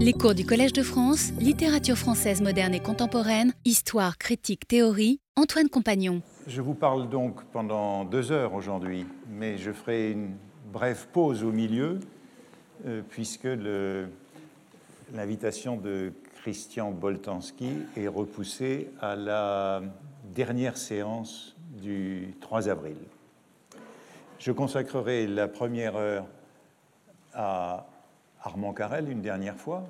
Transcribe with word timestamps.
Les 0.00 0.12
cours 0.12 0.36
du 0.36 0.46
Collège 0.46 0.72
de 0.72 0.84
France, 0.84 1.32
littérature 1.40 1.96
française 1.96 2.40
moderne 2.40 2.72
et 2.72 2.78
contemporaine, 2.78 3.52
histoire, 3.64 4.16
critique, 4.16 4.68
théorie, 4.68 5.18
Antoine 5.34 5.68
Compagnon. 5.68 6.22
Je 6.46 6.62
vous 6.62 6.74
parle 6.74 7.08
donc 7.08 7.42
pendant 7.46 8.04
deux 8.04 8.30
heures 8.30 8.54
aujourd'hui, 8.54 9.06
mais 9.28 9.58
je 9.58 9.72
ferai 9.72 10.12
une 10.12 10.36
brève 10.72 11.08
pause 11.12 11.42
au 11.42 11.50
milieu, 11.50 11.98
euh, 12.86 13.02
puisque 13.10 13.48
l'invitation 15.12 15.76
de 15.76 16.12
Christian 16.42 16.92
Boltanski 16.92 17.72
est 17.96 18.06
repoussée 18.06 18.90
à 19.00 19.16
la 19.16 19.82
dernière 20.32 20.78
séance 20.78 21.56
du 21.82 22.36
3 22.40 22.68
avril. 22.68 22.98
Je 24.38 24.52
consacrerai 24.52 25.26
la 25.26 25.48
première 25.48 25.96
heure 25.96 26.26
à 27.34 27.84
Armand 28.42 28.72
Carrel 28.72 29.08
une 29.08 29.20
dernière 29.20 29.56
fois, 29.56 29.86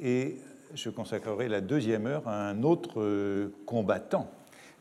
et 0.00 0.38
je 0.74 0.90
consacrerai 0.90 1.48
la 1.48 1.60
deuxième 1.60 2.06
heure 2.06 2.26
à 2.28 2.48
un 2.48 2.62
autre 2.62 3.00
euh, 3.00 3.54
combattant 3.66 4.30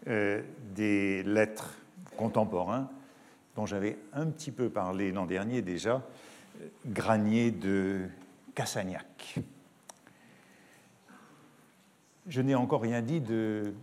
euh, 0.07 0.41
des 0.75 1.23
lettres 1.23 1.77
contemporains 2.17 2.89
dont 3.55 3.65
j'avais 3.65 3.97
un 4.13 4.27
petit 4.27 4.51
peu 4.51 4.69
parlé 4.69 5.11
l'an 5.11 5.25
dernier 5.25 5.61
déjà, 5.61 6.03
Granier 6.85 7.51
de 7.51 8.01
Cassagnac. 8.53 9.39
Je 12.27 12.41
n'ai 12.41 12.55
encore 12.55 12.81
rien 12.81 13.01
dit 13.01 13.21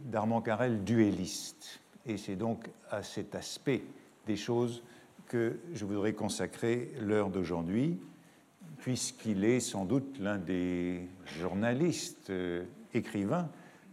d'Armand 0.04 0.42
Carrel 0.42 0.84
duelliste, 0.84 1.80
et 2.06 2.16
c'est 2.18 2.36
donc 2.36 2.68
à 2.90 3.02
cet 3.02 3.34
aspect 3.34 3.82
des 4.26 4.36
choses 4.36 4.82
que 5.26 5.58
je 5.72 5.84
voudrais 5.84 6.12
consacrer 6.12 6.92
l'heure 7.00 7.30
d'aujourd'hui 7.30 7.98
puisqu'il 8.84 9.46
est 9.46 9.60
sans 9.60 9.86
doute 9.86 10.18
l'un 10.20 10.36
des 10.36 11.08
journalistes 11.38 12.28
euh, 12.28 12.66
écrivains 12.92 13.48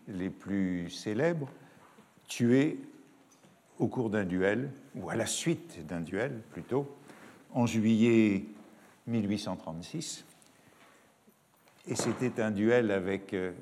les 0.09 0.29
plus 0.29 0.89
célèbres, 0.89 1.47
tué 2.27 2.77
au 3.79 3.87
cours 3.87 4.09
d'un 4.09 4.25
duel, 4.25 4.69
ou 4.95 5.09
à 5.09 5.15
la 5.15 5.25
suite 5.25 5.87
d'un 5.87 6.01
duel 6.01 6.41
plutôt, 6.51 6.93
en 7.53 7.65
juillet 7.65 8.43
1836. 9.07 10.25
Et 11.87 11.95
c'était 11.95 12.41
un 12.41 12.51
duel 12.51 12.91
avec 12.91 13.33
euh, 13.33 13.53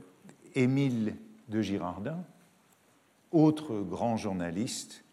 Émile 0.56 1.16
de 1.48 1.62
Girardin, 1.62 2.24
autre 3.32 3.82
grand 3.82 4.18
journaliste 4.18 5.04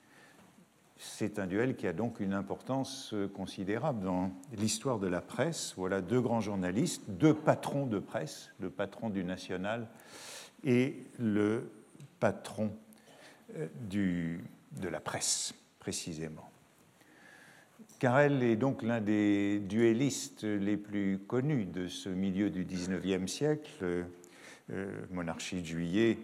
c'est 0.98 1.38
un 1.38 1.46
duel 1.46 1.76
qui 1.76 1.86
a 1.86 1.92
donc 1.92 2.20
une 2.20 2.32
importance 2.32 3.12
euh, 3.12 3.28
considérable 3.28 4.02
dans 4.04 4.30
l'histoire 4.56 4.98
de 4.98 5.06
la 5.06 5.20
presse. 5.20 5.74
Voilà 5.76 6.00
deux 6.00 6.20
grands 6.20 6.40
journalistes, 6.40 7.02
deux 7.08 7.34
patrons 7.34 7.86
de 7.86 7.98
presse, 7.98 8.50
le 8.60 8.70
patron 8.70 9.10
du 9.10 9.22
National 9.22 9.88
et 10.64 11.04
le 11.18 11.70
patron 12.18 12.72
euh, 13.56 13.68
de 13.90 14.88
la 14.88 15.00
presse, 15.00 15.54
précisément. 15.78 16.50
Carrel 17.98 18.42
est 18.42 18.56
donc 18.56 18.82
l'un 18.82 19.00
des 19.00 19.58
duellistes 19.58 20.44
les 20.44 20.76
plus 20.76 21.18
connus 21.18 21.64
de 21.64 21.88
ce 21.88 22.10
milieu 22.10 22.50
du 22.50 22.64
XIXe 22.64 23.30
siècle, 23.30 24.04
euh, 24.70 25.06
monarchie 25.10 25.62
de 25.62 25.66
juillet 25.66 26.18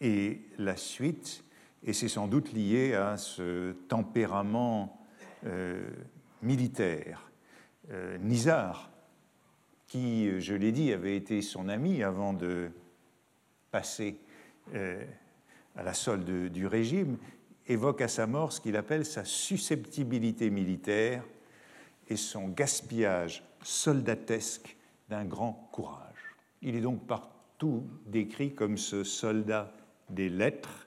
et 0.00 0.40
la 0.58 0.76
suite 0.76 1.44
et 1.84 1.92
c'est 1.92 2.08
sans 2.08 2.28
doute 2.28 2.52
lié 2.52 2.94
à 2.94 3.16
ce 3.16 3.72
tempérament 3.88 5.00
euh, 5.46 5.82
militaire. 6.42 7.30
Euh, 7.90 8.18
Nizar, 8.18 8.90
qui, 9.88 10.40
je 10.40 10.54
l'ai 10.54 10.72
dit, 10.72 10.92
avait 10.92 11.16
été 11.16 11.42
son 11.42 11.68
ami 11.68 12.02
avant 12.02 12.32
de 12.32 12.70
passer 13.70 14.16
euh, 14.74 15.04
à 15.76 15.82
la 15.82 15.94
solde 15.94 16.50
du 16.50 16.66
régime, 16.66 17.18
évoque 17.66 18.00
à 18.00 18.08
sa 18.08 18.26
mort 18.26 18.52
ce 18.52 18.60
qu'il 18.60 18.76
appelle 18.76 19.04
sa 19.04 19.24
susceptibilité 19.24 20.50
militaire 20.50 21.24
et 22.08 22.16
son 22.16 22.48
gaspillage 22.48 23.42
soldatesque 23.62 24.76
d'un 25.08 25.24
grand 25.24 25.68
courage. 25.72 26.36
Il 26.62 26.76
est 26.76 26.80
donc 26.80 27.06
partout 27.06 27.84
décrit 28.06 28.54
comme 28.54 28.76
ce 28.76 29.04
soldat 29.04 29.72
des 30.10 30.28
lettres 30.28 30.86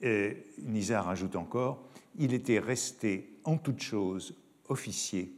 et 0.00 0.46
Nizar 0.58 1.08
ajoute 1.08 1.36
encore 1.36 1.86
il 2.18 2.34
était 2.34 2.58
resté 2.58 3.38
en 3.44 3.56
toute 3.56 3.80
chose 3.80 4.34
officier. 4.68 5.32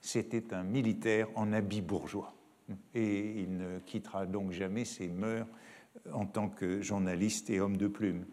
C'était 0.00 0.54
un 0.54 0.62
militaire 0.62 1.28
en 1.34 1.52
habit 1.52 1.82
bourgeois. 1.82 2.34
Et 2.94 3.42
il 3.42 3.56
ne 3.56 3.78
quittera 3.80 4.26
donc 4.26 4.52
jamais 4.52 4.84
ses 4.84 5.08
mœurs 5.08 5.46
en 6.12 6.24
tant 6.24 6.48
que 6.48 6.80
journaliste 6.80 7.50
et 7.50 7.60
homme 7.60 7.76
de 7.76 7.88
plume. 7.88 8.24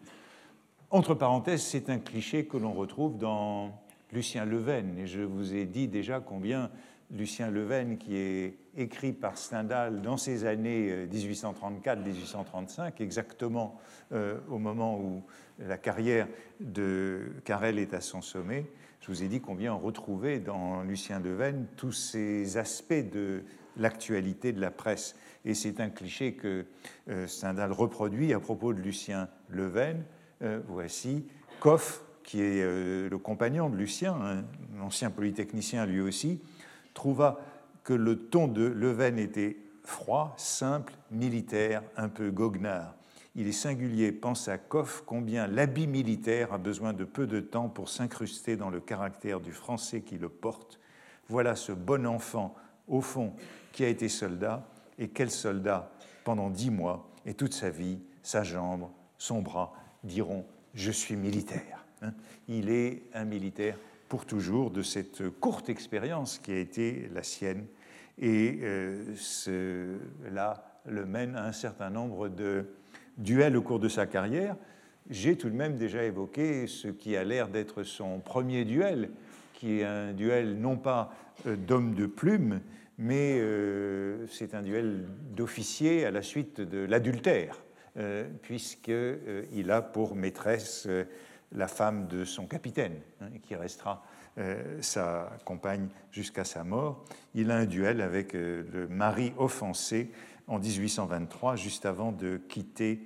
Entre 0.90 1.14
parenthèses, 1.14 1.62
c'est 1.62 1.90
un 1.90 1.98
cliché 1.98 2.46
que 2.46 2.56
l'on 2.56 2.72
retrouve 2.72 3.18
dans 3.18 3.82
Lucien 4.12 4.44
Leven. 4.44 4.98
Et 4.98 5.06
je 5.06 5.20
vous 5.20 5.54
ai 5.54 5.66
dit 5.66 5.88
déjà 5.88 6.20
combien 6.20 6.70
Lucien 7.10 7.50
Leven, 7.50 7.98
qui 7.98 8.16
est 8.16 8.56
écrit 8.78 9.12
par 9.12 9.36
Stendhal 9.36 10.00
dans 10.00 10.16
ces 10.16 10.44
années 10.44 11.06
1834-1835, 11.06 12.80
euh, 12.80 12.90
exactement 13.00 13.78
euh, 14.12 14.38
au 14.48 14.58
moment 14.58 14.98
où 14.98 15.24
la 15.58 15.76
carrière 15.76 16.28
de 16.60 17.32
Carrel 17.44 17.78
est 17.78 17.92
à 17.92 18.00
son 18.00 18.22
sommet. 18.22 18.66
Je 19.00 19.08
vous 19.08 19.22
ai 19.22 19.28
dit 19.28 19.40
combien 19.40 19.74
on 19.74 19.78
retrouvait 19.78 20.38
dans 20.38 20.82
Lucien 20.82 21.18
Leven 21.18 21.66
tous 21.76 21.92
ces 21.92 22.56
aspects 22.56 23.10
de 23.12 23.42
l'actualité 23.76 24.52
de 24.52 24.60
la 24.60 24.70
presse. 24.70 25.16
Et 25.44 25.54
c'est 25.54 25.80
un 25.80 25.90
cliché 25.90 26.34
que 26.34 26.64
euh, 27.08 27.26
Stendhal 27.26 27.72
reproduit 27.72 28.32
à 28.32 28.40
propos 28.40 28.72
de 28.72 28.80
Lucien 28.80 29.28
Leven. 29.50 30.04
voici 30.68 31.26
Koff, 31.58 32.04
qui 32.22 32.40
est 32.40 32.62
le 32.62 33.18
compagnon 33.18 33.68
de 33.68 33.76
Lucien, 33.76 34.14
un 34.14 34.80
ancien 34.80 35.10
polytechnicien 35.10 35.84
lui 35.84 36.00
aussi, 36.00 36.40
trouva 36.94 37.40
que 37.88 37.94
le 37.94 38.18
ton 38.18 38.48
de 38.48 38.66
Leven 38.66 39.18
était 39.18 39.56
froid, 39.82 40.34
simple, 40.36 40.92
militaire, 41.10 41.82
un 41.96 42.10
peu 42.10 42.30
goguenard. 42.30 42.94
Il 43.34 43.48
est 43.48 43.52
singulier, 43.52 44.12
pense 44.12 44.46
à 44.48 44.58
Koff, 44.58 45.02
combien 45.06 45.46
l'habit 45.46 45.86
militaire 45.86 46.52
a 46.52 46.58
besoin 46.58 46.92
de 46.92 47.04
peu 47.04 47.26
de 47.26 47.40
temps 47.40 47.70
pour 47.70 47.88
s'incruster 47.88 48.56
dans 48.58 48.68
le 48.68 48.80
caractère 48.80 49.40
du 49.40 49.52
français 49.52 50.02
qui 50.02 50.18
le 50.18 50.28
porte. 50.28 50.78
Voilà 51.30 51.56
ce 51.56 51.72
bon 51.72 52.06
enfant, 52.06 52.54
au 52.88 53.00
fond, 53.00 53.32
qui 53.72 53.84
a 53.84 53.88
été 53.88 54.10
soldat, 54.10 54.68
et 54.98 55.08
quel 55.08 55.30
soldat 55.30 55.90
pendant 56.24 56.50
dix 56.50 56.70
mois, 56.70 57.08
et 57.24 57.32
toute 57.32 57.54
sa 57.54 57.70
vie, 57.70 58.00
sa 58.22 58.42
jambe, 58.42 58.90
son 59.16 59.40
bras 59.40 59.72
diront 60.04 60.44
Je 60.74 60.90
suis 60.90 61.16
militaire. 61.16 61.86
Hein? 62.02 62.12
Il 62.48 62.68
est 62.68 63.04
un 63.14 63.24
militaire 63.24 63.78
pour 64.10 64.26
toujours 64.26 64.70
de 64.70 64.82
cette 64.82 65.30
courte 65.40 65.70
expérience 65.70 66.38
qui 66.38 66.52
a 66.52 66.58
été 66.58 67.08
la 67.14 67.22
sienne. 67.22 67.64
Et 68.20 68.58
euh, 68.62 69.14
cela 69.16 70.80
le 70.86 71.06
mène 71.06 71.36
à 71.36 71.44
un 71.44 71.52
certain 71.52 71.90
nombre 71.90 72.28
de 72.28 72.66
duels 73.16 73.56
au 73.56 73.62
cours 73.62 73.78
de 73.78 73.88
sa 73.88 74.06
carrière. 74.06 74.56
J'ai 75.08 75.36
tout 75.36 75.48
de 75.48 75.54
même 75.54 75.76
déjà 75.76 76.02
évoqué 76.02 76.66
ce 76.66 76.88
qui 76.88 77.16
a 77.16 77.24
l'air 77.24 77.48
d'être 77.48 77.82
son 77.82 78.18
premier 78.18 78.64
duel, 78.64 79.10
qui 79.54 79.80
est 79.80 79.84
un 79.84 80.12
duel 80.12 80.58
non 80.58 80.76
pas 80.76 81.12
euh, 81.46 81.56
d'homme 81.56 81.94
de 81.94 82.06
plume, 82.06 82.60
mais 82.98 83.38
euh, 83.38 84.26
c'est 84.26 84.54
un 84.54 84.62
duel 84.62 85.06
d'officier 85.36 86.04
à 86.04 86.10
la 86.10 86.22
suite 86.22 86.60
de 86.60 86.78
l'adultère, 86.78 87.62
puisqu'il 88.42 89.70
a 89.72 89.82
pour 89.82 90.14
maîtresse 90.14 90.86
la 91.52 91.66
femme 91.66 92.06
de 92.06 92.24
son 92.24 92.46
capitaine, 92.46 92.94
hein, 93.20 93.26
qui 93.42 93.56
restera 93.56 94.04
sa 94.80 95.36
compagne 95.44 95.88
jusqu'à 96.12 96.44
sa 96.44 96.64
mort. 96.64 97.04
Il 97.34 97.50
a 97.50 97.56
un 97.56 97.66
duel 97.66 98.00
avec 98.00 98.34
euh, 98.34 98.64
le 98.72 98.88
mari 98.88 99.32
offensé 99.36 100.10
en 100.46 100.58
1823, 100.58 101.56
juste 101.56 101.86
avant 101.86 102.12
de 102.12 102.40
quitter 102.48 103.00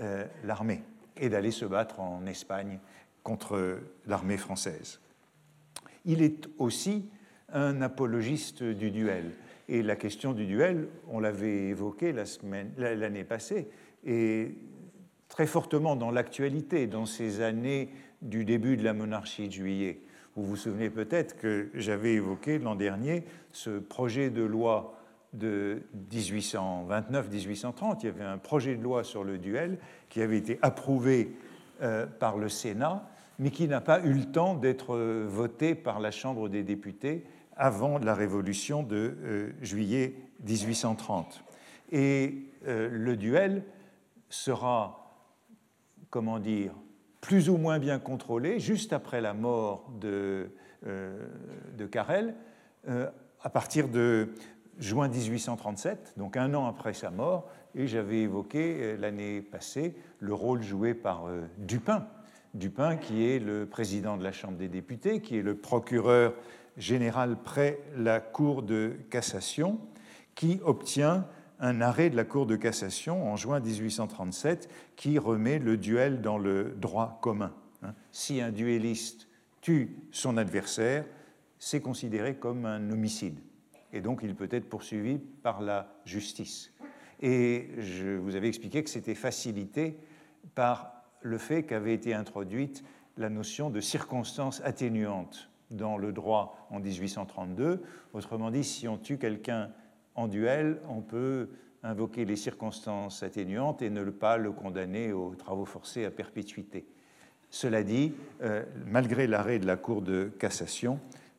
euh, 0.00 0.24
l'armée 0.44 0.82
et 1.16 1.28
d'aller 1.28 1.50
se 1.50 1.64
battre 1.64 2.00
en 2.00 2.26
Espagne 2.26 2.78
contre 3.22 3.78
l'armée 4.06 4.36
française. 4.36 5.00
Il 6.04 6.22
est 6.22 6.48
aussi 6.58 7.08
un 7.52 7.80
apologiste 7.82 8.62
du 8.62 8.90
duel. 8.90 9.32
Et 9.68 9.82
la 9.82 9.96
question 9.96 10.32
du 10.32 10.46
duel, 10.46 10.88
on 11.08 11.18
l'avait 11.18 11.68
évoquée 11.68 12.14
l'année 12.76 13.24
passée, 13.24 13.68
et 14.04 14.54
très 15.28 15.46
fortement 15.46 15.96
dans 15.96 16.10
l'actualité, 16.10 16.86
dans 16.86 17.06
ces 17.06 17.40
années 17.40 17.90
du 18.22 18.44
début 18.44 18.76
de 18.76 18.84
la 18.84 18.92
monarchie 18.92 19.48
de 19.48 19.52
juillet. 19.52 20.00
Vous 20.36 20.44
vous 20.44 20.56
souvenez 20.56 20.90
peut-être 20.90 21.38
que 21.38 21.70
j'avais 21.72 22.12
évoqué 22.12 22.58
l'an 22.58 22.74
dernier 22.74 23.24
ce 23.52 23.78
projet 23.78 24.28
de 24.28 24.42
loi 24.42 24.98
de 25.32 25.82
1829-1830. 26.10 28.00
Il 28.02 28.04
y 28.04 28.08
avait 28.08 28.22
un 28.22 28.36
projet 28.36 28.76
de 28.76 28.82
loi 28.82 29.02
sur 29.02 29.24
le 29.24 29.38
duel 29.38 29.78
qui 30.10 30.20
avait 30.20 30.36
été 30.36 30.58
approuvé 30.60 31.34
euh, 31.80 32.04
par 32.04 32.36
le 32.36 32.50
Sénat, 32.50 33.08
mais 33.38 33.50
qui 33.50 33.66
n'a 33.66 33.80
pas 33.80 34.00
eu 34.00 34.12
le 34.12 34.26
temps 34.26 34.54
d'être 34.54 34.94
euh, 34.94 35.24
voté 35.26 35.74
par 35.74 36.00
la 36.00 36.10
Chambre 36.10 36.50
des 36.50 36.62
députés 36.62 37.24
avant 37.56 37.96
la 37.96 38.14
Révolution 38.14 38.82
de 38.82 39.16
euh, 39.24 39.52
juillet 39.62 40.16
1830. 40.46 41.44
Et 41.92 42.42
le 42.66 43.14
duel 43.14 43.62
sera, 44.28 45.14
comment 46.10 46.40
dire, 46.40 46.74
plus 47.20 47.48
ou 47.48 47.56
moins 47.56 47.78
bien 47.78 47.98
contrôlé 47.98 48.60
juste 48.60 48.92
après 48.92 49.20
la 49.20 49.34
mort 49.34 49.90
de, 50.00 50.50
de 50.84 51.86
Carrel, 51.86 52.34
à 52.86 53.50
partir 53.50 53.88
de 53.88 54.28
juin 54.78 55.08
1837, 55.08 56.14
donc 56.16 56.36
un 56.36 56.54
an 56.54 56.66
après 56.66 56.92
sa 56.92 57.10
mort, 57.10 57.48
et 57.74 57.86
j'avais 57.86 58.20
évoqué 58.20 58.78
euh, 58.80 58.96
l'année 58.96 59.40
passée 59.40 59.94
le 60.18 60.34
rôle 60.34 60.62
joué 60.62 60.94
par 60.94 61.26
euh, 61.26 61.42
Dupin. 61.58 62.06
Dupin, 62.54 62.96
qui 62.96 63.28
est 63.28 63.38
le 63.38 63.66
président 63.66 64.16
de 64.16 64.24
la 64.24 64.32
Chambre 64.32 64.56
des 64.56 64.68
députés, 64.68 65.20
qui 65.20 65.38
est 65.38 65.42
le 65.42 65.56
procureur 65.56 66.34
général 66.76 67.36
près 67.42 67.78
la 67.96 68.20
Cour 68.20 68.62
de 68.62 68.96
cassation, 69.10 69.78
qui 70.34 70.60
obtient 70.64 71.26
un 71.60 71.80
arrêt 71.80 72.10
de 72.10 72.16
la 72.16 72.24
Cour 72.24 72.46
de 72.46 72.56
cassation 72.56 73.30
en 73.30 73.36
juin 73.36 73.60
1837 73.60 74.68
qui 74.96 75.18
remet 75.18 75.58
le 75.58 75.76
duel 75.76 76.20
dans 76.20 76.38
le 76.38 76.74
droit 76.78 77.18
commun. 77.22 77.54
Hein. 77.82 77.94
Si 78.12 78.40
un 78.40 78.52
duelliste 78.52 79.28
tue 79.60 79.96
son 80.10 80.36
adversaire, 80.36 81.04
c'est 81.58 81.80
considéré 81.80 82.36
comme 82.36 82.66
un 82.66 82.90
homicide 82.90 83.38
et 83.96 84.00
donc 84.00 84.20
il 84.22 84.34
peut 84.34 84.48
être 84.50 84.68
poursuivi 84.68 85.18
par 85.18 85.62
la 85.62 85.88
justice. 86.04 86.72
Et 87.20 87.70
je 87.78 88.16
vous 88.16 88.36
avais 88.36 88.48
expliqué 88.48 88.84
que 88.84 88.90
c'était 88.90 89.14
facilité 89.14 89.96
par 90.54 91.02
le 91.22 91.38
fait 91.38 91.62
qu'avait 91.62 91.94
été 91.94 92.12
introduite 92.12 92.84
la 93.16 93.30
notion 93.30 93.70
de 93.70 93.80
circonstance 93.80 94.60
atténuante 94.64 95.50
dans 95.70 95.96
le 95.96 96.12
droit 96.12 96.68
en 96.70 96.78
1832. 96.78 97.82
Autrement 98.12 98.50
dit, 98.50 98.64
si 98.64 98.86
on 98.86 98.98
tue 98.98 99.16
quelqu'un 99.16 99.70
en 100.16 100.28
duel, 100.28 100.80
on 100.88 101.02
peut 101.02 101.48
invoquer 101.82 102.24
les 102.24 102.36
circonstances 102.36 103.22
atténuantes 103.22 103.82
et 103.82 103.90
ne 103.90 104.02
pas 104.10 104.38
le 104.38 104.50
condamner 104.50 105.12
aux 105.12 105.34
travaux 105.34 105.64
forcés 105.66 106.04
à 106.04 106.10
perpétuité. 106.10 106.86
Cela 107.50 107.84
dit, 107.84 108.12
euh, 108.42 108.64
malgré 108.86 109.26
l'arrêt 109.26 109.58
de 109.58 109.66
la 109.66 109.76
Cour 109.76 110.02
de 110.02 110.32
cassation, 110.38 110.98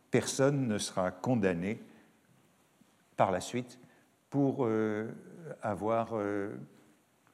personne 0.09 0.67
ne 0.67 0.77
sera 0.77 1.11
condamné 1.11 1.81
par 3.17 3.31
la 3.31 3.41
suite 3.41 3.79
pour 4.29 4.65
euh, 4.65 5.09
avoir 5.61 6.11
euh, 6.13 6.55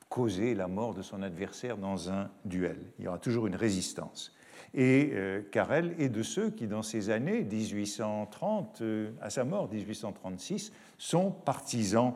causé 0.09 0.55
la 0.55 0.67
mort 0.67 0.93
de 0.93 1.01
son 1.01 1.21
adversaire 1.21 1.77
dans 1.77 2.11
un 2.11 2.29
duel. 2.45 2.79
Il 2.97 3.05
y 3.05 3.07
aura 3.07 3.19
toujours 3.19 3.47
une 3.47 3.55
résistance. 3.55 4.33
Et 4.73 5.11
euh, 5.13 5.41
Carrel 5.51 5.95
est 5.99 6.09
de 6.09 6.23
ceux 6.23 6.49
qui, 6.49 6.67
dans 6.67 6.81
ces 6.81 7.09
années 7.09 7.43
1830, 7.43 8.81
à 9.21 9.29
sa 9.29 9.43
mort 9.43 9.71
1836, 9.71 10.71
sont 10.97 11.31
partisans 11.31 12.13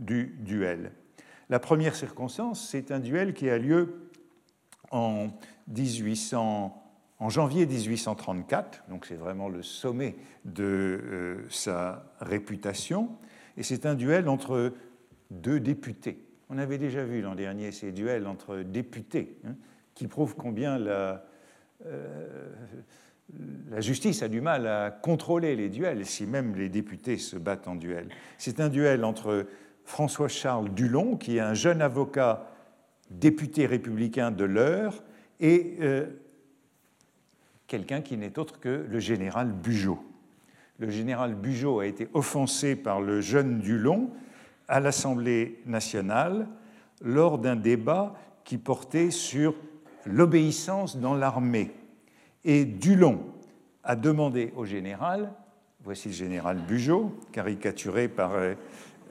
du 0.00 0.36
duel. 0.40 0.92
La 1.50 1.58
première 1.58 1.94
circonstance, 1.94 2.68
c'est 2.68 2.90
un 2.90 3.00
duel 3.00 3.34
qui 3.34 3.48
a 3.48 3.58
lieu 3.58 4.10
en, 4.90 5.28
1800, 5.68 6.82
en 7.18 7.28
janvier 7.28 7.66
1834, 7.66 8.84
donc 8.88 9.06
c'est 9.06 9.14
vraiment 9.14 9.48
le 9.48 9.62
sommet 9.62 10.16
de 10.44 11.44
sa 11.48 12.04
réputation, 12.20 13.10
et 13.56 13.62
c'est 13.62 13.86
un 13.86 13.94
duel 13.94 14.28
entre 14.28 14.72
deux 15.30 15.60
députés. 15.60 16.24
On 16.48 16.58
avait 16.58 16.78
déjà 16.78 17.04
vu 17.04 17.22
l'an 17.22 17.34
dernier 17.34 17.72
ces 17.72 17.92
duels 17.92 18.26
entre 18.26 18.58
députés, 18.58 19.38
hein, 19.46 19.54
qui 19.94 20.08
prouvent 20.08 20.34
combien 20.34 20.78
la, 20.78 20.90
euh, 20.90 21.16
la 23.70 23.80
justice 23.80 24.22
a 24.22 24.28
du 24.28 24.40
mal 24.40 24.66
à 24.66 24.90
contrôler 24.90 25.56
les 25.56 25.68
duels, 25.68 26.04
si 26.06 26.26
même 26.26 26.54
les 26.54 26.68
députés 26.68 27.16
se 27.16 27.36
battent 27.36 27.68
en 27.68 27.76
duel. 27.76 28.08
C'est 28.38 28.60
un 28.60 28.68
duel 28.68 29.04
entre 29.04 29.46
François-Charles 29.84 30.70
Dulon, 30.70 31.16
qui 31.16 31.36
est 31.36 31.40
un 31.40 31.54
jeune 31.54 31.82
avocat 31.82 32.46
député 33.10 33.66
républicain 33.66 34.30
de 34.30 34.44
l'heure, 34.44 35.02
et 35.40 35.76
euh, 35.80 36.06
quelqu'un 37.66 38.00
qui 38.00 38.16
n'est 38.16 38.38
autre 38.38 38.60
que 38.60 38.86
le 38.88 38.98
général 39.00 39.52
Bugeaud. 39.52 40.00
Le 40.78 40.90
général 40.90 41.34
Bugeaud 41.34 41.80
a 41.80 41.86
été 41.86 42.08
offensé 42.14 42.76
par 42.76 43.00
le 43.00 43.20
jeune 43.20 43.60
Dulon 43.60 44.10
à 44.68 44.80
l'Assemblée 44.80 45.60
nationale 45.66 46.46
lors 47.02 47.38
d'un 47.38 47.56
débat 47.56 48.14
qui 48.44 48.58
portait 48.58 49.10
sur 49.10 49.54
l'obéissance 50.06 50.96
dans 50.96 51.14
l'armée. 51.14 51.72
Et 52.44 52.64
Dulon 52.64 53.20
a 53.84 53.96
demandé 53.96 54.52
au 54.56 54.64
général, 54.64 55.32
voici 55.82 56.08
le 56.08 56.14
général 56.14 56.58
Bugeaud, 56.58 57.12
caricaturé 57.32 58.08
par 58.08 58.34
euh, 58.34 58.54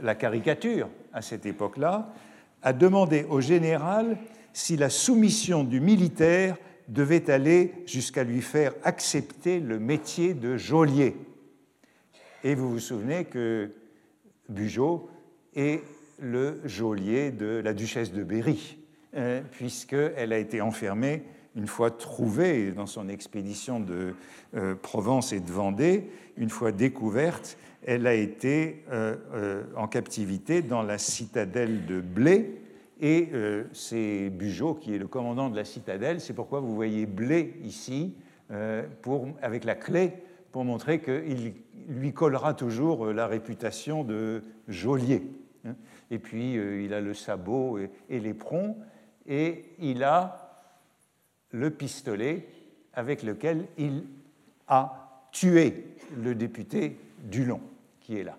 la 0.01 0.15
caricature 0.15 0.89
à 1.13 1.21
cette 1.21 1.45
époque-là, 1.45 2.13
a 2.62 2.74
demandé 2.74 3.25
au 3.30 3.41
général 3.41 4.18
si 4.53 4.77
la 4.77 4.89
soumission 4.89 5.63
du 5.63 5.80
militaire 5.80 6.57
devait 6.88 7.30
aller 7.30 7.74
jusqu'à 7.86 8.24
lui 8.24 8.41
faire 8.41 8.74
accepter 8.83 9.59
le 9.59 9.80
métier 9.80 10.33
de 10.33 10.57
geôlier. 10.57 11.15
Et 12.44 12.56
vous 12.56 12.71
vous 12.71 12.80
souvenez 12.80 13.25
que 13.25 13.71
Bugeaud 14.50 15.09
et 15.56 15.81
le 16.19 16.62
geôlier 16.65 17.31
de 17.31 17.62
la 17.63 17.74
duchesse 17.74 18.12
de 18.12 18.24
Berry, 18.24 18.77
hein, 19.16 19.42
puisqu'elle 19.52 20.34
a 20.34 20.38
été 20.38 20.62
enfermée 20.62 21.24
une 21.56 21.68
fois 21.68 21.92
trouvée 21.92 22.72
dans 22.72 22.86
son 22.86 23.10
expédition 23.10 23.80
de 23.80 24.14
euh, 24.56 24.76
Provence 24.76 25.34
et 25.34 25.40
de 25.40 25.52
Vendée, 25.52 26.10
une 26.38 26.50
fois 26.50 26.72
découverte, 26.72 27.58
elle 27.86 28.08
a 28.08 28.14
été 28.14 28.84
euh, 28.92 29.16
euh, 29.34 29.64
en 29.76 29.88
captivité 29.88 30.62
dans 30.62 30.84
la 30.84 30.98
citadelle 30.98 31.86
de 31.86 32.02
Blé. 32.02 32.62
Et 33.02 33.30
c'est 33.72 34.30
Bugeaud 34.30 34.74
qui 34.74 34.94
est 34.94 34.98
le 34.98 35.08
commandant 35.08 35.50
de 35.50 35.56
la 35.56 35.64
citadelle. 35.64 36.20
C'est 36.20 36.34
pourquoi 36.34 36.60
vous 36.60 36.76
voyez 36.76 37.06
Blé 37.06 37.54
ici, 37.64 38.14
avec 39.42 39.64
la 39.64 39.76
clé, 39.76 40.12
pour 40.52 40.66
montrer 40.66 41.00
qu'il 41.00 41.54
lui 41.88 42.12
collera 42.12 42.54
toujours 42.54 43.06
la 43.06 43.26
réputation 43.26 44.04
de 44.04 44.44
geôlier. 44.68 45.24
Hein. 45.66 45.76
Et 46.12 46.20
puis, 46.20 46.58
euh, 46.58 46.82
il 46.82 46.94
a 46.94 47.02
le 47.02 47.14
sabot 47.14 47.80
et, 48.10 48.20
l'éperon, 48.20 48.78
et 49.30 49.64
il 49.80 50.04
a 50.04 50.50
le 51.52 51.70
pistolet 51.70 52.48
avec 52.94 53.24
lequel 53.24 53.68
il 53.78 54.04
a 54.68 55.28
tué 55.31 55.96
le 56.18 56.36
député 56.36 56.98
Dulon, 57.24 57.62
qui 58.02 58.18
est 58.18 58.24
là. 58.24 58.38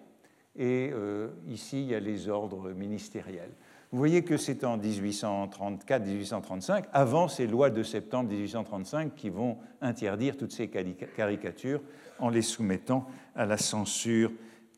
Et 0.57 0.91
euh, 0.93 1.29
ici, 1.49 1.83
il 1.83 1.89
y 1.89 1.95
a 1.95 2.01
les 2.01 2.29
ordres 2.29 2.73
ministériels. 2.73 3.53
Vous 3.93 3.99
voyez 3.99 4.23
que 4.23 4.37
c'est 4.37 4.65
en 4.65 4.77
1834-1835, 4.79 6.85
avant 6.93 7.29
ces 7.29 7.47
lois 7.47 7.71
de 7.71 7.83
septembre 7.83 8.31
1835 8.31 9.15
qui 9.15 9.31
vont 9.31 9.57
interdire 9.81 10.37
toutes 10.37 10.53
ces 10.53 10.69
caricatures 10.69 11.81
en 12.19 12.29
les 12.29 12.43
soumettant 12.43 13.07
à 13.35 13.47
la 13.47 13.57
censure 13.57 14.31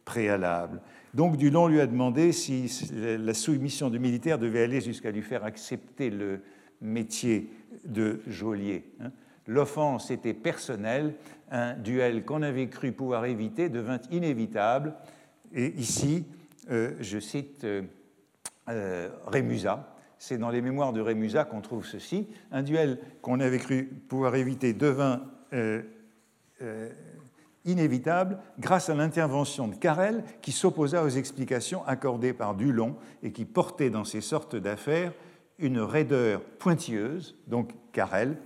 préalable. 0.05 0.81
Donc 1.14 1.37
Dulon 1.37 1.66
lui 1.66 1.81
a 1.81 1.87
demandé 1.87 2.33
si 2.33 2.71
la 2.95 3.35
soumission 3.35 3.90
du 3.90 3.99
militaire 3.99 4.38
devait 4.38 4.62
aller 4.62 4.81
jusqu'à 4.81 5.11
lui 5.11 5.23
faire 5.23 5.45
accepter 5.45 6.09
le 6.09 6.40
métier 6.81 7.50
de 7.85 8.21
geôlier. 8.26 8.85
Hein. 9.00 9.12
L'offense 9.47 10.11
était 10.11 10.35
personnelle, 10.35 11.14
un 11.50 11.75
duel 11.75 12.25
qu'on 12.25 12.42
avait 12.42 12.69
cru 12.69 12.92
pouvoir 12.92 13.26
éviter 13.26 13.69
devint 13.69 14.00
inévitable. 14.11 14.95
Et 15.52 15.75
ici, 15.76 16.25
euh, 16.71 16.92
je 17.00 17.19
cite 17.19 17.64
euh, 17.64 17.83
euh, 18.69 19.09
Rémusat, 19.26 19.95
c'est 20.19 20.38
dans 20.38 20.50
les 20.50 20.62
mémoires 20.62 20.92
de 20.92 21.00
Rémusat 21.00 21.45
qu'on 21.45 21.61
trouve 21.61 21.85
ceci, 21.85 22.28
un 22.52 22.62
duel 22.62 22.99
qu'on 23.21 23.40
avait 23.40 23.59
cru 23.59 23.85
pouvoir 24.09 24.37
éviter 24.37 24.73
devint 24.73 25.23
inévitable 27.64 28.38
grâce 28.59 28.88
à 28.88 28.95
l'intervention 28.95 29.69
de 29.69 29.76
Carrel 29.76 30.25
qui 30.40 30.52
s'opposa 30.52 31.04
aux 31.04 31.09
explications 31.09 31.87
accordées 31.87 32.33
par 32.33 32.54
Dulon 32.54 32.97
et 33.23 33.33
qui 33.33 33.45
portait 33.45 33.90
dans 33.90 34.04
ces 34.04 34.21
sortes 34.21 34.57
d'affaires 34.57 35.12
une 35.59 35.78
raideur 35.78 36.40
pointilleuse, 36.40 37.37
donc 37.47 37.73
Carrel, 37.92 38.37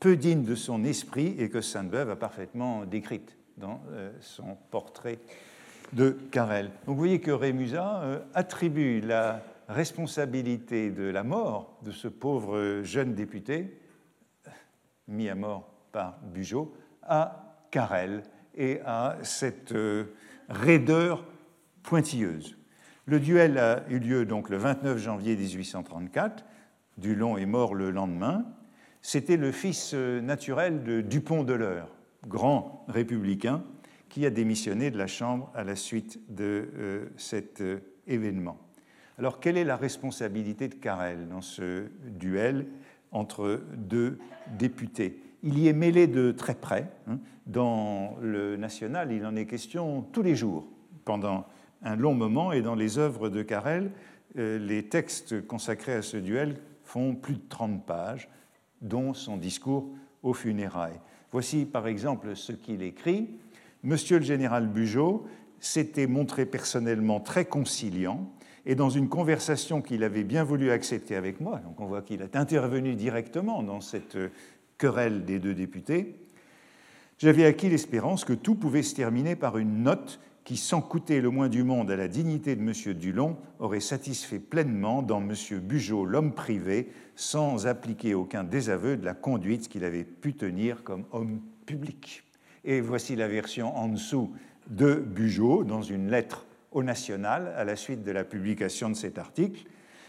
peu 0.00 0.16
digne 0.16 0.44
de 0.44 0.54
son 0.54 0.84
esprit 0.84 1.36
et 1.38 1.48
que 1.48 1.60
Sainte-Beuve 1.60 2.10
a 2.10 2.16
parfaitement 2.16 2.84
décrite 2.84 3.36
dans 3.56 3.80
euh, 3.92 4.10
son 4.20 4.56
portrait 4.70 5.18
de 5.92 6.10
Carrel. 6.32 6.66
Donc 6.86 6.96
vous 6.96 6.96
voyez 6.96 7.20
que 7.20 7.30
Rémusat 7.30 8.02
euh, 8.02 8.18
attribue 8.34 9.00
la 9.00 9.40
responsabilité 9.68 10.90
de 10.90 11.04
la 11.04 11.22
mort 11.22 11.78
de 11.82 11.90
ce 11.90 12.08
pauvre 12.08 12.82
jeune 12.82 13.14
député, 13.14 13.78
mis 15.08 15.28
à 15.28 15.34
mort 15.34 15.70
par 15.92 16.18
Bugeaud, 16.22 16.74
à 17.02 17.66
Carrel, 17.70 18.22
et 18.56 18.80
à 18.84 19.16
cette 19.22 19.72
euh, 19.72 20.04
raideur 20.48 21.24
pointilleuse. 21.82 22.56
Le 23.06 23.20
duel 23.20 23.58
a 23.58 23.84
eu 23.88 23.98
lieu 23.98 24.24
donc 24.24 24.48
le 24.48 24.56
29 24.56 24.98
janvier 24.98 25.36
1834. 25.36 26.44
Dulon 26.98 27.36
est 27.36 27.46
mort 27.46 27.74
le 27.74 27.90
lendemain. 27.90 28.46
C'était 29.02 29.36
le 29.36 29.52
fils 29.52 29.92
euh, 29.94 30.20
naturel 30.20 30.82
de 30.82 31.00
Dupont 31.00 31.44
de 31.44 31.52
l'Eure, 31.52 31.88
grand 32.26 32.84
républicain, 32.88 33.62
qui 34.08 34.24
a 34.24 34.30
démissionné 34.30 34.90
de 34.90 34.98
la 34.98 35.06
Chambre 35.06 35.50
à 35.54 35.64
la 35.64 35.76
suite 35.76 36.20
de 36.34 36.70
euh, 36.76 37.06
cet 37.16 37.62
événement. 38.06 38.58
Alors, 39.18 39.38
quelle 39.38 39.56
est 39.56 39.64
la 39.64 39.76
responsabilité 39.76 40.68
de 40.68 40.74
Carrel 40.74 41.28
dans 41.28 41.40
ce 41.40 41.86
duel 42.04 42.66
entre 43.12 43.62
deux 43.76 44.18
députés? 44.58 45.22
Il 45.44 45.58
y 45.58 45.68
est 45.68 45.72
mêlé 45.72 46.06
de 46.06 46.32
très 46.32 46.54
près. 46.54 46.90
Hein. 47.06 47.18
Dans 47.46 48.16
le 48.22 48.56
national, 48.56 49.12
il 49.12 49.24
en 49.26 49.36
est 49.36 49.46
question 49.46 50.02
tous 50.12 50.22
les 50.22 50.34
jours 50.34 50.66
pendant 51.04 51.46
un 51.82 51.96
long 51.96 52.14
moment, 52.14 52.52
et 52.52 52.62
dans 52.62 52.74
les 52.74 52.98
œuvres 52.98 53.28
de 53.28 53.42
Carrel, 53.42 53.90
euh, 54.38 54.58
les 54.58 54.84
textes 54.88 55.46
consacrés 55.46 55.92
à 55.92 56.02
ce 56.02 56.16
duel 56.16 56.56
font 56.82 57.14
plus 57.14 57.34
de 57.34 57.42
30 57.48 57.84
pages, 57.84 58.28
dont 58.80 59.12
son 59.12 59.36
discours 59.36 59.88
aux 60.22 60.32
funérailles. 60.32 60.98
Voici 61.30 61.66
par 61.66 61.86
exemple 61.86 62.34
ce 62.36 62.52
qu'il 62.52 62.82
écrit. 62.82 63.28
Monsieur 63.82 64.18
le 64.18 64.24
général 64.24 64.66
Bugeaud 64.66 65.26
s'était 65.60 66.06
montré 66.06 66.46
personnellement 66.46 67.20
très 67.20 67.44
conciliant 67.44 68.30
et 68.66 68.74
dans 68.74 68.90
une 68.90 69.08
conversation 69.08 69.82
qu'il 69.82 70.04
avait 70.04 70.24
bien 70.24 70.42
voulu 70.42 70.70
accepter 70.70 71.16
avec 71.16 71.40
moi, 71.40 71.58
donc 71.58 71.80
on 71.80 71.86
voit 71.86 72.02
qu'il 72.02 72.22
est 72.22 72.36
intervenu 72.36 72.94
directement 72.94 73.62
dans 73.62 73.80
cette 73.80 74.16
querelle 74.78 75.24
des 75.24 75.38
deux 75.38 75.54
députés, 75.54 76.16
j'avais 77.24 77.46
acquis 77.46 77.70
l'espérance 77.70 78.22
que 78.22 78.34
tout 78.34 78.54
pouvait 78.54 78.82
se 78.82 78.94
terminer 78.94 79.34
par 79.34 79.56
une 79.56 79.82
note 79.82 80.20
qui, 80.44 80.58
sans 80.58 80.82
coûter 80.82 81.22
le 81.22 81.30
moins 81.30 81.48
du 81.48 81.62
monde 81.62 81.90
à 81.90 81.96
la 81.96 82.06
dignité 82.06 82.54
de 82.54 82.60
M. 82.60 82.92
Dulon, 82.92 83.38
aurait 83.60 83.80
satisfait 83.80 84.38
pleinement 84.38 85.00
dans 85.00 85.22
M. 85.22 85.32
Bugeaud, 85.62 86.04
l'homme 86.04 86.34
privé, 86.34 86.90
sans 87.16 87.66
appliquer 87.66 88.12
aucun 88.12 88.44
désaveu 88.44 88.98
de 88.98 89.06
la 89.06 89.14
conduite 89.14 89.70
qu'il 89.70 89.84
avait 89.84 90.04
pu 90.04 90.34
tenir 90.34 90.84
comme 90.84 91.06
homme 91.12 91.40
public. 91.64 92.24
Et 92.62 92.82
voici 92.82 93.16
la 93.16 93.26
version 93.26 93.74
en 93.74 93.88
dessous 93.88 94.34
de 94.68 94.92
Bugeaud 94.94 95.64
dans 95.64 95.80
une 95.80 96.10
lettre 96.10 96.44
au 96.72 96.82
National 96.82 97.54
à 97.56 97.64
la 97.64 97.76
suite 97.76 98.02
de 98.02 98.12
la 98.12 98.24
publication 98.24 98.90
de 98.90 98.96
cet 98.96 99.16
article. 99.16 99.64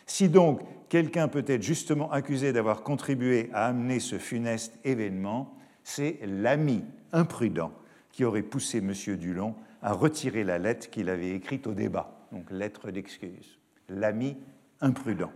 Si 0.06 0.28
donc 0.28 0.60
quelqu'un 0.90 1.30
peut 1.30 1.46
être 1.48 1.64
justement 1.64 2.12
accusé 2.12 2.52
d'avoir 2.52 2.84
contribué 2.84 3.50
à 3.54 3.68
amener 3.68 4.02
ce 4.02 4.18
funeste 4.18 4.78
événement, 4.84 5.56
c'est 5.86 6.20
l'ami 6.26 6.84
imprudent 7.14 7.72
qui 8.12 8.26
aurait 8.26 8.42
poussé 8.42 8.80
M. 8.80 8.92
Dulon 9.18 9.56
à 9.82 9.94
retirer 9.94 10.44
la 10.44 10.58
lettre 10.58 10.90
qu'il 10.90 11.10
avait 11.10 11.30
écrite 11.30 11.68
au 11.68 11.74
débat, 11.74 12.28
donc 12.32 12.50
lettre 12.50 12.90
d'excuse. 12.90 13.60
L'ami 13.88 14.36
imprudent. 14.82 15.32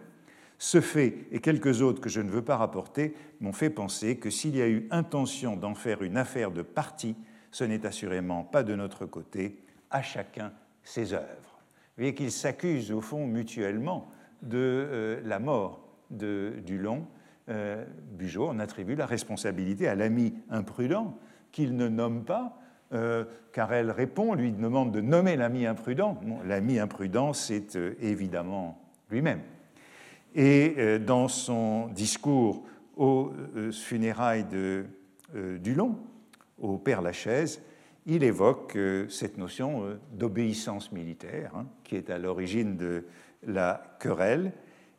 Ce 0.57 0.81
fait 0.81 1.27
et 1.31 1.39
quelques 1.39 1.81
autres 1.81 2.01
que 2.01 2.09
je 2.09 2.19
ne 2.19 2.31
veux 2.31 2.41
pas 2.41 2.57
rapporter 2.57 3.13
m'ont 3.39 3.53
fait 3.53 3.69
penser 3.69 4.17
que 4.17 4.31
s'il 4.31 4.57
y 4.57 4.61
a 4.61 4.67
eu 4.67 4.87
intention 4.89 5.55
d'en 5.55 5.75
faire 5.75 6.01
une 6.01 6.17
affaire 6.17 6.51
de 6.51 6.63
parti, 6.63 7.15
ce 7.51 7.63
n'est 7.63 7.85
assurément 7.85 8.43
pas 8.43 8.63
de 8.63 8.75
notre 8.75 9.05
côté, 9.05 9.59
à 9.91 10.01
chacun 10.01 10.51
ses 10.83 11.13
œuvres. 11.13 11.59
Vous 11.95 12.03
voyez 12.03 12.15
qu'ils 12.15 12.31
s'accusent 12.31 12.91
au 12.91 13.01
fond 13.01 13.27
mutuellement 13.27 14.11
de 14.41 14.57
euh, 14.57 15.21
la 15.25 15.37
mort 15.37 15.87
de 16.09 16.55
Dulon. 16.65 17.05
Euh, 17.49 17.83
Bugeaud 18.11 18.47
en 18.47 18.59
attribue 18.59 18.95
la 18.95 19.05
responsabilité 19.05 19.87
à 19.87 19.95
l'ami 19.95 20.33
imprudent 20.49 21.17
qu'il 21.51 21.75
ne 21.75 21.87
nomme 21.87 22.23
pas, 22.23 22.59
euh, 22.93 23.25
car 23.53 23.73
elle 23.73 23.91
répond, 23.91 24.33
lui 24.33 24.51
demande 24.51 24.91
de 24.91 25.01
nommer 25.01 25.35
l'ami 25.35 25.65
imprudent. 25.65 26.19
l'ami 26.45 26.79
imprudent, 26.79 27.33
c'est 27.33 27.77
évidemment 27.99 28.79
lui-même. 29.09 29.41
Et 30.35 30.99
dans 30.99 31.27
son 31.27 31.87
discours 31.87 32.63
aux 32.95 33.31
funérailles 33.71 34.45
de 34.45 34.85
Dulon, 35.33 35.95
au 36.59 36.77
Père 36.77 37.01
Lachaise, 37.01 37.61
il 38.05 38.23
évoque 38.23 38.75
euh, 38.75 39.07
cette 39.09 39.37
notion 39.37 39.83
euh, 39.85 39.99
d'obéissance 40.13 40.91
militaire 40.91 41.51
hein, 41.55 41.67
qui 41.83 41.95
est 41.95 42.09
à 42.09 42.17
l'origine 42.17 42.75
de 42.75 43.05
la 43.45 43.97
querelle 43.99 44.51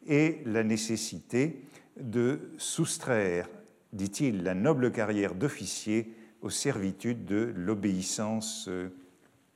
et 0.07 0.41
la 0.47 0.63
nécessité 0.63 1.65
de 2.01 2.53
soustraire, 2.59 3.49
dit-il, 3.93 4.43
la 4.43 4.55
noble 4.55 4.93
carrière 4.93 5.35
d'officier 5.35 6.15
aux 6.43 6.51
servitudes 6.51 7.25
de 7.25 7.53
l'obéissance 7.55 8.67
euh, 8.69 8.89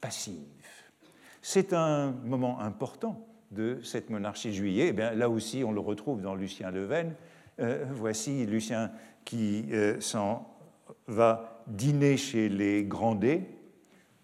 passive. 0.01 0.43
C'est 1.43 1.73
un 1.73 2.13
moment 2.25 2.61
important 2.61 3.27
de 3.51 3.81
cette 3.83 4.11
monarchie 4.11 4.53
juillet. 4.53 4.89
Eh 4.89 4.93
bien, 4.93 5.13
là 5.13 5.29
aussi, 5.29 5.63
on 5.65 5.73
le 5.73 5.81
retrouve 5.81 6.21
dans 6.21 6.35
Lucien 6.35 6.71
Leven. 6.71 7.15
voici 7.93 8.47
Lucien 8.47 8.91
qui 9.25 9.67
s'en 10.01 10.55
va 11.07 11.63
dîner 11.67 12.17
chez 12.17 12.49
les 12.49 12.85
Grandet, 12.85 13.49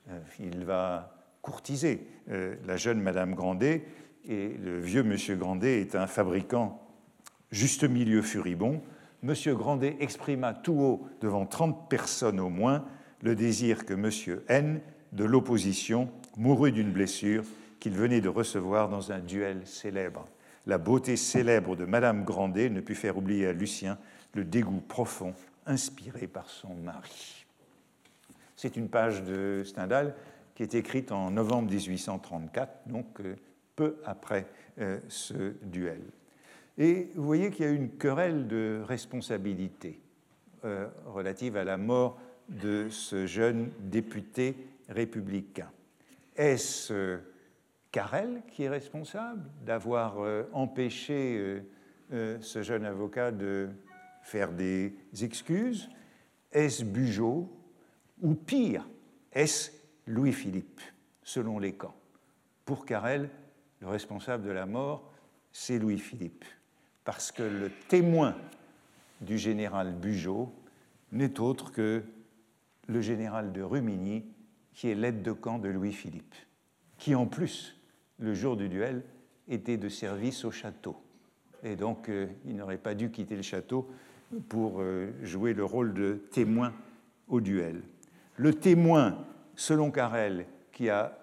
euh, 0.09 0.19
il 0.39 0.65
va 0.65 1.15
courtiser 1.43 2.07
euh, 2.31 2.57
la 2.67 2.77
jeune 2.77 3.01
Madame 3.01 3.35
Grandet, 3.35 3.85
et 4.29 4.49
le 4.49 4.79
vieux 4.79 5.03
Monsieur 5.03 5.37
Grandet 5.37 5.81
est 5.81 5.95
un 5.95 6.07
fabricant 6.07 6.83
juste 7.51 7.85
milieu 7.85 8.23
furibond. 8.23 8.83
Monsieur 9.23 9.55
Grandet 9.55 9.97
exprima 10.01 10.55
tout 10.55 10.81
haut 10.81 11.09
devant 11.21 11.47
30 11.47 11.89
personnes 11.89 12.41
au 12.41 12.49
moins 12.49 12.85
le 13.23 13.35
désir 13.35 13.85
que 13.85 13.95
Monsieur 13.95 14.45
N, 14.49 14.81
de 15.13 15.25
l'opposition, 15.25 16.11
mourut 16.37 16.73
d'une 16.73 16.93
blessure 16.93 17.45
qu'il 17.81 17.93
venait 17.93 18.21
de 18.21 18.29
recevoir 18.29 18.89
dans 18.89 19.13
un 19.13 19.19
duel 19.19 19.63
célèbre. 19.67 20.27
La 20.67 20.79
beauté 20.79 21.17
célèbre 21.17 21.77
de 21.77 21.85
Madame 21.85 22.25
Grandet 22.25 22.71
ne 22.71 22.81
put 22.81 22.95
faire 22.95 23.19
oublier 23.19 23.47
à 23.47 23.53
Lucien 23.53 23.99
le 24.35 24.45
dégoût 24.45 24.83
profond 24.87 25.35
inspiré 25.67 26.27
par 26.27 26.49
son 26.49 26.75
mari. 26.75 27.47
C'est 28.57 28.77
une 28.77 28.89
page 28.89 29.23
de 29.23 29.63
Stendhal 29.65 30.15
qui 30.55 30.63
est 30.63 30.75
écrite 30.75 31.13
en 31.13 31.31
novembre 31.31 31.71
1834, 31.71 32.89
donc 32.89 33.21
euh, 33.21 33.37
peu 33.75 33.97
après 34.05 34.47
euh, 34.79 34.99
ce 35.09 35.55
duel. 35.63 36.03
Et 36.81 37.11
vous 37.15 37.25
voyez 37.25 37.51
qu'il 37.51 37.67
y 37.67 37.69
a 37.69 37.73
une 37.73 37.91
querelle 37.91 38.49
de 38.49 38.83
responsabilité 38.89 40.01
euh, 40.65 40.89
relative 41.05 41.59
à 41.59 41.63
la 41.63 41.77
mort 41.77 42.19
de 42.49 42.89
ce 42.89 43.27
jeune 43.27 43.71
député 43.81 44.57
républicain. 44.89 45.71
Est-ce 46.37 47.19
Carrel 47.93 48.43
qui 48.49 48.63
est 48.63 48.71
responsable 48.71 49.43
d'avoir 49.65 50.17
empêché 50.53 51.63
ce 52.11 52.63
jeune 52.63 52.85
avocat 52.85 53.31
de 53.31 53.69
faire 54.23 54.51
des 54.51 54.95
excuses? 55.21 55.91
Est-ce 56.51 56.85
Bugeaud 56.85 57.49
Ou 58.23 58.35
pire, 58.35 58.89
est-ce 59.33 59.71
Louis-Philippe, 60.07 60.81
selon 61.23 61.59
les 61.59 61.75
camps? 61.75 61.97
Pour 62.65 62.87
Carrel, 62.87 63.29
le 63.81 63.89
responsable 63.89 64.45
de 64.45 64.51
la 64.51 64.67
mort, 64.67 65.13
c'est 65.53 65.79
Louis-Philippe, 65.79 66.45
parce 67.05 67.33
que 67.33 67.43
le 67.43 67.71
témoin 67.89 68.37
du 69.21 69.39
général 69.39 69.95
Bugeaud 69.95 70.53
n'est 71.13 71.41
autre 71.41 71.73
que 71.73 72.03
le 72.89 73.01
général 73.01 73.53
de 73.53 73.63
Rumigny, 73.63 74.25
qui 74.75 74.89
est 74.89 74.95
l'aide 74.95 75.23
de 75.23 75.33
camp 75.33 75.59
de 75.59 75.69
Louis-Philippe, 75.69 76.35
qui 76.99 77.15
en 77.15 77.27
plus, 77.27 77.77
le 78.19 78.35
jour 78.35 78.57
du 78.57 78.69
duel, 78.69 79.03
était 79.49 79.77
de 79.77 79.89
service 79.89 80.45
au 80.45 80.51
château. 80.51 80.97
Et 81.63 81.77
donc, 81.77 82.09
euh, 82.09 82.27
il 82.47 82.57
n'aurait 82.57 82.79
pas 82.79 82.95
dû 82.95 83.11
quitter 83.11 83.37
le 83.37 83.43
château 83.43 83.91
pour 84.49 84.81
euh, 84.81 85.11
jouer 85.23 85.53
le 85.53 85.65
rôle 85.65 85.93
de 85.93 86.21
témoin 86.31 86.73
au 87.29 87.41
duel. 87.41 87.83
Le 88.37 88.55
témoin, 88.55 89.25
selon 89.57 89.91
Carrel, 89.91 90.47
qui 90.73 90.89
a 90.89 91.19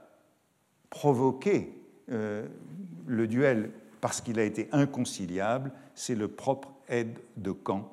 provoqué 0.89 1.73
euh, 2.11 2.47
le 3.07 3.27
duel 3.27 3.71
parce 4.01 4.21
qu'il 4.21 4.39
a 4.39 4.43
été 4.43 4.69
inconciliable, 4.71 5.71
c'est 5.95 6.15
le 6.15 6.27
propre 6.27 6.73
aide 6.87 7.17
de 7.35 7.51
camp 7.51 7.91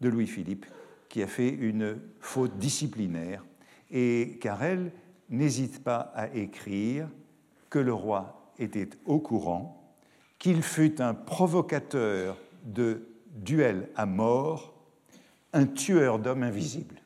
de 0.00 0.08
Louis-Philippe 0.08 0.66
qui 1.08 1.22
a 1.22 1.26
fait 1.26 1.48
une 1.48 1.98
faute 2.20 2.58
disciplinaire. 2.58 3.44
Et 3.90 4.38
Carrel 4.40 4.92
n'hésite 5.30 5.82
pas 5.82 6.12
à 6.14 6.28
écrire 6.34 7.08
que 7.70 7.78
le 7.78 7.92
roi 7.92 8.52
était 8.58 8.88
au 9.04 9.18
courant, 9.18 9.94
qu'il 10.38 10.62
fut 10.62 11.00
un 11.00 11.14
provocateur 11.14 12.36
de 12.64 13.08
duel 13.34 13.88
à 13.96 14.06
mort, 14.06 14.74
un 15.52 15.66
tueur 15.66 16.18
d'hommes 16.18 16.42
invisibles. 16.42 17.00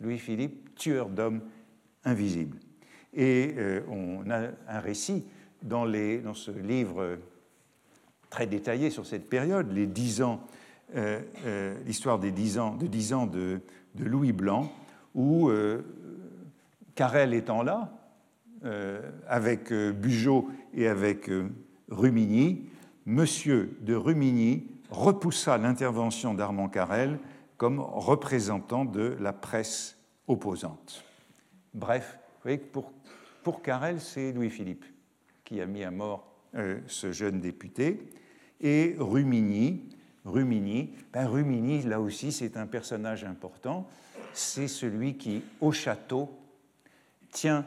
Louis-Philippe, 0.00 0.74
tueur 0.74 1.08
d'hommes 1.08 1.42
invisibles. 2.04 2.58
Et 3.14 3.54
euh, 3.56 3.82
on 3.88 4.28
a 4.30 4.48
un 4.68 4.80
récit 4.80 5.24
dans, 5.62 5.86
ce 6.34 6.50
livre 6.50 7.18
très 8.32 8.46
détaillé 8.46 8.88
sur 8.88 9.04
cette 9.06 9.28
période, 9.28 9.70
les 9.72 9.86
dix 9.86 10.22
ans, 10.22 10.40
euh, 10.96 11.20
euh, 11.44 11.76
l'histoire 11.84 12.18
des 12.18 12.32
dix 12.32 12.58
ans, 12.58 12.74
de 12.74 12.86
dix 12.86 13.12
ans 13.12 13.26
de, 13.26 13.60
Louis 13.98 14.32
Blanc, 14.32 14.72
où 15.14 15.50
Carrel 16.94 17.34
étant 17.34 17.62
là, 17.62 17.92
avec 19.28 19.70
Bugeaud 19.70 20.48
et 20.72 20.88
avec 20.88 21.30
Rumigny, 21.90 22.70
Monsieur 23.04 23.76
de 23.82 23.94
Rumigny 23.94 24.66
repoussa 24.88 25.58
l'intervention 25.58 26.32
d'Armand 26.32 26.68
Carrel 26.68 27.18
comme 27.58 27.80
représentant 27.80 28.86
de 28.86 29.14
la 29.20 29.34
presse 29.34 29.98
opposante. 30.26 31.04
Bref, 31.74 32.18
voyez 32.42 32.58
que 32.58 32.66
pour, 32.66 32.92
pour 33.42 33.60
Carrel, 33.60 34.00
c'est 34.00 34.32
Louis-Philippe 34.32 34.84
qui 35.44 35.60
a 35.60 35.66
mis 35.66 35.84
à 35.84 35.90
mort 35.90 36.32
euh, 36.54 36.80
ce 36.86 37.12
jeune 37.12 37.40
député. 37.40 38.10
Et 38.62 38.94
Rumini, 38.98 39.82
Rumini, 40.24 40.90
ben 41.12 41.88
là 41.88 42.00
aussi, 42.00 42.30
c'est 42.30 42.56
un 42.56 42.66
personnage 42.66 43.24
important. 43.24 43.88
C'est 44.32 44.68
celui 44.68 45.16
qui, 45.16 45.42
au 45.60 45.72
château, 45.72 46.30
tient 47.32 47.66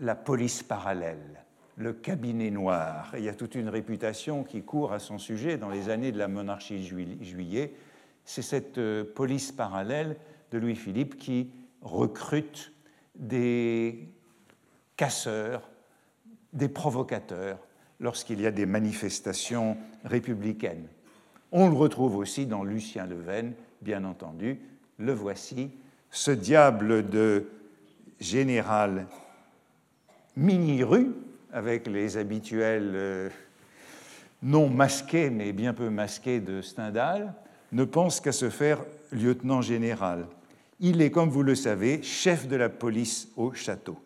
la 0.00 0.16
police 0.16 0.64
parallèle, 0.64 1.44
le 1.76 1.92
cabinet 1.92 2.50
noir. 2.50 3.12
il 3.16 3.22
y 3.22 3.28
a 3.28 3.34
toute 3.34 3.54
une 3.54 3.68
réputation 3.68 4.42
qui 4.42 4.62
court 4.62 4.92
à 4.92 4.98
son 4.98 5.18
sujet 5.18 5.58
dans 5.58 5.68
les 5.68 5.90
années 5.90 6.10
de 6.10 6.18
la 6.18 6.28
monarchie 6.28 6.84
juillet. 6.84 7.74
C'est 8.24 8.42
cette 8.42 8.78
euh, 8.78 9.04
police 9.04 9.52
parallèle 9.52 10.16
de 10.50 10.58
Louis-Philippe 10.58 11.18
qui 11.18 11.50
recrute 11.82 12.72
des 13.14 14.08
casseurs, 14.96 15.70
des 16.52 16.68
provocateurs 16.68 17.58
lorsqu'il 18.00 18.40
y 18.40 18.46
a 18.46 18.50
des 18.50 18.66
manifestations 18.66 19.76
républicaines. 20.04 20.86
On 21.52 21.68
le 21.68 21.76
retrouve 21.76 22.16
aussi 22.16 22.46
dans 22.46 22.64
Lucien 22.64 23.06
Leven, 23.06 23.52
bien 23.82 24.04
entendu. 24.04 24.58
Le 24.98 25.12
voici, 25.12 25.70
ce 26.10 26.30
diable 26.30 27.08
de 27.08 27.46
général 28.20 29.06
mini-rue, 30.36 31.12
avec 31.52 31.86
les 31.86 32.16
habituels 32.16 32.92
euh, 32.94 33.28
non 34.42 34.68
masqués, 34.68 35.30
mais 35.30 35.52
bien 35.52 35.74
peu 35.74 35.90
masqués 35.90 36.40
de 36.40 36.62
Stendhal, 36.62 37.34
ne 37.72 37.84
pense 37.84 38.20
qu'à 38.20 38.32
se 38.32 38.50
faire 38.50 38.78
lieutenant 39.12 39.62
général. 39.62 40.26
Il 40.78 41.02
est, 41.02 41.10
comme 41.10 41.28
vous 41.28 41.42
le 41.42 41.54
savez, 41.54 42.02
chef 42.02 42.48
de 42.48 42.56
la 42.56 42.68
police 42.68 43.28
au 43.36 43.52
château. 43.52 43.98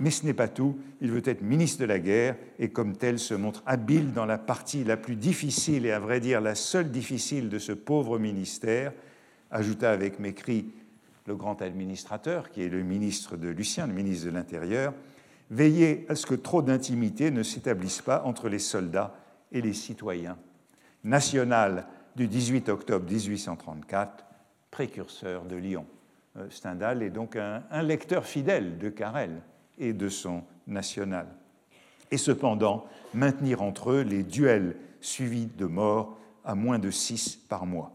Mais 0.00 0.10
ce 0.10 0.26
n'est 0.26 0.34
pas 0.34 0.48
tout, 0.48 0.76
il 1.00 1.10
veut 1.10 1.22
être 1.24 1.42
ministre 1.42 1.80
de 1.80 1.86
la 1.86 2.00
guerre 2.00 2.36
et 2.58 2.70
comme 2.70 2.96
tel 2.96 3.18
se 3.18 3.34
montre 3.34 3.62
habile 3.64 4.12
dans 4.12 4.26
la 4.26 4.38
partie 4.38 4.82
la 4.82 4.96
plus 4.96 5.16
difficile 5.16 5.86
et 5.86 5.92
à 5.92 6.00
vrai 6.00 6.20
dire 6.20 6.40
la 6.40 6.54
seule 6.54 6.90
difficile 6.90 7.48
de 7.48 7.58
ce 7.58 7.72
pauvre 7.72 8.18
ministère, 8.18 8.92
ajouta 9.50 9.92
avec 9.92 10.18
mépris 10.18 10.66
le 11.26 11.36
grand 11.36 11.62
administrateur, 11.62 12.50
qui 12.50 12.62
est 12.62 12.68
le 12.68 12.82
ministre 12.82 13.36
de 13.36 13.48
Lucien, 13.48 13.86
le 13.86 13.94
ministre 13.94 14.26
de 14.26 14.32
l'Intérieur, 14.32 14.92
veiller 15.50 16.06
à 16.08 16.16
ce 16.16 16.26
que 16.26 16.34
trop 16.34 16.62
d'intimité 16.62 17.30
ne 17.30 17.42
s'établisse 17.42 18.02
pas 18.02 18.22
entre 18.24 18.48
les 18.48 18.58
soldats 18.58 19.14
et 19.52 19.62
les 19.62 19.72
citoyens. 19.72 20.36
National 21.04 21.86
du 22.16 22.28
18 22.28 22.68
octobre 22.68 23.10
1834, 23.10 24.24
précurseur 24.70 25.44
de 25.44 25.56
Lyon. 25.56 25.86
Euh, 26.36 26.48
Stendhal 26.50 27.02
est 27.02 27.10
donc 27.10 27.36
un, 27.36 27.62
lecteur 27.82 28.26
fidèle 28.26 28.78
de 28.78 28.88
Carrel 28.88 29.42
et 29.78 29.92
de 29.92 30.08
son 30.08 30.42
national. 30.66 31.26
Et 32.10 32.16
cependant, 32.16 32.86
maintenir 33.12 33.62
entre 33.62 33.90
eux 33.90 34.02
les 34.02 34.22
duels 34.22 34.76
suivis 35.00 35.46
de 35.46 35.66
mort 35.66 36.16
à 36.44 36.54
moins 36.54 36.78
de 36.78 36.90
six 36.90 37.36
par 37.36 37.66
mois. 37.66 37.92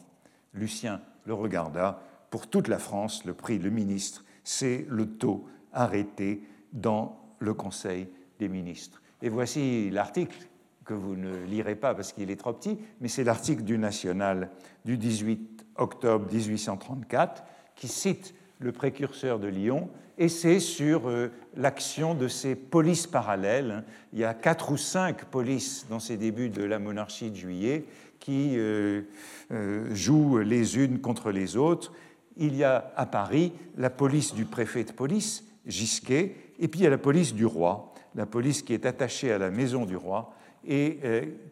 Lucien 0.54 1.02
le 1.26 1.34
regarda. 1.34 2.02
Pour 2.30 2.48
toute 2.48 2.68
la 2.68 2.80
France, 2.80 3.26
le 3.26 3.34
prix 3.34 3.60
le 3.60 3.70
ministre, 3.70 4.24
c'est 4.44 4.86
le 4.90 5.08
taux 5.08 5.48
arrêté 5.74 6.44
dans 6.74 7.20
le 7.40 7.54
Conseil 7.54 8.08
des 8.40 8.50
ministres. 8.50 9.02
Et 9.22 9.30
voici 9.30 9.90
l'article 9.90 10.38
que 10.86 10.94
vous 10.94 11.16
ne 11.16 11.44
lirez 11.46 11.76
pas 11.76 11.94
parce 11.94 12.14
qu'il 12.14 12.32
est 12.32 12.36
trop 12.36 12.54
petit, 12.54 12.80
mais 13.00 13.08
c'est 13.08 13.24
l'article 13.24 13.64
du 13.64 13.78
National 13.78 14.50
du 14.86 14.98
18 14.98 15.66
octobre 15.76 16.26
1834 16.32 17.44
qui 17.76 17.88
cite 17.88 18.34
le 18.60 18.72
précurseur 18.72 19.39
de 19.39 19.48
Lyon, 19.48 19.89
et 20.20 20.28
c'est 20.28 20.60
sur 20.60 21.10
euh, 21.10 21.32
l'action 21.56 22.13
de 22.13 22.28
ces 22.28 22.54
polices 22.56 23.08
parallèles. 23.08 23.86
Il 24.12 24.20
y 24.20 24.25
a 24.25 24.34
quatre 24.34 24.72
ou 24.72 24.78
cinq 24.78 25.24
polices 25.25 25.88
dans 25.89 26.01
ces 26.01 26.18
débuts 26.18 26.50
de 26.50 26.63
la 26.63 26.78
monarchie 26.78 27.32
de 27.32 27.38
juillet 27.38 27.86
qui 28.20 28.56
euh, 28.58 29.04
euh, 29.51 29.95
jouent 29.95 30.39
les 30.39 30.78
unes 30.78 31.00
contre 31.00 31.32
les 31.32 31.56
autres. 31.56 31.93
Il 32.36 32.54
y 32.54 32.65
a 32.65 32.91
à 32.98 33.06
Paris 33.06 33.54
la 33.78 33.89
police 33.89 34.34
du 34.36 34.43
préfet 34.43 34.84
de 34.84 34.91
police, 34.91 35.45
Gisquet, 35.65 36.36
et 36.60 36.67
puis 36.67 36.82
il 36.82 36.84
y 36.84 36.88
a 36.88 36.89
la 36.89 36.98
police 36.98 37.34
du 37.34 37.45
roi, 37.45 37.93
la 38.13 38.26
police 38.26 38.62
qui 38.62 38.74
est 38.74 38.86
attachée 38.86 39.32
à 39.32 39.38
la 39.38 39.52
maison 39.52 39.86
du 39.86 39.95
roi 39.95 40.34
et 40.67 41.00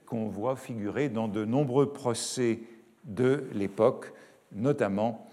qu'on 0.06 0.28
voit 0.28 0.58
figurer 0.58 1.08
dans 1.08 1.30
de 1.30 1.46
nombreux 1.46 1.94
procès 1.94 2.60
de 3.06 3.46
l'époque, 3.54 4.12
notamment 4.52 5.27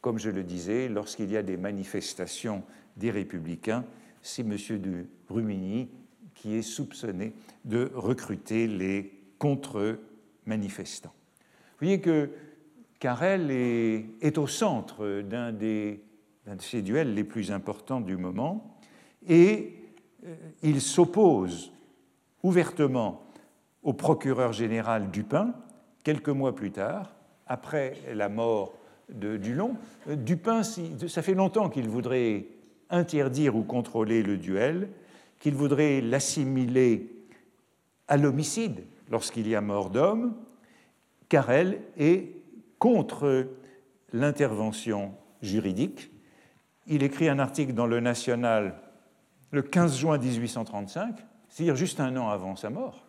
comme 0.00 0.18
je 0.18 0.30
le 0.30 0.42
disais, 0.42 0.88
lorsqu'il 0.88 1.30
y 1.30 1.36
a 1.36 1.42
des 1.42 1.56
manifestations 1.56 2.62
des 2.96 3.10
républicains, 3.10 3.84
c'est 4.22 4.42
M. 4.42 4.56
de 4.80 5.06
Rumigny 5.28 5.88
qui 6.34 6.54
est 6.54 6.62
soupçonné 6.62 7.34
de 7.64 7.90
recruter 7.94 8.66
les 8.66 9.12
contre-manifestants. 9.38 11.12
Vous 11.12 11.86
voyez 11.86 12.00
que 12.00 12.30
Carrel 12.98 13.50
est, 13.50 14.38
au 14.38 14.46
centre 14.46 15.22
d'un 15.22 15.52
de 15.52 15.98
ces 16.58 16.82
duels 16.82 17.14
les 17.14 17.24
plus 17.24 17.50
importants 17.50 18.00
du 18.00 18.16
moment 18.16 18.78
et 19.26 19.74
euh, 20.26 20.34
il 20.62 20.80
s'oppose 20.80 21.72
ouvertement 22.42 23.22
au 23.82 23.92
procureur 23.92 24.52
général 24.52 25.10
Dupin 25.10 25.54
quelques 26.04 26.28
mois 26.28 26.54
plus 26.54 26.72
tard, 26.72 27.14
après 27.46 27.94
la 28.14 28.28
mort 28.28 28.74
de. 29.14 29.40
Euh, 30.08 30.16
Dupin, 30.16 30.62
ça 30.62 31.22
fait 31.22 31.34
longtemps 31.34 31.68
qu'il 31.68 31.88
voudrait 31.88 32.46
interdire 32.90 33.56
ou 33.56 33.62
contrôler 33.62 34.22
le 34.22 34.36
duel, 34.36 34.88
qu'il 35.38 35.54
voudrait 35.54 36.00
l'assimiler 36.00 37.10
à 38.08 38.16
l'homicide 38.16 38.82
lorsqu'il 39.10 39.48
y 39.48 39.54
a 39.54 39.60
mort 39.60 39.90
d'homme. 39.90 40.34
Carrel 41.28 41.80
est 41.96 42.32
contre 42.78 43.46
l'intervention 44.12 45.12
juridique. 45.42 46.10
Il 46.86 47.02
écrit 47.02 47.28
un 47.28 47.38
article 47.38 47.72
dans 47.72 47.86
le 47.86 48.00
National 48.00 48.74
le 49.52 49.62
15 49.62 49.96
juin 49.96 50.18
1835, 50.18 51.16
c'est-à-dire 51.48 51.76
juste 51.76 52.00
un 52.00 52.16
an 52.16 52.28
avant 52.28 52.56
sa 52.56 52.70
mort, 52.70 53.06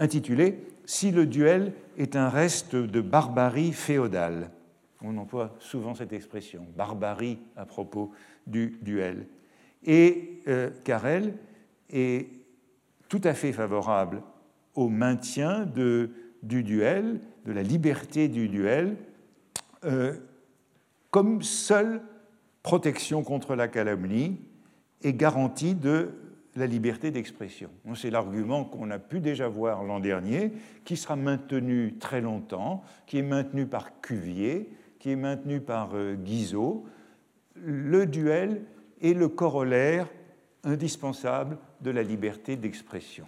intitulé 0.00 0.58
Si 0.86 1.12
le 1.12 1.26
duel 1.26 1.72
est 1.96 2.16
un 2.16 2.28
reste 2.28 2.74
de 2.74 3.00
barbarie 3.00 3.72
féodale. 3.72 4.50
On 5.02 5.16
emploie 5.18 5.54
souvent 5.60 5.94
cette 5.94 6.12
expression, 6.12 6.66
barbarie 6.76 7.38
à 7.56 7.64
propos 7.64 8.10
du 8.46 8.78
duel. 8.82 9.26
Et 9.84 10.40
euh, 10.48 10.70
Carrel 10.84 11.34
est 11.90 12.28
tout 13.08 13.20
à 13.24 13.34
fait 13.34 13.52
favorable 13.52 14.22
au 14.74 14.88
maintien 14.88 15.66
du 15.66 16.62
duel, 16.64 17.20
de 17.44 17.52
la 17.52 17.62
liberté 17.62 18.28
du 18.28 18.48
duel, 18.48 18.96
euh, 19.84 20.14
comme 21.10 21.42
seule 21.42 22.02
protection 22.62 23.22
contre 23.22 23.54
la 23.54 23.68
calomnie 23.68 24.40
et 25.02 25.14
garantie 25.14 25.74
de 25.74 26.10
la 26.56 26.66
liberté 26.66 27.10
d'expression. 27.10 27.70
C'est 27.94 28.10
l'argument 28.10 28.64
qu'on 28.64 28.90
a 28.90 28.98
pu 28.98 29.20
déjà 29.20 29.48
voir 29.48 29.84
l'an 29.84 30.00
dernier, 30.00 30.52
qui 30.84 30.96
sera 30.96 31.16
maintenu 31.16 31.94
très 31.98 32.20
longtemps, 32.20 32.82
qui 33.06 33.18
est 33.18 33.22
maintenu 33.22 33.66
par 33.66 34.00
Cuvier, 34.00 34.70
qui 34.98 35.10
est 35.10 35.16
maintenu 35.16 35.60
par 35.60 35.90
euh, 35.94 36.14
Guizot. 36.14 36.84
Le 37.54 38.06
duel 38.06 38.62
est 39.00 39.14
le 39.14 39.28
corollaire 39.28 40.08
indispensable 40.64 41.58
de 41.80 41.90
la 41.90 42.02
liberté 42.02 42.56
d'expression. 42.56 43.26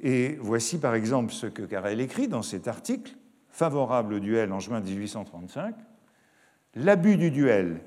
Et 0.00 0.36
voici 0.40 0.78
par 0.78 0.94
exemple 0.94 1.32
ce 1.32 1.46
que 1.46 1.62
Carrel 1.62 2.00
écrit 2.00 2.28
dans 2.28 2.42
cet 2.42 2.66
article, 2.66 3.16
favorable 3.50 4.14
au 4.14 4.18
duel 4.18 4.52
en 4.52 4.60
juin 4.60 4.80
1835. 4.80 5.74
L'abus 6.74 7.16
du 7.16 7.30
duel 7.30 7.80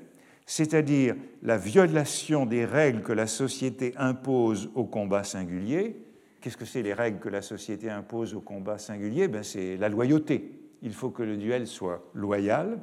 c'est-à-dire 0.46 1.16
la 1.42 1.58
violation 1.58 2.46
des 2.46 2.64
règles 2.64 3.02
que 3.02 3.12
la 3.12 3.26
société 3.26 3.92
impose 3.96 4.70
au 4.74 4.84
combat 4.84 5.24
singulier. 5.24 5.96
Qu'est-ce 6.40 6.56
que 6.56 6.64
c'est 6.64 6.82
les 6.82 6.94
règles 6.94 7.18
que 7.18 7.28
la 7.28 7.42
société 7.42 7.90
impose 7.90 8.34
au 8.34 8.40
combat 8.40 8.78
singulier? 8.78 9.26
Ben, 9.26 9.42
C'est 9.42 9.76
la 9.76 9.88
loyauté. 9.88 10.52
Il 10.82 10.94
faut 10.94 11.10
que 11.10 11.24
le 11.24 11.36
duel 11.36 11.66
soit 11.66 12.04
loyal 12.14 12.78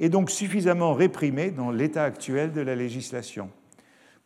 et 0.00 0.08
donc 0.08 0.28
suffisamment 0.28 0.92
réprimé 0.92 1.52
dans 1.52 1.70
l'état 1.70 2.02
actuel 2.02 2.50
de 2.50 2.60
la 2.60 2.74
législation. 2.74 3.48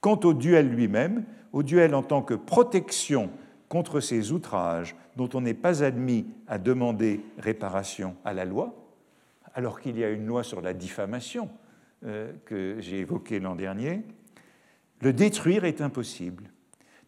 Quant 0.01 0.18
au 0.24 0.33
duel 0.33 0.70
lui-même, 0.70 1.24
au 1.53 1.62
duel 1.62 1.94
en 1.94 2.03
tant 2.03 2.22
que 2.22 2.35
protection 2.35 3.31
contre 3.68 4.01
ces 4.01 4.33
outrages 4.33 4.96
dont 5.16 5.29
on 5.35 5.42
n'est 5.42 5.53
pas 5.53 5.83
admis 5.85 6.27
à 6.46 6.57
demander 6.57 7.20
réparation 7.37 8.16
à 8.24 8.33
la 8.33 8.46
loi, 8.46 8.74
alors 9.53 9.81
qu'il 9.81 9.98
y 9.98 10.05
a 10.05 10.11
une 10.11 10.27
loi 10.27 10.42
sur 10.42 10.62
la 10.62 10.72
diffamation, 10.72 11.51
que 12.03 12.77
j'ai 12.79 13.01
évoqué 13.01 13.41
l'an 13.41 13.57
dernier, 13.57 14.03
le 15.01 15.13
détruire 15.13 15.65
est 15.65 15.81
impossible. 15.81 16.45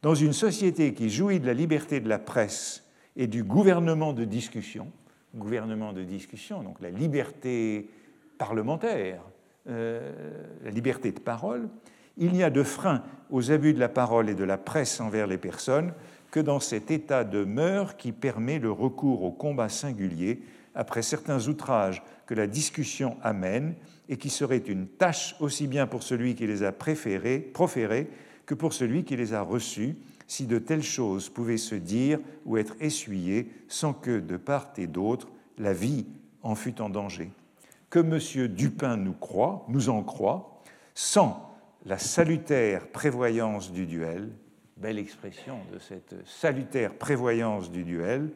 Dans 0.02 0.14
une 0.14 0.32
société 0.32 0.94
qui 0.94 1.10
jouit 1.10 1.40
de 1.40 1.46
la 1.46 1.54
liberté 1.54 2.00
de 2.00 2.08
la 2.08 2.18
presse 2.18 2.84
et 3.16 3.26
du 3.26 3.44
gouvernement 3.44 4.12
de 4.12 4.24
discussion, 4.24 4.90
gouvernement 5.34 5.92
de 5.92 6.02
discussion, 6.02 6.62
donc 6.62 6.80
la 6.80 6.90
liberté 6.90 7.88
parlementaire, 8.38 9.22
euh, 9.68 10.10
la 10.64 10.70
liberté 10.70 11.12
de 11.12 11.20
parole, 11.20 11.68
Il 12.16 12.32
n'y 12.32 12.42
a 12.42 12.50
de 12.50 12.62
frein 12.62 13.02
aux 13.30 13.50
abus 13.50 13.72
de 13.72 13.78
la 13.78 13.88
parole 13.88 14.28
et 14.28 14.34
de 14.34 14.44
la 14.44 14.58
presse 14.58 15.00
envers 15.00 15.26
les 15.26 15.38
personnes 15.38 15.94
que 16.30 16.40
dans 16.40 16.60
cet 16.60 16.90
état 16.90 17.24
de 17.24 17.44
mœurs 17.44 17.96
qui 17.96 18.12
permet 18.12 18.58
le 18.58 18.70
recours 18.70 19.22
au 19.22 19.30
combat 19.30 19.68
singulier 19.68 20.42
après 20.74 21.02
certains 21.02 21.48
outrages 21.48 22.02
que 22.26 22.34
la 22.34 22.46
discussion 22.46 23.16
amène 23.22 23.74
et 24.10 24.16
qui 24.16 24.28
serait 24.28 24.58
une 24.58 24.88
tâche 24.88 25.36
aussi 25.38 25.68
bien 25.68 25.86
pour 25.86 26.02
celui 26.02 26.34
qui 26.34 26.46
les 26.46 26.64
a 26.64 26.72
préférés, 26.72 27.38
proférés 27.38 28.10
que 28.44 28.54
pour 28.54 28.72
celui 28.72 29.04
qui 29.04 29.16
les 29.16 29.32
a 29.32 29.40
reçus, 29.40 29.94
si 30.26 30.46
de 30.46 30.58
telles 30.58 30.82
choses 30.82 31.28
pouvaient 31.28 31.56
se 31.56 31.76
dire 31.76 32.18
ou 32.44 32.56
être 32.56 32.74
essuyées 32.80 33.48
sans 33.68 33.92
que, 33.92 34.18
de 34.18 34.36
part 34.36 34.72
et 34.76 34.88
d'autre, 34.88 35.28
la 35.58 35.72
vie 35.72 36.06
en 36.42 36.56
fût 36.56 36.80
en 36.80 36.90
danger. 36.90 37.30
Que 37.88 38.00
M. 38.00 38.48
Dupin 38.48 38.96
nous 38.96 39.12
croit, 39.12 39.64
nous 39.68 39.88
en 39.88 40.02
croit, 40.02 40.60
sans 40.94 41.48
la 41.86 41.98
salutaire 41.98 42.88
prévoyance 42.88 43.72
du 43.72 43.86
duel, 43.86 44.30
belle 44.76 44.98
expression 44.98 45.58
de 45.72 45.78
cette 45.78 46.16
salutaire 46.26 46.94
prévoyance 46.94 47.70
du 47.70 47.84
duel, 47.84 48.30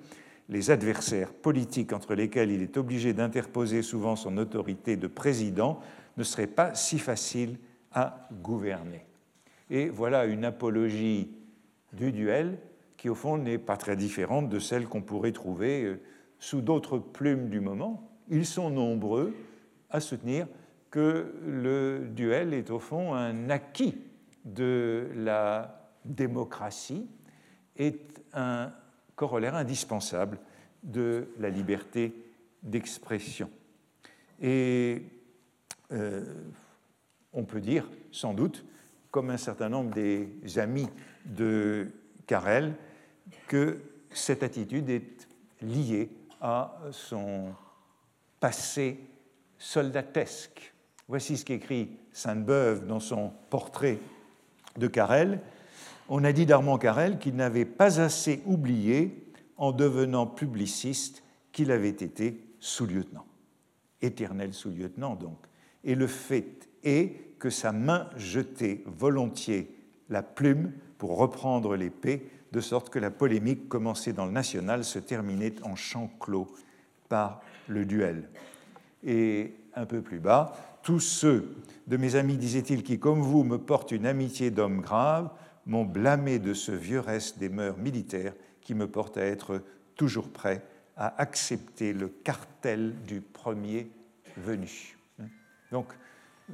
les 0.48 0.70
adversaires 0.70 1.32
politiques 1.32 1.92
entre 1.92 2.14
lesquels 2.14 2.50
il 2.50 2.62
est 2.62 2.76
obligé 2.76 3.12
d'interposer 3.12 3.82
souvent 3.82 4.16
son 4.16 4.36
autorité 4.36 4.96
de 4.96 5.06
président 5.06 5.80
ne 6.16 6.22
seraient 6.22 6.46
pas 6.46 6.74
si 6.74 6.98
faciles 6.98 7.58
à 7.92 8.28
gouverner. 8.42 9.04
Et 9.70 9.88
voilà 9.88 10.26
une 10.26 10.44
apologie 10.44 11.30
du 11.92 12.12
duel 12.12 12.58
qui, 12.96 13.08
au 13.08 13.14
fond, 13.14 13.38
n'est 13.38 13.58
pas 13.58 13.76
très 13.76 13.96
différente 13.96 14.48
de 14.48 14.58
celle 14.58 14.86
qu'on 14.86 15.02
pourrait 15.02 15.32
trouver 15.32 15.84
euh, 15.84 16.00
sous 16.38 16.60
d'autres 16.60 16.98
plumes 16.98 17.48
du 17.48 17.60
moment. 17.60 18.10
Ils 18.28 18.46
sont 18.46 18.70
nombreux 18.70 19.34
à 19.90 20.00
soutenir 20.00 20.46
que 20.90 21.34
le 21.44 22.08
duel 22.14 22.54
est, 22.54 22.70
au 22.70 22.78
fond, 22.78 23.14
un 23.14 23.50
acquis 23.50 23.96
de 24.44 25.08
la 25.14 25.90
démocratie, 26.04 27.06
est 27.76 28.22
un 28.32 28.72
corollaire 29.16 29.54
indispensable 29.54 30.38
de 30.82 31.28
la 31.38 31.50
liberté 31.50 32.14
d'expression. 32.62 33.50
Et 34.40 35.02
euh, 35.92 36.24
on 37.32 37.44
peut 37.44 37.60
dire, 37.60 37.88
sans 38.10 38.34
doute, 38.34 38.64
comme 39.10 39.30
un 39.30 39.36
certain 39.36 39.68
nombre 39.68 39.94
des 39.94 40.58
amis 40.58 40.88
de 41.24 41.88
Carrel, 42.26 42.74
que 43.48 43.80
cette 44.10 44.42
attitude 44.42 44.90
est 44.90 45.28
liée 45.62 46.10
à 46.40 46.78
son 46.90 47.54
passé 48.40 49.00
soldatesque. 49.58 50.74
Voici 51.08 51.36
ce 51.36 51.44
qu'écrit 51.44 51.96
Sainte-Beuve 52.12 52.86
dans 52.86 53.00
son 53.00 53.32
portrait 53.50 53.98
de 54.76 54.86
Carrel 54.86 55.40
on 56.08 56.24
a 56.24 56.32
dit 56.32 56.46
d'Armand 56.46 56.78
Carrel 56.78 57.18
qu'il 57.18 57.36
n'avait 57.36 57.64
pas 57.64 58.00
assez 58.00 58.42
oublié, 58.46 59.20
en 59.56 59.72
devenant 59.72 60.26
publiciste, 60.26 61.22
qu'il 61.52 61.70
avait 61.70 61.88
été 61.88 62.40
sous-lieutenant. 62.58 63.26
Éternel 64.02 64.52
sous-lieutenant, 64.52 65.14
donc. 65.14 65.38
Et 65.84 65.94
le 65.94 66.06
fait 66.06 66.68
est 66.82 67.38
que 67.38 67.50
sa 67.50 67.72
main 67.72 68.08
jetait 68.16 68.82
volontiers 68.86 69.70
la 70.08 70.22
plume 70.22 70.72
pour 70.98 71.16
reprendre 71.18 71.76
l'épée, 71.76 72.28
de 72.52 72.60
sorte 72.60 72.90
que 72.90 72.98
la 72.98 73.10
polémique 73.10 73.68
commencée 73.68 74.12
dans 74.12 74.26
le 74.26 74.32
national 74.32 74.84
se 74.84 74.98
terminait 74.98 75.54
en 75.62 75.74
champ 75.76 76.10
clos 76.20 76.48
par 77.08 77.40
le 77.68 77.84
duel. 77.84 78.28
Et 79.02 79.54
un 79.74 79.86
peu 79.86 80.00
plus 80.00 80.20
bas, 80.20 80.54
tous 80.82 81.00
ceux 81.00 81.56
de 81.86 81.96
mes 81.96 82.14
amis, 82.14 82.36
disait-il, 82.36 82.82
qui, 82.82 82.98
comme 82.98 83.20
vous, 83.20 83.42
me 83.42 83.58
portent 83.58 83.92
une 83.92 84.06
amitié 84.06 84.50
d'homme 84.50 84.80
grave, 84.80 85.30
m'ont 85.66 85.84
blâmé 85.84 86.38
de 86.38 86.54
ce 86.54 86.72
vieux 86.72 87.00
reste 87.00 87.38
des 87.38 87.48
mœurs 87.48 87.78
militaires 87.78 88.34
qui 88.60 88.74
me 88.74 88.88
porte 88.88 89.16
à 89.16 89.24
être 89.24 89.62
toujours 89.96 90.30
prêt 90.30 90.62
à 90.96 91.20
accepter 91.20 91.92
le 91.92 92.08
cartel 92.08 92.94
du 93.06 93.20
premier 93.20 93.90
venu. 94.36 94.96
Donc, 95.72 95.86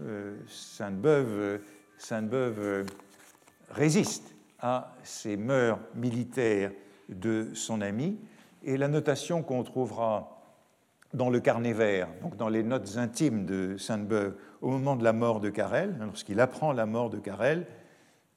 euh, 0.01 0.39
Sainte-Beuve, 0.49 1.61
résiste 3.71 4.35
à 4.59 4.95
ces 5.03 5.37
mœurs 5.37 5.79
militaires 5.95 6.73
de 7.09 7.51
son 7.55 7.81
ami, 7.81 8.19
et 8.63 8.77
la 8.77 8.89
notation 8.89 9.43
qu'on 9.43 9.63
trouvera 9.63 10.37
dans 11.13 11.31
le 11.31 11.41
carnet 11.41 11.73
vert, 11.73 12.09
donc 12.23 12.37
dans 12.37 12.49
les 12.49 12.63
notes 12.63 12.97
intimes 12.97 13.45
de 13.45 13.77
Sainte-Beuve, 13.77 14.37
au 14.61 14.71
moment 14.71 14.97
de 14.97 15.05
la 15.05 15.13
mort 15.13 15.41
de 15.41 15.51
Carrel, 15.51 15.97
lorsqu'il 16.01 16.41
apprend 16.41 16.73
la 16.73 16.87
mort 16.87 17.11
de 17.11 17.19
Carrel, 17.19 17.67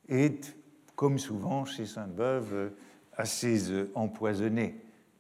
est 0.09 0.55
comme 0.95 1.19
souvent 1.19 1.65
chez 1.65 1.86
Sainte-Beuve, 1.86 2.53
euh, 2.53 2.69
assez 3.15 3.71
euh, 3.71 3.91
empoisonné. 3.95 4.75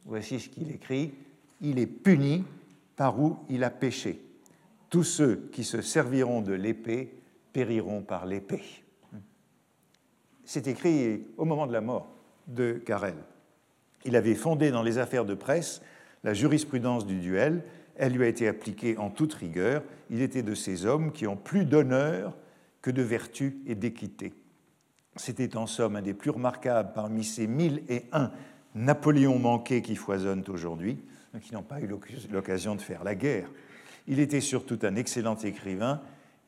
Voici 0.05 0.39
ce 0.39 0.49
qu'il 0.49 0.71
écrit 0.71 1.13
Il 1.61 1.79
est 1.79 1.87
puni 1.87 2.43
par 2.95 3.19
où 3.19 3.37
il 3.49 3.63
a 3.63 3.69
péché. 3.69 4.21
Tous 4.89 5.03
ceux 5.03 5.49
qui 5.51 5.63
se 5.63 5.81
serviront 5.81 6.41
de 6.41 6.53
l'épée 6.53 7.13
périront 7.51 8.01
par 8.01 8.25
l'épée. 8.25 8.63
C'est 10.45 10.67
écrit 10.67 11.23
au 11.37 11.45
moment 11.45 11.65
de 11.65 11.73
la 11.73 11.81
mort 11.81 12.07
de 12.47 12.73
Carrel. 12.73 13.15
Il 14.05 14.15
avait 14.15 14.35
fondé 14.35 14.71
dans 14.71 14.83
les 14.83 14.97
affaires 14.97 15.25
de 15.25 15.33
presse 15.33 15.81
la 16.23 16.33
jurisprudence 16.33 17.05
du 17.05 17.19
duel. 17.19 17.63
Elle 17.95 18.13
lui 18.13 18.23
a 18.23 18.27
été 18.27 18.47
appliquée 18.47 18.97
en 18.97 19.09
toute 19.09 19.33
rigueur. 19.33 19.83
Il 20.09 20.21
était 20.21 20.43
de 20.43 20.55
ces 20.55 20.85
hommes 20.85 21.11
qui 21.11 21.27
ont 21.27 21.37
plus 21.37 21.65
d'honneur 21.65 22.35
que 22.81 22.91
de 22.91 23.01
vertu 23.01 23.59
et 23.65 23.75
d'équité. 23.75 24.33
C'était 25.15 25.55
en 25.57 25.67
somme 25.67 25.95
un 25.95 26.01
des 26.01 26.13
plus 26.13 26.31
remarquables 26.31 26.91
parmi 26.93 27.23
ces 27.23 27.47
mille 27.47 27.83
et 27.89 28.03
un 28.11 28.31
Napoléons 28.75 29.37
manqués 29.37 29.83
qui 29.83 29.95
foisonnent 29.95 30.45
aujourd'hui, 30.47 30.97
qui 31.41 31.53
n'ont 31.53 31.61
pas 31.61 31.79
eu 31.79 31.87
l'occasion 32.31 32.75
de 32.75 32.81
faire 32.81 33.03
la 33.03 33.13
guerre. 33.13 33.47
Il 34.07 34.19
était 34.19 34.41
surtout 34.41 34.79
un 34.81 34.95
excellent 34.95 35.37
écrivain 35.37 36.01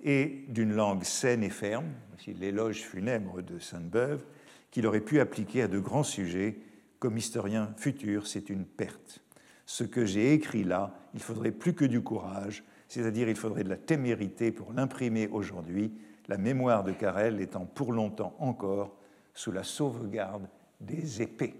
et 0.03 0.45
d'une 0.47 0.73
langue 0.73 1.03
saine 1.03 1.43
et 1.43 1.51
ferme, 1.51 1.85
voici 2.09 2.33
l'éloge 2.33 2.81
funèbre 2.81 3.43
de 3.43 3.59
Sainte-Beuve, 3.59 4.23
qu'il 4.71 4.87
aurait 4.87 5.01
pu 5.01 5.19
appliquer 5.19 5.61
à 5.63 5.67
de 5.67 5.79
grands 5.79 6.03
sujets. 6.03 6.57
Comme 6.97 7.17
historien 7.17 7.71
futur, 7.77 8.25
c'est 8.25 8.49
une 8.49 8.65
perte. 8.65 9.21
Ce 9.67 9.83
que 9.83 10.05
j'ai 10.05 10.33
écrit 10.33 10.63
là, 10.63 10.97
il 11.13 11.19
faudrait 11.19 11.51
plus 11.51 11.73
que 11.73 11.85
du 11.85 12.01
courage, 12.01 12.63
c'est-à-dire 12.87 13.29
il 13.29 13.35
faudrait 13.35 13.63
de 13.63 13.69
la 13.69 13.77
témérité 13.77 14.51
pour 14.51 14.73
l'imprimer 14.73 15.27
aujourd'hui 15.27 15.91
la 16.27 16.37
mémoire 16.37 16.83
de 16.83 16.91
Carrel 16.91 17.41
étant 17.41 17.65
pour 17.65 17.93
longtemps 17.93 18.35
encore 18.39 18.95
sous 19.33 19.51
la 19.51 19.63
sauvegarde 19.63 20.47
des 20.79 21.21
épées. 21.21 21.55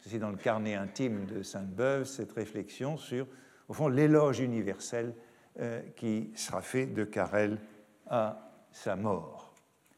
C'est 0.00 0.18
dans 0.18 0.30
le 0.30 0.36
carnet 0.36 0.74
intime 0.74 1.26
de 1.26 1.42
Sainte-Beuve 1.42 2.04
cette 2.04 2.32
réflexion 2.32 2.96
sur, 2.96 3.26
au 3.68 3.72
fond, 3.72 3.88
l'éloge 3.88 4.40
universel 4.40 5.14
euh, 5.60 5.82
qui 5.96 6.30
sera 6.34 6.62
fait 6.62 6.86
de 6.86 7.04
Carrel 7.04 7.58
à 8.08 8.52
sa 8.72 8.96
mort. 8.96 9.54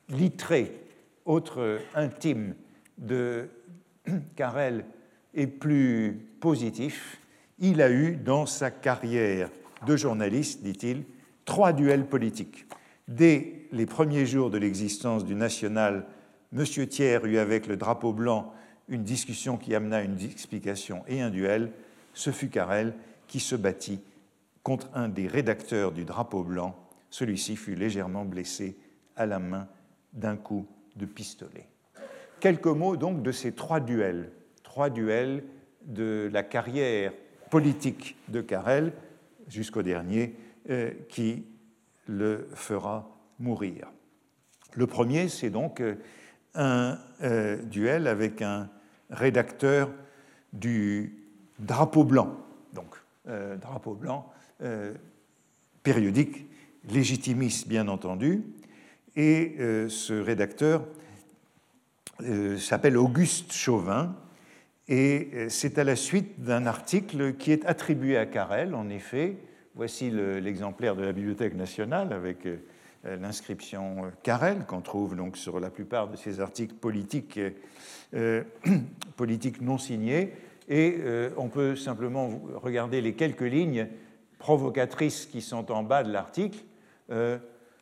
Littré, 0.09 0.87
autre 1.25 1.81
intime 1.95 2.55
de 2.99 3.49
Carrel, 4.37 4.85
est 5.35 5.47
plus 5.47 6.29
positif. 6.41 7.21
Il 7.59 7.83
a 7.83 7.91
eu 7.91 8.17
dans 8.17 8.47
sa 8.47 8.71
carrière 8.71 9.51
de 9.87 9.97
journaliste, 9.97 10.63
dit-il, 10.63 11.05
trois 11.45 11.73
duels 11.73 12.07
politiques. 12.07 12.67
Dès 13.11 13.67
les 13.73 13.87
premiers 13.87 14.25
jours 14.25 14.51
de 14.51 14.57
l'existence 14.57 15.25
du 15.25 15.35
national, 15.35 16.07
M. 16.57 16.65
Thiers 16.65 17.19
eut 17.25 17.39
avec 17.39 17.67
le 17.67 17.77
drapeau 17.77 18.13
blanc 18.13 18.55
une 18.89 19.03
discussion 19.03 19.57
qui 19.57 19.75
amena 19.75 20.03
une 20.03 20.17
explication 20.21 21.03
et 21.09 21.21
un 21.21 21.31
duel. 21.31 21.73
Ce 22.15 22.31
fut 22.31 22.51
Carrel 22.51 22.95
qui 23.27 23.41
se 23.41 23.57
battit 23.57 24.01
contre 24.63 24.89
un 24.95 25.09
des 25.09 25.27
rédacteurs 25.27 25.91
du 25.91 26.05
drapeau 26.05 26.45
blanc. 26.45 26.77
Celui-ci 27.11 27.57
fut 27.57 27.75
légèrement 27.75 28.25
blessé 28.25 28.77
à 29.17 29.27
la 29.27 29.41
main 29.41 29.67
d'un 30.13 30.37
coup 30.37 30.69
de 30.95 31.05
pistolet. 31.05 31.67
Quelques 32.39 32.67
mots 32.67 32.97
donc 32.97 33.23
de 33.23 33.33
ces 33.33 33.53
trois 33.53 33.81
duels, 33.81 34.31
trois 34.63 34.89
duels 34.89 35.43
de 35.85 36.31
la 36.33 36.45
carrière 36.45 37.13
politique 37.51 38.17
de 38.29 38.41
Carrel 38.41 38.93
jusqu'au 39.49 39.83
dernier, 39.83 40.37
euh, 40.69 40.93
qui 41.09 41.45
le 42.11 42.49
fera 42.55 43.09
mourir. 43.39 43.89
Le 44.75 44.87
premier, 44.87 45.29
c'est 45.29 45.49
donc 45.51 45.81
euh, 45.81 45.95
un 46.55 46.99
euh, 47.23 47.57
duel 47.63 48.09
avec 48.09 48.43
un 48.43 48.69
rédacteur 49.11 49.91
du 50.53 51.25
drapeau 51.61 52.05
blanc, 52.05 52.37
donc 52.73 52.97
euh, 53.29 53.57
drapeau 53.57 53.95
blanc 53.95 54.33
périodique, 55.83 56.47
légitimiste 56.91 57.67
bien 57.67 57.89
entendu, 57.89 58.45
et 59.17 59.57
ce 59.89 60.13
rédacteur 60.13 60.87
s'appelle 62.59 62.99
Auguste 62.99 63.55
Chauvin, 63.55 64.15
et 64.87 65.47
c'est 65.49 65.79
à 65.79 65.85
la 65.85 65.97
suite 65.97 66.43
d'un 66.43 66.67
article 66.67 67.37
qui 67.37 67.53
est 67.53 67.65
attribué 67.65 68.19
à 68.19 68.27
Carrel, 68.27 68.75
en 68.75 68.91
effet, 68.91 69.39
Voici 69.77 70.11
l'exemplaire 70.11 70.97
de 70.97 71.05
la 71.05 71.13
Bibliothèque 71.13 71.55
nationale 71.55 72.13
avec 72.13 72.45
euh, 72.45 72.57
l'inscription 73.05 74.11
Carrel 74.25 74.65
qu'on 74.67 74.81
trouve 74.81 75.15
donc 75.15 75.37
sur 75.37 75.61
la 75.61 75.71
plupart 75.71 76.09
de 76.09 76.17
ces 76.17 76.41
articles 76.41 76.75
politiques, 76.75 77.39
politiques 79.17 79.61
non 79.61 79.79
signés. 79.79 80.35
Et 80.69 80.99
on 81.37 81.49
peut 81.49 81.75
simplement 81.75 82.31
regarder 82.55 83.01
les 83.01 83.15
quelques 83.15 83.41
lignes 83.41 83.89
provocatrices 84.39 85.27
qui 85.27 85.41
sont 85.41 85.73
en 85.73 85.83
bas 85.83 86.05
de 86.05 86.13
l'article. 86.13 86.59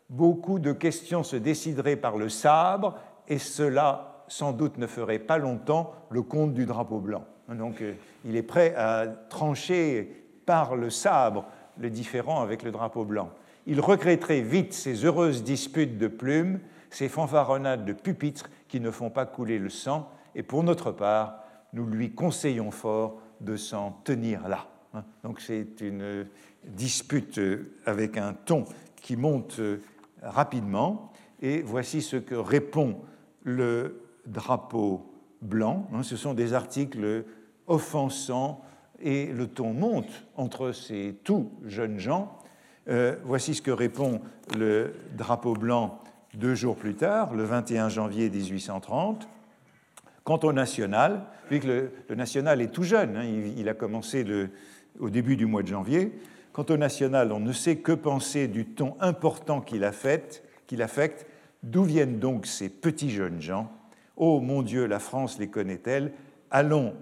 beaucoup 0.08 0.58
de 0.58 0.72
questions 0.72 1.22
se 1.22 1.36
décideraient 1.36 1.96
par 1.96 2.16
le 2.16 2.30
sabre, 2.30 2.96
et 3.26 3.38
cela 3.38 4.24
sans 4.28 4.52
doute 4.52 4.78
ne 4.78 4.86
ferait 4.86 5.18
pas 5.18 5.36
longtemps 5.36 5.92
le 6.08 6.22
compte 6.22 6.54
du 6.54 6.64
drapeau 6.64 6.98
blanc. 6.98 7.26
Donc 7.50 7.82
il 8.24 8.36
est 8.36 8.42
prêt 8.42 8.74
à 8.74 9.06
trancher 9.28 10.24
par 10.46 10.74
le 10.74 10.88
sabre 10.88 11.44
le 11.78 11.90
différent 11.90 12.40
avec 12.40 12.62
le 12.62 12.70
drapeau 12.70 13.04
blanc. 13.04 13.30
Il 13.66 13.80
regretterait 13.80 14.40
vite 14.40 14.72
ces 14.72 15.04
heureuses 15.04 15.42
disputes 15.44 15.98
de 15.98 16.08
plumes, 16.08 16.60
ces 16.90 17.08
fanfaronnades 17.08 17.84
de 17.84 17.92
pupitres 17.92 18.48
qui 18.68 18.80
ne 18.80 18.90
font 18.90 19.10
pas 19.10 19.26
couler 19.26 19.58
le 19.58 19.68
sang, 19.68 20.10
et 20.34 20.42
pour 20.42 20.62
notre 20.62 20.90
part, 20.90 21.44
nous 21.72 21.86
lui 21.86 22.12
conseillons 22.12 22.70
fort 22.70 23.20
de 23.40 23.56
s'en 23.56 23.92
tenir 24.04 24.48
là. 24.48 24.66
Donc 25.22 25.40
c'est 25.40 25.80
une 25.80 26.26
dispute 26.64 27.40
avec 27.84 28.16
un 28.16 28.32
ton 28.32 28.64
qui 28.96 29.16
monte 29.16 29.60
rapidement, 30.22 31.12
et 31.40 31.60
voici 31.60 32.02
ce 32.02 32.16
que 32.16 32.34
répond 32.34 32.96
le 33.44 34.00
drapeau 34.26 35.12
blanc. 35.42 35.88
Ce 36.02 36.16
sont 36.16 36.34
des 36.34 36.54
articles 36.54 37.24
offensants 37.66 38.62
et 39.00 39.26
le 39.26 39.46
ton 39.46 39.72
monte 39.72 40.26
entre 40.36 40.72
ces 40.72 41.16
tout 41.24 41.50
jeunes 41.64 41.98
gens. 41.98 42.36
Euh, 42.88 43.16
voici 43.24 43.54
ce 43.54 43.62
que 43.62 43.70
répond 43.70 44.20
le 44.56 44.94
drapeau 45.16 45.52
blanc 45.52 46.00
deux 46.34 46.54
jours 46.54 46.76
plus 46.76 46.94
tard, 46.94 47.34
le 47.34 47.44
21 47.44 47.88
janvier 47.88 48.30
1830. 48.30 49.28
Quant 50.24 50.40
au 50.42 50.52
national, 50.52 51.24
vu 51.50 51.60
que 51.60 51.90
le, 52.08 52.14
national 52.14 52.60
est 52.60 52.68
tout 52.68 52.82
jeune, 52.82 53.16
hein, 53.16 53.24
il, 53.24 53.68
a 53.68 53.74
commencé 53.74 54.24
au 54.98 55.10
début 55.10 55.36
du 55.36 55.46
mois 55.46 55.62
de 55.62 55.68
janvier, 55.68 56.12
quant 56.52 56.66
au 56.68 56.76
national, 56.76 57.32
on 57.32 57.40
ne 57.40 57.52
sait 57.52 57.76
que 57.76 57.92
penser 57.92 58.48
du 58.48 58.66
ton 58.66 58.96
important 59.00 59.60
qu'il 59.60 59.84
affecte, 59.84 60.42
qu'il 60.66 60.82
affecte 60.82 61.26
d'où 61.62 61.84
viennent 61.84 62.18
donc 62.18 62.46
ces 62.46 62.68
petits 62.68 63.10
jeunes 63.10 63.40
gens? 63.40 63.70
Oh 64.16 64.40
mon 64.40 64.62
Dieu, 64.62 64.86
la 64.86 64.98
France 64.98 65.38
les 65.38 65.48
connaît-elle? 65.48 66.12
Allons 66.50 66.94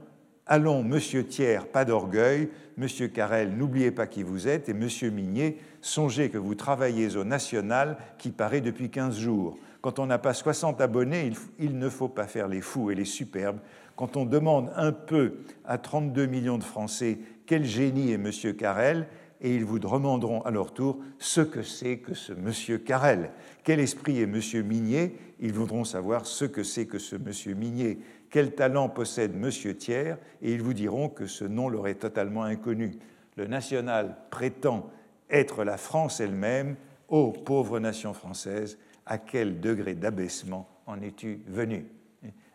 Allons, 0.48 0.84
monsieur 0.84 1.26
Thiers, 1.26 1.66
pas 1.72 1.84
d'orgueil, 1.84 2.50
monsieur 2.76 3.08
Carrel, 3.08 3.56
n'oubliez 3.56 3.90
pas 3.90 4.06
qui 4.06 4.22
vous 4.22 4.46
êtes, 4.46 4.68
et 4.68 4.74
monsieur 4.74 5.10
Mignet, 5.10 5.56
songez 5.80 6.30
que 6.30 6.38
vous 6.38 6.54
travaillez 6.54 7.16
au 7.16 7.24
national 7.24 7.96
qui 8.16 8.30
paraît 8.30 8.60
depuis 8.60 8.88
15 8.88 9.18
jours. 9.18 9.58
Quand 9.80 9.98
on 9.98 10.06
n'a 10.06 10.18
pas 10.18 10.34
60 10.34 10.80
abonnés, 10.80 11.32
il, 11.58 11.76
ne 11.76 11.88
faut 11.88 12.08
pas 12.08 12.28
faire 12.28 12.46
les 12.46 12.60
fous 12.60 12.92
et 12.92 12.94
les 12.94 13.04
superbes. 13.04 13.58
Quand 13.96 14.16
on 14.16 14.24
demande 14.24 14.70
un 14.76 14.92
peu 14.92 15.38
à 15.64 15.78
32 15.78 16.26
millions 16.26 16.58
de 16.58 16.64
Français 16.64 17.18
quel 17.44 17.64
génie 17.64 18.12
est 18.12 18.18
monsieur 18.18 18.52
Carrel, 18.52 19.08
et 19.40 19.54
ils 19.54 19.64
vous 19.64 19.80
demanderont 19.80 20.42
à 20.42 20.52
leur 20.52 20.72
tour 20.72 20.98
ce 21.18 21.40
que 21.40 21.62
c'est 21.62 21.98
que 21.98 22.14
ce 22.14 22.32
monsieur 22.32 22.78
Carrel. 22.78 23.30
Quel 23.64 23.80
esprit 23.80 24.20
est 24.20 24.26
monsieur 24.26 24.62
Mignet? 24.62 25.14
Ils 25.40 25.52
voudront 25.52 25.84
savoir 25.84 26.24
ce 26.24 26.44
que 26.44 26.62
c'est 26.62 26.86
que 26.86 26.98
ce 26.98 27.16
monsieur 27.16 27.54
Mignet 27.54 27.98
quel 28.36 28.54
talent 28.54 28.90
possède 28.90 29.32
M. 29.34 29.50
Thiers 29.50 30.16
et 30.42 30.52
ils 30.52 30.60
vous 30.60 30.74
diront 30.74 31.08
que 31.08 31.24
ce 31.24 31.46
nom 31.46 31.70
leur 31.70 31.88
est 31.88 31.94
totalement 31.94 32.42
inconnu. 32.42 32.98
Le 33.36 33.46
national 33.46 34.14
prétend 34.28 34.90
être 35.30 35.64
la 35.64 35.78
France 35.78 36.20
elle-même. 36.20 36.76
Ô 37.08 37.32
pauvre 37.32 37.80
nation 37.80 38.12
française, 38.12 38.76
à 39.06 39.16
quel 39.16 39.58
degré 39.58 39.94
d'abaissement 39.94 40.68
en 40.84 41.00
es-tu 41.00 41.40
venu? 41.46 41.86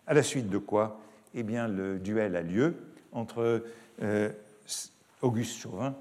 À 0.06 0.13
la 0.13 0.22
suite 0.22 0.50
de 0.50 0.60
quoi 0.60 1.02
Eh 1.34 1.41
bien, 1.41 1.67
le 1.67 1.98
duel 1.98 2.36
a 2.36 2.44
lieu 2.44 2.76
entre 3.12 3.63
euh, 4.04 4.30
Auguste 5.24 5.60
Chauvin, 5.62 5.96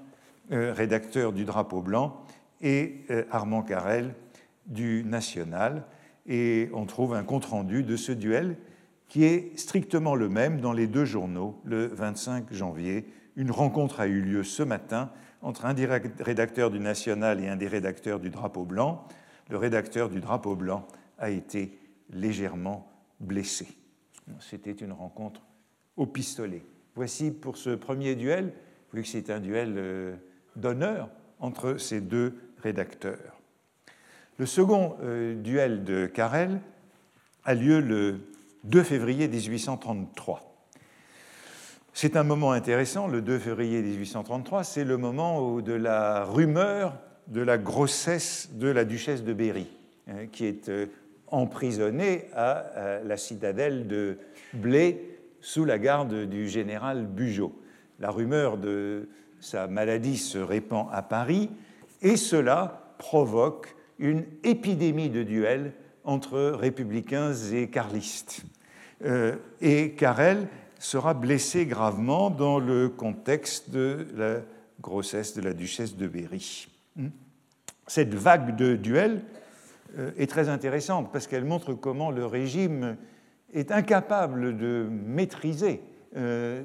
euh, 0.51 0.73
rédacteur 0.73 1.33
du 1.33 1.43
Drapeau 1.43 1.81
blanc, 1.81 2.23
et 2.61 2.97
euh, 3.09 3.23
Armand 3.31 3.63
Carrel 3.63 4.13
du 4.67 5.03
National. 5.03 5.85
Et 6.27 6.69
on 6.71 6.85
trouve 6.85 7.15
un 7.15 7.23
compte-rendu 7.23 7.81
de 7.81 7.95
ce 7.95 8.11
duel 8.11 8.57
qui 9.11 9.25
est 9.25 9.59
strictement 9.59 10.15
le 10.15 10.29
même 10.29 10.61
dans 10.61 10.71
les 10.71 10.87
deux 10.87 11.03
journaux 11.03 11.59
le 11.65 11.87
25 11.87 12.53
janvier. 12.53 13.05
Une 13.35 13.51
rencontre 13.51 13.99
a 13.99 14.07
eu 14.07 14.21
lieu 14.21 14.41
ce 14.41 14.63
matin 14.63 15.11
entre 15.41 15.65
un 15.65 15.73
des 15.73 15.85
rédacteurs 15.85 16.71
du 16.71 16.79
National 16.79 17.43
et 17.43 17.49
un 17.49 17.57
des 17.57 17.67
rédacteurs 17.67 18.21
du 18.21 18.29
Drapeau 18.29 18.63
blanc. 18.63 19.05
Le 19.49 19.57
rédacteur 19.57 20.07
du 20.07 20.21
Drapeau 20.21 20.55
blanc 20.55 20.87
a 21.17 21.29
été 21.29 21.77
légèrement 22.09 22.89
blessé. 23.19 23.67
C'était 24.39 24.71
une 24.71 24.93
rencontre 24.93 25.41
au 25.97 26.05
pistolet. 26.05 26.63
Voici 26.95 27.31
pour 27.31 27.57
ce 27.57 27.71
premier 27.71 28.15
duel, 28.15 28.53
vu 28.93 29.01
que 29.01 29.09
c'est 29.09 29.29
un 29.29 29.41
duel 29.41 29.73
euh, 29.75 30.15
d'honneur 30.55 31.09
entre 31.41 31.75
ces 31.75 31.99
deux 31.99 32.37
rédacteurs. 32.63 33.41
Le 34.37 34.45
second 34.45 34.95
euh, 35.01 35.35
duel 35.35 35.83
de 35.83 36.05
Carrel 36.05 36.61
a 37.43 37.55
lieu 37.55 37.81
le 37.81 38.21
2 38.63 38.83
février 38.83 39.27
1833. 39.27 40.47
C'est 41.93 42.15
un 42.15 42.23
moment 42.23 42.51
intéressant, 42.51 43.07
le 43.07 43.21
2 43.21 43.39
février 43.39 43.81
1833, 43.81 44.63
c'est 44.63 44.83
le 44.83 44.97
moment 44.97 45.59
de 45.59 45.73
la 45.73 46.23
rumeur 46.23 46.97
de 47.27 47.41
la 47.41 47.57
grossesse 47.57 48.49
de 48.53 48.67
la 48.67 48.85
duchesse 48.85 49.23
de 49.23 49.33
Berry, 49.33 49.67
hein, 50.07 50.27
qui 50.31 50.45
est 50.45 50.69
euh, 50.69 50.87
emprisonnée 51.27 52.25
à 52.33 52.99
la 53.05 53.17
citadelle 53.17 53.87
de 53.87 54.17
Blé 54.53 55.17
sous 55.39 55.65
la 55.65 55.79
garde 55.79 56.25
du 56.25 56.47
général 56.47 57.07
Bugeaud. 57.07 57.53
La 57.99 58.11
rumeur 58.11 58.57
de 58.57 59.09
sa 59.39 59.67
maladie 59.67 60.17
se 60.17 60.37
répand 60.37 60.87
à 60.91 61.01
Paris 61.01 61.49
et 62.01 62.17
cela 62.17 62.93
provoque 62.97 63.75
une 63.97 64.25
épidémie 64.43 65.09
de 65.09 65.23
duels 65.23 65.73
entre 66.03 66.39
républicains 66.51 67.33
et 67.33 67.67
carlistes. 67.67 68.43
Euh, 69.05 69.35
et 69.61 69.91
Carrel 69.91 70.47
sera 70.79 71.13
blessé 71.13 71.65
gravement 71.65 72.29
dans 72.29 72.59
le 72.59 72.89
contexte 72.89 73.69
de 73.69 74.07
la 74.15 74.41
grossesse 74.81 75.35
de 75.35 75.41
la 75.41 75.53
duchesse 75.53 75.95
de 75.95 76.07
Berry. 76.07 76.67
Hmm. 76.95 77.09
Cette 77.87 78.13
vague 78.13 78.55
de 78.55 78.75
duels 78.75 79.21
euh, 79.97 80.11
est 80.17 80.29
très 80.29 80.49
intéressante 80.49 81.11
parce 81.11 81.27
qu'elle 81.27 81.45
montre 81.45 81.73
comment 81.73 82.11
le 82.11 82.25
régime 82.25 82.97
est 83.53 83.71
incapable 83.71 84.57
de 84.57 84.87
maîtriser 84.89 85.81
euh, 86.15 86.63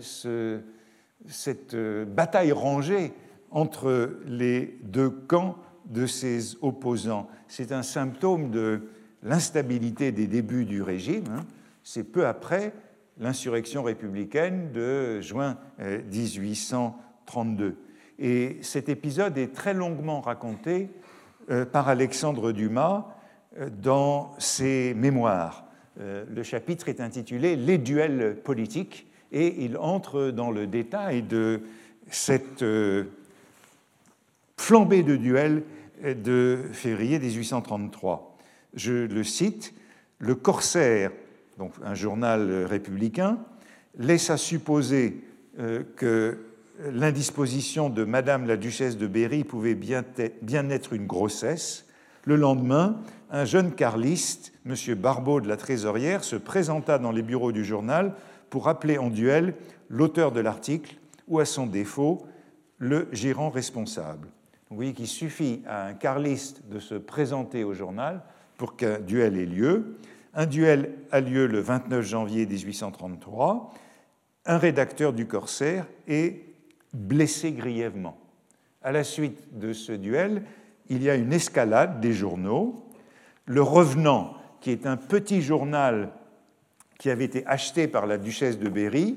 cette 1.28 1.76
bataille 1.76 2.52
rangée 2.52 3.12
entre 3.50 4.18
les 4.26 4.78
deux 4.82 5.10
camps 5.10 5.56
de 5.86 6.06
ses 6.06 6.56
opposants. 6.62 7.28
C'est 7.48 7.72
un 7.72 7.82
symptôme 7.82 8.50
de 8.50 8.82
l'instabilité 9.26 10.12
des 10.12 10.26
débuts 10.26 10.64
du 10.64 10.80
régime. 10.82 11.24
Hein. 11.30 11.44
C'est 11.82 12.04
peu 12.04 12.26
après 12.26 12.72
l'insurrection 13.18 13.82
républicaine 13.82 14.70
de 14.72 15.20
juin 15.20 15.58
1832. 15.80 17.64
Euh, 17.64 17.72
Et 18.18 18.58
cet 18.62 18.88
épisode 18.88 19.36
est 19.36 19.52
très 19.52 19.74
longuement 19.74 20.20
raconté 20.20 20.88
euh, 21.50 21.66
par 21.66 21.88
Alexandre 21.88 22.52
Dumas 22.52 23.08
euh, 23.58 23.68
dans 23.70 24.34
ses 24.38 24.94
mémoires. 24.94 25.64
Le 25.98 26.42
chapitre 26.42 26.90
est 26.90 27.00
intitulé 27.00 27.56
Les 27.56 27.78
duels 27.78 28.36
politiques 28.44 29.06
et 29.32 29.64
il 29.64 29.78
entre 29.78 30.30
dans 30.30 30.50
le 30.50 30.66
détail 30.66 31.22
de 31.22 31.62
cette 32.10 32.62
flambée 34.58 35.02
de 35.02 35.16
duels 35.16 35.62
de 36.04 36.64
février 36.72 37.18
1833 37.18 38.35
je 38.76 38.92
le 38.92 39.24
cite, 39.24 39.74
le 40.18 40.34
corsaire, 40.34 41.10
donc 41.58 41.72
un 41.84 41.94
journal 41.94 42.64
républicain, 42.64 43.38
laissa 43.98 44.36
supposer 44.36 45.24
euh, 45.58 45.82
que 45.96 46.38
l'indisposition 46.92 47.88
de 47.88 48.04
Madame 48.04 48.46
la 48.46 48.56
duchesse 48.56 48.98
de 48.98 49.06
Berry 49.06 49.44
pouvait 49.44 49.74
bien 49.74 50.70
être 50.70 50.92
une 50.92 51.06
grossesse. 51.06 51.86
Le 52.24 52.36
lendemain, 52.36 53.00
un 53.30 53.44
jeune 53.44 53.72
carliste, 53.72 54.52
M. 54.66 54.74
Barbeau 54.94 55.40
de 55.40 55.48
la 55.48 55.56
Trésorière, 55.56 56.22
se 56.22 56.36
présenta 56.36 56.98
dans 56.98 57.12
les 57.12 57.22
bureaux 57.22 57.52
du 57.52 57.64
journal 57.64 58.14
pour 58.50 58.68
appeler 58.68 58.98
en 58.98 59.08
duel 59.08 59.54
l'auteur 59.88 60.32
de 60.32 60.40
l'article 60.40 60.96
ou, 61.28 61.40
à 61.40 61.44
son 61.44 61.66
défaut, 61.66 62.26
le 62.78 63.08
gérant 63.12 63.48
responsable. 63.48 64.28
Vous 64.68 64.76
voyez 64.76 64.92
qu'il 64.92 65.06
suffit 65.06 65.62
à 65.66 65.86
un 65.86 65.94
carliste 65.94 66.62
de 66.68 66.78
se 66.78 66.94
présenter 66.94 67.64
au 67.64 67.72
journal 67.72 68.22
pour 68.56 68.76
qu'un 68.76 68.98
duel 68.98 69.36
ait 69.36 69.46
lieu. 69.46 69.96
Un 70.34 70.46
duel 70.46 70.92
a 71.10 71.20
lieu 71.20 71.46
le 71.46 71.60
29 71.60 72.04
janvier 72.04 72.46
1833. 72.46 73.72
Un 74.44 74.58
rédacteur 74.58 75.12
du 75.12 75.26
Corsaire 75.26 75.86
est 76.06 76.42
blessé 76.92 77.52
grièvement. 77.52 78.18
À 78.82 78.92
la 78.92 79.04
suite 79.04 79.58
de 79.58 79.72
ce 79.72 79.92
duel, 79.92 80.42
il 80.88 81.02
y 81.02 81.10
a 81.10 81.16
une 81.16 81.32
escalade 81.32 82.00
des 82.00 82.12
journaux 82.12 82.84
Le 83.46 83.62
Revenant, 83.62 84.34
qui 84.60 84.70
est 84.70 84.86
un 84.86 84.96
petit 84.96 85.42
journal 85.42 86.12
qui 86.98 87.10
avait 87.10 87.24
été 87.24 87.46
acheté 87.46 87.88
par 87.88 88.06
la 88.06 88.18
duchesse 88.18 88.58
de 88.58 88.68
Berry, 88.68 89.16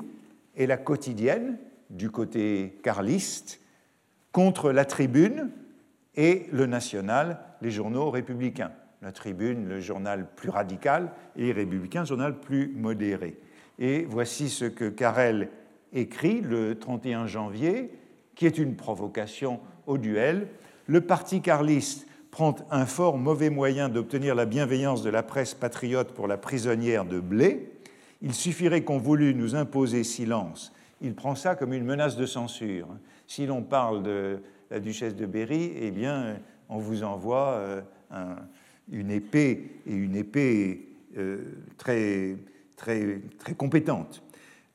et 0.55 0.67
la 0.67 0.77
quotidienne, 0.77 1.57
du 1.89 2.09
côté 2.09 2.79
carliste, 2.83 3.61
contre 4.31 4.71
la 4.71 4.85
Tribune 4.85 5.49
et 6.15 6.47
le 6.51 6.65
National, 6.65 7.39
les 7.61 7.71
journaux 7.71 8.09
républicains. 8.09 8.71
La 9.01 9.11
Tribune, 9.11 9.67
le 9.67 9.79
journal 9.79 10.27
plus 10.35 10.49
radical, 10.49 11.11
et 11.35 11.45
les 11.45 11.51
Républicains, 11.51 12.01
le 12.01 12.07
journal 12.07 12.39
plus 12.39 12.73
modéré. 12.75 13.37
Et 13.79 14.05
voici 14.09 14.49
ce 14.49 14.65
que 14.65 14.89
Carrel 14.89 15.49
écrit 15.93 16.41
le 16.41 16.77
31 16.77 17.25
janvier, 17.25 17.91
qui 18.35 18.45
est 18.45 18.57
une 18.57 18.75
provocation 18.75 19.59
au 19.87 19.97
duel. 19.97 20.47
Le 20.87 21.01
parti 21.01 21.41
carliste 21.41 22.07
prend 22.31 22.55
un 22.71 22.85
fort 22.85 23.17
mauvais 23.17 23.49
moyen 23.49 23.89
d'obtenir 23.89 24.35
la 24.35 24.45
bienveillance 24.45 25.01
de 25.01 25.09
la 25.09 25.23
presse 25.23 25.53
patriote 25.53 26.13
pour 26.13 26.27
la 26.27 26.37
prisonnière 26.37 27.05
de 27.05 27.19
Blé. 27.19 27.71
Il 28.21 28.33
suffirait 28.33 28.83
qu'on 28.83 28.97
voulût 28.97 29.33
nous 29.33 29.55
imposer 29.55 30.03
silence. 30.03 30.73
Il 31.01 31.15
prend 31.15 31.35
ça 31.35 31.55
comme 31.55 31.73
une 31.73 31.85
menace 31.85 32.17
de 32.17 32.25
censure. 32.25 32.87
Si 33.27 33.45
l'on 33.45 33.61
parle 33.61 34.03
de 34.03 34.39
la 34.69 34.79
duchesse 34.79 35.15
de 35.15 35.25
Berry, 35.25 35.73
eh 35.79 35.91
bien, 35.91 36.37
on 36.67 36.77
vous 36.77 37.03
envoie 37.03 37.53
euh, 37.53 37.81
une 38.91 39.11
épée 39.11 39.71
et 39.85 39.93
une 39.93 40.15
épée 40.15 40.87
euh, 41.17 41.37
très, 41.77 42.37
très, 42.75 43.21
très 43.37 43.53
compétente. 43.53 44.23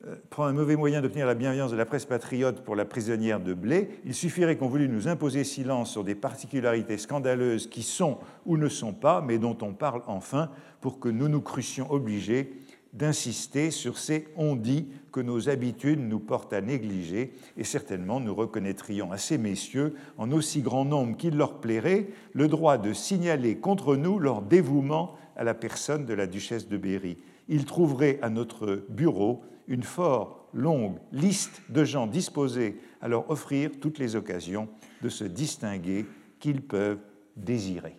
Euh, 0.06 0.16
prend 0.30 0.44
un 0.44 0.52
mauvais 0.52 0.76
moyen 0.76 1.00
d'obtenir 1.00 1.26
la 1.26 1.34
bienveillance 1.34 1.70
de 1.70 1.76
la 1.76 1.86
presse 1.86 2.04
patriote 2.04 2.62
pour 2.62 2.76
la 2.76 2.84
prisonnière 2.84 3.40
de 3.40 3.54
Blé, 3.54 3.88
il 4.04 4.14
suffirait 4.14 4.56
qu'on 4.56 4.68
voulût 4.68 4.88
nous 4.88 5.08
imposer 5.08 5.44
silence 5.44 5.92
sur 5.92 6.04
des 6.04 6.14
particularités 6.14 6.98
scandaleuses 6.98 7.68
qui 7.68 7.82
sont 7.82 8.18
ou 8.44 8.56
ne 8.56 8.68
sont 8.68 8.92
pas, 8.92 9.22
mais 9.22 9.38
dont 9.38 9.56
on 9.62 9.72
parle 9.72 10.02
enfin, 10.06 10.50
pour 10.80 11.00
que 11.00 11.08
nous 11.08 11.28
nous 11.28 11.40
crussions 11.40 11.90
obligés 11.90 12.52
d'insister 12.92 13.70
sur 13.70 13.98
ces 13.98 14.28
on-dit 14.36 14.88
que 15.14 15.20
nos 15.20 15.48
habitudes 15.48 16.00
nous 16.00 16.18
portent 16.18 16.52
à 16.52 16.60
négliger, 16.60 17.34
et 17.56 17.62
certainement 17.62 18.18
nous 18.18 18.34
reconnaîtrions 18.34 19.12
à 19.12 19.16
ces 19.16 19.38
messieurs, 19.38 19.94
en 20.18 20.32
aussi 20.32 20.60
grand 20.60 20.84
nombre 20.84 21.16
qu'il 21.16 21.36
leur 21.36 21.60
plairait, 21.60 22.08
le 22.32 22.48
droit 22.48 22.78
de 22.78 22.92
signaler 22.92 23.56
contre 23.58 23.94
nous 23.94 24.18
leur 24.18 24.42
dévouement 24.42 25.14
à 25.36 25.44
la 25.44 25.54
personne 25.54 26.04
de 26.04 26.14
la 26.14 26.26
duchesse 26.26 26.66
de 26.68 26.76
Berry. 26.76 27.16
Ils 27.46 27.64
trouveraient 27.64 28.18
à 28.22 28.28
notre 28.28 28.84
bureau 28.88 29.44
une 29.68 29.84
fort 29.84 30.48
longue 30.52 30.98
liste 31.12 31.62
de 31.68 31.84
gens 31.84 32.08
disposés 32.08 32.80
à 33.00 33.06
leur 33.06 33.30
offrir 33.30 33.70
toutes 33.80 34.00
les 34.00 34.16
occasions 34.16 34.68
de 35.00 35.08
se 35.08 35.22
distinguer 35.22 36.06
qu'ils 36.40 36.60
peuvent 36.60 36.98
désirer. 37.36 37.96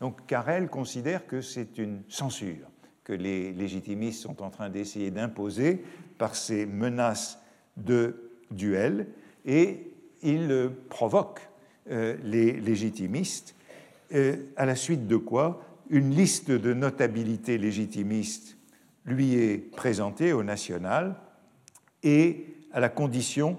Donc 0.00 0.26
Carrel 0.26 0.68
considère 0.68 1.28
que 1.28 1.40
c'est 1.40 1.78
une 1.78 2.02
censure 2.08 2.66
que 3.08 3.14
les 3.14 3.54
légitimistes 3.54 4.20
sont 4.20 4.42
en 4.42 4.50
train 4.50 4.68
d'essayer 4.68 5.10
d'imposer 5.10 5.82
par 6.18 6.34
ces 6.34 6.66
menaces 6.66 7.38
de 7.76 8.30
duel 8.50 9.06
et 9.44 9.92
il 10.22 10.70
provoque 10.88 11.40
euh, 11.90 12.16
les 12.22 12.52
légitimistes, 12.52 13.54
euh, 14.12 14.36
à 14.56 14.66
la 14.66 14.74
suite 14.74 15.06
de 15.06 15.16
quoi 15.16 15.64
une 15.90 16.10
liste 16.10 16.50
de 16.50 16.74
notabilités 16.74 17.56
légitimistes 17.56 18.58
lui 19.06 19.34
est 19.34 19.56
présentée 19.56 20.34
au 20.34 20.42
national 20.42 21.16
et 22.02 22.46
à 22.72 22.80
la 22.80 22.90
condition 22.90 23.58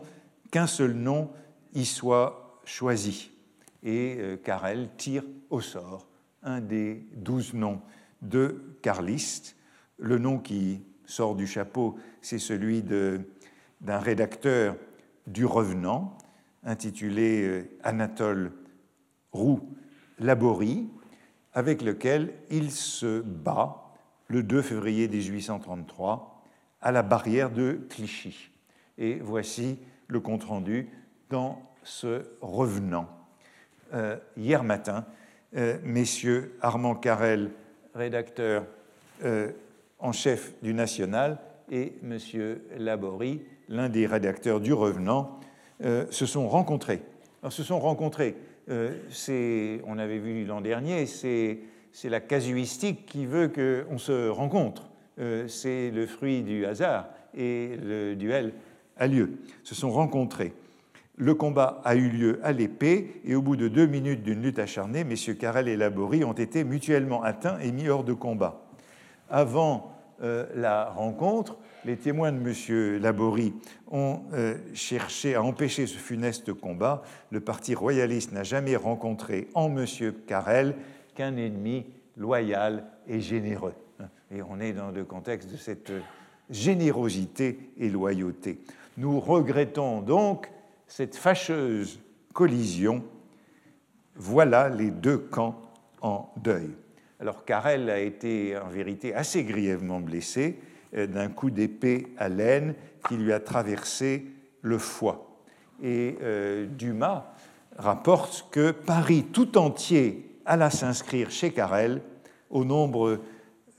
qu'un 0.52 0.68
seul 0.68 0.94
nom 0.94 1.32
y 1.74 1.86
soit 1.86 2.62
choisi. 2.66 3.32
Et 3.82 4.18
euh, 4.20 4.38
Carrel 4.38 4.90
tire 4.98 5.24
au 5.50 5.62
sort 5.62 6.08
un 6.44 6.62
des 6.62 7.04
douze 7.16 7.54
noms 7.54 7.82
de 8.22 8.78
carliste. 8.82 9.56
Le 9.98 10.18
nom 10.18 10.38
qui 10.38 10.82
sort 11.10 11.36
du 11.36 11.48
chapeau, 11.48 11.98
c'est 12.22 12.40
celui 12.40 12.84
d'un 12.84 14.00
rédacteur 14.00 14.76
du 15.28 15.46
Revenant, 15.46 16.18
intitulé 16.64 17.42
euh, 17.44 17.70
Anatole 17.84 18.52
Roux 19.32 19.62
Laborie, 20.20 20.90
avec 21.54 21.82
lequel 21.82 22.34
il 22.50 22.72
se 22.72 23.22
bat 23.22 23.92
le 24.28 24.44
2 24.44 24.62
février 24.62 25.08
1833 25.08 26.44
à 26.82 26.92
la 26.92 27.02
barrière 27.02 27.50
de 27.50 27.80
Clichy. 27.90 28.52
Et 28.98 29.16
voici 29.16 29.80
le 30.08 30.20
compte-rendu 30.20 30.90
dans 31.30 31.62
ce 31.84 32.24
Revenant. 32.42 33.08
Euh, 33.94 34.18
hier 34.38 34.64
matin, 34.64 35.06
euh, 35.56 35.78
messieurs 35.84 36.56
Armand 36.62 36.96
Carrel 36.96 37.52
rédacteur 37.96 38.66
euh, 39.24 39.52
en 40.00 40.12
chef 40.12 40.54
du 40.62 40.74
National, 40.74 41.40
et 41.72 41.94
M. 42.04 42.18
Laborie, 42.78 43.42
l'un 43.68 43.90
des 43.90 44.06
rédacteurs 44.06 44.60
du 44.60 44.74
Revenant, 44.74 45.40
euh, 45.84 46.06
se 46.10 46.26
sont 46.26 46.48
rencontrés. 46.48 47.02
Alors, 47.42 47.54
se 47.54 47.64
sont 47.64 47.80
rencontrés, 47.80 48.36
euh, 48.70 48.94
on 49.86 49.98
avait 49.98 50.18
vu 50.18 50.46
l'an 50.46 50.62
dernier, 50.62 51.06
c'est 51.06 51.60
la 52.04 52.20
casuistique 52.20 53.06
qui 53.06 53.26
veut 53.26 53.48
qu'on 53.48 53.98
se 53.98 54.30
rencontre. 54.30 54.90
c'est 55.48 55.92
le 55.92 56.06
fruit 56.06 56.44
du 56.44 56.66
hasard 56.66 57.10
et 57.36 57.78
le 57.82 58.16
duel 58.16 58.54
a 58.98 59.08
lieu. 59.08 59.32
Se 59.64 59.76
sont 59.76 59.92
rencontrés. 59.92 60.54
Le 61.16 61.36
combat 61.36 61.82
a 61.84 61.96
eu 61.96 62.10
lieu 62.10 62.40
à 62.44 62.54
l'épée 62.54 63.22
et 63.26 63.36
au 63.36 63.42
bout 63.42 63.58
de 63.58 63.68
deux 63.68 63.88
minutes 63.88 64.24
d'une 64.24 64.42
lutte 64.42 64.60
acharnée, 64.60 65.04
messieurs 65.04 65.34
Carrel 65.34 65.68
et 65.68 65.76
Laborie 65.76 66.24
ont 66.24 66.34
été 66.34 66.64
mutuellement 66.64 67.22
atteints 67.24 67.60
et 67.60 67.74
mis 67.74 67.90
hors 67.90 68.06
de 68.06 68.14
combat. 68.14 68.69
Avant 69.30 69.92
euh, 70.22 70.46
la 70.56 70.86
rencontre, 70.90 71.58
les 71.86 71.96
témoins 71.96 72.32
de 72.32 72.38
M. 72.38 73.02
Laborie 73.02 73.54
ont 73.90 74.22
euh, 74.34 74.58
cherché 74.74 75.36
à 75.36 75.44
empêcher 75.44 75.88
ce 75.88 75.98
funeste 75.98 76.54
combat. 76.54 77.04
Le 77.32 77.40
Parti 77.40 77.74
royaliste 77.74 78.32
n'a 78.32 78.44
jamais 78.44 78.76
rencontré 78.76 79.48
en 79.54 79.76
M. 79.76 79.86
Carrel 80.28 80.76
qu'un 81.16 81.38
ennemi 81.38 81.86
loyal 82.18 82.84
et 83.08 83.22
généreux. 83.22 83.74
Et 84.32 84.42
on 84.42 84.60
est 84.60 84.74
dans 84.74 84.92
le 84.92 85.06
contexte 85.06 85.52
de 85.52 85.58
cette 85.58 85.92
générosité 86.50 87.72
et 87.78 87.90
loyauté. 87.90 88.60
Nous 88.98 89.20
regrettons 89.20 90.02
donc 90.02 90.52
cette 90.88 91.16
fâcheuse 91.16 92.00
collision, 92.34 93.04
voilà 94.16 94.70
les 94.70 94.92
deux 94.92 95.18
camps 95.18 95.56
en 96.02 96.32
deuil. 96.38 96.70
Alors 97.20 97.44
Carrel 97.44 97.90
a 97.90 98.00
été 98.00 98.58
en 98.58 98.70
vérité 98.70 99.14
assez 99.14 99.44
grièvement 99.44 100.00
blessé 100.00 100.60
euh, 100.96 101.06
d'un 101.06 101.30
coup 101.30 101.50
d'épée 101.50 102.08
à 102.18 102.30
l'aine 102.30 102.76
qui 103.08 103.18
lui 103.18 103.34
a 103.34 103.40
traversé 103.40 104.26
le 104.62 104.78
foie. 104.78 105.42
Et 105.84 106.18
euh, 106.22 106.66
Dumas 106.66 107.34
rapporte 107.78 108.48
que 108.52 108.72
Paris 108.72 109.26
tout 109.34 109.58
entier 109.58 110.40
alla 110.46 110.70
s'inscrire 110.70 111.30
chez 111.30 111.52
Carrel 111.52 112.02
au 112.50 112.64
nombre 112.64 113.20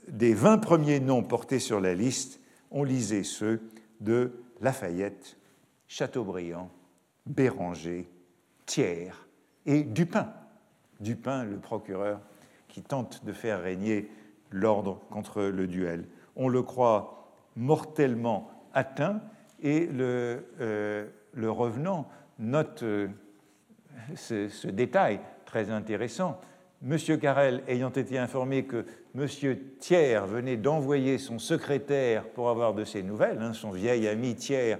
des 0.07 0.33
20 0.33 0.59
premiers 0.59 0.99
noms 0.99 1.23
portés 1.23 1.59
sur 1.59 1.79
la 1.79 1.93
liste, 1.93 2.39
on 2.69 2.83
lisait 2.83 3.23
ceux 3.23 3.61
de 3.99 4.31
Lafayette, 4.61 5.37
Chateaubriand, 5.87 6.71
Béranger, 7.25 8.07
Thiers 8.65 9.11
et 9.65 9.83
Dupin. 9.83 10.31
Dupin, 10.99 11.43
le 11.43 11.57
procureur 11.57 12.21
qui 12.71 12.81
tente 12.81 13.23
de 13.25 13.33
faire 13.33 13.61
régner 13.61 14.09
l'ordre 14.49 15.01
contre 15.11 15.43
le 15.43 15.67
duel. 15.67 16.05
On 16.35 16.47
le 16.47 16.63
croit 16.63 17.27
mortellement 17.55 18.49
atteint 18.73 19.21
et 19.61 19.85
le, 19.85 20.45
euh, 20.61 21.05
revenant 21.37 22.07
note 22.39 22.81
euh, 22.83 23.09
ce, 24.15 24.67
détail 24.67 25.19
très 25.45 25.69
intéressant. 25.69 26.39
Monsieur 26.81 27.17
Carrel 27.17 27.61
ayant 27.67 27.91
été 27.91 28.17
informé 28.17 28.63
que 28.65 28.85
Monsieur 29.13 29.75
Thiers 29.79 30.25
venait 30.25 30.57
d'envoyer 30.57 31.17
son 31.17 31.37
secrétaire 31.37 32.27
pour 32.29 32.49
avoir 32.49 32.73
de 32.73 32.85
ses 32.85 33.03
nouvelles, 33.03 33.39
hein, 33.39 33.53
son 33.53 33.71
vieil 33.71 34.07
ami 34.07 34.35
Thiers, 34.35 34.77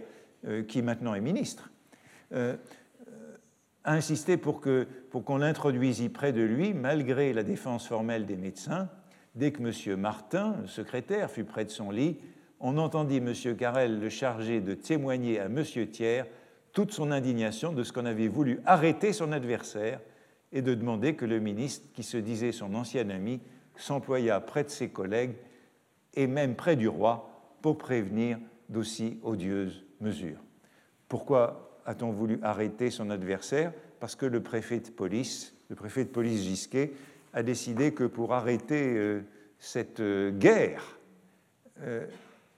euh, 0.48 0.64
qui 0.64 0.82
maintenant 0.82 1.14
est 1.14 1.22
ministre, 1.22 1.70
a 3.84 3.94
insisté 3.94 4.38
pour 4.38 4.62
qu'on 4.62 4.86
pour 5.10 5.38
l'introduisît 5.38 6.10
près 6.10 6.34
de 6.34 6.42
lui, 6.42 6.74
malgré 6.74 7.34
la 7.34 7.44
défense 7.44 7.88
formelle 7.88 8.26
des 8.26 8.38
médecins. 8.38 8.90
Dès 9.36 9.52
que 9.52 9.62
M. 9.62 10.00
Martin, 10.00 10.58
le 10.62 10.68
secrétaire, 10.68 11.32
fut 11.32 11.46
près 11.46 11.66
de 11.66 11.70
son 11.70 11.90
lit, 11.90 12.18
on 12.60 12.78
entendit 12.78 13.18
M. 13.18 13.34
Carrel 13.58 14.00
le 14.00 14.10
charger 14.10 14.62
de 14.62 14.74
témoigner 14.74 15.40
à 15.40 15.46
M. 15.46 15.64
Thiers 15.64 16.24
toute 16.74 16.92
son 16.92 17.12
indignation 17.12 17.74
de 17.74 17.84
ce 17.84 17.92
qu'on 17.92 18.06
avait 18.06 18.28
voulu 18.28 18.60
arrêter 18.66 19.14
son 19.14 19.32
adversaire 19.32 20.00
et 20.52 20.62
de 20.62 20.74
demander 20.74 21.16
que 21.16 21.26
le 21.26 21.40
ministre, 21.40 21.88
qui 21.94 22.04
se 22.04 22.18
disait 22.18 22.52
son 22.52 22.76
ancien 22.76 23.10
ami, 23.10 23.42
s'employât 23.76 24.40
près 24.42 24.64
de 24.64 24.70
ses 24.70 24.90
collègues 24.90 25.36
et 26.14 26.28
même 26.28 26.56
près 26.56 26.76
du 26.76 26.88
roi 26.88 27.30
pour 27.62 27.78
prévenir 27.78 28.38
d'aussi 28.70 29.20
odieuses 29.24 29.84
mesures. 30.00 30.44
Pourquoi 31.08 31.71
a-t-on 31.86 32.12
voulu 32.12 32.40
arrêter 32.44 32.90
son 32.90 33.10
adversaire 33.10 33.74
Parce 34.00 34.16
que 34.16 34.26
le 34.26 34.42
préfet 34.42 34.80
de 34.80 34.90
police, 34.90 35.54
le 35.70 35.76
préfet 35.76 36.04
de 36.04 36.10
police 36.10 36.44
Gisquet, 36.44 36.94
a 37.34 37.44
décidé 37.44 37.94
que 37.94 38.04
pour 38.04 38.34
arrêter 38.34 38.96
euh, 38.98 39.22
cette 39.60 40.00
euh, 40.00 40.32
guerre, 40.32 40.98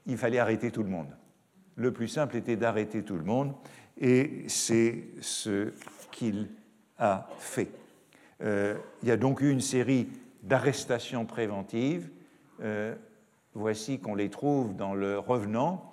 il 0.06 0.18
fallait 0.18 0.40
arrêter 0.40 0.70
tout 0.70 0.84
le 0.84 0.90
monde. 0.90 1.08
Le 1.78 1.94
plus 1.94 2.10
simple 2.10 2.36
était 2.36 2.58
d'arrêter 2.58 3.04
tout 3.04 3.16
le 3.16 3.24
monde, 3.24 3.54
et 3.98 4.44
c'est 4.48 5.06
ce 5.22 5.72
qu'il 6.12 6.50
a 6.98 7.30
fait. 7.38 7.70
il 8.42 9.08
y 9.08 9.12
a 9.12 9.16
donc 9.16 9.40
eu 9.40 9.50
une 9.50 9.62
série 9.62 10.10
d'arrestations 10.42 11.26
préventives. 11.26 12.10
voici 13.54 14.00
qu'on 14.00 14.16
les 14.16 14.30
trouve 14.30 14.76
dans 14.76 14.94
le 14.94 15.18
Revenant, 15.18 15.93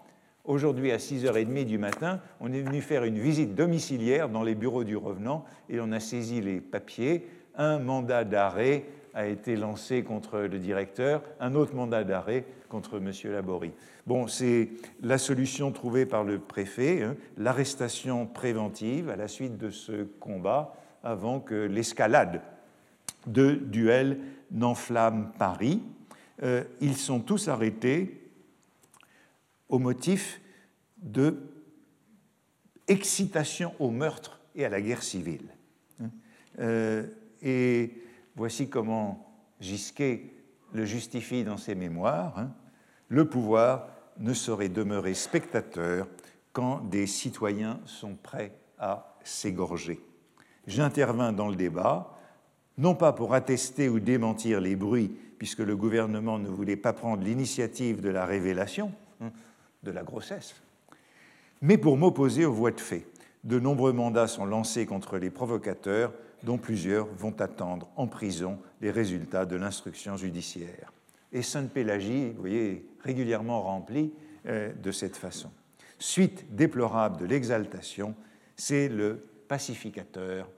Aujourd'hui, 0.51 0.90
à 0.90 0.96
6h30 0.96 1.64
du 1.64 1.78
matin, 1.78 2.18
on 2.40 2.53
est 2.53 2.62
venu 2.62 2.80
faire 2.80 3.05
une 3.05 3.20
visite 3.20 3.55
domiciliaire 3.55 4.28
dans 4.28 4.42
les 4.42 4.57
bureaux 4.57 4.82
du 4.82 4.96
revenant 4.96 5.44
et 5.68 5.78
on 5.78 5.92
a 5.92 6.01
saisi 6.01 6.40
les 6.40 6.61
papiers. 6.61 7.24
Un 7.55 7.78
mandat 7.78 8.24
d'arrêt 8.24 8.82
a 9.14 9.28
été 9.28 9.55
lancé 9.55 10.03
contre 10.03 10.40
le 10.40 10.59
directeur, 10.59 11.22
un 11.38 11.55
autre 11.55 11.76
mandat 11.76 12.03
d'arrêt 12.03 12.46
contre 12.68 12.96
M. 12.96 13.12
Laborie. 13.32 13.70
Bon, 14.09 14.26
c'est 14.26 14.70
la 15.03 15.18
solution 15.18 15.70
trouvée 15.70 16.05
par 16.05 16.24
le 16.24 16.40
préfet, 16.40 17.05
hein, 17.05 17.14
l'arrestation 17.38 18.26
préventive 18.26 19.09
à 19.09 19.14
la 19.14 19.28
suite 19.28 19.57
de 19.57 19.70
ce 19.70 20.03
combat 20.18 20.74
avant 21.05 21.38
que 21.38 21.55
l'escalade 21.55 22.42
de 23.28 23.53
duel 23.53 24.18
n'enflamme 24.51 25.30
Paris. 25.38 25.80
Euh, 26.42 26.64
ils 26.80 26.96
sont 26.96 27.20
tous 27.20 27.46
arrêtés 27.46 28.19
au 29.70 29.78
motif 29.78 30.40
de 30.98 31.38
excitation 32.88 33.72
au 33.78 33.90
meurtre 33.90 34.40
et 34.54 34.64
à 34.64 34.68
la 34.68 34.80
guerre 34.80 35.02
civile. 35.02 35.48
Euh, 36.58 37.06
et 37.40 37.94
voici 38.36 38.68
comment 38.68 39.26
Gisquet 39.60 40.34
le 40.72 40.84
justifie 40.84 41.44
dans 41.44 41.56
ses 41.56 41.74
mémoires. 41.74 42.38
Hein. 42.38 42.50
Le 43.08 43.28
pouvoir 43.28 43.88
ne 44.18 44.34
saurait 44.34 44.68
demeurer 44.68 45.14
spectateur 45.14 46.08
quand 46.52 46.80
des 46.88 47.06
citoyens 47.06 47.80
sont 47.84 48.14
prêts 48.14 48.52
à 48.78 49.16
s'égorger. 49.22 50.00
J'intervins 50.66 51.32
dans 51.32 51.48
le 51.48 51.56
débat, 51.56 52.18
non 52.78 52.94
pas 52.94 53.12
pour 53.12 53.34
attester 53.34 53.88
ou 53.88 54.00
démentir 54.00 54.60
les 54.60 54.76
bruits, 54.76 55.16
puisque 55.38 55.60
le 55.60 55.76
gouvernement 55.76 56.38
ne 56.38 56.48
voulait 56.48 56.76
pas 56.76 56.92
prendre 56.92 57.22
l'initiative 57.22 58.00
de 58.00 58.10
la 58.10 58.26
révélation, 58.26 58.92
hein, 59.20 59.30
de 59.83 59.91
la 59.91 60.03
grossesse, 60.03 60.55
mais 61.62 61.78
pour 61.78 61.97
m'opposer 61.97 62.45
aux 62.45 62.53
voies 62.53 62.70
de 62.70 62.81
fait. 62.81 63.07
De 63.45 63.59
nombreux 63.59 63.93
mandats 63.93 64.28
sont 64.28 64.45
lancés 64.45 64.87
contre 64.87 65.18
les 65.18 65.31
provocateurs, 65.31 66.12
dont 66.43 66.59
plusieurs 66.59 67.07
vont 67.07 67.39
attendre 67.41 67.89
en 67.97 68.07
prison 68.07 68.59
les 68.81 68.91
résultats 68.91 69.47
de 69.47 69.57
l'instruction 69.57 70.16
judiciaire. 70.16 70.93
Et 71.33 71.43
Sainte-Pélagie, 71.43 72.31
vous 72.31 72.41
voyez, 72.41 72.87
régulièrement 73.01 73.62
rempli 73.62 74.12
euh, 74.47 74.72
de 74.72 74.91
cette 74.91 75.16
façon. 75.16 75.51
Suite 75.99 76.55
déplorable 76.55 77.18
de 77.18 77.26
l'exaltation, 77.26 78.14
c'est 78.57 78.89
le 78.89 79.26
pacificateur 79.49 80.49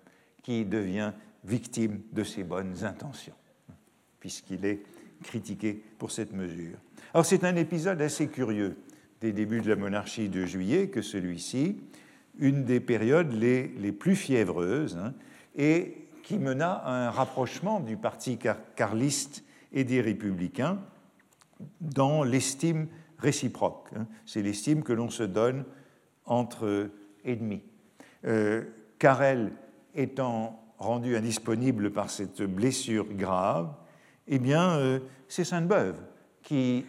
qui 0.42 0.64
devient 0.64 1.12
victime 1.44 2.00
de 2.12 2.24
ses 2.24 2.44
bonnes 2.44 2.84
intentions, 2.84 3.34
puisqu'il 4.20 4.64
est 4.64 4.82
critiqué 5.22 5.82
pour 5.98 6.10
cette 6.10 6.32
mesure. 6.32 6.78
Alors 7.12 7.26
c'est 7.26 7.44
un 7.44 7.56
épisode 7.56 8.00
assez 8.00 8.28
curieux 8.28 8.76
des 9.22 9.32
débuts 9.32 9.60
de 9.60 9.68
la 9.68 9.76
monarchie 9.76 10.28
de 10.28 10.44
juillet 10.44 10.88
que 10.88 11.00
celui-ci, 11.00 11.76
une 12.38 12.64
des 12.64 12.80
périodes 12.80 13.32
les, 13.32 13.68
les 13.78 13.92
plus 13.92 14.16
fiévreuses 14.16 14.96
hein, 14.96 15.14
et 15.56 16.08
qui 16.24 16.38
mena 16.38 16.72
à 16.72 17.06
un 17.06 17.10
rapprochement 17.10 17.78
du 17.78 17.96
parti 17.96 18.38
carliste 18.74 19.44
et 19.72 19.84
des 19.84 20.00
républicains 20.00 20.80
dans 21.80 22.24
l'estime 22.24 22.88
réciproque. 23.18 23.90
Hein. 23.96 24.06
C'est 24.26 24.42
l'estime 24.42 24.82
que 24.82 24.92
l'on 24.92 25.08
se 25.08 25.22
donne 25.22 25.64
entre 26.24 26.90
ennemis. 27.24 27.62
Euh, 28.24 28.64
Carrel 28.98 29.52
étant 29.94 30.60
rendu 30.78 31.16
indisponible 31.16 31.92
par 31.92 32.10
cette 32.10 32.42
blessure 32.42 33.06
grave, 33.12 33.72
eh 34.26 34.40
bien, 34.40 34.70
euh, 34.78 34.98
c'est 35.28 35.44
Sainte-Beuve 35.44 36.00
qui, 36.42 36.84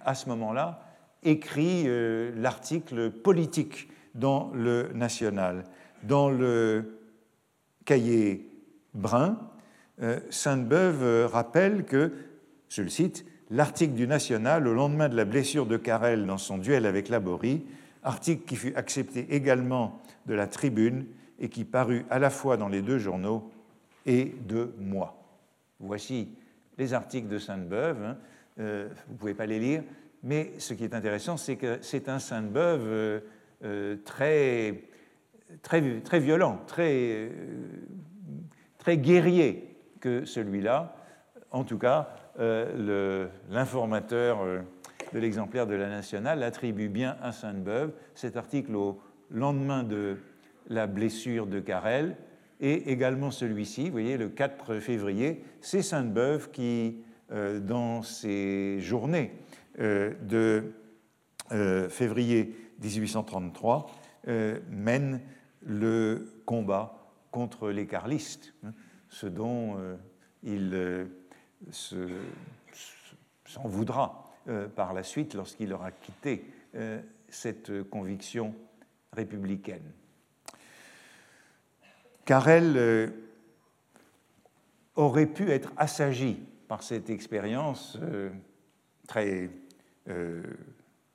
à 0.00 0.16
ce 0.16 0.28
moment-là, 0.30 0.85
écrit 1.22 1.84
euh, 1.86 2.32
l'article 2.36 3.10
politique 3.10 3.88
dans 4.14 4.50
le 4.54 4.90
National. 4.94 5.64
Dans 6.02 6.30
le 6.30 6.98
cahier 7.84 8.48
brun, 8.94 9.38
euh, 10.02 10.20
Sainte-Beuve 10.30 11.02
euh, 11.02 11.26
rappelle 11.26 11.84
que, 11.84 12.12
je 12.68 12.82
le 12.82 12.88
cite, 12.88 13.24
l'article 13.50 13.94
du 13.94 14.06
National, 14.06 14.66
au 14.66 14.74
lendemain 14.74 15.08
de 15.08 15.16
la 15.16 15.24
blessure 15.24 15.66
de 15.66 15.76
Carrel 15.76 16.26
dans 16.26 16.38
son 16.38 16.58
duel 16.58 16.86
avec 16.86 17.08
Laborie, 17.08 17.64
article 18.02 18.44
qui 18.46 18.56
fut 18.56 18.74
accepté 18.74 19.26
également 19.34 20.00
de 20.26 20.34
la 20.34 20.46
tribune 20.46 21.06
et 21.38 21.48
qui 21.48 21.64
parut 21.64 22.04
à 22.10 22.18
la 22.18 22.30
fois 22.30 22.56
dans 22.56 22.68
les 22.68 22.82
deux 22.82 22.98
journaux 22.98 23.50
et 24.06 24.34
de 24.46 24.72
moi. 24.78 25.22
Voici 25.80 26.28
les 26.78 26.94
articles 26.94 27.28
de 27.28 27.38
Sainte-Beuve, 27.38 28.02
hein. 28.02 28.16
vous 28.56 28.62
ne 29.12 29.18
pouvez 29.18 29.34
pas 29.34 29.46
les 29.46 29.58
lire, 29.58 29.82
mais 30.26 30.54
ce 30.58 30.74
qui 30.74 30.82
est 30.82 30.92
intéressant, 30.92 31.36
c'est 31.36 31.54
que 31.54 31.78
c'est 31.82 32.08
un 32.08 32.18
Sainte-Beuve 32.18 32.82
euh, 32.84 33.20
euh, 33.64 33.96
très, 34.04 34.82
très, 35.62 36.18
violent, 36.18 36.60
très, 36.66 36.90
euh, 36.92 37.30
très 38.78 38.98
guerrier 38.98 39.76
que 40.00 40.24
celui-là. 40.24 40.96
En 41.52 41.62
tout 41.62 41.78
cas, 41.78 42.10
l'informateur 43.48 44.40
de 45.14 45.18
l'exemplaire 45.18 45.66
de 45.66 45.74
la 45.74 45.88
Nationale 45.88 46.42
attribue 46.42 46.88
bien 46.88 47.16
à 47.22 47.32
Sainte-Beuve 47.32 47.92
cet 48.14 48.36
article 48.36 48.74
au 48.74 49.00
lendemain 49.30 49.84
de 49.84 50.18
la 50.68 50.86
blessure 50.86 51.46
de 51.46 51.60
Carrel 51.60 52.16
et 52.60 52.90
également 52.90 53.30
celui-ci, 53.30 53.86
vous 53.86 53.92
voyez, 53.92 54.18
le 54.18 54.28
4 54.28 54.80
février, 54.80 55.44
c'est 55.62 55.82
Sainte-Beuve 55.82 56.50
qui, 56.50 56.98
dans 57.30 58.02
ses 58.02 58.80
journées 58.80 59.32
euh, 59.32 59.45
de 59.78 60.72
euh, 61.52 61.88
février 61.88 62.56
1833 62.82 63.86
euh, 64.26 64.58
mène 64.68 65.20
le 65.62 66.42
combat 66.44 67.12
contre 67.30 67.70
les 67.70 67.86
carlistes, 67.86 68.54
hein, 68.64 68.72
ce 69.08 69.26
dont 69.26 69.76
il 70.42 71.06
s'en 71.70 73.68
voudra 73.68 74.24
par 74.74 74.94
la 74.94 75.02
suite 75.02 75.34
lorsqu'il 75.34 75.72
aura 75.72 75.90
quitté 75.90 76.44
cette 77.28 77.82
conviction 77.84 78.54
républicaine. 79.12 79.92
Carrel 82.24 83.12
aurait 84.94 85.26
pu 85.26 85.50
être 85.50 85.72
assagi 85.76 86.38
par 86.68 86.82
cette 86.82 87.10
expérience 87.10 87.98
très 89.06 89.50
euh, 90.08 90.42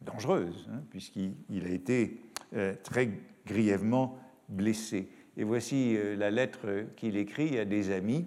dangereuse, 0.01 0.67
hein, 0.71 0.81
puisqu'il 0.89 1.65
a 1.65 1.69
été 1.69 2.19
euh, 2.55 2.73
très 2.83 3.09
grièvement 3.45 4.17
blessé. 4.49 5.07
Et 5.37 5.43
voici 5.43 5.95
euh, 5.95 6.15
la 6.15 6.31
lettre 6.31 6.85
qu'il 6.95 7.17
écrit 7.17 7.57
à 7.59 7.65
des 7.65 7.91
amis 7.91 8.25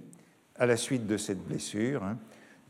à 0.57 0.67
la 0.67 0.77
suite 0.77 1.07
de 1.07 1.17
cette 1.17 1.45
blessure. 1.45 2.05
Hein. 2.05 2.19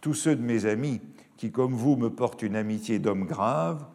Tous 0.01 0.15
ceux 0.15 0.37
de 0.37 0.43
mes 0.43 0.67
amis 0.67 1.01
qui, 1.37 1.51
comme 1.51 1.75
vous, 1.75 1.97
me 1.97 2.11
portent 2.11 2.43
une 2.43 2.57
amitié 2.57 2.99
d'homme 2.99 3.27
grave, 3.27 3.87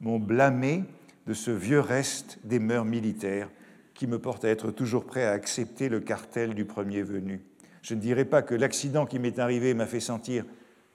m'ont 0.00 0.18
blâmé 0.18 0.84
de 1.26 1.34
ce 1.34 1.50
vieux 1.50 1.80
reste 1.80 2.38
des 2.44 2.58
mœurs 2.58 2.84
militaires 2.84 3.50
qui 3.94 4.06
me 4.06 4.18
porte 4.18 4.44
à 4.44 4.48
être 4.48 4.70
toujours 4.70 5.04
prêt 5.04 5.24
à 5.24 5.32
accepter 5.32 5.88
le 5.88 6.00
cartel 6.00 6.54
du 6.54 6.64
premier 6.64 7.02
venu. 7.02 7.40
Je 7.82 7.94
ne 7.94 8.00
dirais 8.00 8.24
pas 8.24 8.42
que 8.42 8.54
l'accident 8.54 9.06
qui 9.06 9.18
m'est 9.18 9.38
arrivé 9.38 9.72
m'a 9.72 9.86
fait 9.86 10.00
sentir 10.00 10.44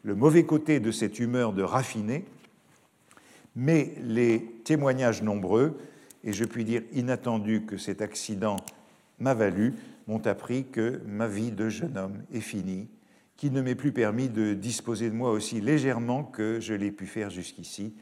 le 0.03 0.15
mauvais 0.15 0.45
côté 0.45 0.79
de 0.79 0.91
cette 0.91 1.19
humeur 1.19 1.53
de 1.53 1.63
raffiné, 1.63 2.25
mais 3.55 3.93
les 4.01 4.43
témoignages 4.63 5.21
nombreux, 5.21 5.77
et 6.23 6.33
je 6.33 6.45
puis 6.45 6.63
dire 6.63 6.83
inattendus 6.93 7.65
que 7.65 7.77
cet 7.77 8.01
accident 8.01 8.57
m'a 9.19 9.33
valu, 9.33 9.73
m'ont 10.07 10.25
appris 10.25 10.65
que 10.65 11.01
ma 11.05 11.27
vie 11.27 11.51
de 11.51 11.69
jeune 11.69 11.97
homme 11.97 12.23
est 12.33 12.41
finie, 12.41 12.89
qu'il 13.37 13.53
ne 13.53 13.61
m'est 13.61 13.75
plus 13.75 13.91
permis 13.91 14.29
de 14.29 14.53
disposer 14.53 15.09
de 15.09 15.15
moi 15.15 15.31
aussi 15.31 15.61
légèrement 15.61 16.23
que 16.23 16.59
je 16.59 16.73
l'ai 16.73 16.91
pu 16.91 17.05
faire 17.05 17.29
jusqu'ici. 17.29 17.95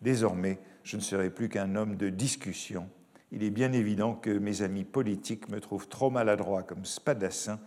Désormais, 0.00 0.58
je 0.82 0.96
ne 0.96 1.02
serai 1.02 1.30
plus 1.30 1.48
qu'un 1.48 1.76
homme 1.76 1.96
de 1.96 2.08
discussion. 2.08 2.88
Il 3.30 3.42
est 3.42 3.50
bien 3.50 3.72
évident 3.72 4.14
que 4.14 4.30
mes 4.30 4.62
amis 4.62 4.84
politiques 4.84 5.48
me 5.48 5.60
trouvent 5.60 5.88
trop 5.88 6.10
maladroit 6.10 6.62
comme 6.62 6.84
spadassin 6.84 7.58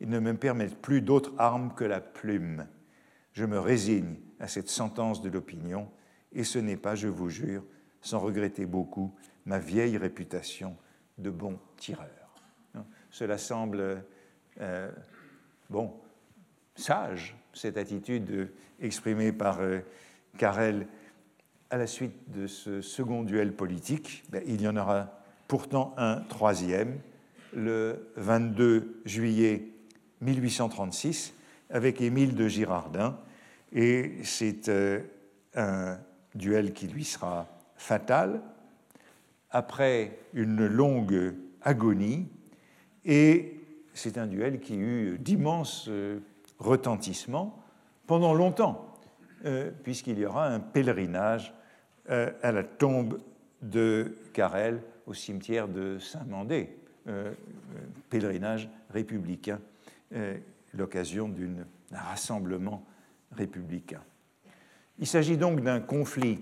et 0.00 0.06
ne 0.06 0.18
me 0.18 0.34
permettent 0.34 0.76
plus 0.76 1.00
d'autre 1.00 1.32
arme 1.38 1.72
que 1.74 1.84
la 1.84 2.00
plume. 2.00 2.66
Je 3.32 3.44
me 3.44 3.58
résigne 3.58 4.16
à 4.38 4.48
cette 4.48 4.68
sentence 4.68 5.22
de 5.22 5.30
l'opinion 5.30 5.88
et 6.34 6.44
ce 6.44 6.58
n'est 6.58 6.76
pas, 6.76 6.94
je 6.94 7.08
vous 7.08 7.28
jure, 7.28 7.64
sans 8.00 8.18
regretter 8.18 8.66
beaucoup 8.66 9.14
ma 9.46 9.58
vieille 9.58 9.96
réputation 9.96 10.76
de 11.18 11.30
bon 11.30 11.58
tireur. 11.76 12.08
Cela 13.10 13.38
semble, 13.38 14.04
euh, 14.60 14.90
bon, 15.70 15.92
sage, 16.74 17.36
cette 17.52 17.76
attitude 17.76 18.50
exprimée 18.80 19.30
par 19.30 19.60
Carrel 20.36 20.88
à 21.70 21.76
la 21.76 21.86
suite 21.86 22.30
de 22.30 22.46
ce 22.46 22.80
second 22.80 23.22
duel 23.22 23.52
politique. 23.52 24.24
Ben, 24.30 24.42
il 24.46 24.60
y 24.60 24.68
en 24.68 24.76
aura 24.76 25.20
pourtant 25.48 25.94
un 25.96 26.20
troisième, 26.20 26.98
le 27.52 28.10
22 28.16 29.00
juillet 29.04 29.68
1836, 30.20 31.34
avec 31.70 32.00
Émile 32.00 32.34
de 32.34 32.48
Girardin. 32.48 33.18
Et 33.72 34.16
c'est 34.24 34.70
un 35.54 35.98
duel 36.34 36.72
qui 36.72 36.86
lui 36.86 37.04
sera 37.04 37.46
fatal, 37.76 38.40
après 39.50 40.18
une 40.32 40.66
longue 40.66 41.34
agonie, 41.62 42.28
et 43.04 43.60
c'est 43.92 44.18
un 44.18 44.26
duel 44.26 44.60
qui 44.60 44.76
eut 44.76 45.18
d'immenses 45.18 45.86
euh, 45.88 46.18
retentissements 46.58 47.62
pendant 48.06 48.34
longtemps, 48.34 48.98
euh, 49.44 49.70
puisqu'il 49.82 50.18
y 50.18 50.26
aura 50.26 50.48
un 50.48 50.60
pèlerinage 50.60 51.54
euh, 52.10 52.32
à 52.42 52.52
la 52.52 52.64
tombe 52.64 53.20
de 53.62 54.16
Carrel 54.32 54.82
au 55.06 55.14
cimetière 55.14 55.68
de 55.68 55.98
Saint-Mandé, 55.98 56.76
pèlerinage 58.08 58.70
républicain, 58.90 59.60
l'occasion 60.72 61.28
d'un 61.28 61.98
rassemblement 61.98 62.82
républicain. 63.32 64.00
Il 64.98 65.06
s'agit 65.06 65.36
donc 65.36 65.60
d'un 65.60 65.80
conflit 65.80 66.38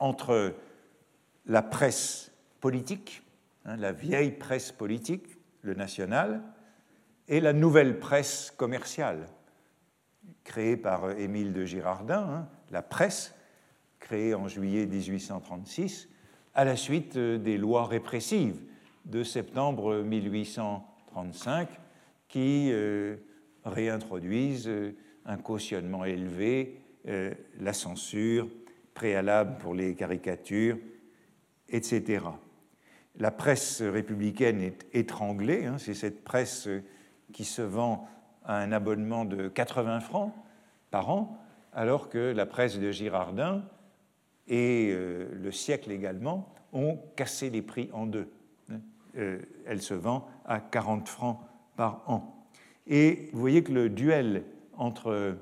entre 0.00 0.54
la 1.46 1.62
presse 1.62 2.32
politique, 2.60 3.22
hein, 3.64 3.76
la 3.76 3.92
vieille 3.92 4.32
presse 4.32 4.72
politique, 4.72 5.38
le 5.62 5.74
national, 5.74 6.42
et 7.28 7.40
la 7.40 7.52
nouvelle 7.52 7.98
presse 7.98 8.52
commerciale, 8.56 9.26
créée 10.44 10.76
par 10.76 11.12
Émile 11.12 11.52
de 11.52 11.64
Girardin, 11.64 12.28
hein, 12.28 12.48
la 12.70 12.82
presse, 12.82 13.34
créée 14.00 14.34
en 14.34 14.48
juillet 14.48 14.86
1836, 14.86 16.08
à 16.54 16.64
la 16.64 16.76
suite 16.76 17.16
des 17.16 17.56
lois 17.56 17.86
répressives 17.86 18.60
de 19.04 19.22
septembre 19.22 20.02
1835 20.02 21.68
qui 22.28 22.70
euh, 22.72 23.16
réintroduisent 23.64 24.70
un 25.24 25.36
cautionnement 25.36 26.04
élevé 26.04 26.81
euh, 27.08 27.32
la 27.60 27.72
censure 27.72 28.48
préalable 28.94 29.58
pour 29.58 29.74
les 29.74 29.94
caricatures, 29.94 30.78
etc. 31.68 32.24
La 33.18 33.30
presse 33.30 33.82
républicaine 33.82 34.60
est 34.60 34.86
étranglée, 34.92 35.66
hein, 35.66 35.78
c'est 35.78 35.94
cette 35.94 36.24
presse 36.24 36.68
qui 37.32 37.44
se 37.44 37.62
vend 37.62 38.08
à 38.44 38.58
un 38.58 38.72
abonnement 38.72 39.24
de 39.24 39.48
80 39.48 40.00
francs 40.00 40.32
par 40.90 41.10
an, 41.10 41.38
alors 41.72 42.08
que 42.08 42.18
la 42.18 42.46
presse 42.46 42.78
de 42.78 42.90
Girardin 42.90 43.64
et 44.48 44.90
euh, 44.92 45.28
le 45.32 45.52
siècle 45.52 45.90
également 45.90 46.52
ont 46.72 46.98
cassé 47.16 47.50
les 47.50 47.62
prix 47.62 47.90
en 47.92 48.06
deux. 48.06 48.28
Euh, 49.16 49.38
elle 49.66 49.82
se 49.82 49.94
vend 49.94 50.28
à 50.44 50.60
40 50.60 51.08
francs 51.08 51.38
par 51.76 52.02
an. 52.06 52.46
Et 52.86 53.28
vous 53.32 53.40
voyez 53.40 53.62
que 53.62 53.72
le 53.72 53.88
duel 53.88 54.44
entre 54.76 55.36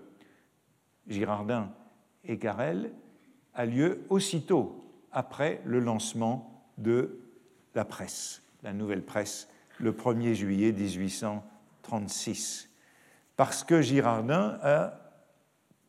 Girardin 1.11 1.71
et 2.25 2.39
Carrel 2.39 2.93
a 3.53 3.67
lieu 3.67 4.05
aussitôt 4.09 4.85
après 5.13 5.61
le 5.65 5.81
lancement 5.81 6.65
de 6.79 7.19
la 7.75 7.85
presse, 7.85 8.43
la 8.63 8.73
nouvelle 8.73 9.05
presse, 9.05 9.49
le 9.79 9.93
1er 9.93 10.35
juillet 10.35 10.73
1836, 10.73 12.71
parce 13.37 13.65
que 13.65 13.83
Girardin 13.83 14.59
a 14.63 14.95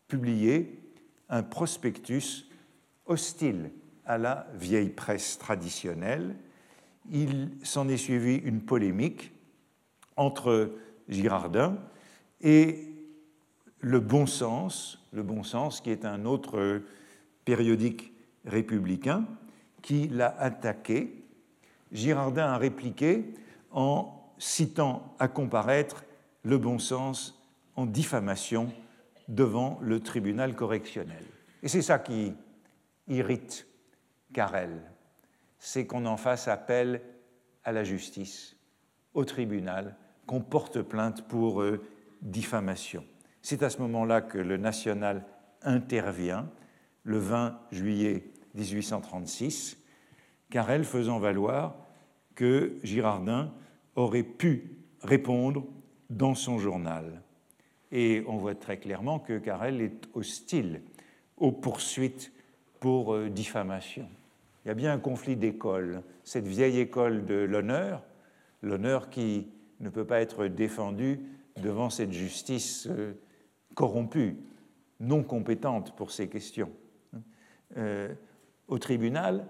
publié 0.08 0.80
un 1.30 1.44
prospectus 1.44 2.50
hostile 3.06 3.72
à 4.06 4.18
la 4.18 4.48
vieille 4.56 4.90
presse 4.90 5.38
traditionnelle. 5.38 6.36
Il 7.12 7.52
s'en 7.64 7.88
est 7.88 7.98
suivi 7.98 8.36
une 8.38 8.62
polémique 8.62 9.32
entre 10.16 10.72
Girardin 11.08 11.78
et 12.42 12.88
le 13.80 14.00
Bon 14.00 14.26
Sens, 14.26 15.01
le 15.12 15.24
Bon 15.24 15.44
Sens 15.44 15.82
qui 15.82 15.90
est 15.90 16.06
un 16.06 16.26
autre 16.26 16.82
périodique 17.46 18.14
républicain, 18.46 19.26
qui 19.82 20.08
l'a 20.08 20.36
attaqué. 20.40 21.24
Girardin 21.92 22.48
a 22.48 22.58
répliqué 22.58 23.34
en 23.72 24.34
citant 24.38 25.16
à 25.20 25.28
comparaître 25.28 26.04
le 26.44 26.58
Bon 26.58 26.80
Sens 26.80 27.42
en 27.76 27.86
diffamation 27.86 28.72
devant 29.28 29.80
le 29.82 30.00
tribunal 30.00 30.56
correctionnel. 30.56 31.24
Et 31.64 31.68
c'est 31.68 31.82
ça 31.82 32.00
qui 32.00 32.34
irrite 33.08 33.68
Carrel, 34.34 34.82
c'est 35.60 35.86
qu'on 35.86 36.06
en 36.06 36.18
fasse 36.18 36.48
appel 36.48 37.02
à 37.64 37.72
la 37.72 37.84
justice, 37.84 38.56
au 39.14 39.26
tribunal, 39.26 39.96
qu'on 40.26 40.42
porte 40.42 40.82
plainte 40.82 41.28
pour 41.28 41.62
euh, 41.62 41.82
diffamation. 42.22 43.06
C'est 43.42 43.64
à 43.64 43.70
ce 43.70 43.80
moment-là 43.80 44.22
que 44.22 44.38
le 44.38 44.58
national 44.58 45.26
intervient, 45.64 46.50
le 47.04 47.18
20 47.18 47.60
juillet 47.72 48.24
1836, 48.56 49.78
Carrel 50.50 50.84
faisant 50.84 51.20
valoir 51.20 51.76
que 52.36 52.78
Girardin 52.84 53.52
aurait 53.96 54.24
pu 54.24 54.78
répondre 55.02 55.66
dans 56.10 56.36
son 56.36 56.60
journal. 56.60 57.22
Et 57.92 58.24
on 58.28 58.38
voit 58.38 58.56
très 58.56 58.78
clairement 58.78 59.20
que 59.20 59.38
Carrel 59.38 59.82
est 59.82 60.08
hostile 60.14 60.82
aux 61.38 61.52
poursuites 61.52 62.32
pour 62.80 63.14
euh, 63.14 63.30
diffamation. 63.30 64.08
Il 64.64 64.68
y 64.68 64.72
a 64.72 64.76
bien 64.76 64.94
un 64.94 65.00
conflit 65.00 65.36
d'école, 65.36 66.04
cette 66.24 66.48
vieille 66.48 66.80
école 66.80 67.26
de 67.26 67.36
l'honneur, 67.36 68.04
l'honneur 68.62 69.10
qui 69.10 69.48
ne 69.80 69.90
peut 69.90 70.06
pas 70.06 70.22
être 70.22 70.48
défendu 70.48 71.20
devant 71.62 71.90
cette 71.90 72.12
justice 72.12 72.88
euh, 72.90 73.14
corrompue, 73.74 74.38
non 75.00 75.24
compétente 75.24 75.96
pour 75.96 76.12
ces 76.12 76.28
questions. 76.28 76.72
Euh, 77.78 78.14
au 78.68 78.80
tribunal, 78.80 79.46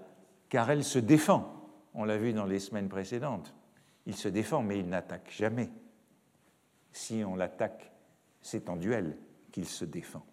car 0.48 0.70
elle 0.70 0.84
se 0.84 0.98
défend. 0.98 1.70
On 1.94 2.04
l'a 2.04 2.18
vu 2.18 2.32
dans 2.32 2.44
les 2.44 2.58
semaines 2.58 2.88
précédentes. 2.88 3.54
Il 4.06 4.16
se 4.16 4.28
défend, 4.28 4.62
mais 4.62 4.78
il 4.78 4.88
n'attaque 4.88 5.30
jamais. 5.30 5.70
Si 6.92 7.22
on 7.24 7.36
l'attaque, 7.36 7.92
c'est 8.40 8.68
en 8.68 8.76
duel 8.76 9.16
qu'il 9.52 9.66
se 9.66 9.84
défend. 9.84 10.24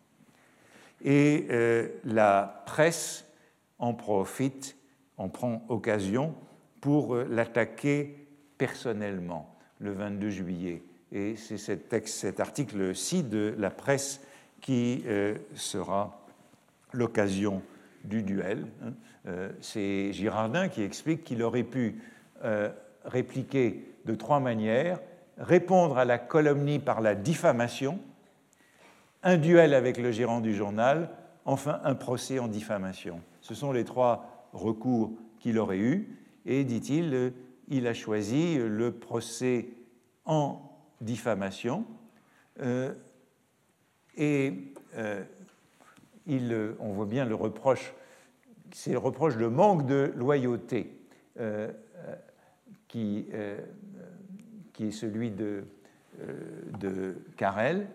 Et 1.03 1.47
euh, 1.51 1.89
la 2.03 2.63
presse 2.65 3.25
en 3.77 3.93
profite, 3.93 4.75
en 5.17 5.29
prend 5.29 5.65
occasion 5.69 6.35
pour 6.81 7.15
euh, 7.15 7.25
l'attaquer 7.29 8.27
personnellement 8.57 9.55
le 9.79 9.93
22 9.93 10.29
juillet 10.29 10.83
et 11.11 11.35
c'est 11.35 11.57
cet, 11.57 12.39
article-ci 12.39 13.23
de 13.23 13.55
la 13.57 13.69
presse 13.69 14.21
qui 14.61 15.03
euh, 15.07 15.35
sera 15.55 16.21
l'occasion 16.93 17.61
du 18.03 18.23
duel. 18.23 18.67
Hein. 18.83 18.93
Euh, 19.27 19.49
c'est 19.61 20.13
Girardin 20.13 20.69
qui 20.69 20.83
explique 20.83 21.23
qu'il 21.23 21.43
aurait 21.43 21.63
pu 21.63 22.01
euh, 22.43 22.69
répliquer 23.05 23.85
de 24.05 24.15
trois 24.15 24.39
manières 24.39 24.99
répondre 25.37 25.97
à 25.97 26.05
la 26.05 26.17
calomnie 26.17 26.79
par 26.79 27.01
la 27.01 27.15
diffamation, 27.15 27.99
un 29.23 29.37
duel 29.37 29.73
avec 29.73 29.97
le 29.97 30.11
gérant 30.11 30.41
du 30.41 30.53
journal, 30.53 31.09
enfin 31.45 31.79
un 31.83 31.95
procès 31.95 32.39
en 32.39 32.47
diffamation. 32.47 33.21
Ce 33.41 33.55
sont 33.55 33.71
les 33.71 33.85
trois 33.85 34.49
recours 34.51 35.13
qu'il 35.39 35.57
aurait 35.57 35.77
eu, 35.77 36.17
et 36.45 36.65
dit-il, 36.65 37.33
il 37.69 37.87
a 37.87 37.93
choisi 37.93 38.57
le 38.57 38.91
procès 38.91 39.69
en 40.25 40.68
diffamation. 41.01 41.85
Euh, 42.61 42.93
et 44.17 44.53
euh, 44.97 45.23
il, 46.27 46.73
on 46.79 46.89
voit 46.89 47.05
bien 47.05 47.25
le 47.25 47.35
reproche, 47.35 47.93
c'est 48.71 48.91
le 48.91 48.97
reproche 48.97 49.37
de 49.37 49.47
manque 49.47 49.85
de 49.85 50.11
loyauté 50.15 50.95
euh, 51.39 51.71
qui, 52.87 53.27
qui, 54.73 54.87
est 54.87 54.91
celui 54.91 55.31
de, 55.31 55.63
de 56.79 57.15
Carrel. 57.37 57.87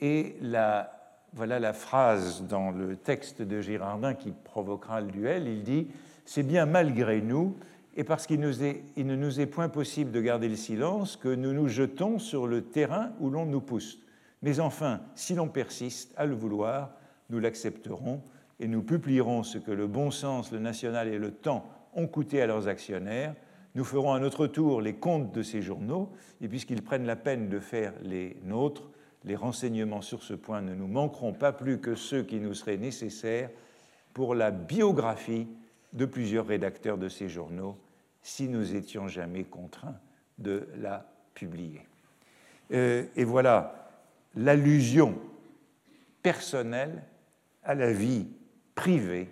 Et 0.00 0.36
la, 0.40 0.94
voilà 1.32 1.58
la 1.58 1.72
phrase 1.72 2.46
dans 2.46 2.70
le 2.70 2.96
texte 2.96 3.42
de 3.42 3.60
Girardin 3.60 4.14
qui 4.14 4.32
provoquera 4.32 5.00
le 5.00 5.08
duel. 5.08 5.48
Il 5.48 5.62
dit 5.62 5.88
C'est 6.24 6.42
bien 6.42 6.66
malgré 6.66 7.20
nous 7.20 7.56
et 7.96 8.04
parce 8.04 8.26
qu'il 8.26 8.40
ne 8.40 9.16
nous 9.16 9.40
est 9.40 9.46
point 9.46 9.68
possible 9.68 10.10
de 10.10 10.20
garder 10.20 10.48
le 10.48 10.56
silence 10.56 11.16
que 11.16 11.28
nous 11.28 11.52
nous 11.52 11.68
jetons 11.68 12.18
sur 12.18 12.46
le 12.46 12.62
terrain 12.62 13.12
où 13.20 13.30
l'on 13.30 13.46
nous 13.46 13.60
pousse. 13.60 13.98
Mais 14.42 14.60
enfin, 14.60 15.00
si 15.14 15.34
l'on 15.34 15.48
persiste 15.48 16.12
à 16.16 16.26
le 16.26 16.34
vouloir, 16.34 16.90
nous 17.30 17.38
l'accepterons 17.38 18.20
et 18.60 18.68
nous 18.68 18.82
publierons 18.82 19.42
ce 19.42 19.58
que 19.58 19.70
le 19.70 19.86
bon 19.86 20.10
sens, 20.10 20.52
le 20.52 20.58
national 20.58 21.08
et 21.08 21.18
le 21.18 21.30
temps 21.30 21.66
ont 21.94 22.06
coûté 22.06 22.42
à 22.42 22.46
leurs 22.46 22.68
actionnaires. 22.68 23.34
Nous 23.74 23.84
ferons 23.84 24.12
à 24.12 24.20
notre 24.20 24.46
tour 24.46 24.80
les 24.80 24.94
comptes 24.94 25.32
de 25.32 25.42
ces 25.42 25.62
journaux, 25.62 26.12
et 26.40 26.48
puisqu'ils 26.48 26.82
prennent 26.82 27.06
la 27.06 27.16
peine 27.16 27.48
de 27.48 27.58
faire 27.58 27.92
les 28.02 28.36
nôtres, 28.44 28.90
les 29.24 29.34
renseignements 29.36 30.02
sur 30.02 30.22
ce 30.22 30.34
point 30.34 30.60
ne 30.60 30.74
nous 30.74 30.86
manqueront 30.86 31.32
pas 31.32 31.52
plus 31.52 31.78
que 31.78 31.94
ceux 31.94 32.22
qui 32.22 32.38
nous 32.38 32.54
seraient 32.54 32.76
nécessaires 32.76 33.50
pour 34.12 34.34
la 34.34 34.50
biographie 34.50 35.48
de 35.94 36.04
plusieurs 36.04 36.46
rédacteurs 36.46 36.98
de 36.98 37.08
ces 37.08 37.28
journaux 37.28 37.78
si 38.22 38.48
nous 38.48 38.74
étions 38.74 39.08
jamais 39.08 39.44
contraints 39.44 39.98
de 40.38 40.68
la 40.76 41.06
publier. 41.34 41.86
Euh, 42.72 43.04
et 43.16 43.24
voilà 43.24 43.90
l'allusion 44.34 45.16
personnelle 46.22 47.02
à 47.62 47.74
la 47.74 47.92
vie 47.92 48.26
privée 48.74 49.30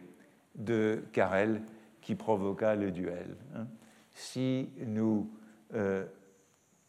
de 0.55 1.03
Carrel 1.13 1.63
qui 2.01 2.15
provoqua 2.15 2.77
le 2.77 2.91
duel. 2.91 3.37
Hein. 3.55 3.67
Si 4.15 4.69
nous, 4.87 5.31
euh, 5.75 6.05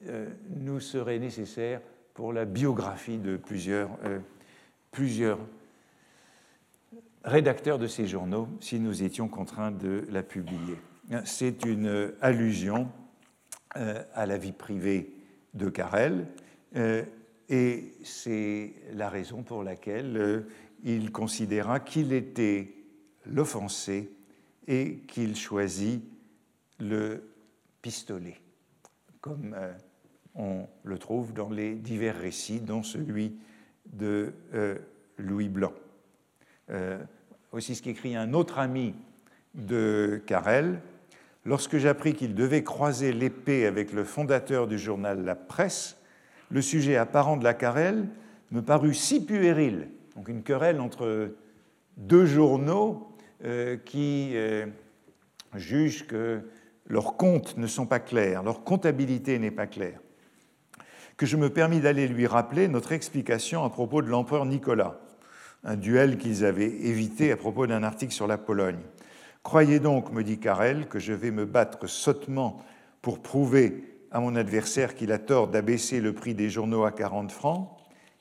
euh, 0.05 0.29
nous 0.49 0.79
serait 0.79 1.19
nécessaire 1.19 1.81
pour 2.13 2.33
la 2.33 2.45
biographie 2.45 3.17
de 3.17 3.37
plusieurs, 3.37 3.89
plusieurs 4.91 5.39
rédacteurs 7.23 7.79
de 7.79 7.87
ces 7.87 8.07
journaux, 8.07 8.47
si 8.59 8.79
nous 8.79 9.03
étions 9.03 9.27
contraints 9.27 9.71
de 9.71 10.05
la 10.09 10.23
publier. 10.23 10.77
C'est 11.25 11.65
une 11.65 12.13
allusion 12.21 12.89
à 13.75 14.25
la 14.25 14.37
vie 14.37 14.51
privée 14.51 15.13
de 15.53 15.69
Carrel, 15.69 16.27
et 17.49 17.93
c'est 18.03 18.73
la 18.93 19.09
raison 19.09 19.43
pour 19.43 19.63
laquelle 19.63 20.17
euh, 20.17 20.41
il 20.83 21.11
considéra 21.11 21.79
qu'il 21.79 22.13
était 22.13 22.73
l'offensé 23.25 24.11
et 24.67 24.99
qu'il 25.07 25.35
choisit 25.35 26.03
le 26.79 27.23
pistolet, 27.81 28.39
comme 29.21 29.53
euh, 29.55 29.73
on 30.35 30.67
le 30.83 30.97
trouve 30.97 31.33
dans 31.33 31.49
les 31.49 31.75
divers 31.75 32.17
récits, 32.17 32.59
dont 32.59 32.83
celui 32.83 33.37
de 33.85 34.33
euh, 34.53 34.77
Louis 35.17 35.49
Blanc. 35.49 35.73
Aussi 37.51 37.75
ce 37.75 37.81
qu'écrit 37.81 38.15
un 38.15 38.33
autre 38.33 38.59
ami 38.59 38.95
de 39.53 40.21
Carrel, 40.25 40.79
lorsque 41.45 41.77
j'appris 41.77 42.13
qu'il 42.13 42.35
devait 42.35 42.63
croiser 42.63 43.13
l'épée 43.13 43.65
avec 43.65 43.93
le 43.93 44.03
fondateur 44.03 44.67
du 44.67 44.79
journal 44.79 45.23
La 45.23 45.35
Presse, 45.35 45.97
le 46.49 46.61
sujet 46.61 46.95
apparent 46.95 47.37
de 47.37 47.43
la 47.43 47.53
querelle 47.53 48.07
me 48.51 48.61
parut 48.61 48.93
si 48.93 49.25
puéril, 49.25 49.89
donc 50.15 50.27
une 50.27 50.43
querelle 50.43 50.79
entre 50.79 51.35
deux 51.97 52.25
journaux 52.25 53.07
euh, 53.43 53.77
qui 53.77 54.31
euh, 54.35 54.65
jugent 55.55 56.07
que 56.07 56.41
leurs 56.87 57.17
comptes 57.17 57.57
ne 57.57 57.67
sont 57.67 57.85
pas 57.85 57.99
clairs, 57.99 58.43
leur 58.43 58.63
comptabilité 58.63 59.39
n'est 59.39 59.51
pas 59.51 59.67
claire, 59.67 59.99
que 61.17 61.25
je 61.25 61.37
me 61.37 61.49
permis 61.49 61.79
d'aller 61.79 62.07
lui 62.07 62.27
rappeler 62.27 62.67
notre 62.67 62.91
explication 62.91 63.63
à 63.63 63.69
propos 63.69 64.01
de 64.01 64.07
l'empereur 64.07 64.45
Nicolas, 64.45 64.99
un 65.63 65.75
duel 65.75 66.17
qu'ils 66.17 66.45
avaient 66.45 66.71
évité 66.71 67.31
à 67.31 67.37
propos 67.37 67.67
d'un 67.67 67.83
article 67.83 68.13
sur 68.13 68.27
la 68.27 68.37
Pologne. 68.37 68.79
Croyez 69.43 69.79
donc, 69.79 70.11
me 70.11 70.23
dit 70.23 70.39
Carrel, 70.39 70.87
que 70.87 70.99
je 70.99 71.13
vais 71.13 71.31
me 71.31 71.45
battre 71.45 71.87
sottement 71.87 72.61
pour 73.01 73.21
prouver 73.21 73.97
à 74.11 74.19
mon 74.19 74.35
adversaire 74.35 74.95
qu'il 74.95 75.11
a 75.11 75.19
tort 75.19 75.47
d'abaisser 75.47 75.99
le 75.99 76.13
prix 76.13 76.35
des 76.35 76.49
journaux 76.49 76.85
à 76.85 76.91
40 76.91 77.31
francs, 77.31 77.69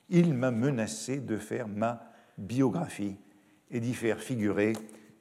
il 0.08 0.34
m'a 0.34 0.50
menacé 0.50 1.18
de 1.18 1.36
faire 1.36 1.68
ma 1.68 2.02
biographie 2.38 3.16
et 3.70 3.80
d'y 3.80 3.94
faire 3.94 4.20
figurer 4.20 4.72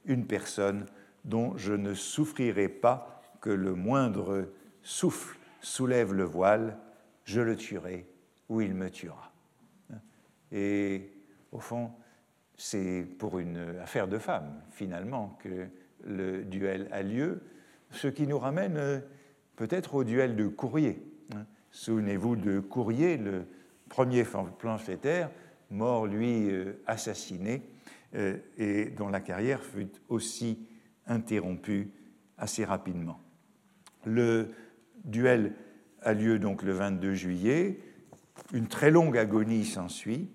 une 0.06 0.26
personne 0.26 0.86
dont 1.24 1.56
je 1.56 1.72
ne 1.72 1.94
souffrirai 1.94 2.68
pas 2.68 3.22
que 3.40 3.50
le 3.50 3.74
moindre 3.74 4.48
souffle 4.82 5.38
soulève 5.60 6.12
le 6.12 6.24
voile, 6.24 6.78
je 7.24 7.40
le 7.40 7.56
tuerai 7.56 8.06
ou 8.48 8.60
il 8.60 8.74
me 8.74 8.90
tuera. 8.90 9.32
Et 10.50 11.12
au 11.52 11.60
fond, 11.60 11.92
c'est 12.62 13.04
pour 13.18 13.40
une 13.40 13.74
affaire 13.82 14.06
de 14.06 14.18
femme, 14.18 14.62
finalement, 14.70 15.36
que 15.42 15.66
le 16.06 16.44
duel 16.44 16.86
a 16.92 17.02
lieu, 17.02 17.40
ce 17.90 18.06
qui 18.06 18.24
nous 18.24 18.38
ramène 18.38 19.02
peut-être 19.56 19.96
au 19.96 20.04
duel 20.04 20.36
de 20.36 20.46
Courrier. 20.46 21.02
Hein. 21.34 21.44
Souvenez-vous 21.72 22.36
de 22.36 22.60
Courrier, 22.60 23.16
le 23.16 23.46
premier 23.88 24.24
pamphlétaire, 24.60 25.28
mort, 25.70 26.06
lui, 26.06 26.52
euh, 26.52 26.80
assassiné, 26.86 27.62
euh, 28.14 28.36
et 28.56 28.90
dont 28.90 29.08
la 29.08 29.20
carrière 29.20 29.64
fut 29.64 29.90
aussi 30.08 30.64
interrompue 31.08 31.90
assez 32.38 32.64
rapidement. 32.64 33.20
Le 34.04 34.50
duel 35.04 35.54
a 36.00 36.14
lieu 36.14 36.38
donc 36.38 36.62
le 36.62 36.72
22 36.74 37.14
juillet, 37.14 37.80
une 38.52 38.68
très 38.68 38.92
longue 38.92 39.18
agonie 39.18 39.64
s'ensuit, 39.64 40.30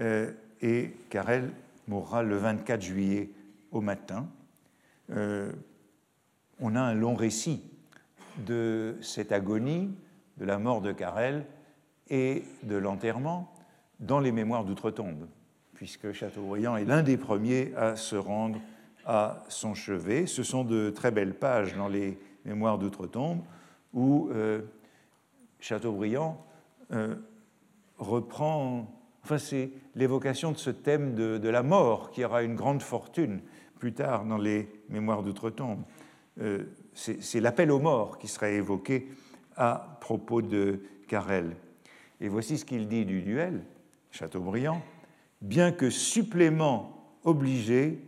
euh, 0.00 0.32
et 0.62 0.92
Carrel 1.10 1.50
mourra 1.88 2.22
le 2.22 2.36
24 2.36 2.80
juillet 2.82 3.30
au 3.70 3.80
matin. 3.80 4.28
on 5.10 6.74
a 6.74 6.80
un 6.80 6.94
long 6.94 7.14
récit 7.14 7.62
de 8.46 8.96
cette 9.00 9.32
agonie, 9.32 9.90
de 10.38 10.44
la 10.44 10.58
mort 10.58 10.80
de 10.80 10.92
Carrel 10.92 11.46
et 12.10 12.44
de 12.62 12.76
l'enterrement 12.76 13.52
dans 14.00 14.20
les 14.20 14.32
mémoires 14.32 14.64
d'outre-tombe, 14.64 15.26
puisque 15.74 16.12
Chateaubriand 16.12 16.76
est 16.76 16.84
l'un 16.84 17.02
des 17.02 17.16
premiers 17.16 17.74
à 17.76 17.96
se 17.96 18.16
rendre 18.16 18.60
à 19.06 19.44
son 19.48 19.74
chevet. 19.74 20.26
Ce 20.26 20.42
sont 20.42 20.64
de 20.64 20.90
très 20.90 21.10
belles 21.10 21.34
pages 21.34 21.74
dans 21.76 21.88
les 21.88 22.18
mémoires 22.44 22.78
d'outre-tombe 22.78 23.40
où 23.94 24.28
euh, 24.32 24.62
Chateaubriand 25.60 26.44
euh, 26.92 27.14
reprend, 27.98 28.95
enfin 29.26 29.38
c'est 29.38 29.72
l'évocation 29.96 30.52
de 30.52 30.56
ce 30.56 30.70
thème 30.70 31.16
de, 31.16 31.48
la 31.48 31.64
mort 31.64 32.12
qui 32.12 32.24
aura 32.24 32.44
une 32.44 32.54
grande 32.54 32.80
fortune 32.80 33.40
plus 33.80 33.92
tard 33.92 34.24
dans 34.24 34.38
les 34.38 34.70
mémoires 34.88 35.24
d'outre-tombe. 35.24 35.82
Euh, 36.40 36.62
c'est 36.94 37.40
l'appel 37.40 37.72
aux 37.72 37.80
morts 37.80 38.18
qui 38.18 38.28
sera 38.28 38.48
évoqué 38.50 39.08
à 39.56 39.98
propos 40.00 40.42
de 40.42 40.80
Carrel. 41.08 41.56
Et 42.20 42.28
voici 42.28 42.56
ce 42.56 42.64
qu'il 42.64 42.86
dit 42.86 43.04
du 43.04 43.20
duel, 43.20 43.64
Chateaubriand, 44.12 44.80
bien 45.42 45.72
que 45.72 45.90
supplément 45.90 47.16
obligé 47.24 47.98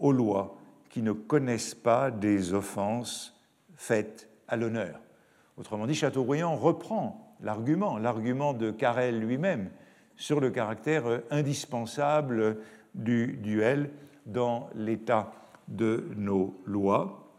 aux 0.00 0.10
lois 0.10 0.58
qui 0.90 1.02
ne 1.02 1.12
connaissent 1.12 1.76
pas 1.76 2.10
des 2.10 2.52
offenses 2.52 3.40
faites 3.76 4.28
à 4.48 4.56
l'honneur. 4.56 4.98
Autrement 5.56 5.86
dit, 5.86 5.94
Chateaubriand 5.94 6.56
reprend 6.56 7.36
l'argument, 7.42 7.96
l'argument 7.96 8.54
de 8.54 8.72
Carrel 8.72 9.20
lui-même, 9.20 9.70
sur 10.18 10.40
le 10.40 10.50
caractère 10.50 11.22
indispensable 11.30 12.58
du 12.94 13.38
duel 13.42 13.90
dans 14.26 14.68
l'état 14.74 15.32
de 15.68 16.08
nos 16.16 16.60
lois. 16.66 17.32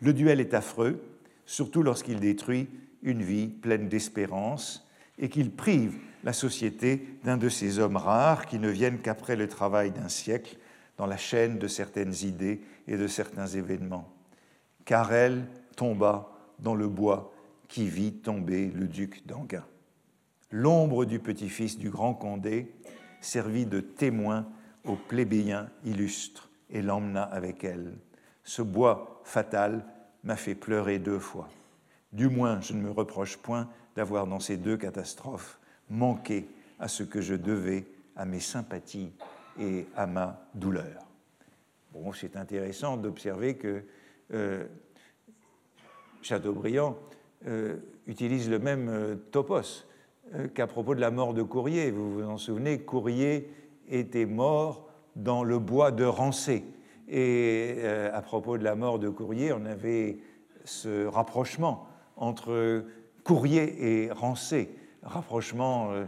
Le 0.00 0.12
duel 0.12 0.40
est 0.40 0.52
affreux, 0.52 1.00
surtout 1.46 1.82
lorsqu'il 1.82 2.20
détruit 2.20 2.68
une 3.02 3.22
vie 3.22 3.46
pleine 3.46 3.88
d'espérance 3.88 4.86
et 5.18 5.28
qu'il 5.28 5.52
prive 5.52 5.96
la 6.24 6.32
société 6.32 7.08
d'un 7.24 7.36
de 7.36 7.48
ces 7.48 7.78
hommes 7.78 7.96
rares 7.96 8.46
qui 8.46 8.58
ne 8.58 8.68
viennent 8.68 9.00
qu'après 9.00 9.36
le 9.36 9.48
travail 9.48 9.92
d'un 9.92 10.08
siècle 10.08 10.58
dans 10.96 11.06
la 11.06 11.16
chaîne 11.16 11.58
de 11.58 11.68
certaines 11.68 12.14
idées 12.22 12.60
et 12.86 12.96
de 12.96 13.06
certains 13.06 13.46
événements. 13.46 14.12
Carrel 14.84 15.46
tomba 15.76 16.30
dans 16.58 16.74
le 16.74 16.88
bois 16.88 17.32
qui 17.68 17.88
vit 17.88 18.12
tomber 18.12 18.68
le 18.68 18.86
duc 18.86 19.26
d'Anguin. 19.26 19.64
L'ombre 20.52 21.06
du 21.06 21.18
petit-fils 21.18 21.78
du 21.78 21.88
grand 21.88 22.12
Condé 22.12 22.70
servit 23.22 23.64
de 23.64 23.80
témoin 23.80 24.46
aux 24.84 24.96
plébéiens 24.96 25.70
illustres 25.84 26.50
et 26.68 26.82
l'emmena 26.82 27.22
avec 27.22 27.64
elle. 27.64 27.94
Ce 28.44 28.60
bois 28.60 29.22
fatal 29.24 29.82
m'a 30.24 30.36
fait 30.36 30.54
pleurer 30.54 30.98
deux 30.98 31.18
fois. 31.18 31.48
Du 32.12 32.28
moins, 32.28 32.60
je 32.60 32.74
ne 32.74 32.82
me 32.82 32.90
reproche 32.90 33.38
point 33.38 33.68
d'avoir 33.96 34.26
dans 34.26 34.40
ces 34.40 34.58
deux 34.58 34.76
catastrophes 34.76 35.58
manqué 35.88 36.46
à 36.78 36.88
ce 36.88 37.02
que 37.02 37.22
je 37.22 37.34
devais 37.34 37.86
à 38.14 38.26
mes 38.26 38.40
sympathies 38.40 39.12
et 39.58 39.86
à 39.96 40.06
ma 40.06 40.46
douleur. 40.54 41.06
Bon, 41.92 42.12
c'est 42.12 42.36
intéressant 42.36 42.98
d'observer 42.98 43.56
que 43.56 43.84
euh, 44.34 44.66
Chateaubriand 46.20 46.98
euh, 47.46 47.76
utilise 48.06 48.50
le 48.50 48.58
même 48.58 48.88
euh, 48.88 49.14
topos 49.30 49.86
qu'à 50.54 50.66
propos 50.66 50.94
de 50.94 51.00
la 51.00 51.10
mort 51.10 51.34
de 51.34 51.42
Courrier. 51.42 51.90
Vous 51.90 52.12
vous 52.12 52.22
en 52.24 52.38
souvenez, 52.38 52.78
Courrier 52.80 53.50
était 53.88 54.26
mort 54.26 54.88
dans 55.16 55.44
le 55.44 55.58
bois 55.58 55.90
de 55.90 56.04
Rancé. 56.04 56.64
Et 57.08 57.74
euh, 57.78 58.10
à 58.12 58.22
propos 58.22 58.58
de 58.58 58.64
la 58.64 58.74
mort 58.74 58.98
de 58.98 59.08
Courrier, 59.08 59.52
on 59.52 59.66
avait 59.66 60.18
ce 60.64 61.06
rapprochement 61.06 61.86
entre 62.16 62.84
Courrier 63.24 64.04
et 64.04 64.10
Rancé, 64.10 64.70
rapprochement 65.02 65.90
euh, 65.92 66.04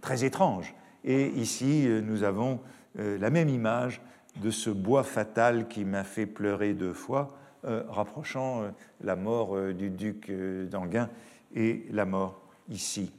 très 0.00 0.24
étrange. 0.24 0.74
Et 1.04 1.28
ici, 1.28 1.86
euh, 1.86 2.00
nous 2.00 2.22
avons 2.22 2.60
la 2.96 3.30
même 3.30 3.48
image 3.48 4.00
de 4.42 4.50
ce 4.50 4.70
bois 4.70 5.04
fatal 5.04 5.68
qui 5.68 5.84
m'a 5.84 6.02
fait 6.02 6.26
pleurer 6.26 6.74
deux 6.74 6.94
fois, 6.94 7.28
rapprochant 7.62 8.62
la 9.02 9.14
mort 9.14 9.56
du 9.72 9.90
duc 9.90 10.32
d'Anguin 10.68 11.08
et 11.54 11.86
la 11.92 12.04
mort 12.06 12.40
ici. 12.68 13.12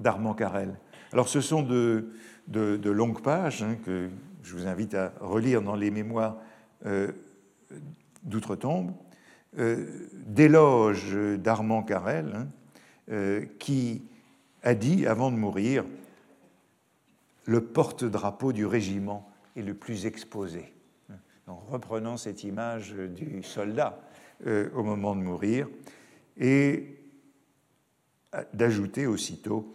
d'Armand 0.00 0.34
Carrel. 0.34 0.74
Alors 1.12 1.28
ce 1.28 1.40
sont 1.40 1.62
de, 1.62 2.10
longues 2.84 3.22
pages 3.22 3.62
hein, 3.62 3.76
que 3.84 4.08
je 4.42 4.54
vous 4.56 4.66
invite 4.66 4.94
à 4.94 5.12
relire 5.20 5.62
dans 5.62 5.76
les 5.76 5.90
mémoires 5.90 6.36
euh, 6.86 7.12
d'outre-tombe, 8.22 8.92
euh, 9.58 10.08
d'éloges 10.12 11.16
d'Armand 11.38 11.82
Carrel, 11.82 12.32
hein, 12.34 12.46
euh, 13.10 13.44
qui 13.58 14.02
a 14.62 14.74
dit, 14.74 15.06
avant 15.06 15.30
de 15.30 15.36
mourir, 15.36 15.84
le 17.46 17.62
porte-drapeau 17.62 18.52
du 18.52 18.66
régiment 18.66 19.30
est 19.56 19.62
le 19.62 19.74
plus 19.74 20.06
exposé. 20.06 20.72
En 21.46 21.56
reprenant 21.56 22.16
cette 22.16 22.42
image 22.42 22.94
du 22.94 23.42
soldat 23.42 24.00
au 24.46 24.82
moment 24.82 25.14
de 25.14 25.20
mourir, 25.20 25.68
et 26.38 26.96
d'ajouter 28.54 29.06
aussitôt 29.06 29.74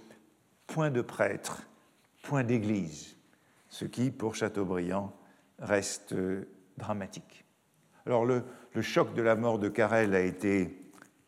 point 0.69 0.91
de 0.91 1.01
prêtre, 1.01 1.67
point 2.21 2.43
d'église, 2.43 3.17
ce 3.69 3.85
qui, 3.85 4.11
pour 4.11 4.35
Chateaubriand, 4.35 5.13
reste 5.59 6.15
dramatique. 6.77 7.45
Alors 8.05 8.25
le, 8.25 8.43
choc 8.81 9.13
de 9.13 9.21
la 9.21 9.35
mort 9.35 9.59
de 9.59 9.67
Carrel 9.67 10.15
a 10.15 10.21
été 10.21 10.81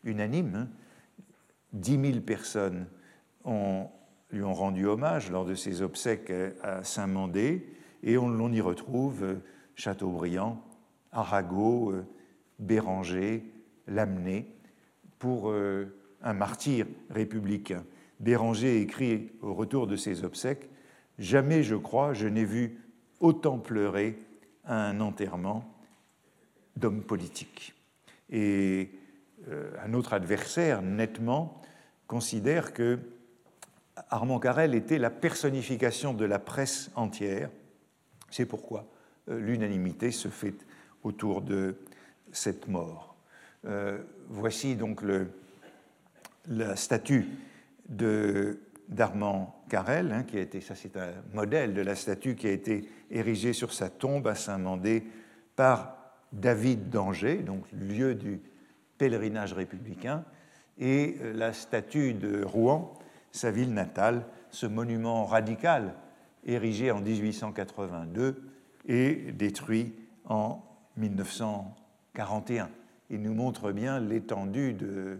unanime. 0.03 0.69
10 1.73 1.95
hein. 1.95 2.01
000 2.13 2.19
personnes 2.21 2.87
lui 4.31 4.43
ont 4.43 4.53
rendu 4.53 4.85
hommage 4.85 5.29
lors 5.31 5.45
de 5.45 5.55
ses 5.55 5.81
obsèques 5.81 6.31
à 6.63 6.83
Saint-Mandé, 6.83 7.67
et 8.03 8.17
on, 8.17 8.51
y 8.51 8.61
retrouve 8.61 9.23
euh, 9.23 9.35
Chateaubriand, 9.75 10.63
Arago, 11.11 11.91
euh, 11.91 12.05
Béranger, 12.59 13.43
Lamennais, 13.87 14.47
pour 15.19 15.51
euh, 15.51 15.95
un 16.23 16.33
martyr 16.33 16.87
républicain. 17.09 17.83
Béranger 18.21 18.79
écrit 18.79 19.31
au 19.41 19.55
retour 19.55 19.87
de 19.87 19.95
ses 19.95 20.23
obsèques 20.23 20.69
Jamais, 21.17 21.63
je 21.63 21.75
crois, 21.75 22.13
je 22.13 22.27
n'ai 22.27 22.45
vu 22.45 22.79
autant 23.19 23.57
pleurer 23.59 24.17
à 24.63 24.87
un 24.87 24.99
enterrement 25.01 25.71
d'hommes 26.75 27.03
politiques. 27.03 27.73
Et 28.29 28.91
euh, 29.49 29.71
un 29.83 29.93
autre 29.93 30.13
adversaire, 30.13 30.81
nettement, 30.81 31.61
considère 32.07 32.73
que 32.73 32.99
Armand 34.09 34.39
Carrel 34.39 34.73
était 34.75 34.97
la 34.97 35.09
personnification 35.09 36.13
de 36.13 36.25
la 36.25 36.39
presse 36.39 36.91
entière. 36.95 37.49
C'est 38.29 38.45
pourquoi 38.45 38.87
euh, 39.29 39.39
l'unanimité 39.39 40.11
se 40.11 40.27
fait 40.27 40.55
autour 41.03 41.41
de 41.41 41.75
cette 42.31 42.67
mort. 42.67 43.15
Euh, 43.65 43.99
voici 44.29 44.75
donc 44.75 45.01
la 46.47 46.75
statue 46.75 47.27
d'Armand 47.91 49.63
Carrel, 49.69 50.11
hein, 50.11 50.23
qui 50.23 50.37
a 50.37 50.41
été, 50.41 50.61
ça 50.61 50.75
c'est 50.75 50.97
un 50.97 51.11
modèle 51.33 51.73
de 51.73 51.81
la 51.81 51.95
statue 51.95 52.35
qui 52.35 52.47
a 52.47 52.51
été 52.51 52.87
érigée 53.09 53.53
sur 53.53 53.73
sa 53.73 53.89
tombe 53.89 54.27
à 54.27 54.35
Saint-Mandé 54.35 55.03
par 55.55 55.97
David 56.31 56.89
d'Angers, 56.89 57.37
donc 57.37 57.63
lieu 57.71 58.15
du 58.15 58.41
pèlerinage 58.97 59.53
républicain, 59.53 60.23
et 60.77 61.17
euh, 61.21 61.33
la 61.33 61.53
statue 61.53 62.13
de 62.13 62.43
Rouen, 62.43 62.93
sa 63.31 63.51
ville 63.51 63.73
natale, 63.73 64.25
ce 64.49 64.65
monument 64.65 65.25
radical 65.25 65.95
érigé 66.45 66.91
en 66.91 67.01
1882 67.01 68.43
et 68.87 69.31
détruit 69.31 69.93
en 70.25 70.63
1941. 70.97 72.69
Il 73.09 73.21
nous 73.21 73.33
montre 73.33 73.71
bien 73.71 73.99
l'étendue 73.99 74.73
de 74.73 75.19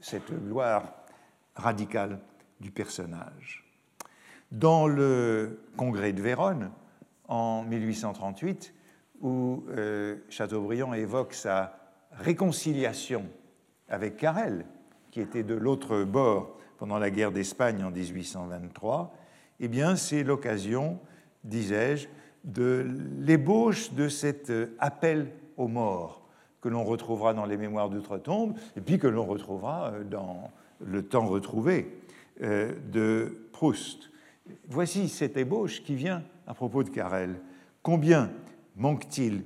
cette 0.00 0.32
gloire 0.46 1.01
radicale 1.56 2.18
du 2.60 2.70
personnage. 2.70 3.64
Dans 4.50 4.86
le 4.86 5.64
congrès 5.76 6.12
de 6.12 6.22
Vérone, 6.22 6.70
en 7.28 7.62
1838, 7.62 8.74
où 9.20 9.64
euh, 9.70 10.16
Chateaubriand 10.28 10.92
évoque 10.92 11.34
sa 11.34 11.78
réconciliation 12.12 13.24
avec 13.88 14.16
Carrel, 14.16 14.66
qui 15.10 15.20
était 15.20 15.42
de 15.42 15.54
l'autre 15.54 16.04
bord 16.04 16.58
pendant 16.78 16.98
la 16.98 17.10
guerre 17.10 17.32
d'Espagne 17.32 17.82
en 17.84 17.90
1823, 17.90 19.14
eh 19.60 19.68
bien, 19.68 19.96
c'est 19.96 20.24
l'occasion, 20.24 20.98
disais-je, 21.44 22.08
de 22.44 22.86
l'ébauche 23.18 23.92
de 23.92 24.08
cet 24.08 24.52
appel 24.78 25.30
aux 25.56 25.68
morts 25.68 26.22
que 26.60 26.68
l'on 26.68 26.84
retrouvera 26.84 27.34
dans 27.34 27.44
les 27.44 27.56
Mémoires 27.56 27.90
d'outre-tombe 27.90 28.56
et 28.76 28.80
puis 28.80 28.98
que 28.98 29.06
l'on 29.06 29.26
retrouvera 29.26 29.92
euh, 29.92 30.04
dans 30.04 30.50
le 30.86 31.02
temps 31.02 31.26
retrouvé 31.26 31.98
euh, 32.42 32.72
de 32.90 33.46
Proust. 33.52 34.10
Voici 34.68 35.08
cette 35.08 35.36
ébauche 35.36 35.82
qui 35.82 35.94
vient 35.94 36.22
à 36.46 36.54
propos 36.54 36.82
de 36.82 36.90
Carrel. 36.90 37.36
Combien 37.82 38.30
manque-t-il 38.76 39.44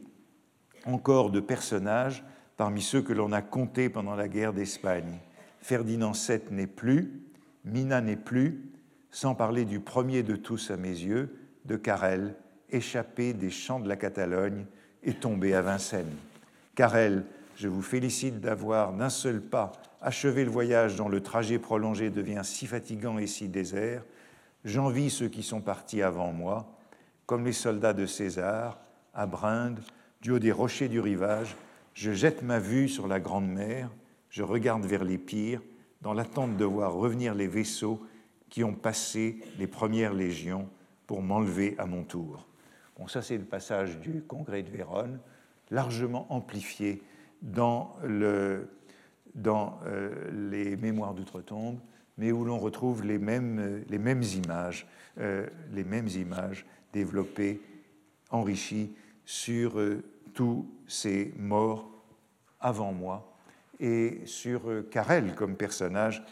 encore 0.85 1.31
de 1.31 1.41
personnages 1.41 2.25
parmi 2.57 2.81
ceux 2.81 3.03
que 3.03 3.13
l'on 3.13 3.33
a 3.33 3.43
comptés 3.43 3.89
pendant 3.89 4.15
la 4.15 4.29
guerre 4.29 4.53
d'Espagne? 4.53 5.19
Ferdinand 5.61 6.13
VII 6.13 6.41
n'est 6.51 6.67
plus, 6.67 7.21
Mina 7.65 8.01
n'est 8.01 8.17
plus, 8.17 8.71
sans 9.11 9.35
parler 9.35 9.65
du 9.65 9.81
premier 9.81 10.23
de 10.23 10.37
tous 10.37 10.71
à 10.71 10.77
mes 10.77 10.89
yeux, 10.89 11.37
de 11.65 11.77
Carrel, 11.77 12.35
échappé 12.71 13.33
des 13.33 13.51
champs 13.51 13.81
de 13.81 13.89
la 13.89 13.97
Catalogne 13.97 14.67
et 15.03 15.15
tombé 15.15 15.55
à 15.55 15.63
Vincennes. 15.63 16.15
Carrel, 16.75 17.25
je 17.57 17.69
vous 17.69 17.83
félicite 17.83 18.41
d'avoir 18.41 18.93
d'un 18.93 19.09
seul 19.09 19.41
pas 19.41 19.73
achevé 20.07 20.45
le 20.45 20.53
voyage 20.53 20.95
dont 20.95 21.09
le 21.09 21.21
trajet 21.21 21.59
prolongé 21.59 22.11
devient 22.11 22.43
si 22.45 22.69
fatigant 22.69 23.19
et 23.19 23.27
si 23.27 23.49
désert. 23.49 24.05
J'envie 24.65 25.11
ceux 25.11 25.29
qui 25.29 25.43
sont 25.43 25.61
partis 25.61 26.01
avant 26.01 26.33
moi, 26.33 26.73
comme 27.27 27.45
les 27.45 27.53
soldats 27.53 27.93
de 27.93 28.07
César, 28.07 28.79
à 29.15 29.27
Brinde, 29.27 29.81
du 30.23 30.31
haut 30.31 30.39
des 30.39 30.53
rochers 30.53 30.89
du 30.89 31.01
rivage, 31.01 31.57
je 31.93 32.13
jette 32.13 32.43
ma 32.43 32.61
vue 32.61 32.89
sur 32.89 33.09
la 33.09 33.19
grande 33.19 33.49
mer, 33.49 33.91
je 34.31 34.45
regarde 34.45 34.85
vers 34.85 35.03
les 35.03 35.19
pires, 35.19 35.61
dans 36.03 36.15
l'attente 36.15 36.57
de 36.57 36.65
voir 36.65 36.95
revenir 36.95 37.35
les 37.35 37.49
vaisseaux 37.49 38.01
qui 38.49 38.63
ont 38.63 38.75
passé 38.75 39.41
les 39.59 39.67
premières 39.67 40.15
légions 40.15 40.69
pour 41.09 41.21
m'enlever 41.21 41.75
à 41.79 41.87
mon 41.87 42.05
tour. 42.05 42.47
Bon, 42.97 43.09
ça 43.09 43.23
c'est 43.23 43.39
le 43.39 43.45
passage 43.45 43.99
du 43.99 44.23
congrès 44.23 44.63
de 44.63 44.71
Vérone 44.71 45.19
largement 45.73 46.33
amplifié 46.33 47.03
dans, 47.43 47.97
le, 48.05 48.69
dans 49.37 49.79
euh, 49.87 50.11
les 50.51 50.77
mémoires 50.77 51.15
d'outre-tombe, 51.15 51.79
mais 52.19 52.33
où 52.33 52.45
l'on 52.45 52.59
retrouve 52.59 53.05
les 53.05 53.19
mêmes, 53.19 53.85
les 53.89 53.99
mêmes 53.99 54.23
images, 54.23 54.87
euh, 55.19 55.47
les 55.73 55.85
mêmes 55.85 56.09
images 56.09 56.67
développées, 56.93 57.61
enrichies 58.31 58.93
sur 59.25 59.79
euh, 59.79 60.03
tous 60.35 60.67
ces 60.89 61.33
morts 61.39 61.89
avant 62.61 62.93
moi 62.93 63.37
et 63.79 64.23
sur 64.25 64.63
Carrel 64.91 65.35
comme 65.35 65.55
personnage 65.55 66.25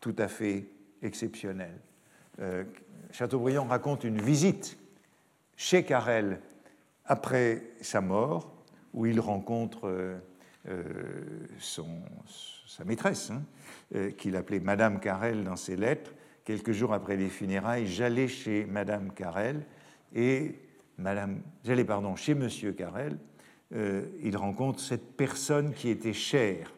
tout 0.00 0.14
à 0.18 0.28
fait 0.28 0.66
exceptionnel. 1.02 1.72
Chateaubriand 3.12 3.64
raconte 3.64 4.04
une 4.04 4.20
visite 4.20 4.78
chez 5.56 5.84
Carrel 5.84 6.40
après 7.04 7.62
sa 7.80 8.00
mort, 8.00 8.50
où 8.94 9.04
il 9.04 9.20
rencontre 9.20 9.88
euh, 9.88 10.16
euh, 10.16 10.18
son, 11.58 11.88
sa 12.66 12.84
maîtresse, 12.84 13.30
hein, 13.30 13.42
euh, 13.94 14.10
qu'il 14.10 14.36
appelait 14.36 14.60
Madame 14.60 15.00
Carrel 15.00 15.44
dans 15.44 15.56
ses 15.56 15.76
lettres. 15.76 16.12
Quelques 16.44 16.72
jours 16.72 16.92
après 16.92 17.16
les 17.16 17.28
funérailles, 17.28 17.86
j'allais 17.86 18.28
chez 18.28 18.66
Madame 18.66 19.12
Carrel 19.12 19.64
et 20.14 20.56
Madame, 20.98 21.40
j'allais 21.64 21.84
pardon 21.84 22.16
chez 22.16 22.34
Monsieur 22.34 22.72
Carrel. 22.72 23.18
il 23.72 24.36
rencontre 24.36 24.80
cette 24.80 25.16
personne 25.16 25.72
qui 25.72 25.88
était 25.88 26.12
chère 26.12 26.74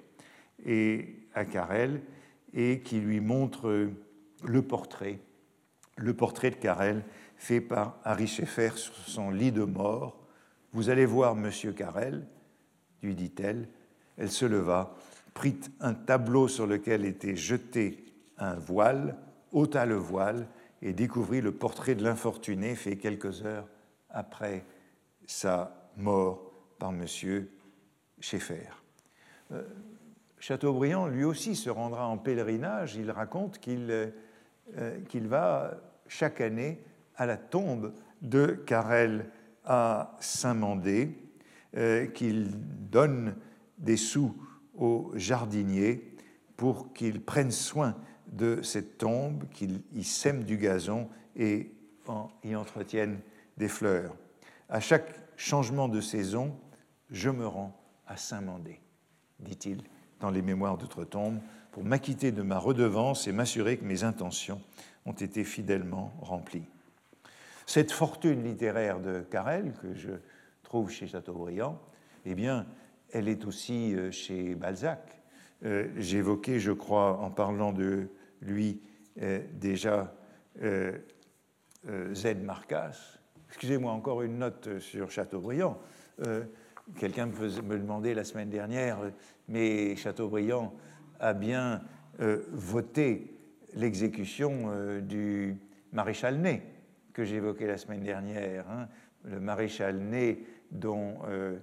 et 0.65 1.27
à 1.35 1.45
Carrel 1.45 2.03
et 2.53 2.81
qui 2.81 3.01
lui 3.01 3.21
montre 3.21 3.89
le 4.45 4.63
portrait, 4.63 5.21
le 5.97 6.13
portrait 6.13 6.51
de 6.51 6.57
Carrel 6.57 7.03
fait 7.37 7.63
par 7.63 7.99
Harry 8.05 8.27
Schaeffer 8.27 8.77
sur 8.77 8.95
son 8.95 9.31
lit 9.31 9.53
de 9.53 9.65
mort 9.65 10.23
vous 10.75 10.89
allez 10.89 11.05
voir 11.05 11.37
Monsieur 11.37 11.73
Carrel, 11.73 12.27
lui 13.03 13.15
dit-elle. 13.15 13.69
Elle 14.17 14.31
se 14.31 14.45
leva, 14.45 14.95
prit 15.35 15.59
un 15.81 15.95
tableau 15.95 16.49
sur 16.49 16.67
lequel 16.67 17.05
était 17.05 17.37
jeté 17.37 18.05
un 18.39 18.55
voile, 18.55 19.17
ôta 19.53 19.87
le 19.87 19.97
voile 19.97 20.47
et 20.81 20.93
découvrit 20.93 21.41
le 21.41 21.53
portrait 21.53 21.95
de 21.95 22.03
l'infortuné 22.03 22.75
fait 22.75 22.97
quelques 22.97 23.43
heures 23.43 23.69
après 24.11 24.65
sa 25.27 25.91
mort 25.97 26.53
par 26.79 26.93
Monsieur 26.93 27.51
Schaeffer. 28.21 28.69
Euh, 29.53 29.63
Chateaubriand, 30.39 31.07
lui 31.07 31.25
aussi, 31.25 31.55
se 31.55 31.71
rendra 31.71 32.09
en 32.09 32.19
pèlerinage. 32.19 32.97
Il 32.97 33.11
raconte 33.13 33.59
qu'il 33.59 34.13
euh, 34.79 35.01
qu'il 35.09 35.27
va 35.27 35.75
chaque 36.07 36.41
année 36.41 36.79
à 37.17 37.27
la 37.27 37.37
tombe 37.37 37.93
de 38.23 38.47
Carrel 38.47 39.29
à 39.65 40.17
Saint-Mandé 40.21 41.19
euh, 41.77 42.07
qu'il 42.07 42.51
donne 42.91 43.37
des 43.79 43.97
sous 43.97 44.35
aux 44.77 45.13
jardiniers 45.15 46.15
pour 46.57 46.93
qu'ils 46.93 47.21
prennent 47.21 47.51
soin 47.51 47.97
de 48.33 48.63
cette 48.63 48.99
tombe, 48.99 49.45
qu'ils 49.51 49.83
y 49.93 50.05
sèment 50.05 50.45
du 50.45 50.57
gazon 50.57 51.09
et 51.37 51.73
y 52.45 52.55
entretiennent 52.55 53.21
des 53.57 53.69
fleurs. 53.69 54.17
À 54.69 54.81
chaque 54.81 55.15
changement 55.37 55.89
de 55.89 56.01
saison, 56.01 56.57
je 57.11 57.31
me 57.31 57.47
rends 57.47 57.79
à 58.07 58.17
Saint-Mandé, 58.17 58.81
dit-il 59.41 59.83
dans 60.21 60.31
les 60.31 60.43
mémoires 60.43 60.79
d'outre-tombe, 60.79 61.41
pour 61.73 61.85
m'acquitter 61.85 62.33
de 62.33 62.43
ma 62.43 62.59
redevance 62.59 63.27
et 63.27 63.33
m'assurer 63.33 63.77
que 63.77 63.85
mes 63.85 64.05
intentions 64.05 64.61
ont 65.05 65.13
été 65.13 65.43
fidèlement 65.43 66.13
remplies. 66.21 66.69
Cette 67.67 67.93
fortune 67.93 68.45
littéraire 68.45 69.01
de 69.01 69.21
Carrel, 69.21 69.73
que 69.81 69.95
je 69.95 70.11
chez 70.89 71.07
Chateaubriand, 71.07 71.81
eh 72.25 72.35
bien, 72.35 72.67
elle 73.13 73.29
est 73.29 73.45
aussi 73.45 73.95
euh, 73.95 74.11
chez 74.11 74.55
Balzac. 74.55 75.21
Euh, 75.65 75.89
j'évoquais, 75.97 76.59
je 76.59 76.73
crois, 76.73 77.19
en 77.19 77.31
parlant 77.31 77.73
de 77.73 78.09
lui, 78.41 78.81
euh, 79.21 79.41
déjà 79.55 80.15
Z. 80.61 82.37
Marcas. 82.43 83.19
Excusez-moi, 83.49 83.93
encore 83.93 84.23
une 84.23 84.39
note 84.39 84.79
sur 84.79 85.11
Chateaubriand. 85.11 85.79
Quelqu'un 86.99 87.27
me 87.27 87.79
demandait 87.79 88.13
la 88.13 88.25
semaine 88.25 88.51
dernière, 88.51 88.99
mais 89.49 89.97
Chateaubriand 89.97 90.75
a 91.21 91.33
bien 91.33 91.81
voté 92.19 93.41
l'exécution 93.75 95.01
du 95.01 95.57
maréchal 95.91 96.39
Ney 96.39 96.63
que 97.15 97.25
j'évoquais 97.25 97.67
la 97.67 97.79
semaine 97.79 98.03
dernière. 98.03 98.69
Hein. 98.71 98.89
Le 99.25 99.41
maréchal 99.41 99.99
Ney 99.99 100.45
dont 100.73 101.19
euh, 101.29 101.59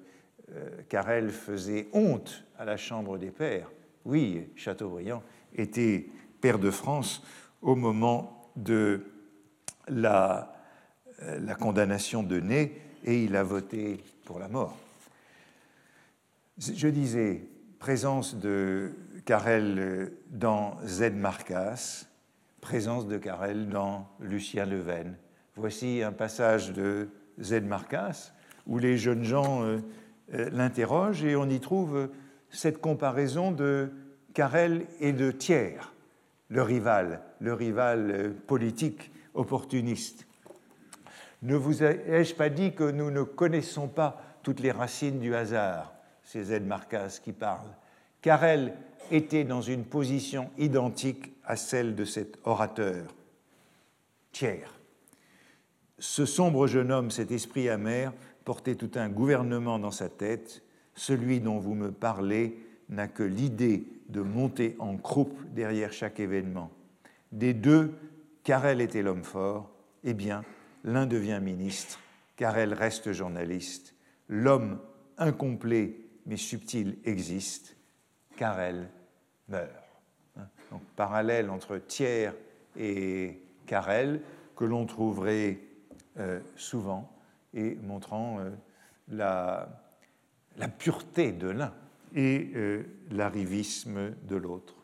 Carrel 0.87 1.29
faisait 1.31 1.89
honte 1.93 2.45
à 2.57 2.65
la 2.65 2.77
Chambre 2.77 3.17
des 3.17 3.31
pairs. 3.31 3.69
Oui, 4.05 4.47
Chateaubriand 4.55 5.21
était 5.53 6.07
pair 6.41 6.59
de 6.59 6.71
France 6.71 7.23
au 7.61 7.75
moment 7.75 8.51
de 8.55 9.05
la, 9.87 10.53
euh, 11.23 11.53
condamnation 11.55 12.23
de 12.23 12.39
Ney 12.39 12.81
et 13.03 13.23
il 13.23 13.35
a 13.35 13.43
voté 13.43 14.03
pour 14.25 14.39
la 14.39 14.47
mort. 14.47 14.77
Je 16.57 16.87
disais, 16.87 17.43
présence 17.79 18.35
de 18.35 18.91
Carrel 19.25 20.11
dans 20.29 20.77
Z. 20.85 21.11
Marcas, 21.13 22.05
présence 22.59 23.07
de 23.07 23.17
Carrel 23.17 23.69
dans 23.69 24.07
Lucien 24.19 24.65
Leven. 24.65 25.15
Voici 25.55 26.03
un 26.03 26.11
passage 26.11 26.73
de 26.73 27.09
Z. 27.41 27.61
Marcas 27.61 28.33
où 28.69 28.77
les 28.77 28.97
jeunes 28.97 29.23
gens 29.23 29.63
euh, 29.63 29.79
euh, 30.33 30.49
l'interroge 30.53 31.25
et 31.25 31.35
on 31.35 31.49
y 31.49 31.59
trouve 31.59 32.07
cette 32.51 32.79
comparaison 32.79 33.51
de 33.51 33.91
Carrel 34.33 34.85
et 35.01 35.11
de 35.11 35.31
Thiers, 35.31 35.91
le 36.49 36.61
rival, 36.61 37.21
le 37.41 37.53
rival 37.53 38.11
euh, 38.11 38.29
politique 38.47 39.11
opportuniste. 39.33 40.27
Ne 41.41 41.55
vous 41.55 41.83
ai-je 41.83 42.35
pas 42.35 42.49
dit 42.49 42.73
que 42.73 42.89
nous 42.89 43.11
ne 43.11 43.23
connaissons 43.23 43.87
pas 43.87 44.21
toutes 44.43 44.59
les 44.59 44.71
racines 44.71 45.19
du 45.19 45.33
hasard 45.33 45.93
C'est 46.23 46.43
Z. 46.43 46.61
Marcas 46.61 47.19
qui 47.23 47.31
parle. 47.31 47.67
Carrel 48.21 48.73
était 49.09 49.45
dans 49.45 49.61
une 49.61 49.85
position 49.85 50.49
identique 50.57 51.31
à 51.45 51.55
celle 51.55 51.95
de 51.95 52.05
cet 52.05 52.37
orateur. 52.43 53.15
Thiers. 54.31 54.67
Ce 55.97 56.25
sombre 56.25 56.67
jeune 56.67 56.91
homme, 56.91 57.09
cet 57.09 57.31
esprit 57.31 57.69
amer, 57.69 58.13
portait 58.49 58.73
tout 58.73 58.89
un 58.95 59.09
gouvernement 59.09 59.77
dans 59.77 59.91
sa 59.91 60.09
tête, 60.09 60.63
celui 60.95 61.39
dont 61.39 61.59
vous 61.59 61.75
me 61.75 61.91
parlez 61.91 62.57
n'a 62.89 63.07
que 63.07 63.21
l'idée 63.21 63.83
de 64.07 64.21
monter 64.21 64.75
en 64.79 64.97
croupe 64.97 65.39
derrière 65.53 65.93
chaque 65.93 66.19
événement. 66.19 66.71
Des 67.31 67.53
deux, 67.53 67.93
Carrel 68.43 68.81
était 68.81 69.03
l'homme 69.03 69.23
fort, 69.23 69.69
eh 70.03 70.15
bien, 70.15 70.43
l'un 70.83 71.05
devient 71.05 71.39
ministre, 71.39 71.99
Carrel 72.37 72.73
reste 72.73 73.11
journaliste. 73.11 73.93
L'homme 74.29 74.79
incomplet 75.19 75.97
mais 76.25 76.37
subtil 76.37 76.97
existe, 77.05 77.75
Carrel 78.35 78.89
meurt. 79.47 79.69
Hein? 80.39 80.47
Donc, 80.71 80.81
parallèle 80.95 81.51
entre 81.51 81.77
Thiers 81.77 82.31
et 82.75 83.43
Carrel, 83.67 84.21
que 84.55 84.65
l'on 84.65 84.87
trouverait 84.87 85.59
euh, 86.17 86.39
souvent 86.55 87.11
et 87.53 87.75
montrant 87.75 88.39
euh, 88.39 88.49
la, 89.09 89.69
pureté 90.77 91.31
de 91.31 91.47
l'un 91.47 91.73
et 92.15 92.51
euh, 92.55 92.83
l'arrivisme 93.11 94.13
de 94.27 94.35
l'autre. 94.35 94.75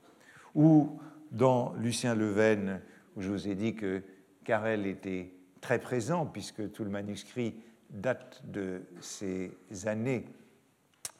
Ou 0.53 0.99
dans 1.31 1.73
Lucien 1.73 2.15
Leven, 2.15 2.81
où 3.15 3.21
je 3.21 3.29
vous 3.29 3.47
ai 3.47 3.55
dit 3.55 3.75
que 3.75 4.01
Carrel 4.43 4.85
était 4.85 5.31
très 5.61 5.79
présent, 5.79 6.25
puisque 6.25 6.71
tout 6.71 6.83
le 6.83 6.89
manuscrit 6.89 7.55
date 7.89 8.41
de 8.45 8.83
ces 9.01 9.51
années 9.85 10.25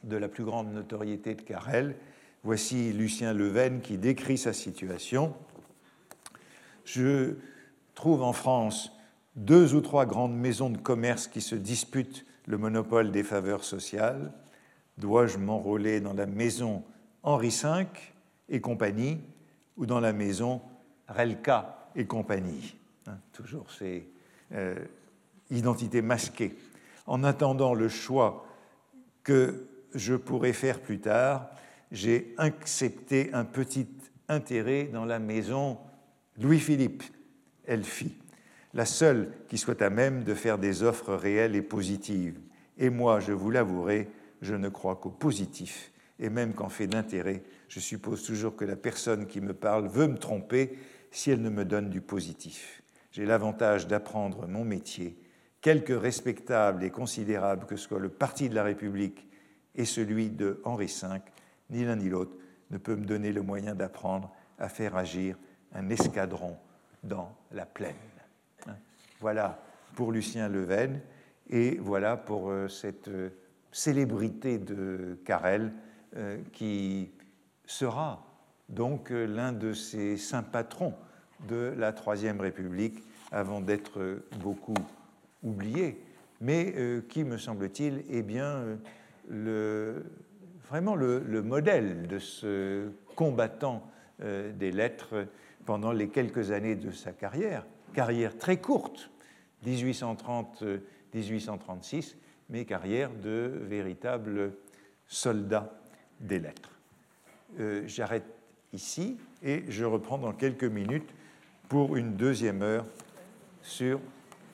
de 0.03 0.17
la 0.17 0.27
plus 0.27 0.43
grande 0.43 0.71
notoriété 0.71 1.35
de 1.35 1.41
Carrel. 1.41 1.95
Voici 2.43 2.93
Lucien 2.93 3.33
Leven 3.33 3.81
qui 3.81 3.97
décrit 3.97 4.37
sa 4.37 4.53
situation. 4.53 5.35
Je 6.85 7.35
trouve 7.95 8.21
en 8.21 8.33
France 8.33 8.94
deux 9.35 9.73
ou 9.75 9.81
trois 9.81 10.05
grandes 10.05 10.35
maisons 10.35 10.69
de 10.69 10.77
commerce 10.77 11.27
qui 11.27 11.41
se 11.41 11.55
disputent 11.55 12.25
le 12.47 12.57
monopole 12.57 13.11
des 13.11 13.23
faveurs 13.23 13.63
sociales. 13.63 14.31
Dois-je 14.97 15.37
m'enrôler 15.37 15.99
dans 15.99 16.13
la 16.13 16.25
maison 16.25 16.83
Henri 17.23 17.49
V 17.49 17.87
et 18.49 18.61
compagnie 18.61 19.19
ou 19.77 19.85
dans 19.85 19.99
la 19.99 20.13
maison 20.13 20.61
Relka 21.07 21.89
et 21.95 22.05
compagnie? 22.05 22.75
Hein, 23.07 23.17
Toujours 23.33 23.71
ces 23.71 24.07
euh, 24.53 24.75
identités 25.49 26.01
masquées. 26.01 26.55
En 27.07 27.23
attendant 27.23 27.73
le 27.73 27.89
choix 27.89 28.45
que 29.23 29.67
je 29.93 30.15
pourrais 30.15 30.53
faire 30.53 30.81
plus 30.81 30.99
tard, 30.99 31.49
j'ai 31.91 32.33
accepté 32.37 33.33
un 33.33 33.45
petit 33.45 33.87
intérêt 34.27 34.85
dans 34.85 35.05
la 35.05 35.19
maison 35.19 35.77
Louis-Philippe. 36.37 37.03
Elle 37.65 37.83
fit 37.83 38.13
la 38.75 38.85
seule 38.85 39.31
qui 39.47 39.57
soit 39.57 39.81
à 39.81 39.89
même 39.89 40.23
de 40.23 40.33
faire 40.33 40.59
des 40.59 40.83
offres 40.83 41.15
réelles 41.15 41.55
et 41.55 41.61
positives. 41.61 42.37
Et 42.77 42.89
moi, 42.89 43.21
je 43.21 43.31
vous 43.31 43.49
l'avouerai, 43.49 44.09
je 44.41 44.53
ne 44.53 44.67
crois 44.67 44.97
qu'au 44.97 45.09
positif. 45.09 45.93
Et 46.19 46.29
même 46.29 46.53
qu'en 46.53 46.69
fait 46.69 46.87
d'intérêt, 46.87 47.41
je 47.69 47.79
suppose 47.79 48.23
toujours 48.23 48.55
que 48.55 48.65
la 48.65 48.75
personne 48.75 49.27
qui 49.27 49.39
me 49.39 49.53
parle 49.53 49.87
veut 49.87 50.07
me 50.07 50.17
tromper 50.17 50.77
si 51.09 51.31
elle 51.31 51.41
ne 51.41 51.49
me 51.49 51.63
donne 51.63 51.89
du 51.89 52.01
positif. 52.01 52.83
J'ai 53.11 53.25
l'avantage 53.25 53.87
d'apprendre 53.87 54.45
mon 54.45 54.65
métier, 54.65 55.17
quelque 55.61 55.93
respectable 55.93 56.83
et 56.83 56.89
considérable 56.89 57.65
que 57.65 57.77
soit 57.77 57.99
le 57.99 58.09
parti 58.09 58.49
de 58.49 58.55
la 58.55 58.63
République 58.63 59.25
et 59.73 59.85
celui 59.85 60.29
de 60.29 60.59
Henri 60.65 60.87
V, 60.87 61.07
ni 61.69 61.85
l'un 61.85 61.95
ni 61.95 62.09
l'autre 62.09 62.35
ne 62.71 62.77
peut 62.77 62.95
me 62.95 63.05
donner 63.05 63.31
le 63.31 63.41
moyen 63.41 63.73
d'apprendre 63.73 64.33
à 64.59 64.67
faire 64.67 64.97
agir 64.97 65.37
un 65.73 65.89
escadron 65.89 66.57
dans 67.03 67.33
la 67.51 67.65
plaine. 67.65 68.14
Voilà 69.21 69.61
pour 69.95 70.11
Lucien 70.11 70.49
Leven 70.49 70.99
et 71.49 71.77
voilà 71.77 72.17
pour 72.17 72.49
euh, 72.49 72.67
cette 72.67 73.07
euh, 73.07 73.29
célébrité 73.71 74.57
de 74.57 75.17
Carrel 75.25 75.71
euh, 76.15 76.37
qui 76.53 77.11
sera 77.65 78.25
donc 78.69 79.09
l'un 79.11 79.51
de 79.51 79.73
ces 79.73 80.17
saints 80.17 80.43
patrons 80.43 80.93
de 81.47 81.73
la 81.77 81.93
Troisième 81.93 82.41
République 82.41 83.03
avant 83.31 83.61
d'être 83.61 84.21
beaucoup 84.39 84.73
oublié, 85.43 86.01
mais 86.41 86.73
qui, 87.09 87.23
me 87.23 87.37
semble-t-il, 87.37 88.03
est 88.09 88.23
bien 88.23 88.77
vraiment 90.67 90.95
le, 90.95 91.41
modèle 91.43 92.07
de 92.07 92.17
ce 92.17 92.89
combattant 93.15 93.83
des 94.19 94.71
lettres 94.71 95.27
pendant 95.65 95.91
les 95.91 96.07
quelques 96.09 96.49
années 96.49 96.75
de 96.75 96.89
sa 96.89 97.11
carrière, 97.11 97.65
carrière 97.95 98.37
très 98.37 98.57
courte, 98.57 99.09
1830-1836, 99.65 102.15
mais 102.49 102.65
carrière 102.65 103.09
de 103.11 103.51
véritable 103.63 104.53
soldat 105.07 105.73
des 106.19 106.39
lettres. 106.39 106.71
Euh, 107.59 107.83
j'arrête 107.87 108.25
ici 108.73 109.17
et 109.41 109.63
je 109.69 109.85
reprends 109.85 110.17
dans 110.17 110.33
quelques 110.33 110.65
minutes 110.65 111.09
pour 111.69 111.95
une 111.95 112.15
deuxième 112.15 112.61
heure 112.61 112.85
sur 113.61 114.01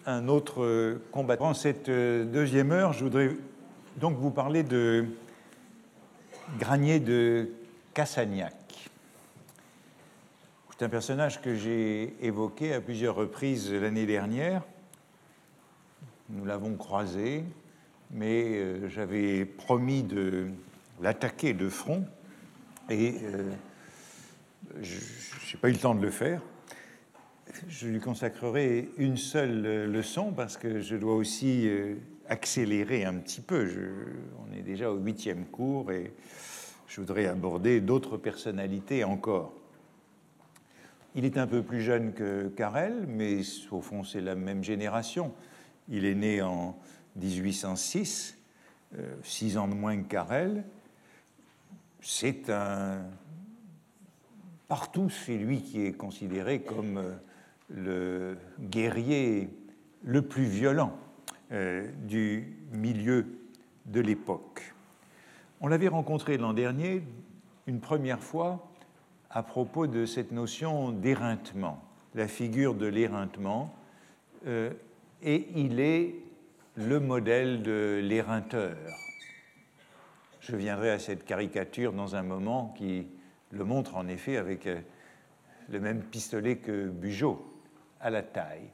un 0.06 0.28
autre 0.28 1.00
combattant. 1.12 1.50
Dans 1.50 1.54
cette 1.54 1.90
euh, 1.90 2.26
deuxième 2.26 2.72
heure, 2.72 2.94
je 2.94 3.04
voudrais 3.04 3.32
donc 3.98 4.18
vous 4.18 4.32
parler 4.32 4.64
de 4.64 5.06
Granier 6.60 7.00
de 7.00 7.50
Cassagnac. 7.94 8.61
C'est 10.82 10.86
un 10.86 10.90
personnage 10.90 11.42
que 11.42 11.54
j'ai 11.54 12.16
évoqué 12.26 12.74
à 12.74 12.82
plusieurs 12.82 13.14
reprises 13.14 13.72
l'année 13.72 14.08
dernière 14.08 14.64
nous 16.30 16.44
l'avons 16.44 16.76
croisé, 16.76 17.44
mais 18.10 18.56
euh, 18.56 18.90
j'avais 18.90 19.46
promis 19.46 20.02
de 20.02 20.48
l'attaquer 21.00 21.54
de 21.54 21.70
front. 21.70 22.04
Et 22.90 23.14
euh, 23.22 23.52
Je 24.82 24.96
n'ai 24.96 25.62
pas 25.62 25.70
eu 25.70 25.74
le 25.74 25.78
temps 25.78 25.94
de 25.94 26.02
le 26.02 26.10
faire. 26.10 26.42
Je 27.68 27.88
lui 27.88 28.00
consacrerai 28.00 28.90
une 28.98 29.18
seule 29.18 29.86
leçon 29.86 30.32
parce 30.32 30.58
que 30.58 30.82
je 30.82 30.96
dois 30.96 31.14
aussi 31.14 31.68
euh, 31.68 31.94
accélérer 32.28 33.06
un 33.06 33.20
petit 33.20 33.42
peu. 33.42 33.70
on 34.40 34.52
est 34.58 34.64
déjà 34.64 34.90
au 34.90 34.98
huitième 34.98 35.46
cours 35.46 35.92
et 35.92 36.12
je 36.88 37.02
voudrais 37.02 37.28
aborder 37.28 37.82
d'autres 37.82 38.18
personnalités 38.18 39.04
encore. 39.04 39.61
Il 41.14 41.26
est 41.26 41.38
un 41.38 41.48
peu 41.48 41.62
plus 41.62 41.82
jeune 41.82 42.14
que 42.14 42.48
Carrel, 42.48 43.06
mais 43.08 43.42
au 43.72 43.82
fond 43.82 44.04
c'est 44.04 44.22
la 44.22 44.36
même 44.36 44.64
génération. 44.64 45.34
Il 45.90 46.06
est 46.06 46.16
né 46.16 46.42
en 46.42 46.78
1806, 47.18 48.38
euh, 48.98 49.16
six 49.24 49.58
ans 49.58 49.68
de 49.68 49.74
moins 49.74 49.98
que 49.98 50.08
Carrel. 50.08 50.64
C'est 52.00 52.50
un... 52.50 53.04
Partout, 54.70 55.10
c'est 55.10 55.38
lui 55.38 55.62
qui 55.62 55.86
est 55.86 55.92
considéré 55.92 56.62
comme 56.62 56.98
euh, 56.98 57.16
le 57.70 58.38
guerrier 58.62 59.50
le 60.04 60.22
plus 60.22 60.46
violent 60.46 60.98
euh, 61.52 61.92
du 62.08 62.56
milieu 62.72 63.26
de 63.86 64.00
l'époque. 64.00 64.74
On 65.60 65.68
l'avait 65.68 65.90
rencontré 65.90 66.38
l'an 66.38 66.54
dernier 66.54 67.04
une 67.68 67.82
première 67.82 68.24
fois 68.24 68.71
à 69.34 69.44
propos 69.44 69.88
de 69.88 70.06
cette 70.06 70.32
notion 70.32 70.92
d'éreintement, 70.92 71.82
la 72.16 72.28
figure 72.28 72.74
de 72.74 72.86
l'éreintement, 72.86 73.74
euh, 74.48 74.72
et 75.24 75.48
il 75.56 75.80
est 75.80 76.16
le 76.76 77.00
modèle 77.00 77.64
de 77.64 78.02
l'éreinteur. 78.04 78.76
Je 80.40 80.56
viendrai 80.56 80.90
à 80.90 81.00
cette 81.00 81.24
caricature 81.24 81.94
dans 81.94 82.16
un 82.16 82.24
moment 82.24 82.74
qui 82.78 83.08
le 83.52 83.64
montre 83.64 83.96
en 83.96 84.08
effet 84.08 84.38
avec 84.38 84.68
euh, 84.68 84.80
le 85.70 85.80
même 85.80 86.02
pistolet 86.02 86.58
que 86.58 86.88
Bugeaud 86.90 87.46
à 88.02 88.10
la 88.10 88.24
taille. 88.24 88.70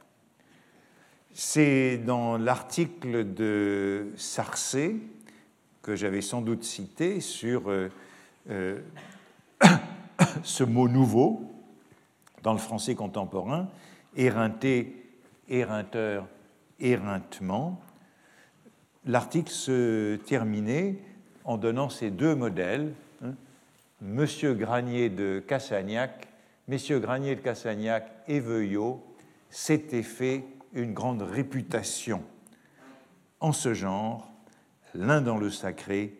C'est 1.34 1.98
dans 1.98 2.36
l'article 2.36 3.32
de 3.32 4.08
Sarcé 4.16 4.96
que 5.82 5.94
j'avais 5.94 6.22
sans 6.22 6.40
doute 6.40 6.64
cité 6.64 7.20
sur 7.20 7.70
euh, 7.70 8.80
ce 10.42 10.64
mot 10.64 10.88
nouveau 10.88 11.42
dans 12.42 12.52
le 12.52 12.58
français 12.58 12.94
contemporain, 12.94 13.68
éreinté, 14.16 15.04
éreinteur, 15.48 16.26
éreintement. 16.80 17.80
L'article 19.04 19.50
se 19.50 20.16
terminait 20.16 20.98
en 21.44 21.56
donnant 21.56 21.88
ces 21.88 22.10
deux 22.10 22.34
modèles, 22.34 22.92
hein, 23.24 23.34
Monsieur 24.00 24.54
Granier 24.54 25.08
de 25.08 25.42
Cassagnac, 25.46 26.28
Messieurs 26.68 27.00
Granier 27.00 27.34
de 27.34 27.40
Cassagnac 27.40 28.10
et 28.28 28.40
Veuillot 28.40 29.02
s'étaient 29.50 30.02
fait 30.02 30.44
une 30.74 30.92
grande 30.92 31.22
réputation 31.22 32.22
en 33.40 33.52
ce 33.52 33.74
genre, 33.74 34.30
l'un 34.94 35.20
dans 35.20 35.38
le 35.38 35.50
sacré, 35.50 36.18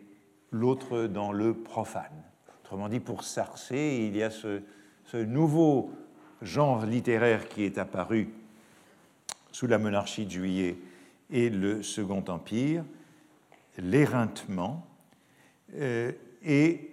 l'autre 0.51 1.03
dans 1.03 1.31
le 1.31 1.53
profane. 1.53 2.23
Autrement 2.69 2.87
dit, 2.87 2.99
pour 2.99 3.23
Sarcé, 3.23 4.05
il 4.07 4.15
y 4.15 4.21
a 4.21 4.29
ce, 4.29 4.61
nouveau 5.15 5.91
genre 6.43 6.85
littéraire 6.85 7.49
qui 7.49 7.63
est 7.63 7.79
apparu 7.79 8.29
sous 9.51 9.65
la 9.65 9.79
monarchie 9.79 10.27
de 10.27 10.29
Juillet 10.29 10.77
et 11.31 11.49
le 11.49 11.81
Second 11.81 12.23
Empire, 12.27 12.83
l'éreintement, 13.79 14.85
euh, 15.77 16.11
et 16.45 16.91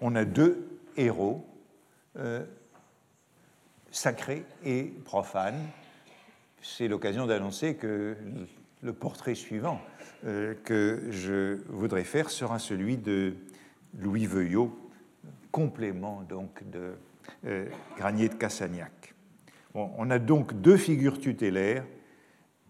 on 0.00 0.14
a 0.14 0.24
deux 0.24 0.78
héros, 0.96 1.44
euh, 2.16 2.44
sacrés 3.90 4.44
et 4.64 4.92
profanes. 5.04 5.66
C'est 6.62 6.86
l'occasion 6.86 7.26
d'annoncer 7.26 7.74
que 7.74 8.16
le 8.80 8.92
portrait 8.92 9.34
suivant 9.34 9.80
euh, 10.24 10.54
que 10.62 11.08
je 11.10 11.64
voudrais 11.66 12.04
faire 12.04 12.30
sera 12.30 12.60
celui 12.60 12.96
de 12.96 13.34
Louis 13.98 14.26
Veuillot, 14.26 14.89
complément 15.50 16.22
donc 16.28 16.68
de 16.70 16.94
euh, 17.46 17.66
Granier 17.96 18.28
de 18.28 18.34
Cassagnac. 18.34 19.14
on 19.74 20.10
a 20.10 20.18
donc 20.18 20.60
deux 20.60 20.76
figures 20.76 21.18
tutélaires 21.18 21.84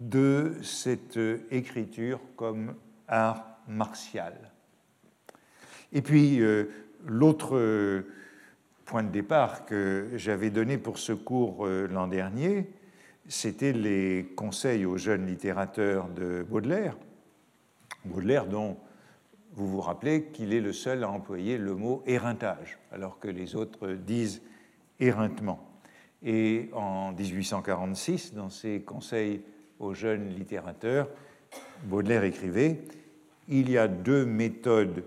de 0.01 0.55
cette 0.63 1.17
euh, 1.17 1.47
écriture 1.51 2.21
comme 2.37 2.75
art 3.09 3.59
martial. 3.69 4.35
Et 5.93 6.03
puis, 6.03 6.41
euh, 6.41 6.65
l'autre 7.07 8.05
point 8.85 9.03
de 9.03 9.11
départ 9.11 9.67
que 9.67 10.11
j'avais 10.17 10.51
donné 10.51 10.79
pour 10.79 10.99
ce 10.99 11.13
cours 11.13 11.67
l'an 11.67 12.07
dernier, 12.07 12.71
c'était 13.29 13.73
les 13.73 14.33
conseils 14.37 14.85
aux 14.85 14.99
jeunes 14.99 15.27
littérateurs 15.27 16.09
de 16.09 16.45
Baudelaire. 16.49 16.97
Baudelaire 18.05 18.47
dont 18.47 18.77
vous 19.55 19.67
vous 19.67 19.81
rappelez 19.81 20.25
qu'il 20.27 20.53
est 20.53 20.61
le 20.61 20.73
seul 20.73 21.03
à 21.03 21.11
employer 21.11 21.59
le 21.59 21.75
mot 21.75 22.03
éreintage, 22.07 22.79
alors 22.93 23.19
que 23.19 23.29
les 23.29 23.57
autres 23.57 23.89
disent 23.93 24.43
éreintement. 25.01 25.59
Et 26.23 26.71
en 26.73 27.13
1846, 27.13 28.35
dans 28.35 28.51
ses 28.51 28.83
conseils 28.83 29.43
aux 29.79 29.95
jeunes 29.95 30.29
littérateurs, 30.29 31.09
Baudelaire 31.85 32.25
écrivait 32.25 32.83
Il 33.49 33.71
y 33.71 33.79
a 33.79 33.89
deux 33.89 34.25
méthodes 34.25 35.05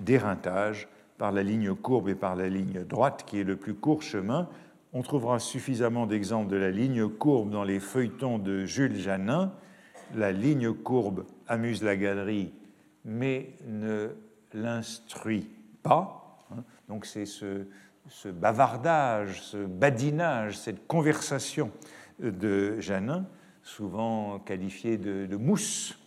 d'éreintage, 0.00 0.88
par 1.18 1.30
la 1.30 1.44
ligne 1.44 1.72
courbe 1.74 2.08
et 2.08 2.16
par 2.16 2.34
la 2.34 2.48
ligne 2.48 2.84
droite, 2.84 3.24
qui 3.26 3.38
est 3.38 3.44
le 3.44 3.56
plus 3.56 3.74
court 3.74 4.02
chemin. 4.02 4.48
On 4.92 5.02
trouvera 5.02 5.38
suffisamment 5.38 6.06
d'exemples 6.06 6.50
de 6.50 6.56
la 6.56 6.70
ligne 6.70 7.08
courbe 7.08 7.50
dans 7.50 7.62
les 7.62 7.78
feuilletons 7.78 8.38
de 8.38 8.64
Jules 8.64 8.96
Janin. 8.96 9.52
La 10.16 10.32
ligne 10.32 10.72
courbe 10.72 11.24
amuse 11.46 11.84
la 11.84 11.96
galerie 11.96 12.52
mais 13.04 13.54
ne 13.66 14.10
l'instruit 14.52 15.48
pas. 15.82 16.38
Hein. 16.50 16.64
Donc 16.88 17.06
c'est 17.06 17.26
ce, 17.26 17.66
bavardage, 18.28 19.42
ce 19.42 19.58
badinage, 19.58 20.58
cette 20.58 20.86
conversation 20.86 21.70
de 22.18 22.78
Janin, 22.80 23.26
souvent 23.62 24.38
qualifiée 24.40 24.98
de, 24.98 25.36
mousse. 25.36 25.98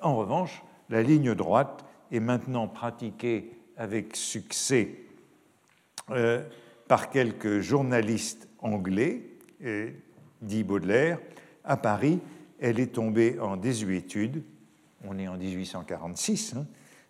En 0.00 0.16
revanche, 0.16 0.62
la 0.88 1.02
ligne 1.02 1.34
droite 1.34 1.84
est 2.10 2.20
maintenant 2.20 2.68
pratiquée 2.68 3.52
avec 3.76 4.16
succès 4.16 4.94
euh, 6.10 6.42
par 6.88 7.10
quelques 7.10 7.60
journalistes 7.60 8.48
anglais, 8.58 9.22
dit 10.42 10.64
Baudelaire. 10.64 11.18
À 11.64 11.76
Paris, 11.76 12.20
elle 12.60 12.80
est 12.80 12.94
tombée 12.94 13.38
en 13.38 13.56
désuétude 13.56 14.42
on 15.04 15.18
est 15.18 15.28
en 15.28 15.36
1846, 15.36 16.54
hein, 16.56 16.66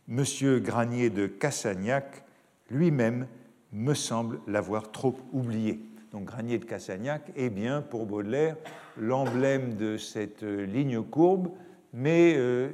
Monsieur 0.09 0.59
Granier 0.59 1.09
de 1.09 1.27
Cassagnac 1.27 2.25
lui-même 2.71 3.27
me 3.73 3.95
semble 3.95 4.41
l'avoir 4.47 4.91
trop 4.91 5.17
oublié. 5.33 5.81
Donc 6.13 6.25
Granier 6.25 6.59
de 6.59 6.65
Cassagnac 6.65 7.31
est 7.37 7.51
bien 7.51 7.83
pour 7.83 8.07
Baudelaire 8.07 8.57
l'emblème 8.99 9.77
de 9.77 9.97
cette 9.97 10.43
euh, 10.43 10.67
ligne 10.67 11.03
courbe, 11.03 11.51
mais 11.95 12.35
euh, 12.37 12.71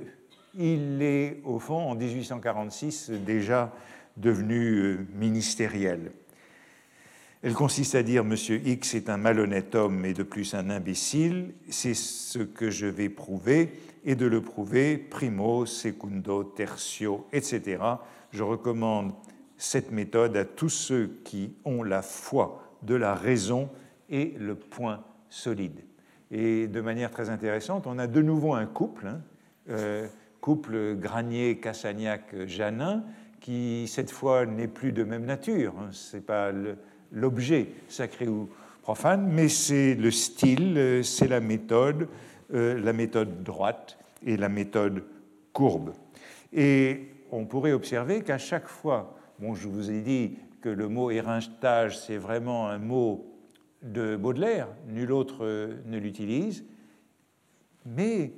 il 0.55 1.03
est 1.03 1.41
au 1.45 1.59
fond 1.59 1.91
en 1.91 1.95
1846 1.95 3.11
déjà 3.11 3.73
devenu 4.17 4.79
euh, 4.79 5.07
ministériel. 5.15 6.13
Elle 7.43 7.53
consiste 7.53 7.95
à 7.95 8.03
dire 8.03 8.25
Monsieur 8.25 8.61
X 8.67 8.95
est 8.95 9.11
un 9.11 9.19
malhonnête 9.19 9.75
homme 9.75 10.05
et 10.07 10.15
de 10.15 10.23
plus 10.23 10.55
un 10.55 10.71
imbécile. 10.71 11.53
C'est 11.69 11.95
ce 11.95 12.39
que 12.39 12.71
je 12.71 12.87
vais 12.87 13.11
prouver 13.11 13.75
et 14.07 14.15
de 14.15 14.25
le 14.27 14.41
prouver 14.41 14.97
primo, 14.97 15.67
secundo, 15.67 16.45
tertio, 16.45 17.27
etc. 17.33 17.79
Je 18.31 18.45
recommande 18.45 19.13
cette 19.57 19.91
méthode 19.91 20.37
à 20.37 20.45
tous 20.45 20.69
ceux 20.69 21.19
qui 21.25 21.57
ont 21.65 21.83
la 21.83 22.03
foi 22.03 22.63
de 22.83 22.95
la 22.95 23.15
raison 23.15 23.69
et 24.09 24.35
le 24.39 24.55
point 24.55 25.03
solide. 25.29 25.81
Et 26.31 26.69
de 26.69 26.81
manière 26.81 27.11
très 27.11 27.31
intéressante, 27.31 27.89
on 27.89 27.99
a 27.99 28.07
de 28.07 28.23
nouveau 28.23 28.55
un 28.55 28.67
couple, 28.67 29.09
hein, 29.09 29.23
euh, 29.71 30.07
couple 30.41 30.95
Granier-Cassagnac-Janin, 30.95 33.03
qui 33.41 33.89
cette 33.89 34.13
fois 34.13 34.47
n'est 34.47 34.69
plus 34.69 34.93
de 34.93 35.03
même 35.03 35.25
nature. 35.25 35.75
Hein. 35.79 35.89
Ce 35.91 36.17
n'est 36.17 36.23
pas 36.23 36.53
l'objet 37.11 37.71
sacré 37.89 38.29
ou 38.29 38.49
profane, 38.83 39.29
mais 39.33 39.49
c'est 39.49 39.97
le 39.97 40.13
style, 40.13 40.79
euh, 40.79 41.03
c'est 41.03 41.29
la 41.29 41.41
méthode, 41.41 42.07
euh, 42.55 42.81
la 42.81 42.93
méthode 42.93 43.43
droite 43.43 43.99
et 44.25 44.37
la 44.37 44.49
méthode 44.49 45.05
courbe. 45.53 45.93
Et 46.53 47.09
on 47.31 47.45
pourrait 47.45 47.73
observer 47.73 48.23
qu'à 48.23 48.39
chaque 48.39 48.69
fois, 48.69 49.17
bon, 49.39 49.55
je 49.55 49.69
vous 49.69 49.91
ai 49.91 50.01
dit 50.01 50.39
que 50.61 50.69
le 50.69 50.89
mot 50.89 51.11
éreintage, 51.11 51.99
c'est 51.99 52.17
vraiment 52.17 52.69
un 52.69 52.79
mot 52.79 53.27
de 53.83 54.17
Baudelaire, 54.17 54.69
nul 54.89 55.13
autre 55.13 55.45
euh, 55.45 55.77
ne 55.87 55.99
l'utilise, 55.99 56.65
mais 57.85 58.33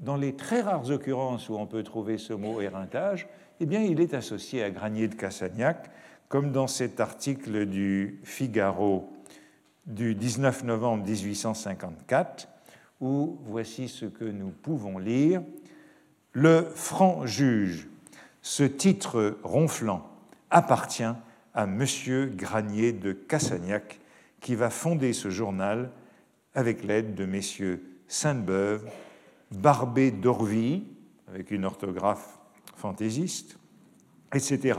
dans 0.00 0.16
les 0.16 0.34
très 0.34 0.60
rares 0.60 0.90
occurrences 0.90 1.48
où 1.48 1.56
on 1.56 1.66
peut 1.66 1.82
trouver 1.82 2.18
ce 2.18 2.32
mot 2.32 2.60
éreintage, 2.60 3.28
eh 3.60 3.66
bien, 3.66 3.82
il 3.82 4.00
est 4.00 4.14
associé 4.14 4.62
à 4.62 4.70
Granier 4.70 5.08
de 5.08 5.14
Cassagnac 5.14 5.90
comme 6.28 6.52
dans 6.52 6.66
cet 6.66 7.00
article 7.00 7.66
du 7.66 8.20
Figaro 8.22 9.10
du 9.86 10.14
19 10.14 10.64
novembre 10.64 11.04
1854, 11.04 12.48
où 13.00 13.38
voici 13.42 13.88
ce 13.88 14.06
que 14.06 14.24
nous 14.24 14.50
pouvons 14.50 14.98
lire. 14.98 15.42
Le 16.32 16.62
franc 16.74 17.26
juge, 17.26 17.88
ce 18.42 18.62
titre 18.62 19.38
ronflant, 19.42 20.08
appartient 20.50 21.02
à 21.54 21.64
M. 21.64 21.84
Granier 22.36 22.92
de 22.92 23.12
Cassagnac, 23.12 24.00
qui 24.40 24.54
va 24.54 24.70
fonder 24.70 25.12
ce 25.12 25.30
journal 25.30 25.90
avec 26.54 26.84
l'aide 26.84 27.14
de 27.14 27.24
messieurs 27.24 27.84
Sainte-Beuve, 28.06 28.88
Barbé 29.50 30.10
d'Orvy, 30.10 30.84
avec 31.28 31.50
une 31.50 31.64
orthographe 31.64 32.38
fantaisiste, 32.76 33.58
etc. 34.32 34.78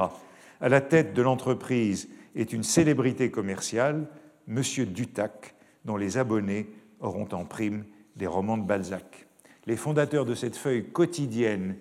À 0.62 0.70
la 0.70 0.82
tête 0.82 1.14
de 1.14 1.22
l'entreprise 1.22 2.10
est 2.36 2.54
une 2.54 2.64
célébrité 2.64 3.32
commerciale, 3.32 4.08
M. 4.48 4.64
Dutac, 4.88 5.56
dont 5.86 5.98
les 5.98 6.18
abonnés 6.18 6.70
auront 7.00 7.28
en 7.32 7.46
prime 7.46 7.86
des 8.20 8.28
romans 8.28 8.58
de 8.58 8.64
Balzac. 8.64 9.28
Les 9.66 9.78
fondateurs 9.78 10.26
de 10.26 10.36
cette 10.36 10.58
feuille 10.58 10.92
quotidienne 10.92 11.76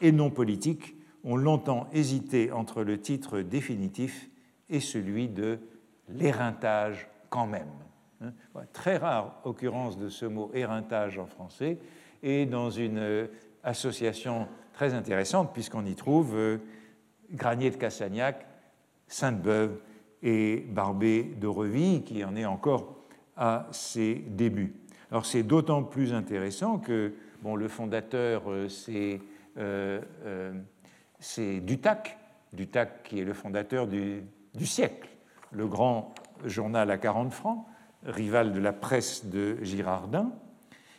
et 0.00 0.12
non 0.12 0.30
politique 0.30 0.94
ont 1.24 1.36
longtemps 1.36 1.88
hésité 1.92 2.52
entre 2.52 2.84
le 2.84 3.00
titre 3.00 3.40
définitif 3.40 4.28
et 4.70 4.80
celui 4.80 5.28
de 5.28 5.58
l'éreintage 6.08 7.08
quand 7.30 7.46
même. 7.46 7.68
Hein. 8.22 8.32
Très 8.72 8.98
rare 8.98 9.40
occurrence 9.44 9.98
de 9.98 10.08
ce 10.08 10.26
mot 10.26 10.50
éreintage 10.54 11.18
en 11.18 11.26
français 11.26 11.78
et 12.22 12.46
dans 12.46 12.70
une 12.70 12.98
euh, 12.98 13.26
association 13.64 14.46
très 14.72 14.94
intéressante 14.94 15.52
puisqu'on 15.52 15.86
y 15.86 15.94
trouve 15.94 16.34
euh, 16.36 16.58
Granier 17.32 17.70
de 17.70 17.76
Cassagnac, 17.76 18.46
Sainte-Beuve 19.06 19.80
et 20.22 20.66
Barbé 20.68 21.22
de 21.22 21.46
Reville 21.46 22.02
qui 22.02 22.24
en 22.24 22.36
est 22.36 22.46
encore 22.46 22.96
à 23.36 23.68
ses 23.70 24.14
débuts. 24.14 24.74
Alors 25.10 25.26
c'est 25.26 25.42
d'autant 25.42 25.82
plus 25.82 26.12
intéressant 26.12 26.78
que 26.78 27.14
bon, 27.42 27.56
le 27.56 27.68
fondateur, 27.68 28.50
euh, 28.50 28.68
c'est 28.68 29.20
c'est 31.20 31.60
Dutac, 31.60 32.18
Dutac 32.52 33.02
qui 33.02 33.20
est 33.20 33.24
le 33.24 33.34
fondateur 33.34 33.86
du, 33.86 34.22
siècle, 34.64 35.08
le 35.52 35.66
grand 35.66 36.14
journal 36.44 36.90
à 36.90 36.98
40 36.98 37.32
francs, 37.32 37.66
rival 38.04 38.52
de 38.52 38.60
la 38.60 38.72
presse 38.72 39.26
de 39.26 39.58
Girardin. 39.62 40.30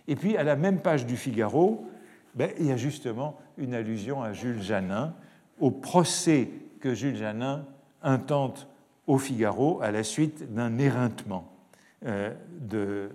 Et 0.07 0.16
puis 0.16 0.38
à 0.38 0.43
la 0.43 0.55
même 0.55 0.82
page 0.82 1.05
du 1.05 1.18
Figaro, 1.18 1.88
ben, 2.36 2.51
il 2.60 2.68
y 2.68 2.72
a 2.72 2.78
justement 2.78 3.38
une 3.57 3.74
allusion 3.74 4.22
à 4.22 4.34
Jules 4.34 4.62
Janin, 4.62 5.14
au 5.60 5.72
procès 5.72 6.49
que 6.80 6.93
Jules 6.93 7.16
Janin 7.16 7.66
intente 8.01 8.68
au 9.07 9.18
Figaro 9.18 9.82
à 9.82 9.91
la 9.91 10.03
suite 10.03 10.53
d'un 10.53 10.78
éreintement 10.78 11.51
euh, 12.05 12.34
de 12.60 13.10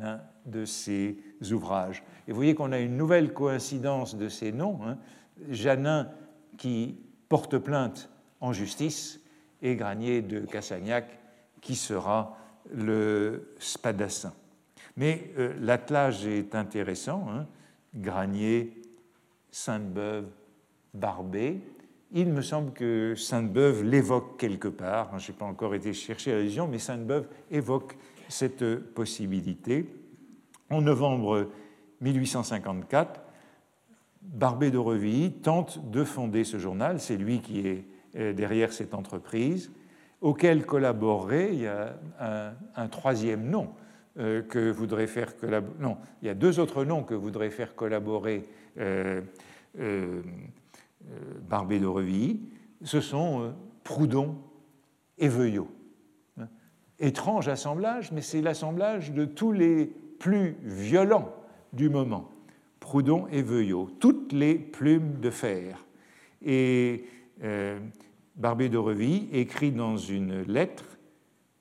l'un 0.00 0.20
de 0.50 0.64
ses 0.64 1.16
ouvrages. 1.52 2.02
Et 2.26 2.32
vous 2.32 2.36
voyez 2.36 2.54
qu'on 2.54 2.72
a 2.72 2.78
une 2.78 2.96
nouvelle 2.96 3.32
coïncidence 3.32 4.16
de 4.16 4.28
ces 4.28 4.52
noms. 4.52 4.80
Hein. 4.84 4.98
Janin 5.50 6.08
qui 6.56 6.96
porte 7.28 7.58
plainte 7.58 8.10
en 8.40 8.52
justice 8.52 9.20
et 9.62 9.76
Granier 9.76 10.22
de 10.22 10.40
Cassagnac 10.40 11.18
qui 11.60 11.74
sera 11.74 12.36
le 12.72 13.54
spadassin. 13.58 14.32
Mais 14.96 15.30
euh, 15.38 15.54
l'attelage 15.60 16.26
est 16.26 16.54
intéressant. 16.54 17.26
Hein. 17.30 17.46
Granier, 17.94 18.72
Sainte-Beuve, 19.50 20.26
Barbé. 20.94 21.60
Il 22.12 22.28
me 22.28 22.42
semble 22.42 22.72
que 22.72 23.14
Sainte-Beuve 23.14 23.84
l'évoque 23.84 24.38
quelque 24.38 24.68
part. 24.68 25.10
Hein. 25.14 25.18
Je 25.18 25.30
n'ai 25.30 25.38
pas 25.38 25.44
encore 25.44 25.74
été 25.74 25.92
chercher 25.92 26.32
la 26.32 26.40
légion, 26.40 26.66
mais 26.66 26.78
Sainte-Beuve 26.78 27.26
évoque 27.50 27.96
cette 28.28 28.76
possibilité. 28.94 29.86
En 30.70 30.82
novembre 30.82 31.48
1854, 32.02 33.22
Barbé 34.20 34.70
de 34.70 34.76
Revilly 34.76 35.32
tente 35.32 35.90
de 35.90 36.04
fonder 36.04 36.44
ce 36.44 36.58
journal, 36.58 37.00
c'est 37.00 37.16
lui 37.16 37.40
qui 37.40 37.66
est 37.66 37.84
euh, 38.16 38.34
derrière 38.34 38.72
cette 38.72 38.92
entreprise, 38.92 39.72
auquel 40.20 40.66
collaborerait, 40.66 41.54
il 41.54 41.60
y 41.60 41.66
a 41.66 41.96
un, 42.76 42.88
troisième 42.88 43.48
nom 43.48 43.70
euh, 44.18 44.42
que 44.42 44.70
voudrait 44.70 45.06
faire 45.06 45.38
collaborer, 45.38 45.74
non, 45.80 45.96
il 46.20 46.26
y 46.26 46.30
a 46.30 46.34
deux 46.34 46.60
autres 46.60 46.84
noms 46.84 47.02
que 47.02 47.14
voudrait 47.14 47.50
faire 47.50 47.74
collaborer 47.74 48.44
euh, 48.78 49.22
Barbé 51.48 51.78
de 51.78 51.86
Revilly, 51.86 52.40
ce 52.84 53.00
sont 53.00 53.54
Proudhon 53.84 54.36
et 55.16 55.28
Veuillot. 55.28 55.70
Étrange 56.98 57.48
assemblage, 57.48 58.12
mais 58.12 58.20
c'est 58.20 58.42
l'assemblage 58.42 59.12
de 59.12 59.24
tous 59.24 59.52
les 59.52 59.92
plus 60.18 60.56
violents 60.62 61.34
du 61.72 61.88
moment. 61.88 62.30
Proudhon 62.80 63.26
et 63.28 63.42
Veuillot, 63.42 63.90
toutes 64.00 64.32
les 64.32 64.54
plumes 64.54 65.20
de 65.20 65.30
fer. 65.30 65.84
Et 66.42 67.04
euh, 67.42 67.78
Barbé 68.36 68.68
de 68.68 68.78
Reville 68.78 69.28
écrit 69.32 69.72
dans 69.72 69.96
une 69.96 70.42
lettre 70.42 70.84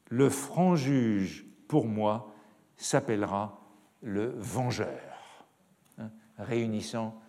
Le 0.10 0.30
franc 0.30 0.76
juge, 0.76 1.46
pour 1.68 1.88
moi, 1.88 2.34
s'appellera 2.78 3.60
le 4.02 4.36
vengeur, 4.38 5.46
hein, 5.98 6.10
réunissant 6.38 7.20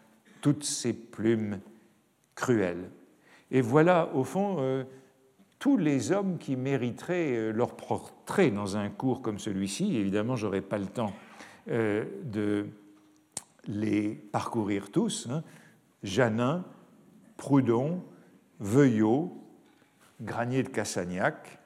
toutes 0.40 0.64
ces 0.64 0.92
plumes 0.92 1.60
cruelles. 2.34 2.90
Et 3.50 3.60
voilà, 3.60 4.14
au 4.14 4.24
fond, 4.24 4.56
euh, 4.60 4.84
tous 5.59 5.76
les 5.76 6.12
hommes 6.12 6.38
qui 6.38 6.56
mériteraient 6.56 7.36
euh, 7.36 7.52
leur 7.52 7.76
portrait 7.76 8.50
dans 8.50 8.76
un 8.76 8.88
cours 8.90 9.22
comme 9.22 9.38
celui-ci. 9.38 9.96
Évidemment, 9.96 10.36
je 10.36 10.46
n'aurai 10.46 10.61
pas 10.61 10.78
le 10.78 10.86
temps 10.86 11.12
de 11.66 12.66
les 13.66 14.14
parcourir 14.14 14.90
tous, 14.90 15.28
hein. 15.30 15.44
Janin, 16.02 16.64
Proudhon, 17.36 18.02
Veuillot, 18.59 19.36
Granier 20.20 20.62
de 20.62 20.68
Cassagnac, 20.68 21.59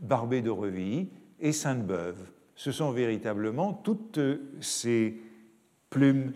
Barbé 0.00 0.42
de 0.42 0.50
Revilly 0.50 1.10
et 1.38 1.52
Sainte-Beuve. 1.52 2.18
Ce 2.54 2.72
sont 2.72 2.90
véritablement 2.90 3.72
toutes 3.72 4.20
ces 4.60 5.20
plumes 5.88 6.32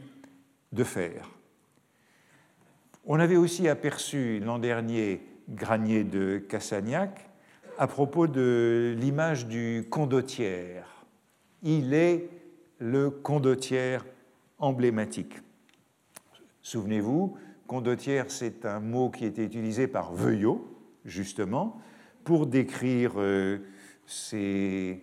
de 0.73 0.85
fer. 0.85 1.31
On 3.05 3.21
avait 3.21 3.37
aussi 3.37 3.69
aperçu 3.69 4.41
l'an 4.41 4.59
dernier 4.59 5.21
Granier 5.49 6.05
de 6.05 6.39
Cassagnac 6.39 7.31
à 7.79 7.87
propos 7.87 8.27
de 8.27 8.95
l'image 8.99 9.47
du 9.47 9.87
condottière. 9.91 11.07
Il 11.63 11.95
est 11.95 12.29
le 12.79 13.11
condottière 13.11 14.05
emblématique. 14.59 15.41
Souvenez-vous, 16.63 17.37
condottière, 17.67 18.27
c'est 18.31 18.65
un 18.65 18.81
mot 18.81 19.11
qui 19.11 19.25
était 19.25 19.45
utilisé 19.45 19.87
par 19.87 20.13
Veuillot, 20.15 20.67
justement, 21.05 21.81
pour 22.25 22.47
décrire 22.47 23.13
euh, 23.17 23.59
ses, 24.07 25.03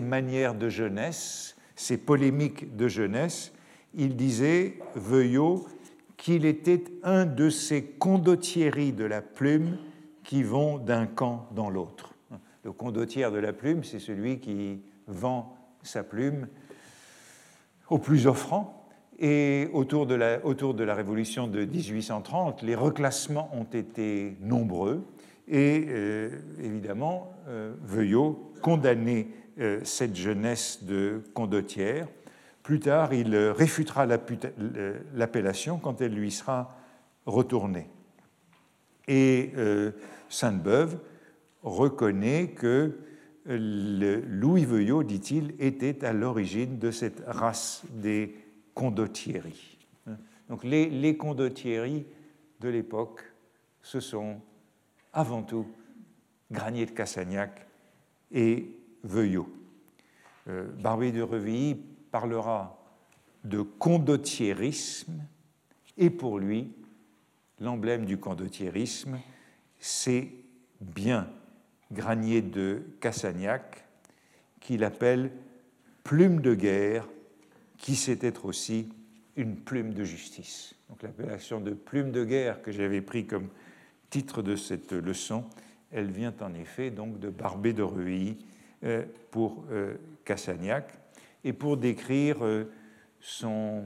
manières 0.00 0.54
de 0.54 0.68
jeunesse, 0.68 1.56
ses 1.76 1.98
polémiques 1.98 2.76
de 2.76 2.88
jeunesse. 2.88 3.52
Il 3.94 4.16
disait, 4.16 4.78
Veuillot, 4.94 5.66
qu'il 6.24 6.46
était 6.46 6.82
un 7.02 7.26
de 7.26 7.50
ces 7.50 7.82
condottieri 7.84 8.94
de 8.94 9.04
la 9.04 9.20
plume 9.20 9.76
qui 10.22 10.42
vont 10.42 10.78
d'un 10.78 11.04
camp 11.04 11.50
dans 11.54 11.68
l'autre. 11.68 12.14
Le 12.62 12.72
condottière 12.72 13.30
de 13.30 13.36
la 13.36 13.52
plume, 13.52 13.84
c'est 13.84 13.98
celui 13.98 14.40
qui 14.40 14.80
vend 15.06 15.54
sa 15.82 16.02
plume 16.02 16.48
au 17.90 17.98
plus 17.98 18.26
offrant. 18.26 18.88
Et 19.18 19.68
autour 19.74 20.06
de, 20.06 20.14
la, 20.14 20.42
autour 20.46 20.72
de 20.72 20.82
la 20.82 20.94
Révolution 20.94 21.46
de 21.46 21.66
1830, 21.66 22.62
les 22.62 22.74
reclassements 22.74 23.50
ont 23.52 23.64
été 23.64 24.38
nombreux. 24.40 25.04
Et 25.46 25.84
euh, 25.88 26.30
évidemment, 26.58 27.34
euh, 27.48 27.74
Veuillot 27.82 28.50
condamnait 28.62 29.28
euh, 29.60 29.80
cette 29.84 30.16
jeunesse 30.16 30.84
de 30.84 31.22
condottière. 31.34 32.08
Plus 32.64 32.80
tard, 32.80 33.14
il 33.14 33.36
réfutera 33.36 34.06
l'appellation 34.06 35.78
quand 35.78 36.00
elle 36.00 36.14
lui 36.14 36.32
sera 36.32 36.76
retournée. 37.26 37.88
Et 39.06 39.52
Sainte-Beuve 40.30 40.98
reconnaît 41.62 42.48
que 42.48 42.98
Louis 43.46 44.64
Veuillot, 44.64 45.02
dit-il, 45.02 45.54
était 45.58 46.06
à 46.06 46.14
l'origine 46.14 46.78
de 46.78 46.90
cette 46.90 47.22
race 47.26 47.82
des 47.90 48.34
condottieri. 48.72 49.78
Donc 50.48 50.64
les, 50.64 50.88
les 50.88 51.16
condottieri 51.18 52.06
de 52.60 52.68
l'époque, 52.68 53.20
ce 53.82 54.00
sont 54.00 54.40
avant 55.12 55.42
tout 55.42 55.66
Granier 56.50 56.86
de 56.86 56.90
Cassagnac 56.90 57.66
et 58.32 58.74
Veuillot. 59.02 59.48
Euh, 60.48 60.66
de 60.72 61.22
Revilly 61.22 61.80
parlera 62.14 62.78
de 63.42 63.62
condottierisme 63.62 65.20
et 65.98 66.10
pour 66.10 66.38
lui, 66.38 66.72
l'emblème 67.58 68.04
du 68.04 68.18
condottierisme, 68.18 69.18
c'est 69.80 70.30
bien 70.80 71.28
Granier 71.90 72.40
de 72.40 72.84
Cassagnac, 73.00 73.84
qu'il 74.60 74.84
appelle 74.84 75.32
plume 76.04 76.40
de 76.40 76.54
guerre, 76.54 77.08
qui 77.78 77.96
sait 77.96 78.20
être 78.20 78.44
aussi 78.44 78.88
une 79.34 79.56
plume 79.56 79.92
de 79.92 80.04
justice. 80.04 80.76
Donc 80.90 81.02
l'appellation 81.02 81.60
de 81.60 81.72
plume 81.72 82.12
de 82.12 82.24
guerre 82.24 82.62
que 82.62 82.70
j'avais 82.70 83.02
pris 83.02 83.26
comme 83.26 83.48
titre 84.10 84.40
de 84.40 84.54
cette 84.54 84.92
leçon, 84.92 85.46
elle 85.90 86.12
vient 86.12 86.34
en 86.42 86.54
effet 86.54 86.92
donc 86.92 87.18
de 87.18 87.28
Barbé 87.28 87.72
de 87.72 87.82
Ruy 87.82 88.38
euh, 88.84 89.04
pour 89.32 89.64
euh, 89.72 89.96
Cassagnac 90.24 91.00
et 91.44 91.52
pour 91.52 91.76
décrire 91.76 92.44
euh, 92.44 92.70
son, 93.20 93.84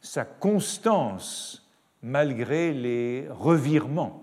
sa 0.00 0.24
constance 0.24 1.70
malgré 2.02 2.72
les 2.72 3.28
revirements 3.30 4.18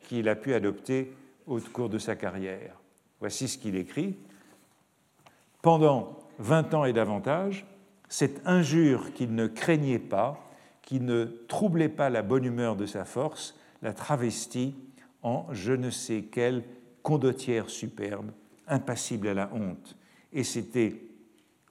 qu'il 0.00 0.28
a 0.28 0.36
pu 0.36 0.54
adopter 0.54 1.12
au 1.46 1.58
cours 1.60 1.88
de 1.88 1.98
sa 1.98 2.16
carrière. 2.16 2.80
Voici 3.20 3.48
ce 3.48 3.58
qu'il 3.58 3.76
écrit. 3.76 4.16
Pendant 5.62 6.18
20 6.38 6.74
ans 6.74 6.84
et 6.84 6.92
davantage, 6.92 7.66
cette 8.08 8.46
injure 8.46 9.12
qu'il 9.12 9.34
ne 9.34 9.46
craignait 9.46 9.98
pas, 9.98 10.38
qui 10.82 11.00
ne 11.00 11.24
troublait 11.48 11.88
pas 11.88 12.10
la 12.10 12.22
bonne 12.22 12.44
humeur 12.44 12.76
de 12.76 12.86
sa 12.86 13.04
force, 13.04 13.58
la 13.82 13.92
travestit 13.92 14.74
en 15.22 15.46
je 15.52 15.72
ne 15.72 15.90
sais 15.90 16.22
quelle 16.22 16.64
condottière 17.02 17.68
superbe, 17.68 18.30
impassible 18.66 19.28
à 19.28 19.34
la 19.34 19.50
honte. 19.52 19.96
Et 20.32 20.44
c'était 20.44 21.02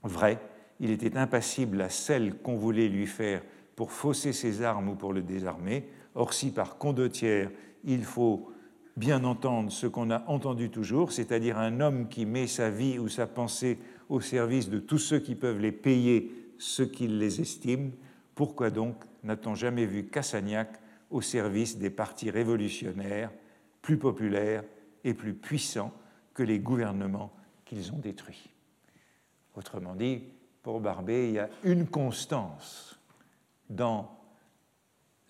vrai, 0.03 0.39
il 0.79 0.91
était 0.91 1.17
impassible 1.17 1.81
à 1.81 1.89
celle 1.89 2.37
qu'on 2.37 2.57
voulait 2.57 2.87
lui 2.87 3.07
faire 3.07 3.41
pour 3.75 3.91
fausser 3.91 4.33
ses 4.33 4.61
armes 4.61 4.89
ou 4.89 4.95
pour 4.95 5.13
le 5.13 5.21
désarmer. 5.21 5.87
Or, 6.15 6.33
si 6.33 6.51
par 6.51 6.77
condottière 6.77 7.49
il 7.83 8.03
faut 8.03 8.51
bien 8.97 9.23
entendre 9.23 9.71
ce 9.71 9.85
qu'on 9.87 10.09
a 10.09 10.23
entendu 10.27 10.69
toujours, 10.69 11.11
c'est-à-dire 11.11 11.57
un 11.59 11.79
homme 11.79 12.09
qui 12.09 12.25
met 12.25 12.47
sa 12.47 12.69
vie 12.69 12.97
ou 12.97 13.07
sa 13.07 13.27
pensée 13.27 13.77
au 14.09 14.19
service 14.19 14.69
de 14.69 14.79
tous 14.79 14.97
ceux 14.97 15.19
qui 15.19 15.35
peuvent 15.35 15.59
les 15.59 15.71
payer 15.71 16.31
ce 16.57 16.81
qu'ils 16.81 17.19
les 17.19 17.39
estiment, 17.39 17.91
pourquoi 18.33 18.71
donc 18.71 18.95
n'a-t-on 19.23 19.55
jamais 19.55 19.85
vu 19.85 20.07
Cassagnac 20.07 20.69
au 21.11 21.21
service 21.21 21.77
des 21.77 21.89
partis 21.89 22.31
révolutionnaires 22.31 23.31
plus 23.81 23.97
populaires 23.97 24.63
et 25.03 25.13
plus 25.13 25.33
puissants 25.33 25.93
que 26.33 26.43
les 26.43 26.59
gouvernements 26.59 27.31
qu'ils 27.65 27.91
ont 27.93 27.99
détruits? 27.99 28.49
Autrement 29.57 29.95
dit, 29.95 30.21
pour 30.61 30.79
Barbet, 30.79 31.29
il 31.29 31.33
y 31.33 31.39
a 31.39 31.49
une 31.63 31.87
constance 31.87 32.99
dans 33.71 34.15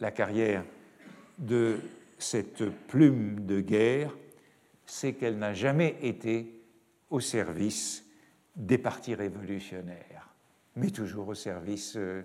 la 0.02 0.12
carrière 0.12 0.66
de 1.38 1.80
cette 2.18 2.70
plume 2.88 3.46
de 3.46 3.62
guerre, 3.62 4.14
c'est 4.86 5.14
qu'elle 5.14 5.38
n'a 5.38 5.54
jamais 5.54 5.98
été 6.02 6.62
au 7.10 7.22
service 7.22 8.06
des 8.58 8.78
partis 8.78 9.16
révolutionnaires, 9.16 10.36
mais 10.76 10.90
toujours 10.90 11.30
au 11.30 11.34
service 11.34 11.94
euh, 11.96 12.22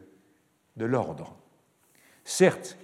de 0.76 0.84
l'ordre. 0.84 1.36
Certes, 2.24 2.76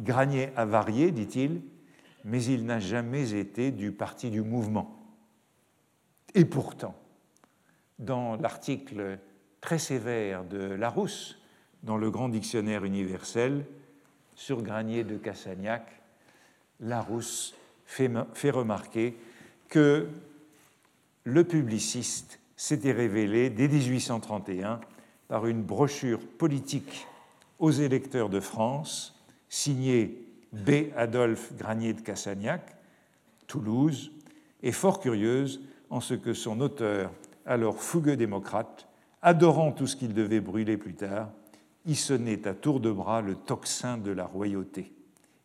Granier 0.00 0.50
a 0.56 0.64
varié, 0.64 1.12
dit-il, 1.12 1.62
mais 2.24 2.42
il 2.42 2.64
n'a 2.64 2.80
jamais 2.80 3.34
été 3.34 3.70
du 3.70 3.92
parti 3.92 4.30
du 4.30 4.42
mouvement. 4.42 5.00
Et 6.34 6.44
pourtant, 6.44 6.96
dans 7.98 8.36
l'article 8.36 9.18
très 9.60 9.78
sévère 9.78 10.44
de 10.44 10.58
Larousse, 10.58 11.38
dans 11.82 11.96
le 11.96 12.10
Grand 12.10 12.28
Dictionnaire 12.28 12.84
universel, 12.84 13.64
sur 14.34 14.62
Granier 14.62 15.04
de 15.04 15.16
Cassagnac, 15.16 16.00
Larousse 16.80 17.54
fait, 17.86 18.50
remarquer 18.50 19.16
que 19.68 20.06
le 21.24 21.44
publiciste 21.44 22.38
s'était 22.56 22.92
révélé 22.92 23.50
dès 23.50 23.68
1831 23.68 24.80
par 25.26 25.46
une 25.46 25.62
brochure 25.62 26.20
politique 26.20 27.06
aux 27.58 27.70
électeurs 27.70 28.28
de 28.28 28.40
France, 28.40 29.18
signée 29.48 30.22
B. 30.52 30.90
Adolphe 30.96 31.52
Granier 31.56 31.92
de 31.92 32.00
Cassagnac, 32.00 32.76
Toulouse, 33.46 34.12
et 34.62 34.72
fort 34.72 35.00
curieuse 35.00 35.60
en 35.90 36.00
ce 36.00 36.14
que 36.14 36.34
son 36.34 36.60
auteur, 36.60 37.10
alors 37.48 37.82
fougueux 37.82 38.16
démocrate, 38.16 38.86
adorant 39.22 39.72
tout 39.72 39.86
ce 39.86 39.96
qu'il 39.96 40.14
devait 40.14 40.40
brûler 40.40 40.76
plus 40.76 40.94
tard, 40.94 41.30
y 41.86 41.96
sonnait 41.96 42.46
à 42.46 42.54
tour 42.54 42.78
de 42.78 42.92
bras 42.92 43.22
le 43.22 43.34
tocsin 43.34 43.96
de 43.96 44.10
la 44.10 44.26
royauté. 44.26 44.92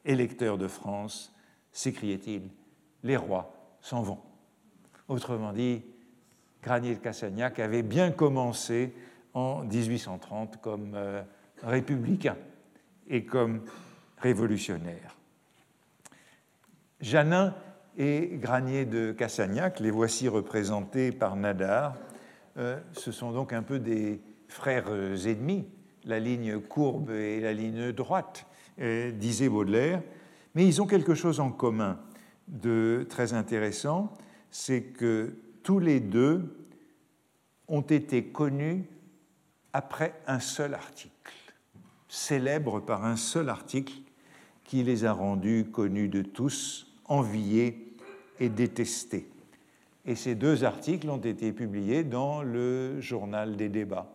Électeur 0.06 0.58
de 0.58 0.68
France, 0.68 1.34
s'écriait-il, 1.72 2.50
les 3.04 3.16
rois 3.16 3.54
s'en 3.82 4.02
vont. 4.02 4.20
Autrement 5.08 5.54
dit, 5.54 5.82
Granier 6.62 6.96
de 6.96 7.00
Cassagnac 7.00 7.60
avait 7.60 7.84
bien 7.84 8.12
commencé 8.12 8.94
en 9.34 9.64
1830 9.64 10.62
comme 10.62 10.94
euh, 10.96 11.22
républicain 11.64 12.38
et 13.08 13.24
comme 13.24 13.62
révolutionnaire. 14.18 15.16
Janin 17.00 17.54
et 17.98 18.32
Granier 18.34 18.86
de 18.86 19.12
Cassagnac, 19.12 19.80
les 19.80 19.92
voici 19.92 20.28
représentés 20.28 21.12
par 21.12 21.36
Nadar. 21.36 21.96
Euh, 22.58 22.80
ce 22.94 23.12
sont 23.12 23.32
donc 23.32 23.54
un 23.54 23.64
peu 23.64 23.80
des 23.80 24.22
frères 24.48 24.88
euh, 24.90 25.16
ennemis, 25.16 25.66
la 26.06 26.20
ligne 26.20 26.60
courbe 26.60 27.12
et 27.12 27.40
la 27.40 27.54
ligne 27.54 27.92
droite, 27.92 28.46
disait 28.78 29.50
Baudelaire, 29.50 30.02
mais 30.56 30.66
ils 30.66 30.82
ont 30.82 30.88
quelque 30.88 31.14
chose 31.14 31.40
en 31.40 31.52
commun 31.52 32.00
de 32.48 33.06
très 33.08 33.34
intéressant, 33.34 34.12
c'est 34.50 34.82
que 34.82 35.36
tous 35.64 35.80
les 35.80 36.00
deux 36.00 36.68
ont 37.68 37.82
été 37.82 38.26
connus 38.26 38.86
après 39.72 40.14
un 40.28 40.40
seul 40.40 40.74
article, 40.74 41.34
célèbres 42.08 42.80
par 42.80 43.06
un 43.06 43.16
seul 43.16 43.50
article 43.50 43.94
qui 44.64 44.84
les 44.84 45.06
a 45.06 45.14
rendus 45.14 45.66
connus 45.72 46.10
de 46.10 46.22
tous, 46.22 46.93
enviés 47.14 47.96
et 48.40 48.50
détestés. 48.50 49.28
Et 50.06 50.16
ces 50.16 50.34
deux 50.34 50.64
articles 50.64 51.08
ont 51.10 51.18
été 51.18 51.54
publiés 51.54 52.04
dans 52.04 52.42
le 52.42 53.00
journal 53.00 53.56
des 53.56 53.70
débats. 53.70 54.12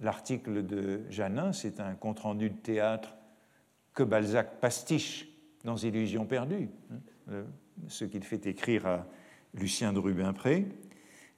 L'article 0.00 0.64
de 0.64 1.02
Janin, 1.10 1.52
c'est 1.52 1.80
un 1.80 1.94
compte-rendu 1.94 2.48
de 2.48 2.56
théâtre 2.56 3.14
que 3.92 4.02
Balzac 4.02 4.58
pastiche 4.58 5.28
dans 5.64 5.76
Illusions 5.76 6.24
perdues, 6.24 6.70
hein, 7.30 7.44
ce 7.88 8.06
qu'il 8.06 8.24
fait 8.24 8.46
écrire 8.46 8.86
à 8.86 9.06
Lucien 9.54 9.92
de 9.92 9.98
Rubempré. 9.98 10.66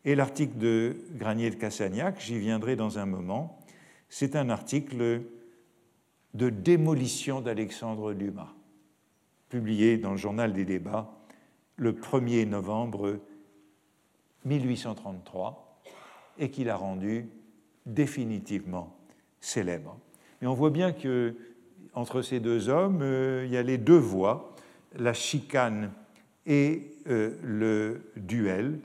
Et 0.04 0.14
l'article 0.14 0.56
de 0.56 0.96
Granier 1.16 1.50
de 1.50 1.56
Cassagnac, 1.56 2.20
j'y 2.20 2.38
viendrai 2.38 2.76
dans 2.76 2.98
un 2.98 3.06
moment, 3.06 3.58
c'est 4.08 4.36
un 4.36 4.48
article 4.50 5.22
de 6.34 6.48
démolition 6.48 7.40
d'Alexandre 7.40 8.14
Dumas, 8.14 8.54
publié 9.50 9.98
dans 9.98 10.12
le 10.12 10.16
journal 10.16 10.52
des 10.54 10.64
débats 10.64 11.12
le 11.76 11.92
1er 11.92 12.46
novembre 12.46 13.18
1833 14.44 15.82
et 16.38 16.50
qu'il 16.50 16.70
a 16.70 16.76
rendu 16.76 17.28
définitivement 17.84 18.96
célèbre. 19.40 19.98
Et 20.40 20.46
on 20.46 20.54
voit 20.54 20.70
bien 20.70 20.92
que 20.92 21.36
entre 21.94 22.22
ces 22.22 22.40
deux 22.40 22.68
hommes, 22.68 23.00
euh, 23.02 23.44
il 23.46 23.52
y 23.52 23.56
a 23.56 23.62
les 23.62 23.78
deux 23.78 23.98
voies, 23.98 24.54
la 24.96 25.12
chicane 25.12 25.90
et 26.46 26.92
euh, 27.08 27.32
le 27.42 28.12
duel. 28.16 28.78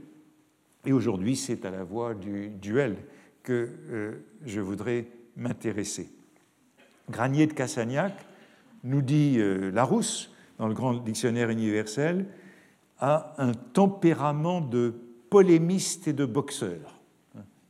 Et 0.85 0.91
aujourd'hui, 0.91 1.35
c'est 1.35 1.65
à 1.65 1.71
la 1.71 1.83
voie 1.83 2.13
du 2.13 2.49
duel 2.49 2.97
que 3.43 3.69
euh, 3.89 4.13
je 4.45 4.59
voudrais 4.59 5.05
m'intéresser. 5.35 6.09
Granier 7.09 7.45
de 7.45 7.53
Cassagnac 7.53 8.13
nous 8.83 9.01
dit 9.01 9.37
Larousse, 9.73 10.34
dans 10.57 10.67
le 10.67 10.73
Grand 10.73 10.93
Dictionnaire 10.93 11.49
universel, 11.49 12.27
a 12.99 13.33
un 13.37 13.53
tempérament 13.53 14.61
de 14.61 14.93
polémiste 15.29 16.07
et 16.07 16.13
de 16.13 16.25
boxeur. 16.25 16.99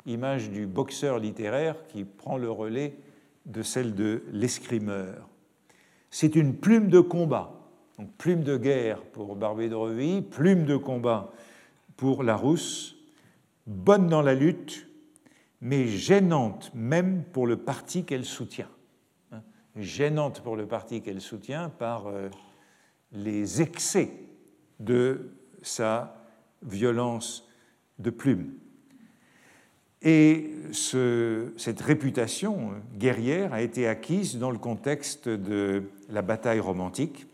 Image 0.05 0.51
du 0.51 0.67
boxeur 0.67 1.17
littéraire 1.17 1.75
qui 1.87 2.03
prend 2.03 2.37
le 2.37 2.51
relais 2.51 2.97
de 3.45 3.63
celle 3.63 3.95
de 3.95 4.23
l'escrimeur. 4.31 5.27
C'est 6.11 6.35
une 6.35 6.55
plume 6.55 6.89
de 6.89 6.99
combat, 6.99 7.51
donc 7.97 8.11
plume 8.17 8.43
de 8.43 8.57
guerre 8.57 9.01
pour 9.01 9.35
Barbé 9.35 9.67
de 9.67 9.75
Reville, 9.75 10.23
plume 10.23 10.65
de 10.65 10.77
combat 10.77 11.31
pour 11.97 12.23
Larousse, 12.23 12.95
bonne 13.65 14.07
dans 14.07 14.21
la 14.21 14.35
lutte, 14.35 14.87
mais 15.61 15.87
gênante 15.87 16.71
même 16.75 17.23
pour 17.23 17.47
le 17.47 17.57
parti 17.57 18.03
qu'elle 18.03 18.25
soutient. 18.25 18.69
Gênante 19.75 20.41
pour 20.41 20.55
le 20.55 20.67
parti 20.67 21.01
qu'elle 21.01 21.19
soutient 21.19 21.69
par 21.69 22.07
euh, 22.07 22.29
les 23.11 23.61
excès 23.61 24.11
de 24.79 25.31
sa 25.61 26.27
violence 26.61 27.47
de 27.99 28.09
plume. 28.09 28.53
Et 30.01 30.51
cette 30.71 31.81
réputation 31.81 32.73
guerrière 32.93 33.53
a 33.53 33.61
été 33.61 33.87
acquise 33.87 34.37
dans 34.37 34.51
le 34.51 34.59
contexte 34.59 35.29
de 35.29 35.83
la 36.09 36.21
bataille 36.21 36.59
romantique 36.59 37.25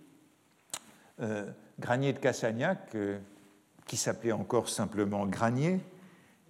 Granier 1.79 2.13
de 2.13 2.19
Cassagnac, 2.19 2.95
qui 3.87 3.97
s'appelait 3.97 4.31
encore 4.31 4.69
simplement 4.69 5.25
Granier, 5.25 5.79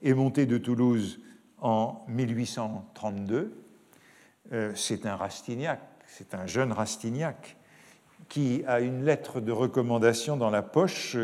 est 0.03 0.13
monté 0.13 0.45
de 0.45 0.57
Toulouse 0.57 1.19
en 1.59 2.05
1832. 2.07 3.51
c'est 4.75 5.05
un 5.05 5.15
Rastignac, 5.15 5.79
c'est 6.05 6.35
un 6.35 6.45
jeune 6.45 6.71
Rastignac 6.71 7.57
qui 8.31 8.63
a 8.65 8.79
une 8.79 9.03
lettre 9.03 9.41
de 9.41 9.51
recommandation 9.51 10.37
dans 10.37 10.49
la 10.49 10.61
poche 10.61 11.17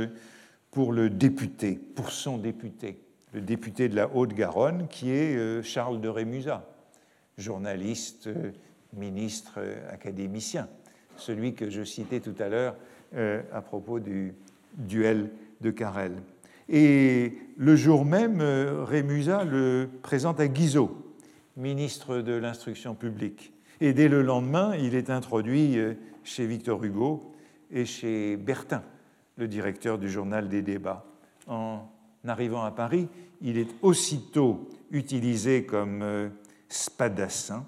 pour 0.71 0.91
le 0.91 1.09
député, 1.09 1.79
pour 1.95 2.11
son 2.11 2.37
député, 2.37 2.99
le 3.33 3.39
député 3.39 3.87
de 3.87 3.95
la 3.95 4.13
Haute-Garonne, 4.13 4.87
qui 4.89 5.11
est 5.11 5.37
euh, 5.37 5.63
Charles 5.63 6.01
de 6.01 6.09
Rémusat, 6.09 6.67
journaliste, 7.37 8.27
euh, 8.27 8.51
ministre, 8.91 9.53
euh, 9.59 9.89
académicien, 9.89 10.67
celui 11.15 11.53
que 11.53 11.69
je 11.69 11.81
citais 11.83 12.19
tout 12.19 12.35
à 12.39 12.49
l'heure 12.49 12.75
à 13.53 13.61
propos 13.61 14.01
du 14.01 14.33
duel 14.73 15.29
de 15.61 15.71
Carrel. 15.71 16.11
Et 16.67 17.37
le 17.55 17.77
jour 17.77 18.03
même, 18.03 18.41
Rémusat 18.41 19.45
le 19.45 19.87
présente 20.01 20.41
à 20.41 20.49
Guizot, 20.49 21.15
ministre 21.55 22.17
de 22.17 22.33
l'Instruction 22.33 22.95
publique. 22.95 23.53
Et 23.79 23.93
dès 23.93 24.09
le 24.09 24.21
lendemain, 24.23 24.75
il 24.75 24.93
est 24.93 25.09
introduit 25.09 25.77
chez 26.27 26.45
Victor 26.45 26.83
Hugo 26.83 27.31
et 27.71 27.85
chez 27.85 28.35
Bertin, 28.35 28.83
le 29.37 29.47
directeur 29.47 29.97
du 29.97 30.09
journal 30.09 30.49
des 30.49 30.61
débats. 30.61 31.05
En 31.47 31.87
arrivant 32.27 32.63
à 32.63 32.71
Paris, 32.71 33.07
il 33.41 33.57
est 33.57 33.69
aussitôt 33.81 34.67
utilisé 34.91 35.65
comme 35.65 36.01
euh, 36.01 36.29
spadassin. 36.67 37.65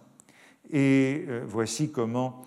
Et 0.72 1.26
euh, 1.30 1.44
voici 1.48 1.92
comment 1.92 2.42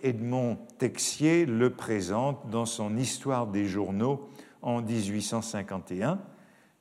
Edmond 0.00 0.58
Texier 0.78 1.46
le 1.46 1.70
présente 1.70 2.50
dans 2.50 2.66
son 2.66 2.96
Histoire 2.98 3.46
des 3.46 3.64
journaux 3.64 4.28
en 4.60 4.82
1851, 4.82 6.20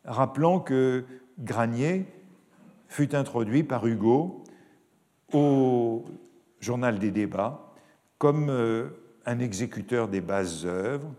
rappelant 0.04 0.60
que 0.60 1.06
Granier 1.40 2.06
fut 2.90 3.16
introduit 3.16 3.64
par 3.64 3.88
Hugo 3.88 4.44
au 5.32 6.04
journal 6.60 7.00
des 7.00 7.12
débats 7.12 7.65
comme 8.18 8.50
euh, 8.50 8.90
un 9.26 9.40
exécuteur 9.40 10.08
des 10.08 10.22
bases 10.22 10.66
œuvres 10.66 11.14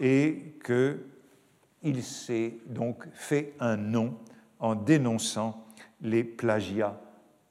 et 0.00 0.54
qu'il 0.64 2.02
s'est 2.02 2.54
donc 2.66 3.04
fait 3.12 3.54
un 3.60 3.76
nom 3.76 4.16
en 4.60 4.74
dénonçant 4.74 5.66
les 6.00 6.24
plagiats 6.24 7.00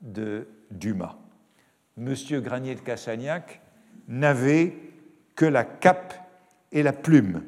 de 0.02 0.48
Dumas. 0.72 1.18
Monsieur 1.98 2.42
Granier 2.42 2.76
de 2.76 2.82
Cassagnac 2.82 3.62
n'avait 4.08 4.76
que 5.36 5.46
la 5.46 5.64
cape 5.64 6.14
et 6.72 6.84
la 6.84 6.94
plume, 6.94 7.44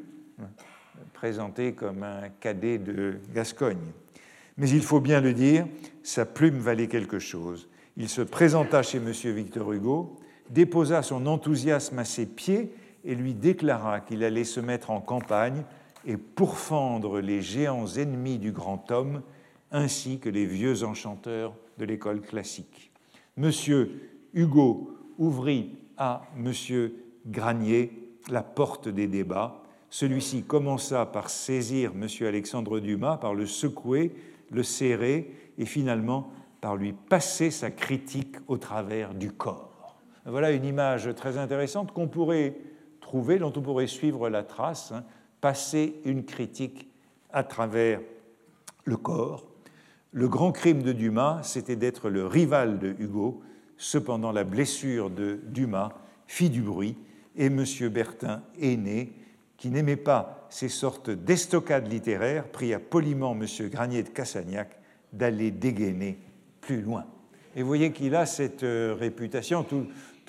présenté 1.14 1.74
comme 1.74 2.04
un 2.04 2.30
cadet 2.40 2.78
de 2.78 3.20
Gascogne. 3.34 3.92
Mais 4.58 4.70
il 4.70 4.82
faut 4.82 5.00
bien 5.00 5.22
le 5.22 5.34
dire, 5.34 5.68
sa 6.04 6.26
plume 6.26 6.60
valait 6.60 6.88
quelque 6.88 7.20
chose. 7.20 7.70
Il 7.98 8.10
se 8.10 8.22
présenta 8.22 8.84
chez 8.84 9.00
Monsieur 9.00 9.32
Victor 9.32 9.72
Hugo, 9.72 10.18
déposa 10.50 11.02
son 11.04 11.26
enthousiasme 11.26 12.00
à 12.00 12.06
ses 12.06 12.26
pieds 12.26 12.74
et 13.06 13.16
lui 13.16 13.34
déclara 13.34 14.00
qu'il 14.00 14.24
allait 14.24 14.44
se 14.44 14.60
mettre 14.60 14.92
en 14.92 15.02
campagne 15.02 15.64
et 16.06 16.18
pourfendre 16.18 17.20
les 17.20 17.42
géants 17.42 17.88
ennemis 17.88 18.38
du 18.38 18.52
grand 18.52 18.90
homme, 18.92 19.22
ainsi 19.72 20.20
que 20.20 20.30
les 20.30 20.46
vieux 20.46 20.84
enchanteurs 20.84 21.54
de 21.78 21.86
l'école 21.86 22.22
classique. 22.22 22.92
Monsieur 23.38 24.10
Hugo 24.34 24.98
ouvrit 25.18 25.78
à 25.98 26.24
Monsieur 26.36 26.96
Granier 27.28 27.92
la 28.30 28.44
porte 28.44 28.88
des 28.88 29.08
débats. 29.08 29.64
Celui-ci 29.90 30.44
commença 30.44 31.06
par 31.06 31.30
saisir 31.30 31.94
Monsieur 31.94 32.28
Alexandre 32.28 32.80
Dumas, 32.80 33.18
par 33.18 33.34
le 33.34 33.46
secouer, 33.46 34.14
le 34.52 34.64
serrer 34.64 35.32
et 35.58 35.66
finalement 35.66 36.32
par 36.62 36.76
lui 36.76 36.94
passer 36.94 37.52
sa 37.52 37.72
critique 37.72 38.36
au 38.48 38.58
travers 38.58 39.14
du 39.14 39.32
corps. 39.32 39.69
Voilà 40.26 40.52
une 40.52 40.66
image 40.66 41.14
très 41.16 41.38
intéressante 41.38 41.92
qu'on 41.92 42.08
pourrait 42.08 42.56
trouver, 43.02 43.40
dont 43.40 43.54
on 43.56 43.62
pourrait 43.62 43.88
suivre 43.88 44.30
la 44.30 44.44
trace, 44.44 44.92
hein, 44.92 45.04
passer 45.42 46.02
une 46.06 46.26
critique 46.26 46.88
à 47.32 47.44
travers 47.44 48.02
le 48.86 48.98
corps. 48.98 49.48
Le 50.12 50.28
grand 50.28 50.52
crime 50.52 50.82
de 50.82 50.92
Dumas, 50.92 51.42
c'était 51.44 51.76
d'être 51.76 52.10
le 52.10 52.26
rival 52.26 52.80
de 52.80 52.96
Hugo. 53.00 53.42
Cependant, 53.78 54.32
la 54.32 54.44
blessure 54.44 55.10
de 55.10 55.40
Dumas 55.46 55.90
fit 56.28 56.50
du 56.50 56.62
bruit 56.62 56.98
et 57.36 57.46
M. 57.46 57.64
Bertin, 57.92 58.42
aîné, 58.60 59.14
qui 59.58 59.70
n'aimait 59.70 59.96
pas 59.96 60.48
ces 60.50 60.70
sortes 60.70 61.10
d'estocades 61.10 61.92
littéraires, 61.92 62.48
pria 62.48 62.80
poliment 62.80 63.34
M. 63.40 63.46
Granier 63.70 64.04
de 64.04 64.10
Cassagnac 64.10 64.80
d'aller 65.14 65.52
dégainer 65.52 66.18
plus 66.62 66.82
loin. 66.82 67.06
Et 67.56 67.62
vous 67.62 67.68
voyez 67.68 67.92
qu'il 67.92 68.16
a 68.16 68.26
cette 68.26 68.64
euh, 68.64 68.96
réputation, 68.98 69.66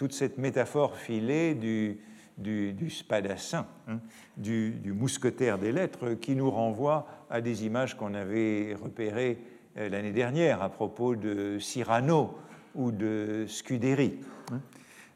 toute 0.01 0.15
cette 0.15 0.39
métaphore 0.39 0.97
filée 0.97 1.55
du, 1.55 2.01
du, 2.39 2.89
spadassin, 2.89 3.67
hein, 3.87 3.99
du, 4.39 4.95
mousquetaire 4.97 5.59
des 5.59 5.73
lettres, 5.73 6.15
qui 6.15 6.35
nous 6.35 6.51
renvoie 6.51 7.07
à 7.29 7.43
des 7.43 7.67
images 7.67 7.99
qu'on 7.99 8.15
avait 8.15 8.75
repérées 8.83 9.37
euh, 9.77 9.91
l'année 9.91 10.13
dernière 10.13 10.63
à 10.63 10.71
propos 10.71 11.17
de 11.17 11.59
Cyrano 11.59 12.39
ou 12.75 12.93
de 12.93 13.45
Scudéry. 13.47 14.15
Hein. 14.51 14.63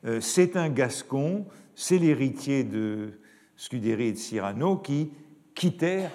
Euh, 0.04 0.20
c'est 0.20 0.54
un 0.54 0.68
Gascon, 0.68 1.46
c'est 1.74 1.96
l'héritier 1.96 2.62
de 2.62 3.18
Scudéry 3.56 4.08
et 4.08 4.12
de 4.12 4.18
Cyrano 4.18 4.76
qui 4.76 5.12
quittèrent 5.54 6.10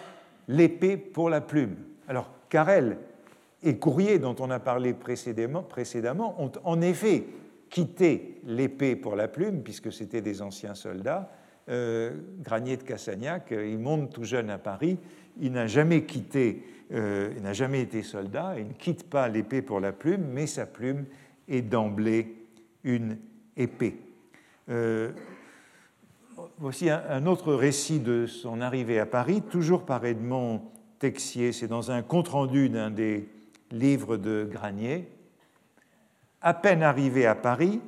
l'épée 0.48 0.96
pour 0.96 1.32
la 1.32 1.42
plume. 1.42 1.76
Alors, 2.08 2.30
Carrel 2.50 3.00
et 3.64 3.80
Courrier, 3.80 4.20
dont 4.20 4.36
on 4.40 4.52
a 4.52 4.60
parlé 4.60 4.94
précédemment, 4.94 5.64
précédemment 5.64 6.40
ont 6.40 6.52
en 6.64 6.82
effet 6.82 7.26
quitté 7.70 8.42
l'épée 8.46 8.96
pour 8.96 9.16
la 9.16 9.28
plume, 9.28 9.62
puisque 9.62 9.92
c'était 9.92 10.22
des 10.22 10.42
anciens 10.42 10.76
soldats. 10.76 11.32
Euh, 11.70 12.12
Granier 12.42 12.78
de 12.78 12.84
Cassagnac, 12.84 13.52
euh, 13.52 13.68
il 13.68 13.78
monte 13.78 14.12
tout 14.12 14.24
jeune 14.24 14.50
à 14.50 14.58
Paris, 14.58 14.98
il 15.40 15.52
n'a 15.52 15.68
jamais 15.68 16.04
quitté, 16.04 16.64
euh, 16.92 17.32
il 17.38 17.44
n'a 17.44 17.54
jamais 17.54 17.82
été 17.82 18.02
soldat, 18.02 18.56
il 18.58 18.70
ne 18.70 18.74
quitte 18.74 19.08
pas 19.08 19.28
l'épée 19.28 19.62
pour 19.62 19.80
la 19.80 19.92
plume, 19.92 20.26
mais 20.34 20.48
sa 20.48 20.66
plume 20.66 21.06
est 21.48 21.62
d'emblée 21.62 22.36
une 22.84 23.18
épée. 23.56 23.98
voici 26.58 26.90
un, 26.90 27.04
un, 27.08 27.26
autre 27.28 27.54
récit 27.54 28.00
de 28.00 28.26
son 28.26 28.62
arrivée 28.62 29.00
à 29.00 29.06
Paris, 29.06 29.44
toujours 29.44 29.86
par 29.86 30.06
Edmond 30.06 30.62
Texier, 30.98 31.52
c'est 31.52 31.68
dans 31.68 31.92
un 31.92 32.02
compte-rendu 32.02 32.70
d'un 32.70 32.90
des 32.90 33.30
livres 33.72 34.18
de 34.18 34.48
Granier. 34.50 35.08
À 36.42 36.54
peine 36.54 36.84
arrivé 36.84 37.26
à 37.26 37.36
Paris, 37.36 37.82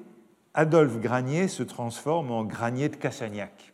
Adolphe 0.55 0.99
Granier 0.99 1.47
se 1.47 1.63
transforme 1.63 2.31
en 2.31 2.43
Granier 2.43 2.89
de 2.89 2.97
Cassagnac. 2.97 3.71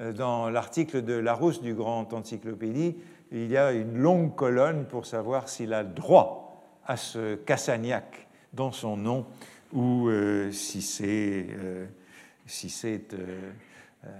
Euh, 0.00 0.14
dans 0.14 0.48
l'article 0.48 1.02
de 1.02 1.12
Larousse 1.12 1.60
du 1.60 1.74
Grand 1.74 2.10
Encyclopédie, 2.14 2.96
il 3.32 3.50
y 3.50 3.58
a 3.58 3.72
une 3.72 3.98
longue 3.98 4.34
colonne 4.34 4.86
pour 4.86 5.04
savoir 5.04 5.50
s'il 5.50 5.74
a 5.74 5.84
droit 5.84 6.58
à 6.86 6.96
ce 6.96 7.34
Cassagnac 7.34 8.28
dans 8.54 8.72
son 8.72 8.96
nom 8.96 9.26
ou 9.74 10.08
euh, 10.08 10.50
si 10.52 10.80
c'est 10.80 11.46
euh, 11.58 11.84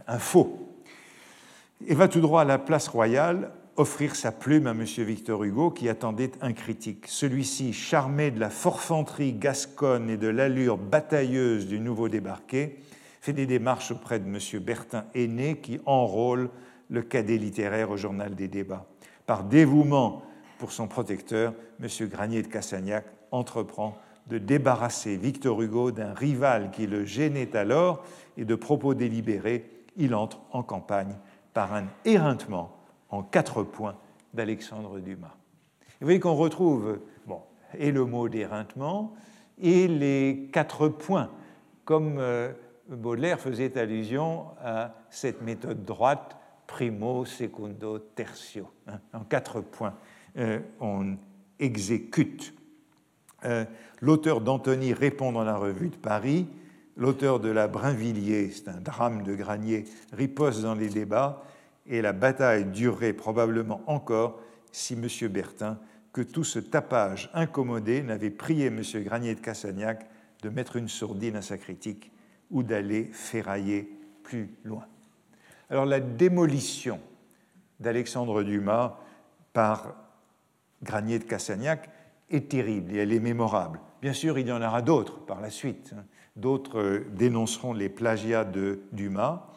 un 0.06 0.18
faux. 0.18 0.68
Et 1.86 1.94
va 1.94 2.08
tout 2.08 2.20
droit 2.20 2.42
à 2.42 2.44
la 2.44 2.58
place 2.58 2.88
royale 2.88 3.52
offrir 3.78 4.16
sa 4.16 4.32
plume 4.32 4.66
à 4.66 4.72
M. 4.72 4.82
Victor 4.82 5.44
Hugo, 5.44 5.70
qui 5.70 5.88
attendait 5.88 6.32
un 6.40 6.52
critique. 6.52 7.06
Celui-ci, 7.06 7.72
charmé 7.72 8.32
de 8.32 8.40
la 8.40 8.50
forfanterie 8.50 9.32
gasconne 9.32 10.10
et 10.10 10.16
de 10.16 10.26
l'allure 10.26 10.76
batailleuse 10.76 11.68
du 11.68 11.78
nouveau 11.78 12.08
débarqué, 12.08 12.80
fait 13.20 13.32
des 13.32 13.46
démarches 13.46 13.92
auprès 13.92 14.18
de 14.18 14.26
M. 14.26 14.38
Bertin 14.60 15.04
Aîné, 15.14 15.58
qui 15.58 15.80
enrôle 15.86 16.50
le 16.90 17.02
cadet 17.02 17.38
littéraire 17.38 17.90
au 17.90 17.96
journal 17.96 18.34
des 18.34 18.48
débats. 18.48 18.86
Par 19.26 19.44
dévouement 19.44 20.22
pour 20.58 20.72
son 20.72 20.88
protecteur, 20.88 21.54
M. 21.80 22.08
Granier 22.08 22.42
de 22.42 22.48
Cassagnac 22.48 23.04
entreprend 23.30 23.96
de 24.26 24.38
débarrasser 24.38 25.16
Victor 25.16 25.62
Hugo 25.62 25.92
d'un 25.92 26.14
rival 26.14 26.72
qui 26.72 26.88
le 26.88 27.04
gênait 27.04 27.56
alors, 27.56 28.04
et 28.36 28.44
de 28.44 28.54
propos 28.56 28.94
délibérés, 28.94 29.70
il 29.96 30.16
entre 30.16 30.40
en 30.50 30.64
campagne 30.64 31.16
par 31.54 31.74
un 31.74 31.84
éreintement 32.04 32.77
en 33.10 33.22
quatre 33.22 33.62
points 33.62 33.96
d'Alexandre 34.34 34.98
Dumas. 35.00 35.34
Vous 36.00 36.06
voyez 36.06 36.20
qu'on 36.20 36.34
retrouve 36.34 37.00
bon, 37.26 37.40
et 37.76 37.90
le 37.90 38.04
mot 38.04 38.28
d'éreintement 38.28 39.14
et 39.60 39.88
les 39.88 40.48
quatre 40.52 40.88
points, 40.88 41.30
comme 41.84 42.18
euh, 42.18 42.52
Baudelaire 42.88 43.40
faisait 43.40 43.76
allusion 43.76 44.46
à 44.62 44.94
cette 45.10 45.42
méthode 45.42 45.84
droite, 45.84 46.36
primo, 46.66 47.24
secundo, 47.24 47.98
tertio. 47.98 48.68
Hein. 48.86 49.00
en 49.12 49.20
quatre 49.20 49.60
points, 49.60 49.94
euh, 50.36 50.60
on 50.80 51.16
exécute. 51.58 52.54
Euh, 53.44 53.64
l'auteur 54.00 54.40
d'Antony 54.40 54.92
répond 54.92 55.32
dans 55.32 55.44
la 55.44 55.56
revue 55.56 55.88
de 55.88 55.96
Paris 55.96 56.46
L'auteur 56.98 57.38
de 57.38 57.48
la 57.48 57.68
Brinvilliers, 57.68 58.50
c'est 58.50 58.66
un 58.66 58.80
drame 58.80 59.22
de 59.22 59.36
Granier, 59.36 59.84
riposte 60.12 60.62
dans 60.62 60.74
les 60.74 60.88
débats 60.88 61.44
et 61.88 62.02
la 62.02 62.12
bataille 62.12 62.66
durerait 62.66 63.12
probablement 63.12 63.80
encore 63.86 64.40
si 64.72 64.94
M. 64.94 65.28
Bertin, 65.28 65.78
que 66.12 66.20
tout 66.20 66.44
ce 66.44 66.58
tapage 66.58 67.30
incommodé, 67.34 68.02
n'avait 68.02 68.30
prié 68.30 68.66
M. 68.66 68.82
Granier 68.96 69.34
de 69.34 69.40
Cassagnac 69.40 70.08
de 70.42 70.48
mettre 70.50 70.76
une 70.76 70.88
sourdine 70.88 71.36
à 71.36 71.42
sa 71.42 71.58
critique 71.58 72.12
ou 72.50 72.62
d'aller 72.62 73.10
ferrailler 73.12 73.90
plus 74.22 74.50
loin. 74.64 74.86
Alors 75.70 75.86
la 75.86 76.00
démolition 76.00 77.00
d'Alexandre 77.80 78.42
Dumas 78.42 78.98
par 79.52 79.94
Granier 80.82 81.18
de 81.18 81.24
Cassagnac 81.24 81.90
est 82.30 82.50
terrible 82.50 82.94
et 82.94 82.98
elle 82.98 83.12
est 83.12 83.20
mémorable. 83.20 83.80
Bien 84.00 84.12
sûr, 84.12 84.38
il 84.38 84.46
y 84.46 84.52
en 84.52 84.62
aura 84.62 84.82
d'autres 84.82 85.18
par 85.24 85.40
la 85.40 85.50
suite. 85.50 85.94
D'autres 86.36 86.78
euh, 86.78 87.06
dénonceront 87.14 87.72
les 87.72 87.88
plagiats 87.88 88.44
de 88.44 88.82
Dumas, 88.92 89.48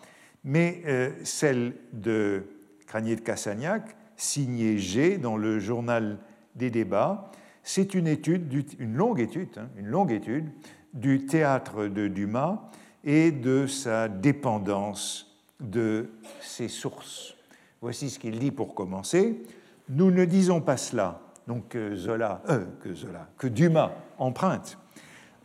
mais 0.43 0.81
euh, 0.85 1.11
celle 1.23 1.73
de 1.93 2.43
Granier 2.88 3.15
de 3.15 3.22
Cassagnac, 3.22 3.95
signée 4.15 4.77
G 4.77 5.18
dans 5.18 5.38
le 5.38 5.59
journal 5.59 6.19
des 6.55 6.69
débats, 6.69 7.31
c'est 7.63 7.93
une 7.93 8.07
étude, 8.07 8.51
une 8.80 8.95
longue 8.95 9.19
étude, 9.19 9.49
hein, 9.57 9.69
une 9.77 9.88
longue 9.88 10.11
étude 10.11 10.49
du 10.93 11.26
théâtre 11.26 11.85
de 11.88 12.07
Dumas 12.07 12.69
et 13.03 13.31
de 13.31 13.68
sa 13.68 14.07
dépendance 14.07 15.38
de 15.59 16.09
ses 16.41 16.68
sources. 16.68 17.35
Voici 17.81 18.09
ce 18.09 18.19
qu'il 18.19 18.39
dit 18.39 18.51
pour 18.51 18.76
commencer. 18.76 19.43
Nous 19.89 20.11
ne 20.11 20.26
disons 20.26 20.61
pas 20.61 20.77
cela, 20.77 21.22
donc 21.47 21.69
que 21.69 21.95
Zola, 21.95 22.41
euh, 22.49 22.65
que 22.81 22.93
Zola, 22.93 23.27
que 23.38 23.47
Dumas 23.47 23.91
emprunte 24.18 24.77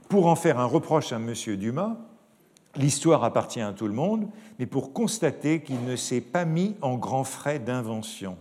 pour 0.09 0.27
en 0.27 0.37
faire 0.37 0.59
un 0.59 0.67
reproche 0.67 1.13
à 1.13 1.17
M. 1.17 1.33
Dumas. 1.57 1.97
L'histoire 2.79 3.25
appartient 3.25 3.61
à 3.61 3.73
tout 3.73 3.87
le 3.87 3.95
monde, 3.95 4.29
mais 4.59 4.67
pour 4.67 4.93
constater 4.93 5.63
qu'il 5.63 5.85
ne 5.85 5.97
s'est 5.97 6.21
pas 6.21 6.45
mis 6.45 6.77
en 6.83 6.97
grands 6.97 7.25
frais 7.25 7.59
d'invention. 7.59 8.37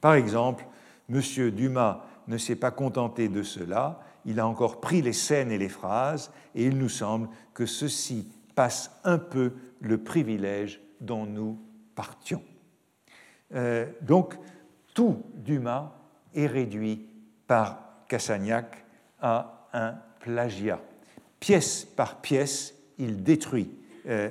Par 0.00 0.14
exemple, 0.14 0.66
M. 1.10 1.20
Dumas 1.50 2.04
ne 2.26 2.36
s'est 2.36 2.56
pas 2.56 2.70
contenté 2.70 3.28
de 3.28 3.42
cela, 3.42 4.00
il 4.26 4.40
a 4.40 4.46
encore 4.46 4.80
pris 4.80 5.00
les 5.00 5.14
scènes 5.14 5.50
et 5.50 5.58
les 5.58 5.70
phrases, 5.70 6.30
et 6.54 6.66
il 6.66 6.76
nous 6.76 6.90
semble 6.90 7.28
que 7.54 7.64
ceci 7.64 8.28
passe 8.54 8.90
un 9.04 9.18
peu 9.18 9.54
le 9.80 9.98
privilège 9.98 10.80
dont 11.00 11.24
nous 11.24 11.58
partions. 11.94 12.42
Euh, 13.54 13.86
donc, 14.02 14.34
tout 14.94 15.22
Dumas 15.34 15.92
est 16.34 16.46
réduit 16.46 17.06
par 17.46 17.78
Cassagnac 18.08 18.84
à 19.20 19.66
un 19.72 19.94
plagiat. 20.20 20.80
Pièce 21.40 21.84
par 21.84 22.20
pièce, 22.20 22.74
il 22.98 23.22
détruit. 23.22 23.70
Euh, 24.08 24.30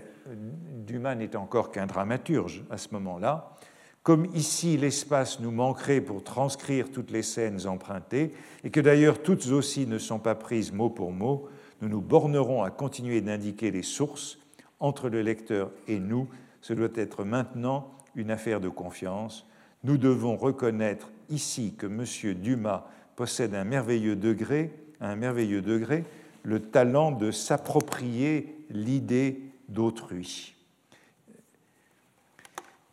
Dumas 0.85 1.15
n'est 1.15 1.35
encore 1.35 1.71
qu'un 1.71 1.85
dramaturge 1.85 2.63
à 2.69 2.77
ce 2.77 2.89
moment-là. 2.91 3.55
Comme 4.03 4.25
ici 4.33 4.77
l'espace 4.77 5.39
nous 5.39 5.51
manquerait 5.51 6.01
pour 6.01 6.23
transcrire 6.23 6.91
toutes 6.91 7.11
les 7.11 7.23
scènes 7.23 7.67
empruntées, 7.67 8.33
et 8.63 8.69
que 8.69 8.79
d'ailleurs 8.79 9.21
toutes 9.21 9.47
aussi 9.47 9.85
ne 9.85 9.97
sont 9.97 10.19
pas 10.19 10.35
prises 10.35 10.71
mot 10.71 10.89
pour 10.89 11.11
mot, 11.11 11.49
nous 11.81 11.89
nous 11.89 12.01
bornerons 12.01 12.63
à 12.63 12.71
continuer 12.71 13.21
d'indiquer 13.21 13.69
les 13.69 13.83
sources 13.83 14.39
entre 14.79 15.09
le 15.09 15.21
lecteur 15.21 15.71
et 15.87 15.99
nous 15.99 16.27
ce 16.61 16.73
doit 16.73 16.89
être 16.95 17.23
maintenant 17.23 17.91
une 18.15 18.31
affaire 18.31 18.59
de 18.59 18.69
confiance. 18.69 19.45
Nous 19.83 19.97
devons 19.97 20.35
reconnaître 20.35 21.11
ici 21.29 21.75
que 21.77 21.85
M. 21.85 22.33
Dumas 22.33 22.85
possède 23.15 23.53
un 23.53 23.63
merveilleux 23.63 24.15
degré, 24.15 24.71
un 24.99 25.15
merveilleux 25.15 25.61
degré, 25.61 26.03
le 26.43 26.61
talent 26.61 27.11
de 27.11 27.31
s'approprier 27.31 28.56
l'idée 28.69 29.41
d'autrui. 29.69 30.55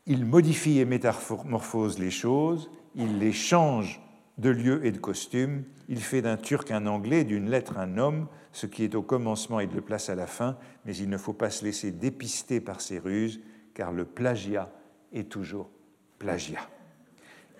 Il 0.06 0.26
modifie 0.26 0.78
et 0.78 0.84
métamorphose 0.84 1.98
les 1.98 2.10
choses, 2.10 2.70
il 2.94 3.18
les 3.18 3.32
change 3.32 4.00
de 4.38 4.50
lieu 4.50 4.84
et 4.84 4.92
de 4.92 4.98
costume, 4.98 5.64
il 5.88 6.00
fait 6.00 6.22
d'un 6.22 6.36
turc 6.36 6.70
un 6.70 6.86
anglais, 6.86 7.24
d'une 7.24 7.48
lettre 7.48 7.78
un 7.78 7.98
homme, 7.98 8.26
ce 8.52 8.66
qui 8.66 8.84
est 8.84 8.94
au 8.94 9.02
commencement 9.02 9.60
il 9.60 9.70
le 9.70 9.80
place 9.80 10.10
à 10.10 10.14
la 10.14 10.26
fin, 10.26 10.56
mais 10.84 10.96
il 10.96 11.08
ne 11.08 11.16
faut 11.16 11.32
pas 11.32 11.50
se 11.50 11.64
laisser 11.64 11.90
dépister 11.90 12.60
par 12.60 12.80
ses 12.80 12.98
ruses, 12.98 13.40
car 13.74 13.92
le 13.92 14.04
plagiat 14.04 14.70
est 15.12 15.30
toujours 15.30 15.70
plagiat. 16.18 16.68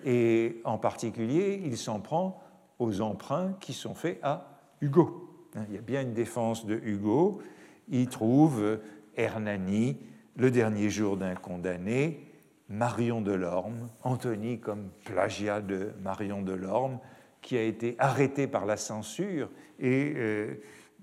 Et 0.05 0.61
en 0.63 0.77
particulier, 0.77 1.61
il 1.65 1.77
s'en 1.77 1.99
prend 1.99 2.41
aux 2.79 3.01
emprunts 3.01 3.53
qui 3.59 3.73
sont 3.73 3.95
faits 3.95 4.19
à 4.21 4.59
Hugo. 4.81 5.31
Il 5.69 5.75
y 5.75 5.77
a 5.77 5.81
bien 5.81 6.01
une 6.01 6.13
défense 6.13 6.65
de 6.65 6.75
Hugo. 6.75 7.41
Il 7.89 8.07
trouve 8.07 8.79
Hernani, 9.15 9.97
le 10.35 10.51
dernier 10.51 10.89
jour 10.89 11.17
d'un 11.17 11.35
condamné, 11.35 12.31
Marion 12.69 13.21
de 13.21 13.31
Lorme, 13.31 13.89
Anthony 14.03 14.59
comme 14.59 14.89
plagiat 15.03 15.61
de 15.61 15.91
Marion 16.01 16.41
de 16.41 16.53
Lorme, 16.53 16.99
qui 17.41 17.57
a 17.57 17.61
été 17.61 17.95
arrêté 17.99 18.47
par 18.47 18.65
la 18.65 18.75
censure 18.75 19.49
et 19.79 20.13
euh, 20.15 20.55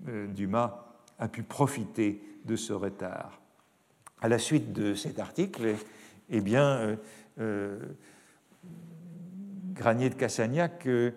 euh, 0.09 0.27
Dumas 0.27 0.93
a 1.19 1.29
pu 1.29 1.43
profiter 1.43 2.21
de 2.43 2.55
ce 2.55 2.73
retard. 2.73 3.39
À 4.21 4.27
la 4.27 4.39
suite 4.39 4.73
de 4.73 4.93
cet 4.93 5.19
article, 5.19 5.75
eh 6.29 6.41
bien, 6.41 6.63
euh, 6.63 6.95
euh, 7.39 7.79
Granier 9.73 10.09
de 10.09 10.15
Cassagnac 10.15 10.85
euh, 10.85 11.11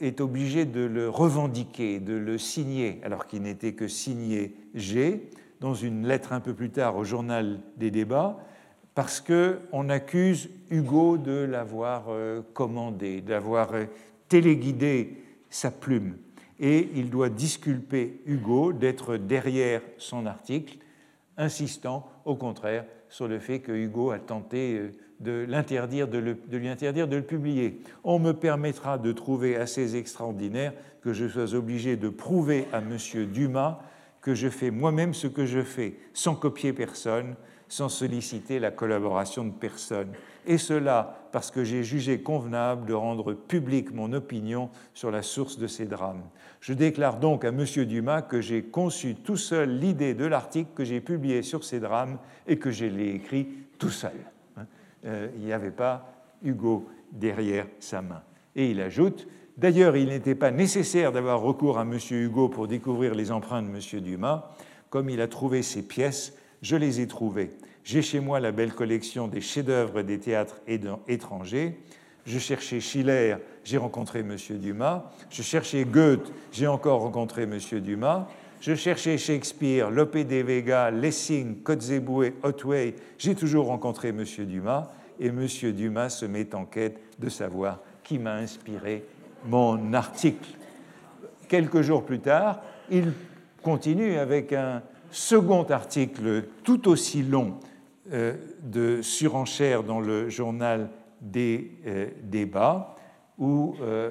est 0.00 0.20
obligé 0.20 0.64
de 0.64 0.80
le 0.80 1.08
revendiquer, 1.08 2.00
de 2.00 2.14
le 2.14 2.38
signer, 2.38 3.00
alors 3.04 3.26
qu'il 3.26 3.42
n'était 3.42 3.74
que 3.74 3.88
signé 3.88 4.54
G, 4.74 5.28
dans 5.60 5.74
une 5.74 6.06
lettre 6.06 6.32
un 6.32 6.40
peu 6.40 6.54
plus 6.54 6.70
tard 6.70 6.96
au 6.96 7.04
journal 7.04 7.60
des 7.76 7.90
débats, 7.90 8.38
parce 8.94 9.20
qu'on 9.20 9.88
accuse 9.88 10.48
Hugo 10.70 11.16
de 11.18 11.44
l'avoir 11.44 12.06
commandé, 12.54 13.20
d'avoir 13.20 13.70
téléguidé 14.28 15.22
sa 15.50 15.70
plume. 15.70 16.16
Et 16.58 16.88
il 16.94 17.10
doit 17.10 17.28
disculper 17.28 18.20
Hugo 18.26 18.72
d'être 18.72 19.16
derrière 19.16 19.82
son 19.98 20.26
article, 20.26 20.78
insistant 21.36 22.08
au 22.24 22.36
contraire 22.36 22.84
sur 23.08 23.28
le 23.28 23.38
fait 23.38 23.60
que 23.60 23.72
Hugo 23.72 24.10
a 24.10 24.18
tenté 24.18 24.76
euh, 24.78 24.92
de, 25.20 25.44
l'interdire, 25.48 26.08
de, 26.08 26.18
lui 26.50 26.68
interdire 26.68 27.06
de 27.06 27.16
le 27.16 27.22
publier. 27.22 27.80
On 28.04 28.18
me 28.18 28.32
permettra 28.32 28.98
de 28.98 29.12
trouver 29.12 29.56
assez 29.56 29.96
extraordinaire 29.96 30.72
que 31.02 31.12
je 31.12 31.28
sois 31.28 31.54
obligé 31.54 31.96
de 31.96 32.08
prouver 32.08 32.66
à 32.72 32.78
M. 32.78 32.96
Dumas 33.26 33.80
que 34.20 34.34
je 34.34 34.48
fais 34.48 34.70
moi-même 34.70 35.14
ce 35.14 35.26
que 35.26 35.46
je 35.46 35.62
fais, 35.62 35.96
sans 36.12 36.34
copier 36.34 36.72
personne, 36.72 37.36
sans 37.68 37.88
solliciter 37.88 38.58
la 38.58 38.70
collaboration 38.70 39.44
de 39.44 39.52
personne. 39.52 40.08
Et 40.46 40.58
cela 40.58 41.28
parce 41.32 41.50
que 41.50 41.64
j'ai 41.64 41.84
jugé 41.84 42.20
convenable 42.20 42.86
de 42.86 42.92
rendre 42.92 43.32
publique 43.32 43.94
mon 43.94 44.12
opinion 44.12 44.70
sur 44.94 45.10
la 45.10 45.22
source 45.22 45.58
de 45.58 45.66
ces 45.66 45.86
drames. 45.86 46.24
Je 46.60 46.72
déclare 46.72 47.18
donc 47.18 47.44
à 47.44 47.48
M. 47.48 47.64
Dumas 47.86 48.22
que 48.22 48.40
j'ai 48.40 48.64
conçu 48.64 49.14
tout 49.14 49.36
seul 49.36 49.78
l'idée 49.78 50.14
de 50.14 50.24
l'article 50.24 50.70
que 50.74 50.84
j'ai 50.84 51.00
publié 51.00 51.42
sur 51.42 51.64
ces 51.64 51.78
drames 51.78 52.18
et 52.46 52.58
que 52.58 52.70
je 52.70 52.86
l'ai 52.86 53.14
écrit 53.14 53.48
tout 53.78 53.90
seul. 53.90 54.29
Euh, 55.04 55.28
il 55.36 55.44
n'y 55.44 55.52
avait 55.52 55.70
pas 55.70 56.12
Hugo 56.42 56.88
derrière 57.12 57.66
sa 57.78 58.02
main. 58.02 58.22
Et 58.54 58.70
il 58.70 58.80
ajoute 58.80 59.26
D'ailleurs, 59.60 59.94
il 59.94 60.08
n'était 60.08 60.34
pas 60.34 60.50
nécessaire 60.50 61.12
d'avoir 61.12 61.42
recours 61.42 61.78
à 61.78 61.82
M. 61.82 61.98
Hugo 62.10 62.48
pour 62.48 62.66
découvrir 62.66 63.14
les 63.14 63.30
empreintes 63.30 63.66
de 63.66 63.76
M. 63.76 64.02
Dumas. 64.02 64.50
Comme 64.88 65.10
il 65.10 65.20
a 65.20 65.28
trouvé 65.28 65.62
ces 65.62 65.82
pièces, 65.82 66.32
je 66.62 66.76
les 66.76 67.02
ai 67.02 67.06
trouvées. 67.06 67.50
J'ai 67.84 68.00
chez 68.00 68.20
moi 68.20 68.40
la 68.40 68.52
belle 68.52 68.72
collection 68.72 69.28
des 69.28 69.42
chefs-d'œuvre 69.42 70.00
des 70.00 70.18
théâtres 70.18 70.62
étrangers. 71.08 71.78
Je 72.24 72.38
cherchais 72.38 72.80
Schiller, 72.80 73.36
j'ai 73.62 73.76
rencontré 73.76 74.20
M. 74.20 74.36
Dumas. 74.48 75.10
Je 75.28 75.42
cherchais 75.42 75.84
Goethe, 75.84 76.32
j'ai 76.52 76.66
encore 76.66 77.00
rencontré 77.02 77.42
M. 77.42 77.58
Dumas. 77.82 78.28
Je 78.60 78.74
cherchais 78.74 79.16
Shakespeare, 79.16 79.90
Lope 79.90 80.18
de 80.18 80.42
Vega, 80.42 80.90
Lessing, 80.90 81.62
Kotzebue, 81.62 82.34
Otway, 82.42 82.94
j'ai 83.16 83.34
toujours 83.34 83.66
rencontré 83.66 84.08
M. 84.08 84.22
Dumas. 84.40 84.88
Et 85.18 85.28
M. 85.28 85.46
Dumas 85.72 86.10
se 86.10 86.26
met 86.26 86.54
en 86.54 86.66
quête 86.66 87.00
de 87.18 87.30
savoir 87.30 87.80
qui 88.02 88.18
m'a 88.18 88.34
inspiré 88.34 89.04
mon 89.46 89.94
article. 89.94 90.50
Quelques 91.48 91.80
jours 91.80 92.04
plus 92.04 92.20
tard, 92.20 92.60
il 92.90 93.12
continue 93.62 94.16
avec 94.16 94.52
un 94.52 94.82
second 95.10 95.64
article 95.64 96.44
tout 96.62 96.86
aussi 96.86 97.22
long 97.22 97.60
euh, 98.12 98.34
de 98.62 99.00
surenchère 99.00 99.84
dans 99.84 100.00
le 100.00 100.28
journal 100.28 100.90
des 101.22 101.78
euh, 101.86 102.08
débats, 102.24 102.94
où 103.38 103.74
euh, 103.80 104.10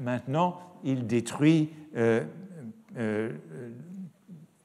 maintenant 0.00 0.58
il 0.84 1.06
détruit 1.06 1.70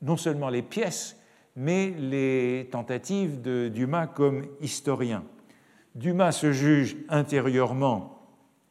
non 0.02 0.18
seulement 0.18 0.50
les 0.50 0.62
pièces, 0.62 1.18
mais 1.56 1.94
les 2.00 2.70
tentatives 2.72 3.42
de 3.42 3.70
Dumas 3.70 4.08
comme 4.08 4.44
historien. 4.62 5.24
Dumas 5.96 6.32
se 6.32 6.52
juge 6.52 6.98
intérieurement 7.10 8.20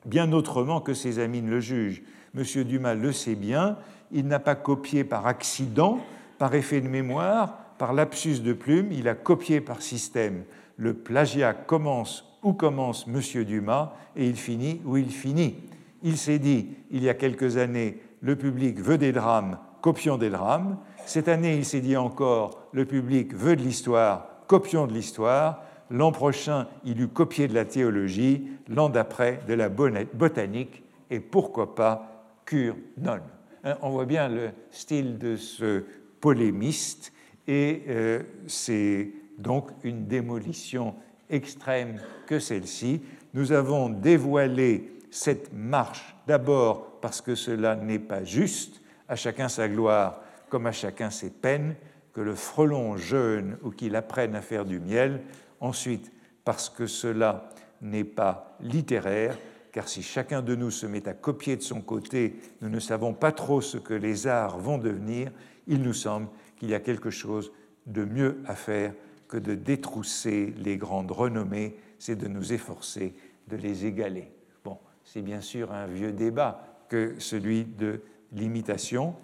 bien 0.05 0.33
autrement 0.33 0.81
que 0.81 0.95
ses 0.95 1.19
amis 1.19 1.43
ne 1.43 1.51
le 1.51 1.61
jugent. 1.61 2.03
Monsieur 2.35 2.65
Dumas 2.65 2.95
le 2.95 3.13
sait 3.13 3.35
bien, 3.35 3.77
il 4.13 4.27
n'a 4.27 4.39
pas 4.39 4.55
copié 4.55 5.05
par 5.05 5.27
accident 5.27 6.01
Par 6.39 6.55
effet 6.55 6.81
de 6.81 6.89
mémoire, 6.89 7.59
par 7.79 7.93
lapsus 7.93 8.41
de 8.41 8.53
plume, 8.53 8.93
il 8.93 9.09
a 9.09 9.15
copié 9.15 9.61
par 9.61 9.83
système. 9.83 10.45
Le 10.77 10.95
plagiat 10.95 11.53
commence 11.53 12.25
où 12.43 12.53
commence 12.53 13.07
M. 13.09 13.45
Dumas 13.45 13.93
et 14.17 14.27
il 14.27 14.37
finit 14.37 14.81
où 14.85 14.97
il 14.97 15.11
finit. 15.11 15.57
Il 16.03 16.17
s'est 16.17 16.39
dit, 16.39 16.69
il 16.91 17.03
y 17.03 17.09
a 17.09 17.15
quelques 17.15 17.57
années, 17.57 17.99
le 18.21 18.37
public 18.37 18.81
veut 18.81 18.99
des 18.99 19.13
drames, 19.13 19.59
copions 19.81 20.19
des 20.19 20.31
drames. 20.31 20.79
Cette 21.07 21.29
année, 21.29 21.57
il 21.57 21.65
s'est 21.65 21.81
dit 21.81 21.97
encore, 21.97 22.69
le 22.73 22.85
public 22.85 23.35
veut 23.35 23.57
de 23.57 23.63
l'histoire, 23.63 24.29
copions 24.47 24.87
de 24.87 24.93
l'histoire. 24.93 25.63
L'an 25.91 26.13
prochain, 26.13 26.67
il 26.85 27.01
eut 27.01 27.09
copié 27.09 27.49
de 27.49 27.55
la 27.55 27.65
théologie, 27.65 28.47
l'an 28.69 28.89
d'après 28.89 29.41
de 29.49 29.55
la 29.55 29.69
botanique, 29.69 30.83
et 31.11 31.21
pourquoi 31.21 31.75
pas 31.75 32.27
cure 32.45 32.77
non. 32.99 33.21
Hein, 33.65 33.77
on 33.83 33.91
voit 33.91 34.05
bien 34.05 34.29
le 34.29 34.51
style 34.71 35.19
de 35.19 35.37
ce 35.37 35.85
polémiste, 36.21 37.13
et 37.47 37.85
euh, 37.89 38.23
c'est 38.47 39.11
donc 39.39 39.71
une 39.83 40.07
démolition 40.07 40.95
extrême 41.31 42.01
que 42.27 42.39
celle-ci. 42.39 43.01
Nous 43.35 43.53
avons 43.53 43.89
dévoilé 43.89 44.93
cette 45.11 45.53
marche 45.55 46.15
d'abord 46.27 46.88
parce 47.01 47.21
que 47.21 47.35
cela 47.35 47.77
n'est 47.77 47.99
pas 47.99 48.25
juste, 48.25 48.81
à 49.09 49.17
chacun 49.17 49.49
sa 49.49 49.69
gloire 49.69 50.21
comme 50.49 50.67
à 50.67 50.73
chacun 50.73 51.11
ses 51.11 51.31
peines, 51.31 51.75
que 52.13 52.21
le 52.21 52.35
frelon 52.35 52.97
jeûne 52.97 53.59
ou 53.63 53.71
qu'il 53.71 53.95
apprenne 53.97 54.35
à 54.35 54.41
faire 54.41 54.65
du 54.65 54.81
miel, 54.81 55.23
ensuite 55.61 56.13
parce 56.45 56.69
que 56.69 56.87
cela 56.87 57.51
n'est 57.81 58.05
pas 58.05 58.57
littéraire, 58.61 59.37
car 59.73 59.89
si 59.89 60.03
chacun 60.03 60.43
de 60.43 60.55
nous 60.55 60.71
se 60.71 60.87
met 60.87 61.07
à 61.09 61.13
copier 61.13 61.57
de 61.57 61.63
son 61.63 61.81
côté, 61.81 62.41
nous 62.61 62.71
ne 62.71 62.81
savons 62.81 63.13
pas 63.13 63.33
trop 63.33 63.61
ce 63.61 63.77
que 63.77 63.95
les 63.95 64.27
arts 64.27 64.59
vont 64.59 64.79
devenir, 64.79 65.31
il 65.67 65.83
nous 65.83 65.93
semble 65.93 66.29
qu'il 66.57 66.71
y 66.71 66.75
a 66.75 66.81
quelque 66.81 67.11
chose 67.11 67.53
de 67.87 68.05
mieux 68.05 68.41
à 68.47 68.55
faire 68.55 68.95
que 69.29 69.37
de 69.37 69.55
détrousser 69.55 70.55
les 70.57 70.77
grandes 70.79 71.11
renommées, 71.11 71.77
c'est 71.99 72.17
de 72.17 72.29
nous 72.29 72.53
efforcer 72.53 73.15
de 73.47 73.57
les 73.57 73.87
égaler. 73.87 74.33
Bon, 74.65 74.79
c'est 75.05 75.23
bien 75.23 75.41
sûr 75.41 75.73
un 75.73 75.87
vieux 75.87 76.13
débat 76.13 76.78
que 76.89 77.15
celui 77.19 77.65
de 77.65 78.03
l'imitation, 78.33 79.15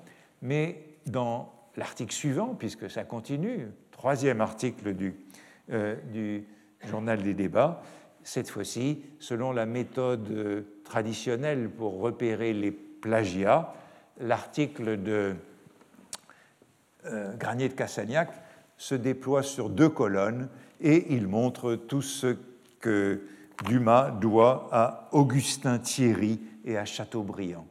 mais 0.42 0.84
dans 1.06 1.52
l'article 1.76 2.12
suivant, 2.12 2.54
puisque 2.54 2.90
ça 2.90 3.04
continue, 3.04 3.68
troisième 3.90 4.40
article 4.40 4.94
du, 4.94 5.14
euh, 5.70 5.96
journal 6.86 7.22
des 7.22 7.34
débats, 7.34 7.82
cette 8.22 8.48
fois-ci, 8.48 9.02
selon 9.18 9.52
la 9.52 9.66
méthode 9.66 10.30
euh, 10.30 10.62
traditionnelle 10.84 11.68
pour 11.68 12.00
repérer 12.00 12.52
les 12.52 12.70
plagiats, 12.70 13.72
l'article 14.18 15.02
de 15.02 15.34
euh, 17.06 17.36
Granier 17.36 17.68
de 17.68 17.74
Cassagnac 17.74 18.30
se 18.76 18.94
déploie 18.94 19.42
sur 19.42 19.68
deux 19.68 19.88
colonnes 19.88 20.48
et 20.80 21.14
il 21.14 21.28
montre 21.28 21.74
tout 21.74 22.02
ce 22.02 22.36
que 22.80 23.22
Dumas 23.64 24.10
doit 24.10 24.68
à 24.72 25.08
Augustin 25.12 25.78
Thierry 25.78 26.40
et 26.64 26.76
à 26.76 26.84
Chateaubriand 26.84 27.66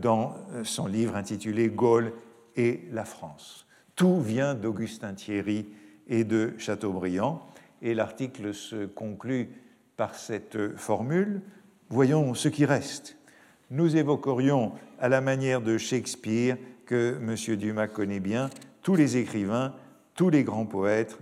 dans 0.00 0.36
son 0.62 0.86
livre 0.86 1.16
intitulé 1.16 1.68
Gaulle 1.68 2.12
et 2.56 2.82
la 2.92 3.04
France. 3.04 3.66
Tout 3.96 4.20
vient 4.20 4.54
d'Augustin 4.54 5.14
Thierry 5.14 5.66
et 6.08 6.24
de 6.24 6.52
Chateaubriand, 6.58 7.46
et 7.80 7.94
l'article 7.94 8.52
se 8.52 8.86
conclut 8.86 9.48
par 9.96 10.14
cette 10.14 10.76
formule. 10.76 11.40
Voyons 11.88 12.34
ce 12.34 12.48
qui 12.48 12.64
reste. 12.64 13.16
Nous 13.70 13.96
évoquerions, 13.96 14.72
à 15.00 15.08
la 15.08 15.20
manière 15.20 15.60
de 15.60 15.78
Shakespeare, 15.78 16.56
que 16.86 17.18
M. 17.20 17.56
Dumas 17.56 17.88
connaît 17.88 18.20
bien, 18.20 18.50
tous 18.82 18.96
les 18.96 19.16
écrivains, 19.16 19.74
tous 20.14 20.28
les 20.28 20.44
grands 20.44 20.66
poètes, 20.66 21.18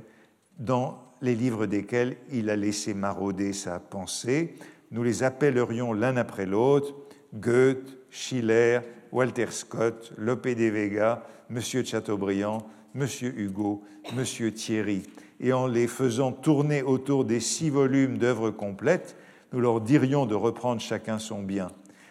dans 0.58 0.98
les 1.20 1.34
livres 1.34 1.66
desquels 1.66 2.16
il 2.32 2.50
a 2.50 2.56
laissé 2.56 2.94
marauder 2.94 3.52
sa 3.52 3.78
pensée. 3.78 4.56
Nous 4.92 5.02
les 5.02 5.22
appellerions 5.22 5.94
l'un 5.94 6.16
après 6.18 6.44
l'autre 6.44 6.94
Goethe, 7.34 7.96
Schiller, 8.10 8.80
Walter 9.10 9.46
Scott, 9.50 10.12
Lope 10.18 10.48
de 10.48 10.64
Vega, 10.66 11.24
M. 11.50 11.60
Chateaubriand, 11.60 12.58
M. 12.94 13.06
Hugo, 13.22 13.82
M. 14.14 14.52
Thierry. 14.52 15.02
Et 15.40 15.54
en 15.54 15.66
les 15.66 15.86
faisant 15.86 16.30
tourner 16.30 16.82
autour 16.82 17.24
des 17.24 17.40
six 17.40 17.70
volumes 17.70 18.18
d'œuvres 18.18 18.50
complètes, 18.50 19.16
nous 19.52 19.60
leur 19.60 19.80
dirions 19.80 20.26
de 20.26 20.34
reprendre 20.34 20.80
chacun 20.80 21.18
son 21.18 21.42
bien. 21.42 21.70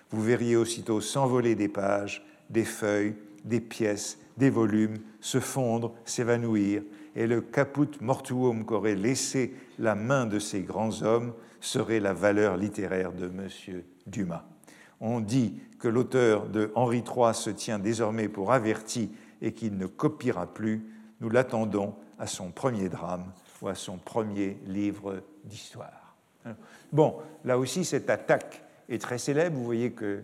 Vous 0.09 0.21
verriez 0.21 0.55
aussitôt 0.55 1.01
s'envoler 1.01 1.53
des 1.53 1.69
pages, 1.69 2.25
des 2.49 2.65
feuilles, 2.65 3.15
des 3.45 3.61
pièces, 3.61 4.17
des 4.37 4.49
volumes, 4.49 4.97
se 5.21 5.39
fondre, 5.39 5.93
s'évanouir, 6.03 6.81
et 7.15 7.27
le 7.27 7.41
caput 7.41 7.89
mortuum 8.01 8.65
qu'aurait 8.65 8.95
laissé 8.95 9.53
la 9.77 9.95
main 9.95 10.25
de 10.25 10.39
ces 10.39 10.61
grands 10.61 11.03
hommes 11.03 11.33
serait 11.61 11.99
la 11.99 12.13
valeur 12.13 12.57
littéraire 12.57 13.13
de 13.13 13.27
M. 13.27 13.83
Dumas. 14.07 14.43
On 14.99 15.19
dit 15.19 15.59
que 15.79 15.87
l'auteur 15.87 16.47
de 16.47 16.71
Henri 16.75 17.03
III 17.07 17.33
se 17.33 17.49
tient 17.49 17.79
désormais 17.79 18.27
pour 18.27 18.51
averti 18.51 19.11
et 19.41 19.53
qu'il 19.53 19.77
ne 19.77 19.87
copiera 19.87 20.53
plus, 20.53 20.85
nous 21.21 21.29
l'attendons 21.29 21.95
à 22.19 22.27
son 22.27 22.51
premier 22.51 22.89
drame 22.89 23.31
ou 23.61 23.67
à 23.67 23.75
son 23.75 23.97
premier 23.97 24.57
livre 24.65 25.23
d'histoire. 25.43 26.15
Bon, 26.91 27.17
là 27.45 27.57
aussi, 27.57 27.85
cette 27.85 28.09
attaque 28.09 28.63
est 28.89 29.01
très 29.01 29.17
célèbre. 29.17 29.57
Vous 29.57 29.63
voyez 29.63 29.91
que 29.91 30.23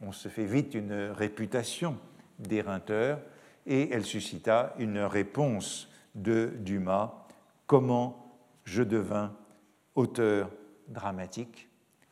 on 0.00 0.12
se 0.12 0.28
fait 0.28 0.46
vite 0.46 0.74
une 0.74 1.10
réputation 1.10 1.96
d'éreinteur 2.38 3.20
et 3.66 3.90
elle 3.90 4.04
suscita 4.04 4.74
une 4.78 4.98
réponse 4.98 5.88
de 6.14 6.52
Dumas 6.60 7.14
Comment 7.66 8.38
je 8.64 8.82
devins 8.82 9.32
auteur 9.94 10.50
dramatique, 10.88 11.68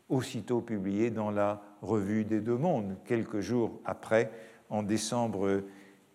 aussitôt 0.08 0.60
publié 0.60 1.10
dans 1.10 1.30
la 1.30 1.62
Revue 1.82 2.24
des 2.24 2.40
Deux 2.40 2.56
Mondes, 2.56 2.96
quelques 3.04 3.40
jours 3.40 3.80
après, 3.84 4.30
en 4.70 4.82
décembre 4.82 5.62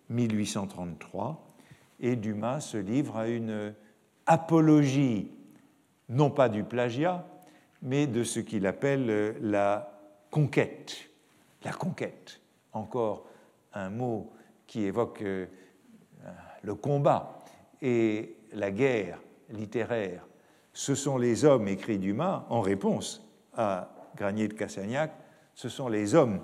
1833, 0.08 1.46
et 2.00 2.16
Dumas 2.16 2.60
se 2.60 2.76
livre 2.76 3.16
à 3.16 3.28
une 3.28 3.74
apologie, 4.26 5.30
non 6.08 6.30
pas 6.30 6.48
du 6.48 6.64
plagiat, 6.64 7.26
mais 7.82 8.06
de 8.06 8.24
ce 8.24 8.40
qu'il 8.40 8.66
appelle 8.66 9.36
la 9.40 10.00
conquête. 10.30 11.10
La 11.64 11.72
conquête, 11.72 12.40
encore 12.72 13.26
un 13.72 13.90
mot 13.90 14.32
qui 14.66 14.82
évoque 14.82 15.22
euh, 15.22 15.46
le 16.62 16.74
combat 16.74 17.38
et 17.80 18.36
la 18.52 18.70
guerre 18.70 19.18
littéraire. 19.50 20.26
Ce 20.72 20.94
sont 20.94 21.18
les 21.18 21.44
hommes, 21.44 21.68
écrit 21.68 21.98
Dumas, 21.98 22.46
en 22.48 22.60
réponse 22.60 23.26
à 23.54 23.90
Granier 24.16 24.48
de 24.48 24.54
Cassagnac, 24.54 25.12
ce 25.54 25.68
sont 25.68 25.88
les 25.88 26.14
hommes, 26.14 26.40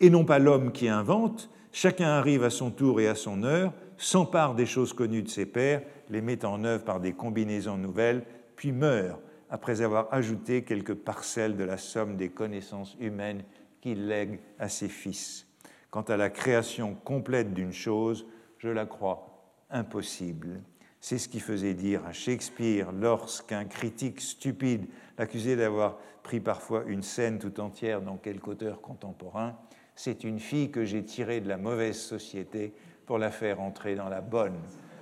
et 0.00 0.10
non 0.10 0.24
pas 0.24 0.38
l'homme 0.38 0.72
qui 0.72 0.88
invente, 0.88 1.50
Chacun 1.72 2.08
arrive 2.08 2.44
à 2.44 2.50
son 2.50 2.70
tour 2.70 3.00
et 3.00 3.08
à 3.08 3.14
son 3.14 3.42
heure, 3.42 3.72
s'empare 3.96 4.54
des 4.54 4.66
choses 4.66 4.92
connues 4.92 5.22
de 5.22 5.28
ses 5.28 5.46
pairs, 5.46 5.82
les 6.08 6.20
met 6.20 6.44
en 6.44 6.64
œuvre 6.64 6.84
par 6.84 7.00
des 7.00 7.12
combinaisons 7.12 7.76
nouvelles, 7.76 8.24
puis 8.56 8.72
meurt 8.72 9.20
après 9.50 9.80
avoir 9.80 10.12
ajouté 10.12 10.64
quelques 10.64 10.94
parcelles 10.94 11.56
de 11.56 11.64
la 11.64 11.78
somme 11.78 12.16
des 12.16 12.30
connaissances 12.30 12.96
humaines 13.00 13.44
qu'il 13.80 14.08
lègue 14.08 14.40
à 14.58 14.68
ses 14.68 14.88
fils. 14.88 15.46
Quant 15.90 16.02
à 16.02 16.16
la 16.16 16.30
création 16.30 16.94
complète 16.94 17.54
d'une 17.54 17.72
chose, 17.72 18.26
je 18.58 18.68
la 18.68 18.84
crois 18.84 19.54
impossible. 19.70 20.60
C'est 21.00 21.18
ce 21.18 21.28
qui 21.28 21.40
faisait 21.40 21.74
dire 21.74 22.04
à 22.06 22.12
Shakespeare 22.12 22.92
lorsqu'un 22.92 23.64
critique 23.64 24.20
stupide 24.20 24.86
l'accusait 25.16 25.56
d'avoir 25.56 25.98
pris 26.22 26.40
parfois 26.40 26.84
une 26.86 27.02
scène 27.02 27.38
tout 27.38 27.60
entière 27.60 28.02
dans 28.02 28.16
quelque 28.16 28.48
auteur 28.48 28.80
contemporain 28.80 29.56
c'est 29.98 30.22
une 30.22 30.38
fille 30.38 30.70
que 30.70 30.84
j'ai 30.84 31.02
tirée 31.02 31.40
de 31.40 31.48
la 31.48 31.56
mauvaise 31.56 31.98
société 31.98 32.72
pour 33.04 33.18
la 33.18 33.32
faire 33.32 33.60
entrer 33.60 33.96
dans 33.96 34.08
la 34.08 34.20
bonne. 34.20 34.54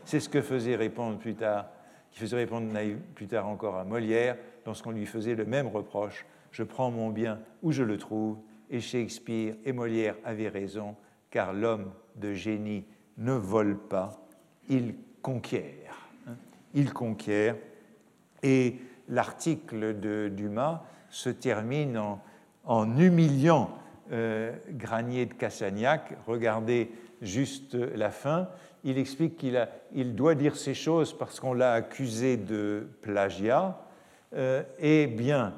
C'est 0.06 0.20
ce 0.20 0.30
que 0.30 0.40
faisait 0.40 0.74
répondre 0.74 1.18
plus 1.18 1.34
tard, 1.34 1.66
qui 2.10 2.18
faisait 2.18 2.36
répondre 2.36 2.72
plus 3.14 3.26
tard 3.26 3.46
encore 3.46 3.76
à 3.76 3.84
Molière 3.84 4.38
lorsqu'on 4.64 4.92
lui 4.92 5.04
faisait 5.04 5.34
le 5.34 5.44
même 5.44 5.66
reproche. 5.66 6.24
Je 6.50 6.62
prends 6.62 6.90
mon 6.90 7.10
bien 7.10 7.40
où 7.62 7.72
je 7.72 7.82
le 7.82 7.98
trouve, 7.98 8.38
et 8.70 8.80
Shakespeare 8.80 9.56
et 9.66 9.72
Molière 9.74 10.16
avaient 10.24 10.48
raison, 10.48 10.96
car 11.28 11.52
l'homme 11.52 11.92
de 12.14 12.32
génie 12.32 12.86
ne 13.18 13.32
vole 13.32 13.76
pas, 13.76 14.26
il 14.70 14.94
conquiert. 15.20 15.85
Il 16.76 16.92
conquiert. 16.92 17.56
Et 18.44 18.76
l'article 19.08 19.98
de 19.98 20.28
Dumas 20.28 20.84
se 21.10 21.30
termine 21.30 22.00
en, 22.64 22.98
humiliant 22.98 23.70
euh, 24.12 24.52
Granier 24.70 25.26
de 25.26 25.34
Cassagnac, 25.34 26.16
regardez 26.28 26.92
juste 27.22 27.74
la 27.74 28.10
fin, 28.10 28.48
il 28.84 28.98
explique 28.98 29.36
qu'il 29.36 29.68
il 29.94 30.14
doit 30.14 30.36
dire 30.36 30.56
ces 30.56 30.74
choses 30.74 31.12
parce 31.12 31.40
qu'on 31.40 31.54
l'a 31.54 31.72
accusé 31.72 32.36
de 32.36 32.86
plagiat. 33.02 33.80
Euh, 34.34 34.62
eh 34.78 35.08
bien, 35.08 35.54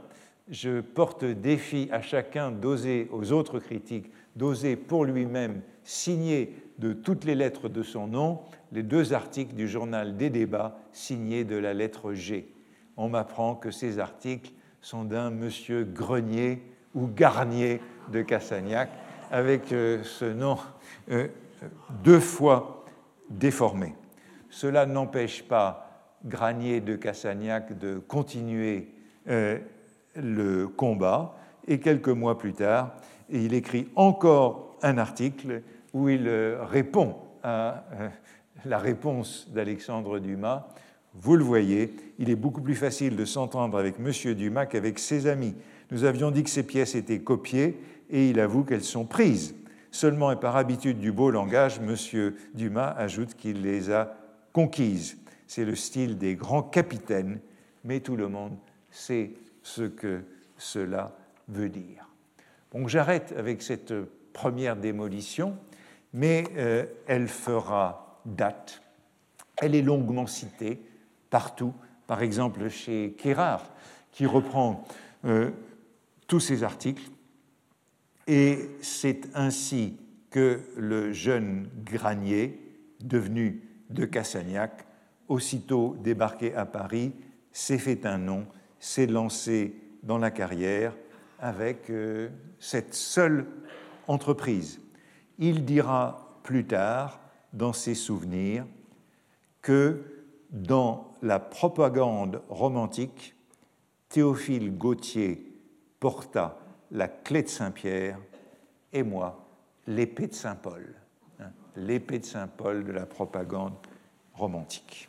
je 0.51 0.81
porte 0.81 1.24
défi 1.24 1.89
à 1.93 2.01
chacun 2.01 2.51
d'oser, 2.51 3.09
aux 3.12 3.32
autres 3.32 3.59
critiques, 3.59 4.11
d'oser 4.35 4.77
pour 4.77 5.05
lui-même 5.05 5.61
signer 5.85 6.55
de 6.78 6.93
toutes 6.93 7.24
les 7.24 7.35
lettres 7.35 7.69
de 7.69 7.82
son 7.82 8.07
nom 8.07 8.40
les 8.73 8.82
deux 8.82 9.12
articles 9.12 9.55
du 9.55 9.69
journal 9.69 10.16
des 10.16 10.31
débats 10.31 10.78
signés 10.93 11.45
de 11.45 11.57
la 11.57 11.74
lettre 11.74 12.12
G. 12.12 12.53
On 12.97 13.09
m'apprend 13.09 13.55
que 13.55 13.70
ces 13.70 13.99
articles 13.99 14.53
sont 14.81 15.05
d'un 15.05 15.31
monsieur 15.31 15.85
Grenier 15.85 16.62
ou 16.95 17.07
Garnier 17.07 17.81
de 18.11 18.23
Cassagnac, 18.23 18.90
avec 19.31 19.73
euh, 19.73 20.03
ce 20.03 20.24
nom 20.24 20.59
euh, 21.11 21.28
deux 22.03 22.20
fois 22.20 22.85
déformé. 23.31 23.95
Cela 24.49 24.86
n'empêche 24.86 25.43
pas 25.43 26.16
Granier 26.24 26.81
de 26.81 26.97
Cassagnac 26.97 27.78
de 27.78 27.99
continuer 27.99 28.89
euh, 29.28 29.59
le 30.16 30.66
combat, 30.66 31.36
et 31.66 31.81
quelques 31.81 32.09
mois 32.09 32.39
plus 32.39 32.55
tard, 32.55 32.97
il 33.28 33.53
écrit 33.53 33.89
encore 33.95 34.77
un 34.82 34.97
article 34.97 35.62
où 35.93 36.09
il 36.09 36.28
répond 36.28 37.16
à 37.43 37.85
la 38.64 38.78
réponse 38.78 39.48
d'Alexandre 39.51 40.18
Dumas. 40.18 40.68
Vous 41.14 41.36
le 41.36 41.44
voyez, 41.44 41.94
il 42.18 42.30
est 42.30 42.36
beaucoup 42.36 42.60
plus 42.60 42.74
facile 42.74 43.16
de 43.16 43.24
s'entendre 43.24 43.78
avec 43.78 43.97
M. 43.98 44.35
Dumas 44.35 44.66
qu'avec 44.66 44.98
ses 44.98 45.26
amis. 45.26 45.55
Nous 45.90 46.05
avions 46.05 46.30
dit 46.30 46.44
que 46.44 46.51
ces 46.51 46.62
pièces 46.62 46.94
étaient 46.94 47.20
copiées 47.20 47.80
et 48.10 48.30
il 48.30 48.40
avoue 48.40 48.64
qu'elles 48.64 48.85
sont 48.85 49.05
prises. 49.05 49.55
Seulement 49.90 50.30
et 50.30 50.36
par 50.36 50.56
habitude 50.56 50.98
du 51.01 51.12
beau 51.12 51.30
langage, 51.30 51.78
M. 51.78 52.35
Dumas 52.55 52.90
ajoute 52.90 53.35
qu'il 53.35 53.62
les 53.62 53.90
a 53.90 54.14
conquises. 54.52 55.16
C'est 55.47 55.64
le 55.64 55.74
style 55.74 56.18
des 56.18 56.35
grands 56.35 56.62
capitaines, 56.62 57.40
mais 57.85 58.01
tout 58.01 58.16
le 58.16 58.28
monde 58.28 58.56
sait 58.90 59.32
ce 59.62 59.82
que 59.82 60.20
cela 60.59 61.16
veut 61.48 61.70
dire. 61.70 62.09
Donc 62.72 62.89
j'arrête 62.89 63.35
avec 63.36 63.62
cette 63.62 63.94
première 64.35 64.76
démolition, 64.76 65.56
mais 66.12 66.44
euh, 66.56 66.85
elle 67.06 67.28
fera 67.28 68.07
date. 68.24 68.82
Elle 69.57 69.74
est 69.74 69.82
longuement 69.82 70.27
citée 70.27 70.82
partout, 71.31 71.74
par 72.07 72.23
exemple 72.23 72.69
chez 72.69 73.15
Kérard, 73.19 73.70
qui 74.12 74.27
reprend 74.27 74.85
euh, 75.24 75.51
tous 76.27 76.40
ces 76.40 76.62
articles. 76.62 77.11
Et 78.27 78.70
c'est 78.81 79.28
ainsi 79.35 79.99
que 80.31 80.61
le 80.77 81.12
jeune 81.12 81.69
Granier, 81.85 82.61
devenu 83.01 83.62
de 83.90 84.05
Cassagnac, 84.05 84.86
aussitôt 85.28 85.97
débarqué 86.01 86.55
à 86.55 86.66
Paris, 86.66 87.12
s'est 87.53 87.78
fait 87.78 88.05
un 88.07 88.19
nom, 88.19 88.47
s'est 88.78 89.07
lancé 89.07 89.74
dans 90.03 90.19
la 90.19 90.31
carrière 90.31 90.95
avec 91.39 91.90
euh, 91.90 92.28
cette 92.59 92.95
seule 92.95 93.47
entreprise. 94.07 94.81
Il 95.39 95.65
dira 95.65 96.39
plus 96.43 96.66
tard, 96.66 97.20
dans 97.53 97.73
ses 97.73 97.95
souvenirs, 97.95 98.66
que 99.62 100.03
dans 100.51 101.15
la 101.23 101.39
propagande 101.39 102.43
romantique, 102.49 103.35
Théophile 104.09 104.77
Gautier 104.77 105.53
porta 106.01 106.59
la 106.91 107.09
clé 107.09 107.43
de 107.43 107.49
Saint-Pierre 107.49 108.19
et 108.93 109.03
moi 109.03 109.47
l'épée 109.87 110.27
de 110.27 110.35
Saint-Paul, 110.35 110.95
hein, 111.41 111.51
l'épée 111.77 112.19
de 112.19 112.25
Saint-Paul 112.25 112.85
de 112.85 112.93
la 112.93 113.07
propagande 113.07 113.75
romantique. 114.35 115.09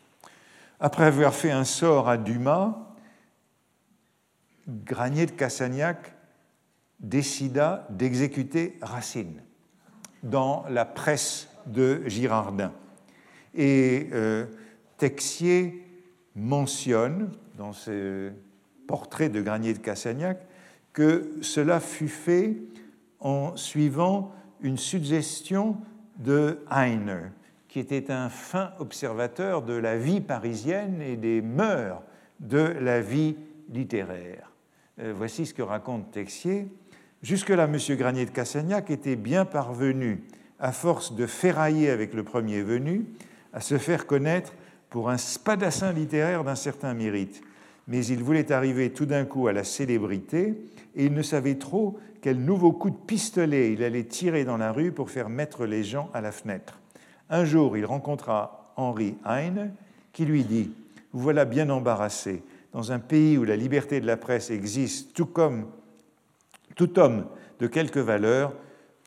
Après 0.80 1.06
avoir 1.06 1.34
fait 1.34 1.52
un 1.52 1.66
sort 1.66 2.10
à 2.10 2.18
Dumas, 2.18 2.78
Granier 4.68 5.26
de 5.26 5.32
Cassagnac 5.32 6.14
décida 6.99 7.88
d'exécuter 7.90 8.78
Racine 8.82 9.41
dans 10.24 10.66
la 10.70 10.86
presse 10.86 11.48
de 11.65 12.02
Girardin. 12.07 12.72
Et 13.53 14.10
euh, 14.14 14.45
Texier 14.98 15.84
mentionne 16.36 17.31
dans 17.57 17.73
ses 17.73 18.31
portraits 18.88 19.31
de 19.31 19.41
Granier 19.41 19.73
de 19.73 19.80
Cassagnac 19.80 20.45
que 20.94 21.31
cela 21.41 21.80
fut 21.80 22.07
fait 22.07 22.57
en 23.19 23.56
suivant 23.56 24.34
une 24.61 24.77
suggestion 24.77 25.77
de 26.18 26.60
Heine, 26.72 27.31
qui 27.68 27.80
était 27.80 28.11
un 28.11 28.30
fin 28.30 28.72
observateur 28.80 29.61
de 29.61 29.73
la 29.73 29.98
vie 29.98 30.22
parisienne 30.22 31.02
et 31.02 31.15
des 31.15 31.41
mœurs 31.41 32.02
de 32.40 32.60
la 32.60 33.02
vie 33.02 33.36
littéraire. 33.69 34.52
Euh, 34.99 35.14
voici 35.15 35.45
ce 35.45 35.53
que 35.53 35.61
raconte 35.61 36.11
Texier. 36.11 36.68
Jusque-là, 37.22 37.65
M. 37.65 37.77
Granier 37.98 38.26
de 38.26 38.31
Cassagnac 38.31 38.90
était 38.90 39.15
bien 39.15 39.45
parvenu, 39.45 40.23
à 40.60 40.72
force 40.72 41.15
de 41.15 41.26
ferrailler 41.26 41.90
avec 41.90 42.14
le 42.14 42.23
premier 42.23 42.61
venu, 42.61 43.06
à 43.53 43.61
se 43.61 43.77
faire 43.77 44.06
connaître 44.06 44.53
pour 44.90 45.10
un 45.10 45.18
spadassin 45.18 45.94
littéraire 45.94 46.44
d'un 46.44 46.56
certain 46.56 46.94
mérite. 46.94 47.41
Mais 47.88 48.06
il 48.06 48.23
voulait 48.23 48.52
arriver 48.52 48.91
tout 48.91 49.06
d'un 49.06 49.26
coup 49.26 49.48
à 49.48 49.53
la 49.53 49.64
célébrité 49.64 50.56
et 50.95 51.06
il 51.06 51.14
ne 51.14 51.22
savait 51.22 51.56
trop 51.56 51.99
quel 52.22 52.40
nouveau 52.40 52.72
coup 52.72 52.90
de 52.90 52.95
pistolet 52.95 53.73
il 53.73 53.84
allait 53.84 54.03
tirer 54.03 54.44
dans 54.44 54.57
la 54.57 54.72
rue 54.72 54.91
pour 54.91 55.10
faire 55.10 55.30
mettre 55.30 55.65
les 55.65 55.84
gens 55.84 56.10
à 56.14 56.22
la 56.22 56.31
fenêtre. 56.31 56.80
Un 57.30 57.45
jour, 57.45 57.77
il 57.77 57.86
rencontra 57.86 58.73
Henri 58.76 59.15
Heine 59.26 59.73
qui 60.14 60.26
lui 60.26 60.44
dit 60.44 60.72
Vous 61.14 61.22
voilà 61.22 61.45
bien 61.45 61.69
embarrassé. 61.69 62.44
Dans 62.73 62.91
un 62.91 62.99
pays 62.99 63.38
où 63.38 63.44
la 63.44 63.56
liberté 63.56 63.99
de 63.99 64.06
la 64.06 64.18
presse 64.18 64.52
existe, 64.52 65.14
tout 65.14 65.26
comme 65.26 65.68
tout 66.76 66.99
homme 66.99 67.26
de 67.60 67.68
quelque 67.68 67.99
valeur 67.99 68.53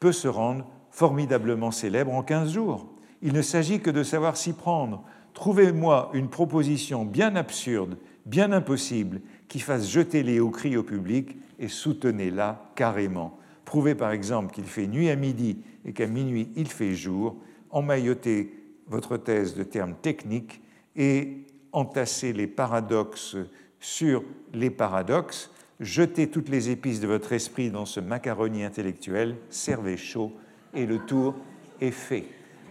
peut 0.00 0.12
se 0.12 0.28
rendre 0.28 0.66
formidablement 0.92 1.70
célèbre 1.70 2.12
en 2.12 2.22
15 2.22 2.52
jours. 2.52 2.86
Il 3.22 3.32
ne 3.32 3.42
s'agit 3.42 3.80
que 3.80 3.90
de 3.90 4.02
savoir 4.02 4.36
s'y 4.36 4.52
prendre. 4.52 5.02
Trouvez-moi 5.34 6.10
une 6.12 6.28
proposition 6.28 7.04
bien 7.04 7.34
absurde, 7.34 7.96
bien 8.26 8.52
impossible, 8.52 9.20
qui 9.48 9.58
fasse 9.58 9.88
jeter 9.88 10.22
les 10.22 10.38
hauts 10.38 10.50
cris 10.50 10.76
au 10.76 10.82
public 10.82 11.36
et 11.58 11.68
soutenez-la 11.68 12.70
carrément. 12.76 13.38
Prouvez 13.64 13.94
par 13.94 14.12
exemple 14.12 14.54
qu'il 14.54 14.64
fait 14.64 14.86
nuit 14.86 15.08
à 15.08 15.16
midi 15.16 15.58
et 15.84 15.92
qu'à 15.92 16.06
minuit 16.06 16.50
il 16.56 16.68
fait 16.68 16.94
jour, 16.94 17.36
emmaillotez 17.70 18.54
votre 18.86 19.16
thèse 19.16 19.54
de 19.54 19.62
termes 19.62 19.94
techniques 19.94 20.60
et 20.94 21.46
entassez 21.72 22.34
les 22.34 22.46
paradoxes 22.46 23.36
sur 23.80 24.22
les 24.52 24.70
paradoxes, 24.70 25.50
jetez 25.80 26.28
toutes 26.28 26.50
les 26.50 26.68
épices 26.68 27.00
de 27.00 27.06
votre 27.06 27.32
esprit 27.32 27.70
dans 27.70 27.86
ce 27.86 28.00
macaroni 28.00 28.62
intellectuel, 28.62 29.36
servez 29.48 29.96
chaud 29.96 30.32
et 30.74 30.86
le 30.86 30.98
tour 30.98 31.34
est 31.80 31.90
fait. 31.90 32.24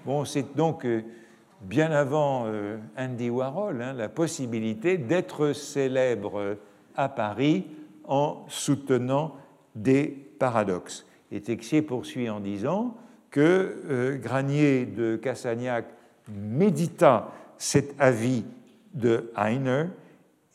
Bon, 0.05 0.25
c'est 0.25 0.55
donc 0.55 0.85
euh, 0.85 1.03
bien 1.61 1.91
avant 1.91 2.45
euh, 2.45 2.77
Andy 2.97 3.29
Warhol 3.29 3.81
hein, 3.81 3.93
la 3.93 4.09
possibilité 4.09 4.97
d'être 4.97 5.53
célèbre 5.53 6.57
à 6.95 7.09
Paris 7.09 7.67
en 8.05 8.45
soutenant 8.47 9.35
des 9.75 10.07
paradoxes. 10.39 11.05
Et 11.31 11.41
Texier 11.41 11.81
poursuit 11.81 12.29
en 12.29 12.39
disant 12.39 12.97
que 13.29 13.83
euh, 13.89 14.17
Granier 14.17 14.85
de 14.85 15.15
Cassagnac 15.15 15.85
médita 16.29 17.31
cet 17.57 17.99
avis 17.99 18.43
de 18.93 19.31
Heiner 19.37 19.85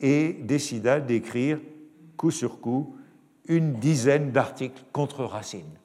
et 0.01 0.35
décida 0.43 1.01
d'écrire 1.01 1.59
coup 2.17 2.31
sur 2.31 2.61
coup 2.61 2.97
une 3.49 3.75
dizaine 3.75 4.33
d'articles 4.33 4.83
contre 4.93 5.25
Racine. 5.25 5.79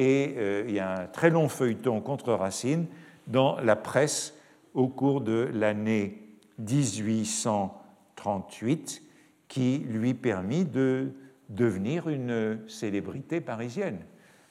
Et 0.00 0.34
euh, 0.36 0.62
il 0.68 0.74
y 0.74 0.78
a 0.78 1.00
un 1.00 1.06
très 1.08 1.28
long 1.28 1.48
feuilleton 1.48 2.00
contre 2.00 2.32
Racine 2.32 2.86
dans 3.26 3.58
la 3.58 3.74
presse 3.74 4.32
au 4.72 4.86
cours 4.86 5.22
de 5.22 5.50
l'année 5.52 6.22
1838 6.60 9.02
qui 9.48 9.78
lui 9.78 10.14
permit 10.14 10.64
de 10.64 11.08
devenir 11.48 12.08
une 12.08 12.60
célébrité 12.68 13.40
parisienne. 13.40 13.98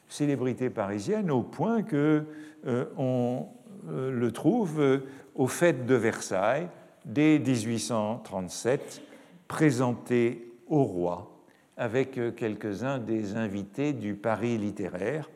Célébrité 0.10 0.70
parisienne 0.70 1.32
au 1.32 1.44
point 1.44 1.82
que 1.82 2.26
euh, 2.66 2.88
on 2.98 3.48
euh, 3.88 4.12
le 4.12 4.32
trouve 4.34 5.00
aux 5.34 5.48
fêtes 5.48 5.86
de 5.86 5.96
Versailles 5.96 6.68
dès 7.06 7.40
1837, 7.40 9.02
présenté 9.48 10.52
au 10.68 10.84
roi 10.84 11.32
avec 11.78 12.20
quelques-uns 12.36 12.98
des 12.98 13.38
invités 13.38 13.94
du 13.94 14.16
Paris 14.16 14.58
littéraire, 14.58 15.30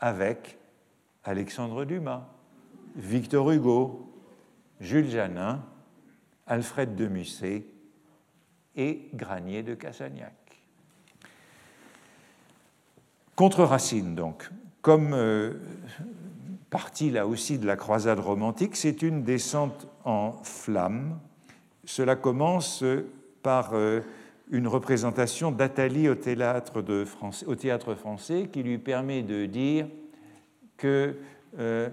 avec 0.00 0.58
Alexandre 1.24 1.84
Dumas, 1.84 2.26
Victor 2.96 3.50
Hugo, 3.50 4.12
Jules 4.80 5.08
Janin, 5.08 5.64
Alfred 6.46 6.94
de 6.94 7.06
Musset 7.06 7.64
et 8.76 9.08
Granier 9.14 9.62
de 9.62 9.74
Cassagnac. 9.74 10.34
Contre 13.34 13.64
Racine, 13.64 14.14
donc, 14.14 14.50
comme 14.82 15.12
euh, 15.12 15.54
partie 16.70 17.10
là 17.10 17.26
aussi 17.26 17.58
de 17.58 17.66
la 17.66 17.76
croisade 17.76 18.18
romantique, 18.18 18.76
c'est 18.76 19.02
une 19.02 19.22
descente 19.22 19.86
en 20.04 20.32
flammes. 20.42 21.18
Cela 21.84 22.16
commence 22.16 22.84
par 23.42 23.74
euh, 23.74 24.00
une 24.50 24.66
représentation 24.66 25.50
d'Athalie 25.52 26.08
au 26.08 26.14
théâtre, 26.14 27.94
français 27.94 28.48
qui 28.50 28.62
lui 28.62 28.78
permet 28.78 29.22
de 29.22 29.46
dire 29.46 29.86
que 30.76 31.16
euh, 31.58 31.88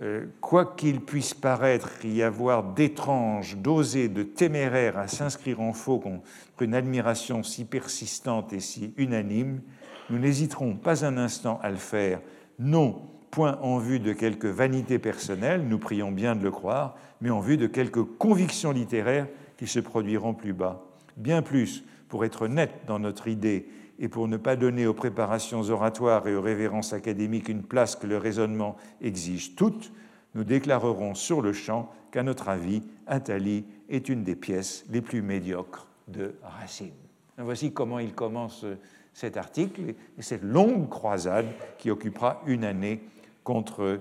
euh, 0.00 0.26
quoi 0.40 0.74
qu'il 0.74 1.00
puisse 1.02 1.34
paraître 1.34 2.04
y 2.04 2.22
avoir 2.22 2.72
d'étrange, 2.72 3.56
d'osé, 3.58 4.08
de 4.08 4.22
téméraire 4.22 4.98
à 4.98 5.06
s'inscrire 5.06 5.60
en 5.60 5.72
faux 5.72 5.98
contre 5.98 6.22
une 6.60 6.74
admiration 6.74 7.42
si 7.42 7.64
persistante 7.64 8.52
et 8.52 8.60
si 8.60 8.94
unanime, 8.96 9.60
nous 10.08 10.18
n'hésiterons 10.18 10.76
pas 10.76 11.04
un 11.04 11.18
instant 11.18 11.60
à 11.62 11.70
le 11.70 11.76
faire, 11.76 12.20
non 12.58 13.02
point 13.30 13.58
en 13.62 13.78
vue 13.78 14.00
de 14.00 14.12
quelque 14.12 14.46
vanité 14.46 14.98
personnelle, 14.98 15.66
nous 15.66 15.78
prions 15.78 16.10
bien 16.10 16.36
de 16.36 16.42
le 16.42 16.50
croire, 16.50 16.96
mais 17.20 17.30
en 17.30 17.40
vue 17.40 17.56
de 17.56 17.66
quelques 17.66 18.02
convictions 18.02 18.72
littéraires 18.72 19.26
qui 19.56 19.66
se 19.66 19.80
produiront 19.80 20.34
plus 20.34 20.52
bas. 20.52 20.84
Bien 21.16 21.42
plus, 21.42 21.84
pour 22.12 22.26
être 22.26 22.46
net 22.46 22.70
dans 22.86 22.98
notre 22.98 23.26
idée 23.26 23.66
et 23.98 24.06
pour 24.06 24.28
ne 24.28 24.36
pas 24.36 24.54
donner 24.54 24.86
aux 24.86 24.92
préparations 24.92 25.62
oratoires 25.70 26.28
et 26.28 26.36
aux 26.36 26.42
révérences 26.42 26.92
académiques 26.92 27.48
une 27.48 27.62
place 27.62 27.96
que 27.96 28.06
le 28.06 28.18
raisonnement 28.18 28.76
exige 29.00 29.56
toutes, 29.56 29.90
nous 30.34 30.44
déclarerons 30.44 31.14
sur 31.14 31.40
le 31.40 31.54
champ 31.54 31.90
qu'à 32.10 32.22
notre 32.22 32.50
avis, 32.50 32.82
Athalie 33.06 33.64
est 33.88 34.10
une 34.10 34.24
des 34.24 34.36
pièces 34.36 34.84
les 34.90 35.00
plus 35.00 35.22
médiocres 35.22 35.86
de 36.06 36.34
Racine. 36.42 36.92
Voici 37.38 37.72
comment 37.72 37.98
il 37.98 38.12
commence 38.12 38.66
cet 39.14 39.38
article 39.38 39.94
et 40.18 40.22
cette 40.22 40.42
longue 40.42 40.90
croisade 40.90 41.46
qui 41.78 41.90
occupera 41.90 42.42
une 42.46 42.64
année 42.64 43.00
contre 43.42 44.00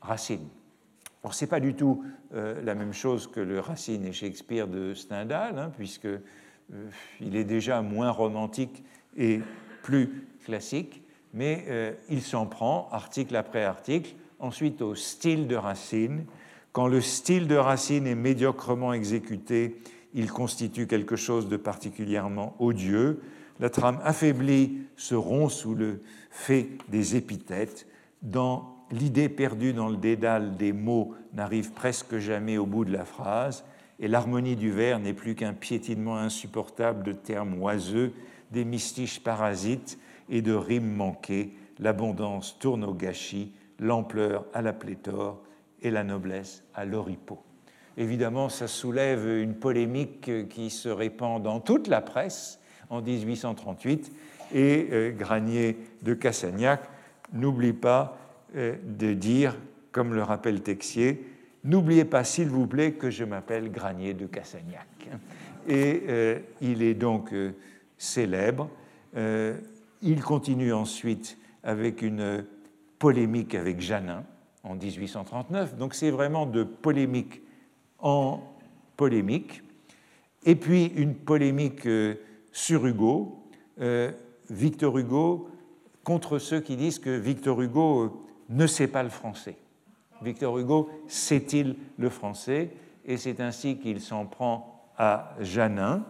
Racine. 0.00 0.46
Alors, 1.24 1.34
ce 1.34 1.44
n'est 1.44 1.48
pas 1.48 1.60
du 1.60 1.74
tout 1.74 2.04
euh, 2.32 2.62
la 2.62 2.76
même 2.76 2.92
chose 2.92 3.26
que 3.26 3.40
le 3.40 3.58
Racine 3.58 4.06
et 4.06 4.12
Shakespeare 4.12 4.68
de 4.68 4.94
Stendhal, 4.94 5.58
hein, 5.58 5.72
puisqu'il 5.76 6.20
euh, 6.74 6.90
est 7.34 7.44
déjà 7.44 7.82
moins 7.82 8.10
romantique 8.10 8.84
et 9.16 9.40
plus 9.82 10.24
classique, 10.44 11.02
mais 11.34 11.64
euh, 11.68 11.92
il 12.08 12.22
s'en 12.22 12.46
prend, 12.46 12.88
article 12.92 13.36
après 13.36 13.64
article, 13.64 14.14
ensuite 14.38 14.82
au 14.82 14.94
style 14.94 15.46
de 15.46 15.56
Racine. 15.56 16.24
Quand 16.72 16.86
le 16.86 17.00
style 17.00 17.46
de 17.46 17.56
Racine 17.56 18.06
est 18.06 18.14
médiocrement 18.14 18.92
exécuté, 18.92 19.76
il 20.14 20.30
constitue 20.30 20.86
quelque 20.86 21.16
chose 21.16 21.48
de 21.48 21.56
particulièrement 21.56 22.56
odieux. 22.58 23.20
La 23.60 23.70
trame 23.70 24.00
affaiblie 24.02 24.78
se 24.96 25.14
rompt 25.14 25.50
sous 25.50 25.74
le 25.74 26.00
fait 26.30 26.68
des 26.88 27.16
épithètes. 27.16 27.86
Dans 28.22 28.76
l'idée 28.90 29.28
perdue 29.28 29.72
dans 29.72 29.88
le 29.88 29.96
dédale 29.96 30.56
des 30.56 30.72
mots 30.72 31.14
n'arrive 31.34 31.72
presque 31.72 32.18
jamais 32.18 32.58
au 32.58 32.66
bout 32.66 32.84
de 32.84 32.92
la 32.92 33.04
phrase, 33.04 33.64
et 34.00 34.08
l'harmonie 34.08 34.56
du 34.56 34.70
vers 34.70 34.98
n'est 34.98 35.14
plus 35.14 35.34
qu'un 35.34 35.52
piétinement 35.52 36.16
insupportable 36.16 37.02
de 37.02 37.12
termes 37.12 37.62
oiseux 37.62 38.12
des 38.50 38.64
mystiches 38.64 39.20
parasites 39.20 39.98
et 40.28 40.42
de 40.42 40.52
rimes 40.52 40.92
manquées, 40.92 41.52
l'abondance 41.78 42.58
tourne 42.58 42.84
au 42.84 42.94
gâchis, 42.94 43.52
l'ampleur 43.78 44.46
à 44.54 44.62
la 44.62 44.72
pléthore 44.72 45.42
et 45.82 45.90
la 45.90 46.02
noblesse 46.02 46.64
à 46.74 46.84
l'oripeau. 46.84 47.42
Évidemment, 47.96 48.48
ça 48.48 48.68
soulève 48.68 49.26
une 49.28 49.54
polémique 49.54 50.48
qui 50.48 50.70
se 50.70 50.88
répand 50.88 51.42
dans 51.42 51.60
toute 51.60 51.86
la 51.86 52.00
presse 52.00 52.58
en 52.88 53.02
1838 53.02 54.12
et 54.54 54.88
euh, 54.90 55.10
Granier 55.12 55.76
de 56.02 56.14
Cassagnac 56.14 56.82
n'oublie 57.32 57.72
pas 57.72 58.18
euh, 58.56 58.76
de 58.84 59.12
dire, 59.12 59.56
comme 59.92 60.14
le 60.14 60.22
rappelle 60.22 60.62
Texier, 60.62 61.24
N'oubliez 61.64 62.04
pas, 62.04 62.24
s'il 62.24 62.48
vous 62.48 62.66
plaît, 62.66 62.92
que 62.92 63.10
je 63.10 63.24
m'appelle 63.24 63.70
Granier 63.70 64.14
de 64.14 64.26
Cassagnac. 64.26 65.08
Et 65.68 66.02
euh, 66.08 66.38
il 66.60 66.82
est 66.82 66.94
donc 66.94 67.34
célèbre. 67.98 68.70
Euh, 69.16 69.58
il 70.02 70.22
continue 70.22 70.72
ensuite 70.72 71.36
avec 71.62 72.02
une 72.02 72.44
polémique 72.98 73.54
avec 73.54 73.80
Janin 73.80 74.24
en 74.64 74.74
1839. 74.74 75.76
Donc 75.76 75.94
c'est 75.94 76.10
vraiment 76.10 76.46
de 76.46 76.64
polémique 76.64 77.42
en 77.98 78.40
polémique. 78.96 79.62
Et 80.44 80.56
puis 80.56 80.86
une 80.96 81.14
polémique 81.14 81.86
euh, 81.86 82.14
sur 82.52 82.86
Hugo, 82.86 83.44
euh, 83.80 84.10
Victor 84.48 84.96
Hugo, 84.98 85.50
contre 86.02 86.38
ceux 86.38 86.60
qui 86.60 86.76
disent 86.76 86.98
que 86.98 87.10
Victor 87.10 87.60
Hugo 87.60 88.26
ne 88.48 88.66
sait 88.66 88.88
pas 88.88 89.02
le 89.02 89.10
français. 89.10 89.56
Victor 90.22 90.58
Hugo 90.58 90.90
sait-il 91.06 91.76
le 91.98 92.08
français 92.08 92.70
Et 93.04 93.16
c'est 93.16 93.40
ainsi 93.40 93.78
qu'il 93.78 94.00
s'en 94.00 94.26
prend 94.26 94.90
à 94.96 95.34
Janin. 95.40 96.04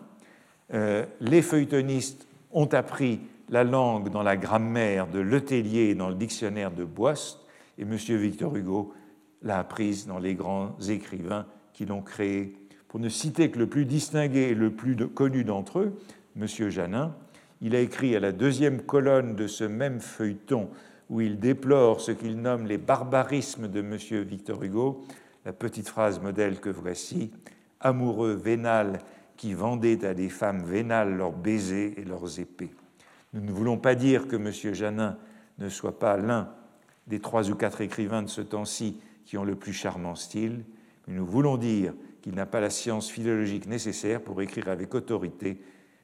Euh, 0.72 1.04
les 1.20 1.42
feuilletonistes 1.42 2.26
ont 2.52 2.66
appris 2.66 3.20
la 3.48 3.64
langue 3.64 4.10
dans 4.10 4.22
la 4.22 4.36
grammaire 4.36 5.06
de 5.08 5.18
Letellier 5.18 5.90
et 5.90 5.94
dans 5.94 6.08
le 6.08 6.14
dictionnaire 6.14 6.70
de 6.70 6.84
Boist, 6.84 7.40
et 7.78 7.82
M. 7.82 7.94
Victor 7.94 8.54
Hugo 8.54 8.94
l'a 9.42 9.58
apprise 9.58 10.06
dans 10.06 10.18
les 10.18 10.34
grands 10.34 10.76
écrivains 10.88 11.46
qui 11.72 11.86
l'ont 11.86 12.02
créé. 12.02 12.54
Pour 12.88 13.00
ne 13.00 13.08
citer 13.08 13.50
que 13.50 13.58
le 13.58 13.66
plus 13.66 13.84
distingué 13.84 14.50
et 14.50 14.54
le 14.54 14.70
plus 14.70 14.96
connu 15.08 15.44
d'entre 15.44 15.80
eux, 15.80 15.98
M. 16.36 16.46
Janin, 16.46 17.14
il 17.60 17.74
a 17.74 17.80
écrit 17.80 18.14
à 18.16 18.20
la 18.20 18.32
deuxième 18.32 18.82
colonne 18.82 19.34
de 19.34 19.46
ce 19.46 19.64
même 19.64 20.00
feuilleton 20.00 20.68
où 21.10 21.20
il 21.20 21.40
déplore 21.40 22.00
ce 22.00 22.12
qu'il 22.12 22.40
nomme 22.40 22.66
les 22.66 22.78
barbarismes 22.78 23.68
de 23.68 23.80
M. 23.80 23.96
Victor 24.24 24.62
Hugo, 24.62 25.04
la 25.44 25.52
petite 25.52 25.88
phrase 25.88 26.20
modèle 26.20 26.60
que 26.60 26.70
voici 26.70 27.32
Amoureux 27.80 28.34
vénal 28.34 29.00
qui 29.36 29.54
vendaient 29.54 30.04
à 30.04 30.14
des 30.14 30.28
femmes 30.28 30.62
vénales 30.62 31.16
leurs 31.16 31.32
baisers 31.32 31.94
et 31.98 32.04
leurs 32.04 32.38
épées. 32.38 32.70
Nous 33.32 33.40
ne 33.40 33.50
voulons 33.50 33.78
pas 33.78 33.94
dire 33.94 34.28
que 34.28 34.36
M. 34.36 34.52
Janin 34.74 35.16
ne 35.58 35.68
soit 35.68 35.98
pas 35.98 36.16
l'un 36.16 36.52
des 37.06 37.20
trois 37.20 37.50
ou 37.50 37.54
quatre 37.54 37.80
écrivains 37.80 38.22
de 38.22 38.28
ce 38.28 38.42
temps-ci 38.42 39.00
qui 39.24 39.36
ont 39.38 39.44
le 39.44 39.56
plus 39.56 39.72
charmant 39.72 40.14
style, 40.14 40.64
mais 41.06 41.14
nous 41.14 41.26
voulons 41.26 41.56
dire 41.56 41.94
qu'il 42.22 42.34
n'a 42.34 42.46
pas 42.46 42.60
la 42.60 42.70
science 42.70 43.10
philologique 43.10 43.66
nécessaire 43.66 44.20
pour 44.20 44.42
écrire 44.42 44.68
avec 44.68 44.94
autorité 44.94 45.60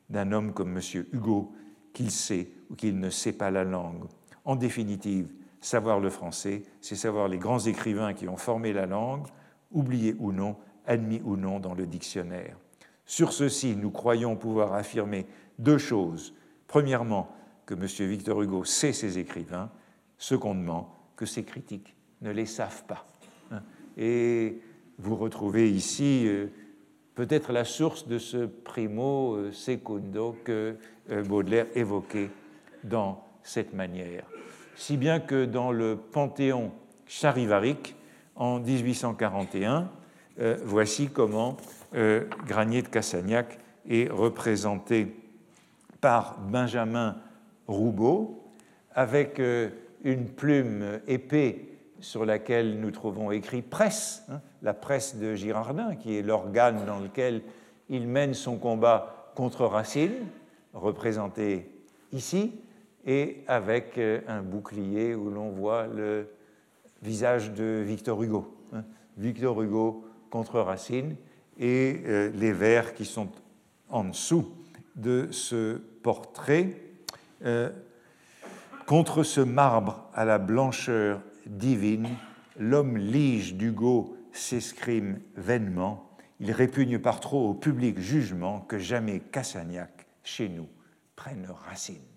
d'un 0.08 0.32
homme 0.32 0.52
comme 0.52 0.76
M. 0.76 1.04
Hugo, 1.12 1.52
qu'il 1.92 2.10
sait 2.10 2.48
ou 2.70 2.74
qu'il 2.74 2.98
ne 2.98 3.10
sait 3.10 3.32
pas 3.32 3.50
la 3.50 3.64
langue. 3.64 4.06
En 4.46 4.56
définitive, 4.56 5.28
savoir 5.60 6.00
le 6.00 6.08
français, 6.08 6.62
c'est 6.80 6.96
savoir 6.96 7.28
les 7.28 7.36
grands 7.36 7.58
écrivains 7.58 8.14
qui 8.14 8.28
ont 8.28 8.38
formé 8.38 8.72
la 8.72 8.86
langue, 8.86 9.26
oubliés 9.72 10.16
ou 10.18 10.32
non, 10.32 10.56
admis 10.86 11.20
ou 11.24 11.36
non 11.36 11.60
dans 11.60 11.74
le 11.74 11.86
dictionnaire. 11.86 12.56
Sur 13.04 13.32
ceci, 13.32 13.76
nous 13.76 13.90
croyons 13.90 14.36
pouvoir 14.36 14.72
affirmer 14.72 15.26
deux 15.58 15.78
choses. 15.78 16.32
Premièrement, 16.66 17.28
que 17.66 17.74
M. 17.74 18.08
Victor 18.08 18.40
Hugo 18.42 18.64
sait 18.64 18.92
ses 18.92 19.18
écrivains. 19.18 19.70
Secondement, 20.18 20.94
que 21.16 21.26
ses 21.26 21.42
critiques 21.42 21.94
ne 22.22 22.30
les 22.30 22.46
savent 22.46 22.84
pas. 22.84 23.04
Et 23.98 24.60
vous 24.98 25.16
retrouvez 25.16 25.70
ici 25.70 26.24
euh, 26.26 26.46
peut-être 27.14 27.52
la 27.52 27.64
source 27.64 28.06
de 28.06 28.18
ce 28.18 28.46
primo 28.46 29.34
euh, 29.34 29.52
secundo 29.52 30.36
que 30.44 30.76
euh, 31.10 31.22
Baudelaire 31.22 31.66
évoquait 31.74 32.30
dans 32.84 33.25
cette 33.46 33.72
manière. 33.72 34.24
Si 34.76 34.96
bien 34.96 35.20
que 35.20 35.44
dans 35.44 35.72
le 35.72 35.96
Panthéon 35.96 36.72
charivarique, 37.06 37.94
en 38.34 38.60
1841, 38.60 39.90
voici 40.64 41.08
comment 41.08 41.56
euh, 41.94 42.24
Granier 42.46 42.82
de 42.82 42.88
Cassagnac 42.88 43.58
est 43.88 44.10
représenté 44.10 45.16
par 46.00 46.38
Benjamin 46.38 47.16
Roubaud, 47.66 48.42
avec 48.94 49.40
euh, 49.40 49.70
une 50.04 50.26
plume 50.26 51.00
épée 51.06 51.78
sur 52.00 52.26
laquelle 52.26 52.80
nous 52.80 52.90
trouvons 52.90 53.30
écrit 53.30 53.62
presse, 53.62 54.24
hein, 54.30 54.40
la 54.62 54.74
presse 54.74 55.16
de 55.16 55.34
Girardin, 55.34 55.94
qui 55.96 56.16
est 56.16 56.22
l'organe 56.22 56.84
dans 56.84 56.98
lequel 56.98 57.42
il 57.88 58.06
mène 58.06 58.34
son 58.34 58.56
combat 58.56 59.32
contre 59.34 59.64
Racine, 59.64 60.26
représenté 60.74 61.70
ici, 62.12 62.52
et 63.06 63.44
avec 63.46 63.96
euh, 63.98 64.20
un 64.26 64.42
bouclier 64.42 65.14
où 65.14 65.30
l'on 65.30 65.50
voit 65.50 65.86
le 65.86 66.28
visage 67.02 67.52
de 67.52 67.82
Victor 67.86 68.22
Hugo. 68.22 68.52
Hein. 68.72 68.84
Victor 69.16 69.62
Hugo 69.62 70.04
contre 70.28 70.60
Racine, 70.60 71.16
et 71.58 72.02
euh, 72.04 72.30
les 72.34 72.52
vers 72.52 72.94
qui 72.94 73.04
sont 73.04 73.28
en 73.88 74.04
dessous 74.04 74.52
de 74.96 75.28
ce 75.30 75.76
portrait. 76.02 76.76
Euh, 77.44 77.70
contre 78.86 79.22
ce 79.22 79.40
marbre 79.40 80.08
à 80.14 80.24
la 80.24 80.38
blancheur 80.38 81.20
divine, 81.46 82.08
l'homme 82.58 82.96
lige 82.96 83.54
d'Hugo 83.54 84.16
s'escrime 84.32 85.20
vainement. 85.36 86.10
Il 86.40 86.52
répugne 86.52 86.98
par 86.98 87.20
trop 87.20 87.50
au 87.50 87.54
public 87.54 87.98
jugement 87.98 88.60
que 88.60 88.78
jamais 88.78 89.20
Cassagnac, 89.20 90.06
chez 90.22 90.48
nous, 90.48 90.68
prenne 91.14 91.46
racine. 91.66 92.15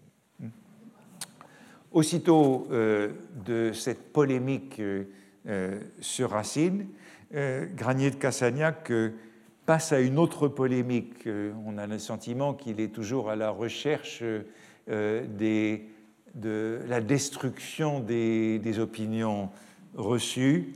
Aussitôt 1.91 2.67
euh, 2.71 3.09
de 3.45 3.71
cette 3.73 4.11
polémique 4.13 4.81
sur 5.99 6.29
Racine, 6.31 6.87
Granier 7.31 8.11
de 8.11 8.15
Cassagnac 8.15 8.91
passe 9.69 9.91
à 9.91 9.99
une 9.99 10.17
autre 10.17 10.47
polémique. 10.47 11.27
Euh, 11.27 11.53
on 11.63 11.77
a 11.77 11.85
le 11.85 11.99
sentiment 11.99 12.55
qu'il 12.55 12.79
est 12.79 12.91
toujours 12.91 13.29
à 13.29 13.35
la 13.35 13.51
recherche 13.51 14.23
euh, 14.89 15.23
de 16.33 16.79
la 16.87 17.01
destruction 17.01 17.99
des, 17.99 18.79
opinions 18.79 19.51
reçues. 19.93 20.73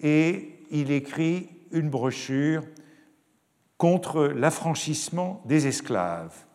et 0.00 0.52
il 0.70 0.90
écrit 0.90 1.50
une 1.70 1.90
brochure 1.90 2.62
contre 3.76 4.22
l'affranchissement 4.22 5.42
des 5.44 5.66
esclaves. 5.66 6.46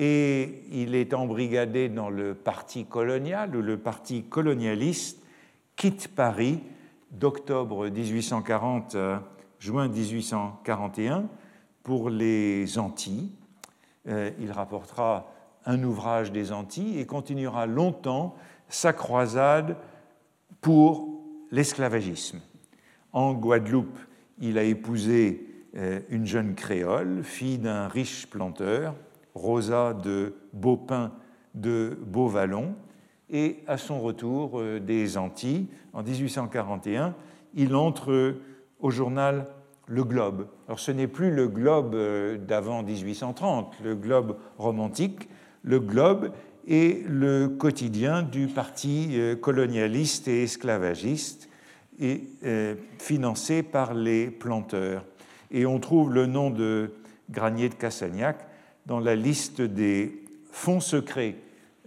Et 0.00 0.62
il 0.70 0.94
est 0.94 1.12
embrigadé 1.12 1.88
dans 1.88 2.08
le 2.08 2.32
parti 2.32 2.84
colonial 2.84 3.56
ou 3.56 3.62
le 3.62 3.76
parti 3.76 4.22
colonialiste, 4.22 5.20
quitte 5.74 6.14
Paris 6.14 6.60
d'octobre 7.10 7.88
1840 7.88 8.94
à 8.94 9.24
juin 9.58 9.88
1841 9.88 11.28
pour 11.82 12.10
les 12.10 12.78
Antilles. 12.78 13.32
Euh, 14.06 14.30
il 14.38 14.52
rapportera 14.52 15.32
un 15.66 15.82
ouvrage 15.82 16.30
des 16.30 16.52
Antilles 16.52 17.00
et 17.00 17.04
continuera 17.04 17.66
longtemps 17.66 18.36
sa 18.68 18.92
croisade 18.92 19.76
pour 20.60 21.08
l'esclavagisme. 21.50 22.40
En 23.12 23.34
Guadeloupe, 23.34 23.98
il 24.38 24.58
a 24.58 24.62
épousé 24.62 25.44
euh, 25.76 25.98
une 26.08 26.24
jeune 26.24 26.54
créole, 26.54 27.24
fille 27.24 27.58
d'un 27.58 27.88
riche 27.88 28.28
planteur, 28.28 28.94
Rosa 29.34 29.94
de 29.94 30.34
Beaupin 30.52 31.12
de 31.54 31.96
Beauvallon, 32.06 32.74
et 33.30 33.58
à 33.66 33.76
son 33.76 34.00
retour 34.00 34.60
euh, 34.60 34.80
des 34.80 35.18
Antilles, 35.18 35.66
en 35.92 36.02
1841, 36.02 37.14
il 37.54 37.74
entre 37.74 38.36
au 38.80 38.90
journal 38.90 39.46
Le 39.86 40.04
Globe. 40.04 40.46
Alors 40.66 40.80
ce 40.80 40.92
n'est 40.92 41.08
plus 41.08 41.30
le 41.30 41.48
Globe 41.48 41.94
euh, 41.94 42.38
d'avant 42.38 42.82
1830, 42.82 43.74
le 43.82 43.94
Globe 43.94 44.36
romantique, 44.56 45.28
le 45.62 45.80
Globe 45.80 46.30
est 46.66 47.06
le 47.06 47.48
quotidien 47.48 48.22
du 48.22 48.46
parti 48.46 49.18
colonialiste 49.40 50.28
et 50.28 50.42
esclavagiste 50.42 51.48
et 51.98 52.24
financé 52.98 53.62
par 53.62 53.94
les 53.94 54.30
planteurs. 54.30 55.02
Et 55.50 55.64
on 55.66 55.80
trouve 55.80 56.12
le 56.12 56.26
nom 56.26 56.50
de 56.50 56.92
Granier 57.30 57.70
de 57.70 57.74
Cassagnac 57.74 58.47
dans 58.88 59.00
la 59.00 59.14
liste 59.14 59.60
des 59.60 60.22
fonds 60.50 60.80
secrets 60.80 61.36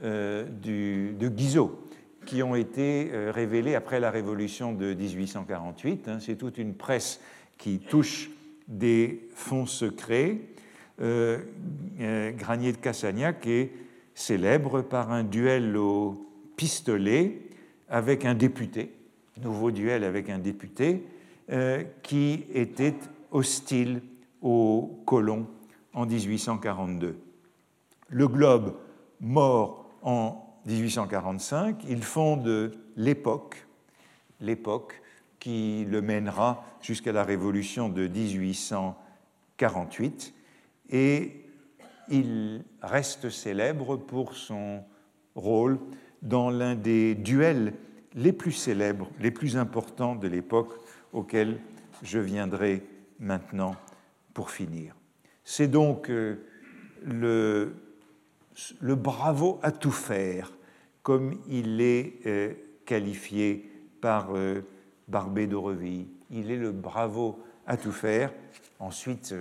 euh, 0.04 0.46
de 0.46 1.28
Guizot 1.28 1.80
qui 2.28 2.44
ont 2.44 2.56
été 2.56 3.10
euh, 3.12 3.32
révélés 3.34 3.74
après 3.74 4.00
la 4.00 4.12
Révolution 4.12 4.72
de 4.72 4.94
1848. 4.94 6.08
Hein. 6.08 6.20
C'est 6.22 6.36
toute 6.36 6.60
une 6.60 6.76
presse 6.76 7.20
qui 7.58 7.80
touche 7.80 8.30
des 8.68 9.28
fonds 9.34 9.66
secrets. 9.66 10.42
Euh, 11.02 11.40
Granier 12.38 12.72
de 12.72 12.78
Cassagnac 12.78 13.48
est 13.48 13.72
célèbre 14.14 14.82
par 14.82 15.12
un 15.12 15.24
duel 15.24 15.76
au 15.76 16.28
pistolet 16.56 17.42
avec 17.90 18.26
un 18.26 18.36
député, 18.36 18.92
nouveau 19.42 19.72
duel 19.72 20.04
avec 20.04 20.30
un 20.30 20.38
député, 20.38 21.04
qui 22.04 22.46
était 22.54 22.94
hostile 23.32 24.02
aux 24.42 25.02
colons 25.06 25.48
en 25.94 26.06
1842. 26.06 27.18
Le 28.10 28.28
Globe 28.28 28.76
mort 29.20 29.90
en 30.02 30.48
1845, 30.66 31.84
il 31.90 32.04
fonde 32.04 32.72
l'époque, 32.96 33.68
l'époque 34.40 35.02
qui 35.40 35.86
le 35.86 36.02
mènera 36.02 36.64
jusqu'à 36.82 37.12
la 37.12 37.24
Révolution 37.24 37.90
de 37.90 38.08
1848, 38.08 40.34
et 40.92 41.46
il 42.10 42.64
reste 42.82 43.30
célèbre 43.30 43.96
pour 43.96 44.36
son 44.36 44.84
rôle 45.36 45.80
dans 46.22 46.50
l'un 46.50 46.76
des 46.76 47.16
duels 47.16 47.74
les 48.14 48.34
plus 48.34 48.52
célèbres, 48.52 49.10
les 49.20 49.32
plus 49.32 49.58
importants 49.58 50.16
de 50.16 50.28
l'époque 50.28 50.74
auxquels 51.14 51.60
je 52.04 52.20
viendrai 52.20 52.84
maintenant 53.20 53.76
pour 54.34 54.52
finir. 54.52 54.96
C'est 55.44 55.68
donc 55.68 56.10
euh, 56.10 56.38
le, 57.04 57.74
bravo 58.82 59.60
à 59.64 59.72
tout 59.72 59.92
faire, 59.92 60.52
comme 61.04 61.40
il 61.50 61.82
est 61.82 62.14
euh, 62.26 62.54
qualifié 62.86 63.70
par 64.02 64.36
euh, 64.36 64.62
Barbé 65.08 65.48
d'Aurevilly. 65.48 66.08
Il 66.30 66.52
est 66.52 66.58
le 66.58 66.72
bravo 66.72 67.40
à 67.66 67.76
tout 67.78 67.92
faire. 67.92 68.32
Ensuite, 68.80 69.36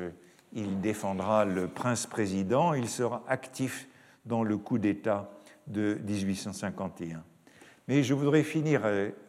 il 0.53 0.81
défendra 0.81 1.45
le 1.45 1.69
prince-président, 1.69 2.75
il 2.75 2.89
sera 2.89 3.23
actif 3.29 3.89
dans 4.27 4.43
le 4.43 4.57
coup 4.57 4.79
d'État 4.79 5.31
de 5.67 5.99
1851. 6.07 7.23
Mais 7.89 8.03
je 8.03 8.15
voudrais 8.15 8.43
finir 8.43 8.83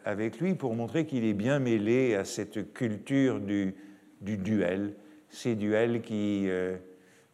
avec 0.03 0.39
lui 0.39 0.53
pour 0.53 0.76
montrer 0.76 1.06
qu'il 1.06 1.23
est 1.23 1.34
bien 1.34 1.60
mêlé 1.60 2.15
à 2.15 2.26
cette 2.26 2.73
culture 2.73 3.39
du 3.39 3.73
duel, 4.22 4.95
ces 5.31 5.55
duels 5.55 6.01
qui 6.01 6.47
euh, 6.49 6.77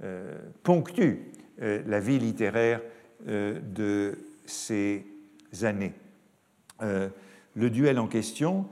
euh, 0.03 0.37
ponctuent 0.63 1.31
euh, 1.61 1.81
la 1.85 1.99
vie 1.99 2.19
littéraire 2.19 2.81
de 3.25 4.15
ces 4.45 5.03
années. 5.63 5.93
le 6.79 7.69
duel 7.71 7.97
en 7.97 8.05
question, 8.05 8.67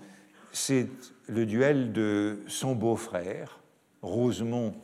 c'est 0.52 0.88
le 1.28 1.48
duel 1.48 1.92
de 1.94 2.38
son 2.46 2.76
beau-frère, 2.76 3.60
Rosemont 4.04 4.76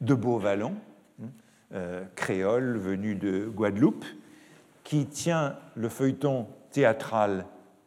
de 0.00 0.14
Beauvallon, 0.14 0.74
hein, 1.72 2.02
créole 2.16 2.76
venu 2.76 3.14
de 3.14 3.46
Guadeloupe, 3.46 4.04
qui 4.82 5.06
tient 5.06 5.56
le 5.76 5.88
feuilleton 5.88 6.48
théâtral 6.72 7.46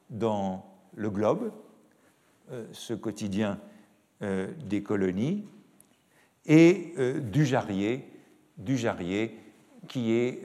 dans 0.09 0.65
le 0.95 1.09
Globe, 1.09 1.51
ce 2.71 2.93
quotidien 2.93 3.59
des 4.21 4.81
colonies, 4.81 5.43
et 6.45 6.93
euh, 6.97 7.19
du 7.19 7.45
Jarrier, 7.45 8.05
qui 9.87 10.11
est 10.13 10.43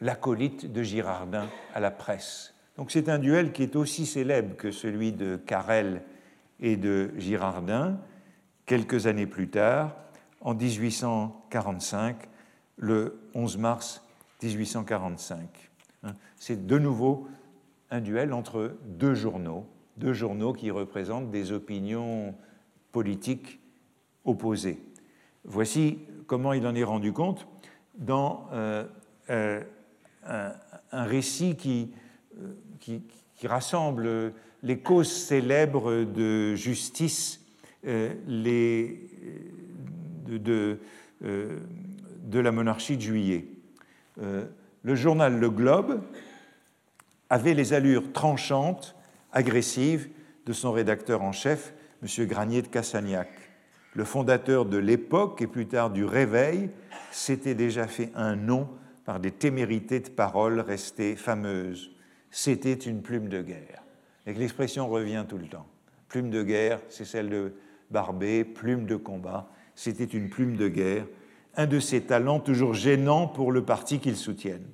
l'acolyte 0.00 0.72
de 0.72 0.82
Girardin 0.82 1.48
à 1.74 1.80
la 1.80 1.90
presse. 1.90 2.54
Donc 2.76 2.90
c'est 2.90 3.08
un 3.08 3.18
duel 3.18 3.52
qui 3.52 3.62
est 3.62 3.76
aussi 3.76 4.06
célèbre 4.06 4.56
que 4.56 4.70
celui 4.70 5.12
de 5.12 5.36
Carrel 5.36 6.02
et 6.60 6.76
de 6.76 7.12
Girardin, 7.16 7.98
quelques 8.66 9.06
années 9.06 9.26
plus 9.26 9.48
tard, 9.48 9.96
en 10.40 10.54
1845, 10.54 12.16
le 12.76 13.20
11 13.34 13.58
mars 13.58 14.02
1845. 14.42 15.70
Hein, 16.02 16.14
c'est 16.36 16.66
de 16.66 16.78
nouveau 16.78 17.28
un 17.90 18.00
duel 18.00 18.32
entre 18.32 18.76
deux 18.86 19.14
journaux, 19.14 19.66
deux 19.96 20.14
journaux 20.14 20.52
qui 20.52 20.70
représentent 20.70 21.30
des 21.30 21.52
opinions 21.52 22.34
politiques 22.92 23.60
opposées. 24.24 24.80
Voici 25.44 25.98
comment 26.26 26.52
il 26.52 26.66
en 26.66 26.74
est 26.74 26.84
rendu 26.84 27.12
compte 27.12 27.46
dans 27.96 28.48
euh, 28.52 28.84
euh, 29.30 29.60
un, 30.24 31.04
récit 31.04 31.56
qui, 31.56 31.90
euh, 32.38 32.52
qui, 32.78 33.02
rassemble 33.46 34.32
les 34.62 34.78
causes 34.78 35.10
célèbres 35.10 36.04
de 36.04 36.54
justice 36.54 37.40
de, 37.82 38.28
la 42.34 42.52
monarchie 42.52 42.96
de 42.96 43.02
juillet. 43.02 43.46
le 44.18 44.94
journal 44.94 45.40
Le 45.40 45.48
Globe 45.48 46.02
avait 47.30 47.54
les 47.54 47.72
allures 47.72 48.12
tranchantes 48.12 48.94
agressive 49.32 50.10
de 50.44 50.52
son 50.52 50.72
rédacteur 50.72 51.22
en 51.22 51.32
chef, 51.32 51.72
M. 52.02 52.26
Granier 52.26 52.62
de 52.62 52.68
Cassagnac. 52.68 53.28
Le 53.94 54.04
fondateur 54.04 54.64
de 54.64 54.78
l'époque 54.78 55.42
et 55.42 55.46
plus 55.46 55.66
tard 55.66 55.90
du 55.90 56.04
Réveil 56.04 56.70
s'était 57.10 57.54
déjà 57.54 57.86
fait 57.86 58.10
un 58.14 58.36
nom 58.36 58.68
par 59.04 59.20
des 59.20 59.32
témérités 59.32 60.00
de 60.00 60.08
paroles 60.08 60.60
restées 60.60 61.16
fameuses. 61.16 61.90
C'était 62.30 62.74
une 62.74 63.02
plume 63.02 63.28
de 63.28 63.42
guerre. 63.42 63.82
Et 64.26 64.32
l'expression 64.32 64.88
revient 64.88 65.24
tout 65.28 65.38
le 65.38 65.46
temps. 65.46 65.66
Plume 66.08 66.30
de 66.30 66.42
guerre, 66.42 66.80
c'est 66.88 67.04
celle 67.04 67.28
de 67.28 67.52
Barbé, 67.90 68.44
plume 68.44 68.86
de 68.86 68.96
combat, 68.96 69.50
c'était 69.74 70.04
une 70.04 70.30
plume 70.30 70.56
de 70.56 70.68
guerre, 70.68 71.06
un 71.56 71.66
de 71.66 71.80
ces 71.80 72.02
talents 72.02 72.38
toujours 72.38 72.74
gênants 72.74 73.26
pour 73.26 73.50
le 73.50 73.64
parti 73.64 73.98
qu'ils 73.98 74.16
soutiennent. 74.16 74.68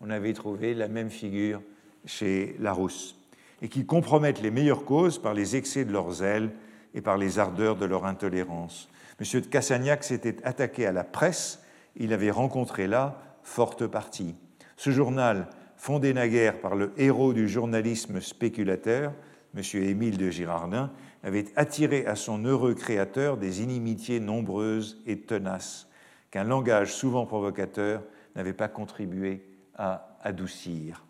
On 0.00 0.08
avait 0.08 0.32
trouvé 0.32 0.74
la 0.74 0.86
même 0.86 1.10
figure 1.10 1.60
chez 2.06 2.56
Larousse 2.60 3.16
et 3.60 3.68
qui 3.68 3.84
compromettent 3.84 4.40
les 4.40 4.50
meilleures 4.50 4.84
causes 4.84 5.18
par 5.18 5.34
les 5.34 5.56
excès 5.56 5.84
de 5.84 5.92
leur 5.92 6.10
zèle 6.12 6.50
et 6.94 7.00
par 7.00 7.16
les 7.16 7.38
ardeurs 7.38 7.76
de 7.76 7.86
leur 7.86 8.04
intolérance. 8.04 8.88
M. 9.20 9.40
de 9.40 9.46
Cassagnac 9.46 10.04
s'était 10.04 10.44
attaqué 10.44 10.86
à 10.86 10.92
la 10.92 11.04
presse, 11.04 11.62
il 11.96 12.12
avait 12.12 12.30
rencontré 12.30 12.86
là 12.86 13.20
forte 13.42 13.86
partie. 13.86 14.34
Ce 14.76 14.90
journal, 14.90 15.48
fondé 15.76 16.12
naguère 16.12 16.60
par 16.60 16.74
le 16.74 16.92
héros 16.96 17.32
du 17.32 17.48
journalisme 17.48 18.20
spéculateur, 18.20 19.12
M. 19.56 19.62
Émile 19.74 20.18
de 20.18 20.30
Girardin, 20.30 20.90
avait 21.22 21.46
attiré 21.56 22.06
à 22.06 22.16
son 22.16 22.44
heureux 22.44 22.74
créateur 22.74 23.36
des 23.36 23.62
inimitiés 23.62 24.20
nombreuses 24.20 25.02
et 25.06 25.20
tenaces, 25.20 25.88
qu'un 26.30 26.44
langage 26.44 26.94
souvent 26.94 27.26
provocateur 27.26 28.02
n'avait 28.36 28.52
pas 28.52 28.68
contribué 28.68 29.44
à 29.76 30.16
adoucir. 30.22 31.04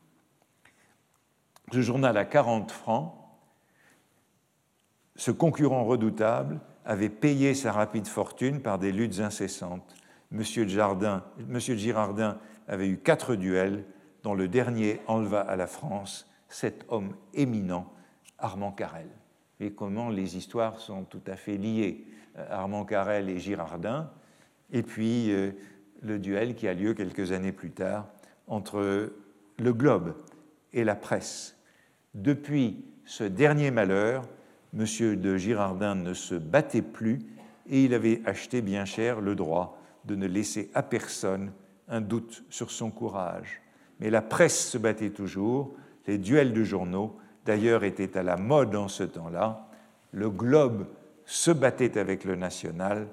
Ce 1.72 1.82
journal 1.82 2.16
à 2.16 2.24
40 2.24 2.72
francs 2.72 3.14
Ce 5.20 5.30
concurrent 5.30 5.84
redoutable 5.84 6.60
avait 6.86 7.10
payé 7.10 7.52
sa 7.52 7.72
rapide 7.72 8.06
fortune 8.06 8.62
par 8.62 8.78
des 8.78 8.90
luttes 8.90 9.20
incessantes. 9.20 9.94
Monsieur, 10.30 10.66
Girardin 10.66 12.38
avait 12.66 12.88
eu 12.88 12.96
quatre 12.96 13.34
duels, 13.34 13.84
dont 14.22 14.32
le 14.32 14.48
dernier 14.48 14.98
enleva 15.06 15.42
à 15.42 15.56
la 15.56 15.66
France 15.66 16.26
cet 16.48 16.86
homme 16.88 17.14
éminent, 17.34 17.92
Armand 18.38 18.72
Carrel. 18.72 19.10
Et 19.60 19.72
comment 19.72 20.08
les 20.08 20.38
histoires 20.38 20.80
sont 20.80 21.04
tout 21.04 21.20
à 21.26 21.36
fait 21.36 21.58
liées, 21.58 22.06
euh, 22.38 22.46
Armand 22.48 22.86
Carrel 22.86 23.28
et 23.28 23.40
Girardin, 23.40 24.10
et 24.72 24.82
puis 24.82 25.32
euh, 25.32 25.50
le 26.00 26.18
duel 26.18 26.54
qui 26.54 26.66
a 26.66 26.72
lieu 26.72 26.94
quelques 26.94 27.32
années 27.32 27.52
plus 27.52 27.72
tard 27.72 28.06
entre 28.46 29.12
le 29.58 29.72
Globe 29.74 30.14
et 30.72 30.82
la 30.82 30.94
presse. 30.94 31.58
Depuis 32.14 32.86
ce 33.04 33.24
dernier 33.24 33.70
malheur, 33.70 34.24
M. 34.74 35.16
de 35.16 35.36
Girardin 35.36 35.94
ne 35.94 36.14
se 36.14 36.34
battait 36.34 36.82
plus 36.82 37.18
et 37.68 37.84
il 37.84 37.94
avait 37.94 38.22
acheté 38.24 38.62
bien 38.62 38.84
cher 38.84 39.20
le 39.20 39.34
droit 39.34 39.78
de 40.04 40.14
ne 40.14 40.26
laisser 40.26 40.70
à 40.74 40.82
personne 40.82 41.52
un 41.88 42.00
doute 42.00 42.44
sur 42.50 42.70
son 42.70 42.90
courage. 42.90 43.60
Mais 43.98 44.10
la 44.10 44.22
presse 44.22 44.70
se 44.70 44.78
battait 44.78 45.10
toujours, 45.10 45.74
les 46.06 46.18
duels 46.18 46.52
de 46.52 46.64
journaux, 46.64 47.16
d'ailleurs, 47.44 47.84
étaient 47.84 48.16
à 48.16 48.22
la 48.22 48.36
mode 48.36 48.74
en 48.74 48.88
ce 48.88 49.04
temps-là. 49.04 49.68
Le 50.12 50.30
Globe 50.30 50.86
se 51.24 51.50
battait 51.50 51.98
avec 51.98 52.24
le 52.24 52.34
National, 52.34 53.06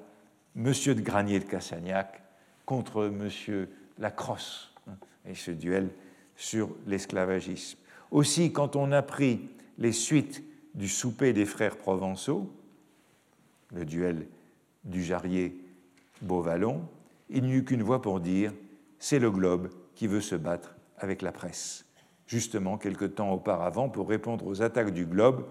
M. 0.56 0.72
de 0.72 1.00
Granier 1.00 1.38
de 1.38 1.44
Cassagnac 1.44 2.20
contre 2.66 3.06
M. 3.06 3.66
Lacrosse, 3.98 4.72
hein, 4.88 4.96
et 5.26 5.34
ce 5.34 5.50
duel 5.50 5.90
sur 6.34 6.70
l'esclavagisme. 6.86 7.78
Aussi, 8.10 8.52
quand 8.52 8.74
on 8.74 8.90
a 8.90 9.02
pris 9.02 9.48
les 9.76 9.92
suites 9.92 10.42
du 10.78 10.88
souper 10.88 11.32
des 11.32 11.44
frères 11.44 11.76
provençaux, 11.76 12.48
le 13.74 13.84
duel 13.84 14.28
du 14.84 15.02
Jarrier 15.02 15.60
Beauvallon, 16.22 16.88
il 17.28 17.42
n'y 17.42 17.54
eut 17.54 17.64
qu'une 17.64 17.82
voix 17.82 18.00
pour 18.00 18.20
dire 18.20 18.52
c'est 19.00 19.18
le 19.18 19.32
globe 19.32 19.70
qui 19.96 20.06
veut 20.06 20.20
se 20.20 20.36
battre 20.36 20.76
avec 20.96 21.20
la 21.20 21.32
presse. 21.32 21.84
Justement, 22.28 22.78
quelque 22.78 23.06
temps 23.06 23.32
auparavant, 23.32 23.88
pour 23.88 24.08
répondre 24.08 24.46
aux 24.46 24.62
attaques 24.62 24.92
du 24.92 25.04
globe, 25.04 25.46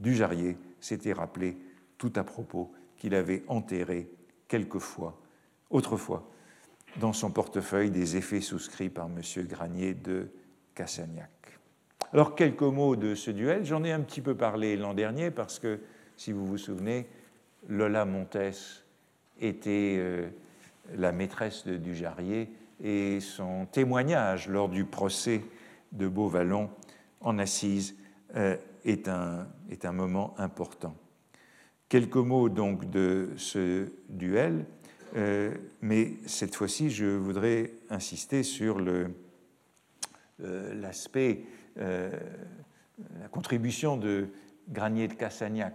du 0.00 0.16
Jarrier 0.16 0.58
s'était 0.80 1.12
rappelé 1.12 1.56
tout 1.96 2.12
à 2.16 2.24
propos 2.24 2.72
qu'il 2.96 3.14
avait 3.14 3.44
enterré 3.46 4.10
quelquefois, 4.48 5.16
autrefois, 5.70 6.28
dans 6.98 7.12
son 7.12 7.30
portefeuille 7.30 7.92
des 7.92 8.16
effets 8.16 8.40
souscrits 8.40 8.90
par 8.90 9.06
M. 9.06 9.46
Granier 9.46 9.94
de 9.94 10.28
Cassagnac. 10.74 11.35
Alors, 12.16 12.34
quelques 12.34 12.62
mots 12.62 12.96
de 12.96 13.14
ce 13.14 13.30
duel. 13.30 13.66
J'en 13.66 13.84
ai 13.84 13.92
un 13.92 14.00
petit 14.00 14.22
peu 14.22 14.34
parlé 14.34 14.78
l'an 14.78 14.94
dernier 14.94 15.30
parce 15.30 15.58
que, 15.58 15.80
si 16.16 16.32
vous 16.32 16.46
vous 16.46 16.56
souvenez, 16.56 17.06
Lola 17.68 18.06
Montes 18.06 18.38
était 19.38 19.96
euh, 19.98 20.28
la 20.94 21.12
maîtresse 21.12 21.66
de 21.66 21.76
Dujarrier 21.76 22.48
et 22.82 23.20
son 23.20 23.66
témoignage 23.66 24.48
lors 24.48 24.70
du 24.70 24.86
procès 24.86 25.42
de 25.92 26.08
Beauvallon 26.08 26.70
en 27.20 27.38
assise 27.38 27.96
euh, 28.36 28.56
est, 28.86 29.08
un, 29.08 29.46
moment 29.92 30.34
important. 30.38 30.96
Quelques 31.90 32.16
mots 32.16 32.48
donc 32.48 32.88
de 32.88 33.28
ce 33.36 33.92
duel, 34.08 34.64
euh, 35.16 35.54
mais 35.82 36.12
cette 36.24 36.54
fois-ci, 36.54 36.88
je 36.88 37.04
voudrais 37.04 37.72
insister 37.90 38.42
sur 38.42 38.80
l'aspect, 40.38 41.44
la 41.76 43.28
contribution 43.30 43.96
de 43.96 44.28
Granier 44.68 45.08
de 45.08 45.14
Cassagnac. 45.14 45.74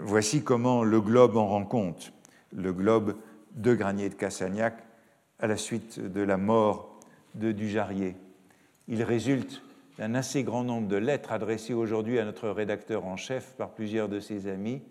voici 0.00 0.42
comment 0.44 0.84
le 0.84 1.00
globe 1.00 1.36
en 1.36 1.46
rend 1.46 1.64
compte. 1.64 2.12
Le 2.54 2.72
globe 2.72 3.16
de 3.54 3.74
Granier 3.74 4.08
de 4.08 4.14
Cassagnac 4.14 4.74
à 5.38 5.46
la 5.46 5.56
suite 5.56 6.00
de 6.00 6.20
la 6.20 6.36
mort 6.36 7.00
de 7.34 7.52
Dujarrier. 7.52 8.16
Il 8.88 9.02
résulte 9.02 9.62
d'un 9.98 10.14
assez 10.14 10.42
grand 10.42 10.64
nombre 10.64 10.88
de 10.88 10.96
lettres 10.96 11.32
adressées 11.32 11.74
aujourd'hui 11.74 12.18
à 12.18 12.24
notre 12.24 12.48
rédacteur 12.48 13.04
en 13.04 13.16
chef 13.16 13.54
par 13.56 13.70
plusieurs 13.70 14.08
de 14.08 14.20
ses 14.20 14.46
amis, 14.46 14.82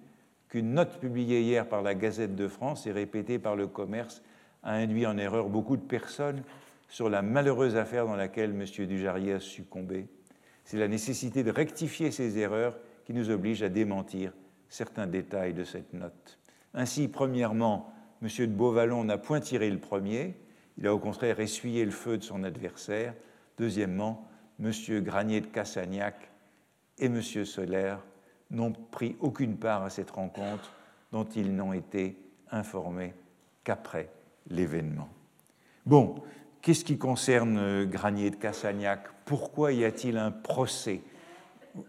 qu'une 0.50 0.74
note 0.74 1.00
publiée 1.00 1.42
hier 1.42 1.68
par 1.68 1.82
la 1.82 1.96
Gazette 1.96 2.36
de 2.36 2.48
France 2.48 2.88
et 2.88 2.92
répétée 2.92 3.40
par 3.40 3.56
le 3.56 3.68
commerce 3.68 4.22
a 4.64 4.74
induit 4.74 5.06
en 5.06 5.18
erreur 5.18 5.50
beaucoup 5.50 5.78
de 5.78 5.82
personnes 5.82 6.44
sur 6.90 7.10
la 7.10 7.22
malheureuse 7.22 7.78
affaire 7.78 8.06
dans 8.06 8.16
laquelle 8.16 8.52
M. 8.52 8.66
Dujarrier 8.88 9.34
a 9.34 9.40
succombé. 9.40 10.08
C'est 10.66 10.78
la 10.78 10.88
nécessité 10.88 11.44
de 11.44 11.52
rectifier 11.52 12.12
ces 12.12 12.38
erreurs 12.38 12.78
qui 13.06 13.14
nous 13.14 13.30
oblige 13.30 13.64
à 13.64 13.70
démentir 13.70 14.34
certains 14.68 15.08
détails 15.08 15.54
de 15.54 15.64
cette 15.64 15.94
note. 15.94 16.38
Ainsi, 16.74 17.08
premièrement, 17.08 17.94
M. 18.22 18.28
de 18.38 18.46
Beauvallon 18.48 19.04
n'a 19.04 19.18
point 19.18 19.40
tiré 19.40 19.70
le 19.70 19.80
premier, 19.80 20.36
il 20.78 20.88
a 20.88 20.94
au 20.94 21.00
contraire 21.00 21.40
essuyé 21.40 21.86
le 21.86 21.92
feu 21.92 22.18
de 22.18 22.24
son 22.24 22.44
adversaire. 22.44 23.14
Deuxièmement, 23.58 24.28
M. 24.60 24.72
Granier 25.02 25.42
de 25.42 25.48
Cassagnac 25.48 26.30
et 26.98 27.06
M. 27.06 27.22
Solaire 27.22 28.00
n'ont 28.52 28.72
pris 28.72 29.16
aucune 29.20 29.58
part 29.58 29.84
à 29.84 29.90
cette 29.90 30.12
rencontre 30.12 30.74
dont 31.12 31.26
ils 31.26 31.56
n'ont 31.56 31.74
été 31.74 32.18
informés 32.52 33.14
qu'après 33.64 34.10
l'événement. 34.50 35.10
Bon, 35.86 36.16
qu'est-ce 36.62 36.84
qui 36.86 36.98
concerne 36.98 37.86
Granier 37.86 38.30
de 38.30 38.36
Cassagnac? 38.36 39.08
Pourquoi 39.26 39.72
y 39.74 39.86
a-t-il 39.86 40.18
un 40.18 40.32
procès? 40.32 41.02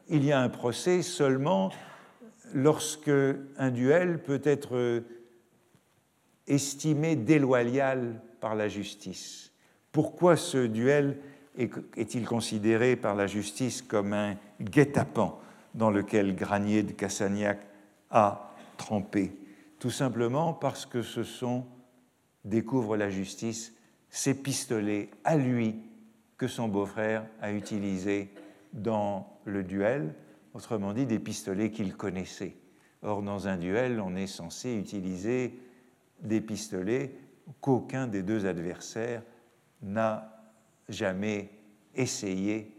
Il 0.09 0.25
y 0.25 0.33
a 0.33 0.41
un 0.41 0.49
procès 0.49 1.03
seulement 1.03 1.71
lorsque 2.53 3.11
un 3.57 3.71
duel 3.71 4.23
peut 4.23 4.41
être 4.45 5.03
estimé 6.47 7.17
déloyal 7.17 8.21
par 8.41 8.55
la 8.55 8.69
justice. 8.69 9.53
Pourquoi 9.93 10.37
ce 10.37 10.67
duel 10.67 11.19
est-il 11.57 12.27
considéré 12.27 12.97
par 12.97 13.15
la 13.15 13.27
justice 13.27 13.83
comme 13.83 14.13
un 14.13 14.37
guet-apens 14.61 15.39
dans 15.75 15.91
lequel 15.91 16.35
Granier 16.35 16.83
de 16.83 16.93
Cassagnac 16.93 17.59
a 18.11 18.55
trempé? 18.77 19.33
Tout 19.79 19.91
simplement 19.91 20.53
parce 20.53 20.87
que 20.87 21.03
ce 21.03 21.23
sont, 21.23 21.65
découvre 22.45 22.97
la 22.97 23.11
justice, 23.11 23.75
ces 24.11 24.35
pistolets 24.35 25.11
à 25.25 25.37
lui 25.37 25.77
que 26.37 26.49
son 26.49 26.69
beau-frère 26.69 27.27
a 27.41 27.53
utilisés 27.53 28.31
dans 28.73 29.39
le 29.45 29.63
duel, 29.63 30.15
autrement 30.55 30.93
dit 30.93 31.07
des 31.07 31.19
pistolets 31.19 31.71
qu'il 31.71 31.97
connaissait. 31.97 32.57
Or, 33.03 33.23
dans 33.23 33.49
un 33.49 33.57
duel, 33.57 34.01
on 34.01 34.15
est 34.17 34.27
censé 34.27 34.75
utiliser 34.75 35.59
des 36.21 36.41
pistolets 36.41 37.15
qu'aucun 37.61 38.07
des 38.07 38.23
deux 38.23 38.47
adversaires 38.47 39.23
n'a 39.83 40.43
jamais 40.89 41.51
essayé 41.95 42.77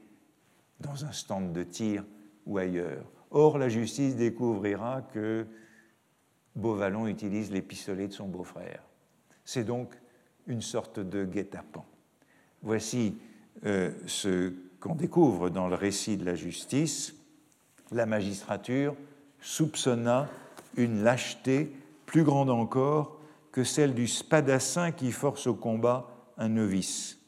dans 0.79 1.05
un 1.05 1.11
stand 1.11 1.53
de 1.53 1.63
tir 1.63 2.05
ou 2.45 2.57
ailleurs. 2.57 3.05
Or, 3.31 3.57
la 3.57 3.69
justice 3.69 4.15
découvrira 4.15 5.01
que 5.13 5.47
Beauvallon 6.55 7.07
utilise 7.07 7.51
les 7.51 7.61
pistolets 7.61 8.07
de 8.07 8.13
son 8.13 8.27
beau-frère. 8.27 8.83
C'est 9.45 9.63
donc 9.63 9.95
une 10.47 10.61
sorte 10.61 10.99
de 10.99 11.25
guet-apens. 11.25 11.85
Voici 12.61 13.17
euh, 13.65 13.91
ce 14.05 14.53
qu'on 14.79 14.95
découvre 14.95 15.49
dans 15.49 15.67
le 15.67 15.75
récit 15.75 16.17
de 16.17 16.25
la 16.25 16.35
justice. 16.35 17.15
La 17.91 18.05
magistrature 18.05 18.95
soupçonna 19.39 20.29
une 20.77 21.03
lâcheté 21.03 21.71
plus 22.05 22.23
grande 22.23 22.49
encore 22.49 23.19
que 23.51 23.63
celle 23.63 23.93
du 23.93 24.07
spadassin 24.07 24.91
qui 24.91 25.11
force 25.11 25.47
au 25.47 25.53
combat 25.53 26.07
un 26.37 26.49
novice. 26.49 27.19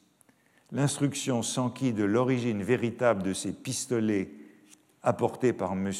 L'instruction 0.72 1.42
s'enquit 1.42 1.92
de 1.92 2.04
l'origine 2.04 2.62
véritable 2.62 3.22
de 3.22 3.32
ces 3.32 3.52
pistolets 3.52 4.30
apportés 5.02 5.52
par 5.52 5.72
M. 5.72 5.90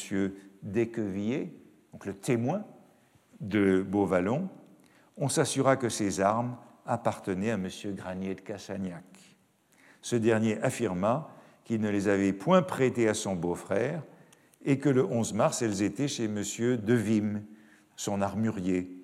Desquevilliers, 0.63 1.53
donc 1.93 2.05
le 2.05 2.13
témoin 2.13 2.63
de 3.39 3.85
Beauvallon. 3.87 4.49
On 5.17 5.29
s'assura 5.29 5.77
que 5.77 5.89
ces 5.89 6.19
armes 6.19 6.57
appartenaient 6.85 7.51
à 7.51 7.55
M. 7.55 7.69
Granier 7.95 8.35
de 8.35 8.41
Cassagnac. 8.41 9.03
Ce 10.01 10.15
dernier 10.15 10.61
affirma 10.61 11.29
qu'il 11.63 11.81
ne 11.81 11.89
les 11.89 12.07
avait 12.07 12.33
point 12.33 12.61
prêtées 12.61 13.09
à 13.09 13.13
son 13.13 13.35
beau-frère 13.35 14.03
et 14.63 14.79
que 14.79 14.89
le 14.89 15.03
11 15.03 15.33
mars, 15.33 15.61
elles 15.61 15.81
étaient 15.81 16.07
chez 16.07 16.25
M. 16.25 16.43
Devim, 16.77 17.41
son 17.95 18.21
armurier, 18.21 19.01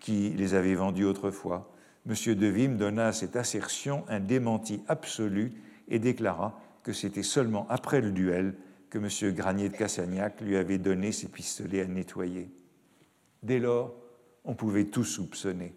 qui 0.00 0.30
les 0.30 0.54
avait 0.54 0.74
vendus 0.74 1.04
autrefois. 1.04 1.72
M. 2.08 2.14
Devim 2.34 2.76
donna 2.76 3.08
à 3.08 3.12
cette 3.12 3.36
assertion 3.36 4.04
un 4.08 4.20
démenti 4.20 4.82
absolu 4.88 5.52
et 5.88 5.98
déclara 5.98 6.60
que 6.82 6.92
c'était 6.92 7.22
seulement 7.22 7.66
après 7.68 8.00
le 8.00 8.12
duel 8.12 8.54
que 8.90 8.98
M. 8.98 9.34
Granier 9.34 9.68
de 9.68 9.76
Cassagnac 9.76 10.40
lui 10.40 10.56
avait 10.56 10.78
donné 10.78 11.12
ses 11.12 11.28
pistolets 11.28 11.82
à 11.82 11.86
nettoyer. 11.86 12.50
Dès 13.42 13.58
lors, 13.58 13.94
on 14.44 14.54
pouvait 14.54 14.86
tout 14.86 15.04
soupçonner. 15.04 15.74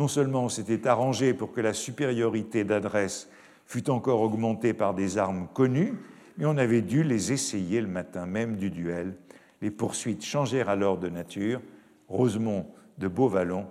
Non 0.00 0.08
seulement 0.08 0.44
on 0.44 0.48
s'était 0.48 0.86
arrangé 0.88 1.34
pour 1.34 1.52
que 1.52 1.60
la 1.60 1.74
supériorité 1.74 2.64
d'adresse 2.64 3.28
fût 3.66 3.90
encore 3.90 4.22
augmentée 4.22 4.72
par 4.72 4.94
des 4.94 5.18
armes 5.18 5.46
connues, 5.52 5.92
mais 6.38 6.46
on 6.46 6.56
avait 6.56 6.80
dû 6.80 7.02
les 7.02 7.32
essayer 7.32 7.82
le 7.82 7.86
matin 7.86 8.24
même 8.24 8.56
du 8.56 8.70
duel. 8.70 9.14
les 9.60 9.70
poursuites 9.70 10.24
changèrent 10.24 10.70
alors 10.70 10.96
de 10.96 11.10
nature. 11.10 11.60
Rosemont 12.08 12.64
de 12.96 13.08
Beauvallon 13.08 13.66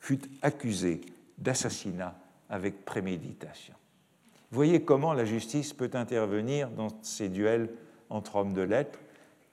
fut 0.00 0.20
accusé 0.42 1.00
d'assassinat 1.38 2.14
avec 2.50 2.84
préméditation. 2.84 3.72
Voyez 4.50 4.82
comment 4.82 5.14
la 5.14 5.24
justice 5.24 5.72
peut 5.72 5.92
intervenir 5.94 6.68
dans 6.68 6.88
ces 7.00 7.30
duels 7.30 7.70
entre 8.10 8.36
hommes 8.36 8.52
de 8.52 8.60
lettres. 8.60 8.98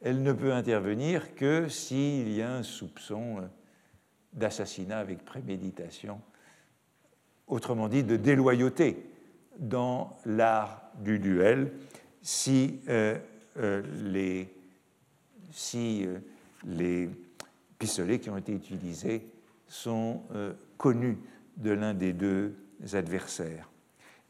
Elle 0.01 0.23
ne 0.23 0.33
peut 0.33 0.51
intervenir 0.51 1.35
que 1.35 1.69
s'il 1.69 2.33
y 2.33 2.41
a 2.41 2.51
un 2.51 2.63
soupçon 2.63 3.37
euh, 3.37 3.47
d'assassinat 4.37 4.99
avec 4.99 5.25
préméditation, 5.25 6.21
autrement 7.47 7.89
dit 7.89 8.03
de 8.03 8.15
déloyauté 8.15 9.05
dans 9.59 10.17
l'art 10.25 10.81
du 10.99 11.19
duel, 11.19 11.71
si, 12.21 12.79
euh, 12.89 13.17
euh, 13.57 13.81
les, 14.03 14.53
si 15.51 16.05
les 16.65 17.09
pistolets 17.77 18.19
qui 18.19 18.29
ont 18.29 18.37
été 18.37 18.53
utilisés 18.53 19.27
sont 19.67 20.21
connus 20.77 21.17
de 21.57 21.71
l'un 21.71 21.93
des 21.93 22.13
deux 22.13 22.55
adversaires. 22.93 23.69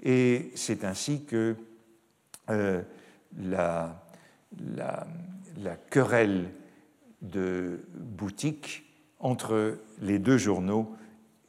Et 0.01 0.51
c'est 0.55 0.84
ainsi 0.84 1.23
que 1.23 1.55
euh, 2.49 2.81
la, 3.39 3.99
querelle 5.89 6.49
de 7.21 7.79
boutique 7.93 8.86
entre 9.19 9.77
les 10.02 10.19
deux 10.19 10.38
journaux 10.38 10.95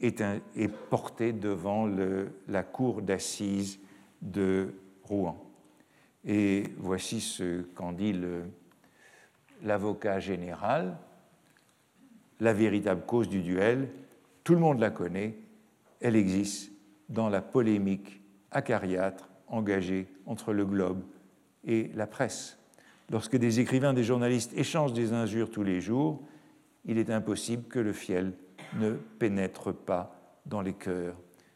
est, 0.01 0.21
un, 0.21 0.41
est 0.57 0.69
portée 0.69 1.33
devant 1.33 1.89
la 2.49 2.63
cour 2.63 3.03
d'assises 3.03 3.79
de 4.23 4.75
Rouen. 5.05 5.45
Et 6.25 6.65
voici 6.79 7.21
ce 7.21 7.63
qu'en 7.75 7.93
dit 7.93 8.15
l'avocat 9.63 10.21
général. 10.21 10.97
La 12.41 12.53
véritable 12.53 13.03
cause 13.05 13.29
du 13.29 13.43
duel, 13.43 13.89
tout 14.45 14.55
le 14.55 14.61
monde 14.61 14.79
la 14.79 14.91
connaît, 14.91 15.35
elle 16.01 16.15
existe 16.15 16.71
dans 17.09 17.29
la 17.29 17.43
polémique 17.43 18.21
acariâtre 18.53 19.29
engagée 19.49 20.07
entre 20.27 20.53
le 20.53 20.65
globe 20.65 21.03
et 21.65 21.91
la 21.95 22.07
presse. 22.07 22.59
Lorsque 23.11 23.37
des 23.37 23.59
écrivains, 23.59 23.95
des 23.95 24.05
journalistes 24.05 24.53
échangent 24.57 24.93
des 24.93 25.13
injures 25.13 25.51
tous 25.51 25.65
les 25.65 25.81
jours, 25.81 26.23
il 26.89 26.99
est 26.99 27.11
impossible 27.11 27.65
que 27.69 27.79
le 27.79 27.93
fiel 27.93 28.33
ne 28.81 28.93
pénètre 28.93 29.73
pas 29.73 30.19
dans 30.47 30.63
les 30.63 30.73
cœurs. 30.73 31.15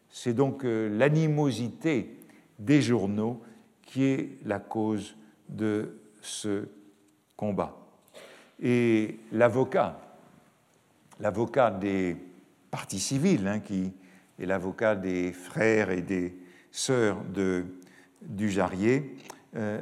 C'est 0.09 0.33
donc 0.33 0.63
euh, 0.63 0.95
l'animosité 0.95 2.19
des 2.59 2.81
journaux 2.81 3.41
qui 3.81 4.05
est 4.05 4.37
la 4.45 4.59
cause 4.59 5.17
de 5.49 5.97
ce 6.21 6.67
combat. 7.35 7.75
Et 8.61 9.17
l'avocat, 9.31 9.99
l'avocat 11.19 11.71
des 11.71 12.15
partis 12.69 12.99
civils, 12.99 13.47
hein, 13.47 13.59
qui 13.59 13.91
est 14.39 14.45
l'avocat 14.45 14.95
des 14.95 15.33
frères 15.33 15.89
et 15.89 16.03
des 16.03 16.35
sœur 16.71 17.17
de, 17.33 17.65
du 18.21 18.51
Jarrier, 18.51 19.15
euh, 19.55 19.81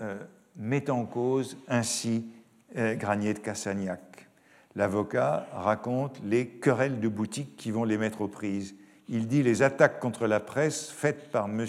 euh, 0.00 0.18
met 0.56 0.90
en 0.90 1.06
cause 1.06 1.56
ainsi 1.68 2.26
Granier 2.72 3.34
de 3.34 3.40
Cassagnac. 3.40 4.29
L'avocat 4.76 5.48
raconte 5.52 6.20
les 6.24 6.46
querelles 6.46 7.00
de 7.00 7.08
boutique 7.08 7.56
qui 7.56 7.70
vont 7.70 7.84
les 7.84 7.98
mettre 7.98 8.20
aux 8.20 8.28
prises. 8.28 8.74
Il 9.08 9.26
dit 9.26 9.42
les 9.42 9.62
attaques 9.62 9.98
contre 9.98 10.26
la 10.26 10.38
presse 10.38 10.90
faites 10.90 11.30
par 11.30 11.46
M. 11.46 11.66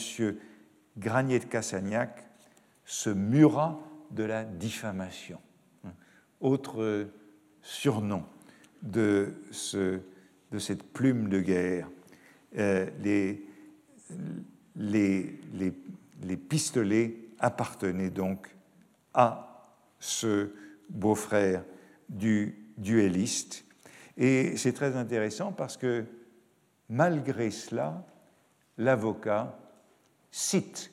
Granier 0.98 1.40
de 1.40 1.45
Cassagnac 1.45 2.23
se 2.86 3.10
murat 3.10 3.80
de 4.11 4.23
la 4.23 4.44
diffamation. 4.44 5.40
Autre 6.41 7.07
surnom 7.61 8.23
de, 8.82 9.34
ce, 9.52 9.99
cette 10.60 10.84
plume 10.84 11.30
de 11.30 11.40
guerre. 11.40 11.90
les, 12.53 13.45
les, 14.76 15.40
les, 15.53 16.38
pistolets 16.38 17.15
appartenaient 17.40 18.10
donc 18.10 18.53
à 19.14 19.72
ce 19.99 20.52
beau-frère 20.90 21.64
du 22.10 22.60
duelliste. 22.77 23.65
Et 24.18 24.57
c'est 24.57 24.73
très 24.73 24.95
intéressant 24.95 25.52
parce 25.52 25.77
que 25.77 26.06
malgré 26.89 27.52
cela, 27.52 28.06
l'avocat 28.77 29.57
cite 30.31 30.91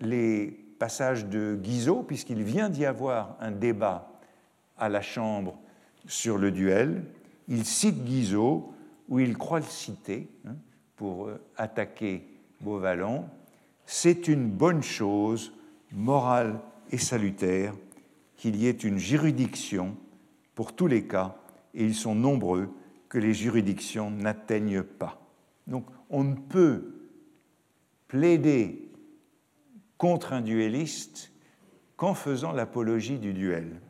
les 0.00 0.46
passages 0.78 1.26
de 1.26 1.58
Guizot, 1.60 2.02
puisqu'il 2.02 2.42
vient 2.42 2.70
d'y 2.70 2.86
avoir 2.86 3.36
un 3.40 3.50
débat 3.50 4.10
à 4.78 4.88
la 4.88 5.02
Chambre 5.02 5.58
sur 6.06 6.38
le 6.38 6.50
duel. 6.50 7.04
Il 7.48 7.64
cite 7.64 8.04
Guizot, 8.04 8.72
où 9.08 9.18
il 9.18 9.36
croit 9.36 9.60
le 9.60 9.66
citer, 9.66 10.28
hein, 10.46 10.54
pour 10.96 11.26
euh, 11.26 11.40
attaquer 11.56 12.26
Beauvallon, 12.60 13.24
c'est 13.86 14.28
une 14.28 14.48
bonne 14.48 14.82
chose, 14.82 15.52
morale 15.92 16.60
et 16.90 16.98
salutaire, 16.98 17.74
qu'il 18.36 18.56
y 18.56 18.66
ait 18.66 18.70
une 18.70 18.98
juridiction 18.98 19.96
pour 20.60 20.74
tous 20.74 20.88
les 20.88 21.04
cas, 21.04 21.36
et 21.72 21.86
ils 21.86 21.94
sont 21.94 22.14
nombreux, 22.14 22.68
que 23.08 23.16
les 23.16 23.32
juridictions 23.32 24.10
n'atteignent 24.10 24.82
pas. 24.82 25.18
Donc 25.66 25.86
on 26.10 26.22
ne 26.22 26.34
peut 26.34 27.08
plaider 28.08 28.92
contre 29.96 30.34
un 30.34 30.42
duelliste 30.42 31.32
qu'en 31.96 32.12
faisant 32.12 32.52
l'apologie 32.52 33.18
du 33.18 33.32
duel. 33.32 33.80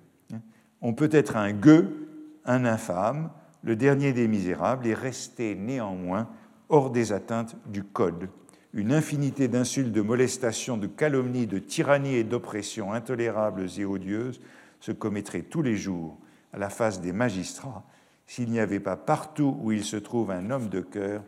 On 0.81 0.95
peut 0.95 1.09
être 1.11 1.37
un 1.37 1.53
gueux, 1.53 2.09
un 2.45 2.65
infâme, 2.65 3.33
le 3.65 3.75
dernier 3.75 4.13
des 4.13 4.29
misérables, 4.29 4.87
et 4.87 4.95
rester 4.95 5.57
néanmoins 5.57 6.29
hors 6.69 6.91
des 6.91 7.13
atteintes 7.13 7.57
du 7.67 7.83
Code. 7.83 8.29
Une 8.75 8.93
infinité 8.93 9.49
d'insultes, 9.49 9.91
de 9.91 10.03
molestations, 10.03 10.77
de 10.77 10.87
calomnies, 10.87 11.49
de 11.49 11.59
tyrannies 11.59 12.15
et 12.15 12.23
d'oppressions 12.23 12.93
intolérables 12.93 13.67
et 13.77 13.85
odieuses 13.85 14.41
se 14.79 14.93
commettraient 14.93 15.43
tous 15.43 15.63
les 15.63 15.75
jours 15.75 16.17
à 16.53 16.59
la 16.59 16.71
face 16.71 17.01
des 17.01 17.13
magistrats 17.13 17.85
s'il 18.27 18.51
n'y 18.51 18.61
avait 18.61 18.81
pas 18.81 18.97
partout 18.97 19.57
où 19.61 19.73
il 19.73 19.85
se 19.85 19.97
trouve 19.97 20.31
un 20.31 20.51
homme 20.51 20.69
de 20.69 20.81
cœur 20.81 21.23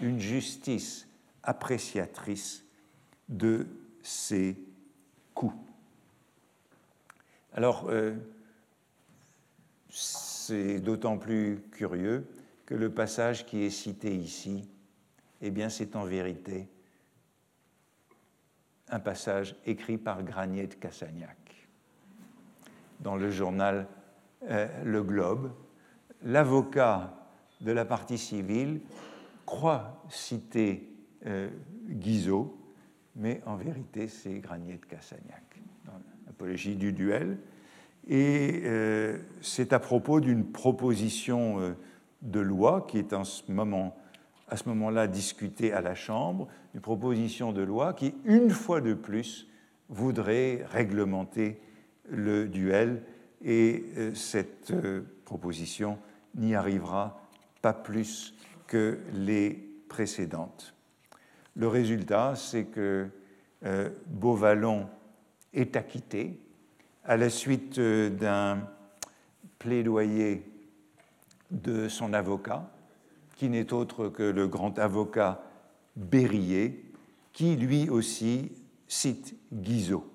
une 0.00 0.18
justice 0.18 1.08
appréciatrice 1.42 2.64
de 3.28 3.66
ces 4.02 4.58
coups. 5.34 5.56
Alors, 7.54 7.86
euh, 7.88 8.14
c'est 9.88 10.80
d'autant 10.80 11.18
plus 11.18 11.62
curieux 11.70 12.26
que 12.66 12.74
le 12.74 12.90
passage 12.90 13.46
qui 13.46 13.62
est 13.62 13.70
cité 13.70 14.14
ici 14.14 14.68
eh 15.42 15.50
bien 15.50 15.68
c'est 15.68 15.96
en 15.96 16.04
vérité 16.04 16.68
un 18.88 19.00
passage 19.00 19.56
écrit 19.66 19.98
par 19.98 20.22
Granier 20.22 20.66
de 20.66 20.74
Cassagnac 20.74 21.36
dans 23.00 23.16
le 23.16 23.30
journal 23.30 23.86
euh, 24.48 24.66
Le 24.84 25.02
Globe. 25.02 25.52
L'avocat 26.22 27.14
de 27.60 27.72
la 27.72 27.84
partie 27.84 28.18
civile 28.18 28.80
croit 29.46 30.02
citer 30.08 30.88
euh, 31.26 31.48
Guizot, 31.88 32.56
mais 33.16 33.40
en 33.46 33.56
vérité 33.56 34.08
c'est 34.08 34.38
Granier 34.38 34.78
de 34.78 34.86
Cassagnac 34.86 35.60
dans 35.84 35.92
l'apologie 36.26 36.76
du 36.76 36.92
duel. 36.92 37.38
Et 38.08 38.62
euh, 38.64 39.18
c'est 39.40 39.72
à 39.72 39.78
propos 39.78 40.20
d'une 40.20 40.50
proposition 40.50 41.74
de 42.22 42.40
loi 42.40 42.86
qui 42.88 42.98
est 42.98 43.12
en 43.12 43.24
ce 43.24 43.50
moment 43.50 43.96
à 44.48 44.56
ce 44.56 44.68
moment-là 44.68 45.06
discuté 45.06 45.72
à 45.72 45.80
la 45.80 45.94
Chambre 45.94 46.46
une 46.74 46.80
proposition 46.82 47.52
de 47.52 47.62
loi 47.62 47.94
qui, 47.94 48.14
une 48.24 48.50
fois 48.50 48.82
de 48.82 48.92
plus, 48.92 49.48
voudrait 49.88 50.64
réglementer 50.70 51.58
le 52.08 52.48
duel 52.48 53.02
et 53.44 53.84
euh, 53.96 54.14
cette 54.14 54.70
euh, 54.70 55.02
proposition 55.24 55.98
n'y 56.34 56.54
arrivera 56.54 57.20
pas 57.60 57.72
plus 57.72 58.34
que 58.66 58.98
les 59.12 59.50
précédentes. 59.88 60.74
Le 61.54 61.68
résultat, 61.68 62.34
c'est 62.36 62.64
que 62.64 63.08
euh, 63.64 63.90
Beauvallon 64.06 64.88
est 65.52 65.76
acquitté 65.76 66.40
à 67.04 67.16
la 67.16 67.28
suite 67.28 67.78
d'un 67.78 68.66
plaidoyer 69.58 70.42
de 71.50 71.88
son 71.88 72.14
avocat, 72.14 72.70
qui 73.36 73.48
n'est 73.48 73.72
autre 73.72 74.08
que 74.08 74.22
le 74.22 74.46
grand 74.48 74.78
avocat 74.78 75.42
Berrier, 75.96 76.84
qui 77.32 77.56
lui 77.56 77.90
aussi 77.90 78.52
cite 78.88 79.36
Guizot. 79.52 80.10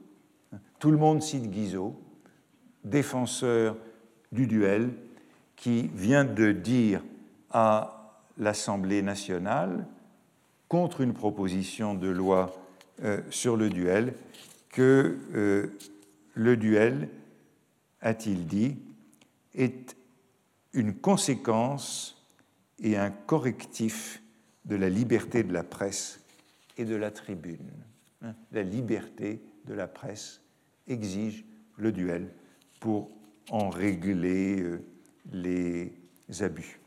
Tout 0.79 0.91
le 0.91 0.97
monde 0.97 1.21
cite 1.21 1.49
Guizot, 1.51 1.99
défenseur 2.89 3.77
du 4.31 4.47
duel, 4.47 4.91
qui 5.55 5.89
vient 5.93 6.25
de 6.25 6.51
dire 6.51 7.01
à 7.51 8.21
l'Assemblée 8.37 9.01
nationale, 9.01 9.85
contre 10.67 11.01
une 11.01 11.13
proposition 11.13 11.95
de 11.95 12.07
loi 12.07 12.53
euh, 13.03 13.21
sur 13.29 13.55
le 13.57 13.69
duel, 13.69 14.13
que 14.69 15.17
euh, 15.33 15.67
le 16.33 16.57
duel 16.57 17.09
a-t-il 18.01 18.45
dit, 18.45 18.77
est 19.55 19.95
une 20.73 20.93
conséquence 20.93 22.25
et 22.79 22.97
un 22.97 23.09
correctif 23.09 24.21
de 24.65 24.75
la 24.75 24.89
liberté 24.89 25.43
de 25.43 25.53
la 25.53 25.63
presse 25.63 26.21
et 26.77 26.85
de 26.85 26.95
la 26.95 27.09
tribune. 27.09 27.71
Hein, 28.21 28.35
la 28.51 28.61
liberté 28.61 29.41
de 29.65 29.73
la 29.73 29.87
presse 29.87 30.41
exige 30.87 31.43
le 31.77 31.91
duel 31.91 32.29
pour 32.79 33.09
en 33.49 33.69
régler 33.69 34.61
euh, 34.61 34.81
les 35.31 35.93
abus. 36.41 36.79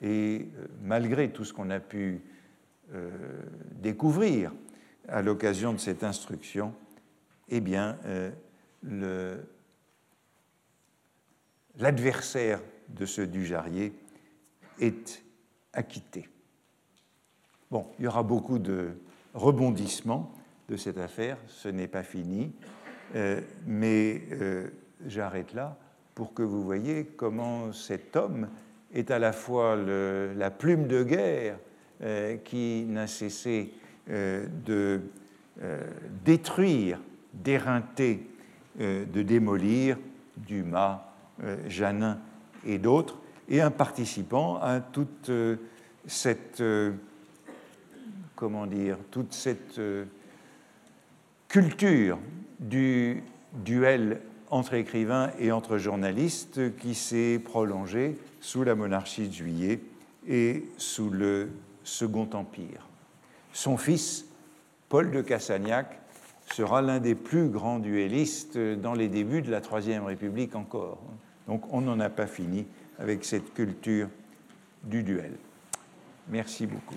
Et 0.00 0.48
euh, 0.56 0.66
malgré 0.82 1.30
tout 1.30 1.44
ce 1.44 1.52
qu'on 1.52 1.70
a 1.70 1.80
pu 1.80 2.20
euh, 2.94 3.10
découvrir 3.80 4.52
à 5.08 5.22
l'occasion 5.22 5.72
de 5.72 5.78
cette 5.78 6.04
instruction, 6.04 6.74
eh 7.48 7.60
bien, 7.60 7.98
l'adversaire 11.76 12.60
de 12.88 13.04
ce 13.04 13.20
Dujarier 13.20 13.92
est 14.80 15.22
acquitté. 15.72 16.28
Bon, 17.70 17.88
il 17.98 18.04
y 18.04 18.08
aura 18.08 18.22
beaucoup 18.22 18.60
de 18.60 18.92
rebondissements 19.34 20.32
de 20.68 20.76
cette 20.76 20.98
affaire, 20.98 21.36
ce 21.48 21.68
n'est 21.68 21.88
pas 21.88 22.04
fini, 22.04 22.52
mais 23.66 24.22
j'arrête 25.06 25.54
là 25.54 25.76
pour 26.14 26.34
que 26.34 26.42
vous 26.42 26.62
voyez 26.62 27.04
comment 27.16 27.72
cet 27.72 28.16
homme 28.16 28.48
est 28.94 29.10
à 29.10 29.18
la 29.18 29.32
fois 29.32 29.76
la 29.76 30.50
plume 30.50 30.86
de 30.86 31.02
guerre 31.02 31.58
euh, 32.02 32.36
qui 32.36 32.84
n'a 32.88 33.06
cessé 33.06 33.72
de 34.08 35.00
détruire, 36.24 36.98
d'éreinter, 37.32 38.28
de 38.78 39.22
démolir 39.22 39.96
Dumas, 40.36 41.04
Janin 41.68 42.18
et 42.66 42.78
d'autres, 42.78 43.18
et 43.48 43.60
un 43.60 43.70
participant 43.70 44.56
à 44.60 44.80
toute 44.80 45.30
cette, 46.06 46.62
comment 48.34 48.66
dire, 48.66 48.98
toute 49.12 49.32
cette 49.32 49.80
culture 51.52 52.18
du 52.58 53.22
duel 53.52 54.20
entre 54.52 54.74
écrivains 54.74 55.30
et 55.40 55.50
entre 55.50 55.78
journalistes 55.78 56.76
qui 56.76 56.94
s'est 56.94 57.40
prolongée 57.42 58.18
sous 58.40 58.62
la 58.64 58.74
monarchie 58.74 59.28
de 59.28 59.32
Juillet 59.32 59.80
et 60.28 60.64
sous 60.76 61.08
le 61.08 61.48
Second 61.84 62.28
Empire. 62.34 62.86
Son 63.54 63.78
fils, 63.78 64.26
Paul 64.90 65.10
de 65.10 65.22
Cassagnac, 65.22 65.98
sera 66.52 66.82
l'un 66.82 67.00
des 67.00 67.14
plus 67.14 67.48
grands 67.48 67.78
duellistes 67.78 68.58
dans 68.58 68.92
les 68.92 69.08
débuts 69.08 69.40
de 69.40 69.50
la 69.50 69.62
Troisième 69.62 70.04
République 70.04 70.54
encore. 70.54 70.98
Donc 71.48 71.72
on 71.72 71.80
n'en 71.80 71.98
a 71.98 72.10
pas 72.10 72.26
fini 72.26 72.66
avec 72.98 73.24
cette 73.24 73.54
culture 73.54 74.08
du 74.84 75.02
duel. 75.02 75.32
Merci 76.28 76.66
beaucoup. 76.66 76.96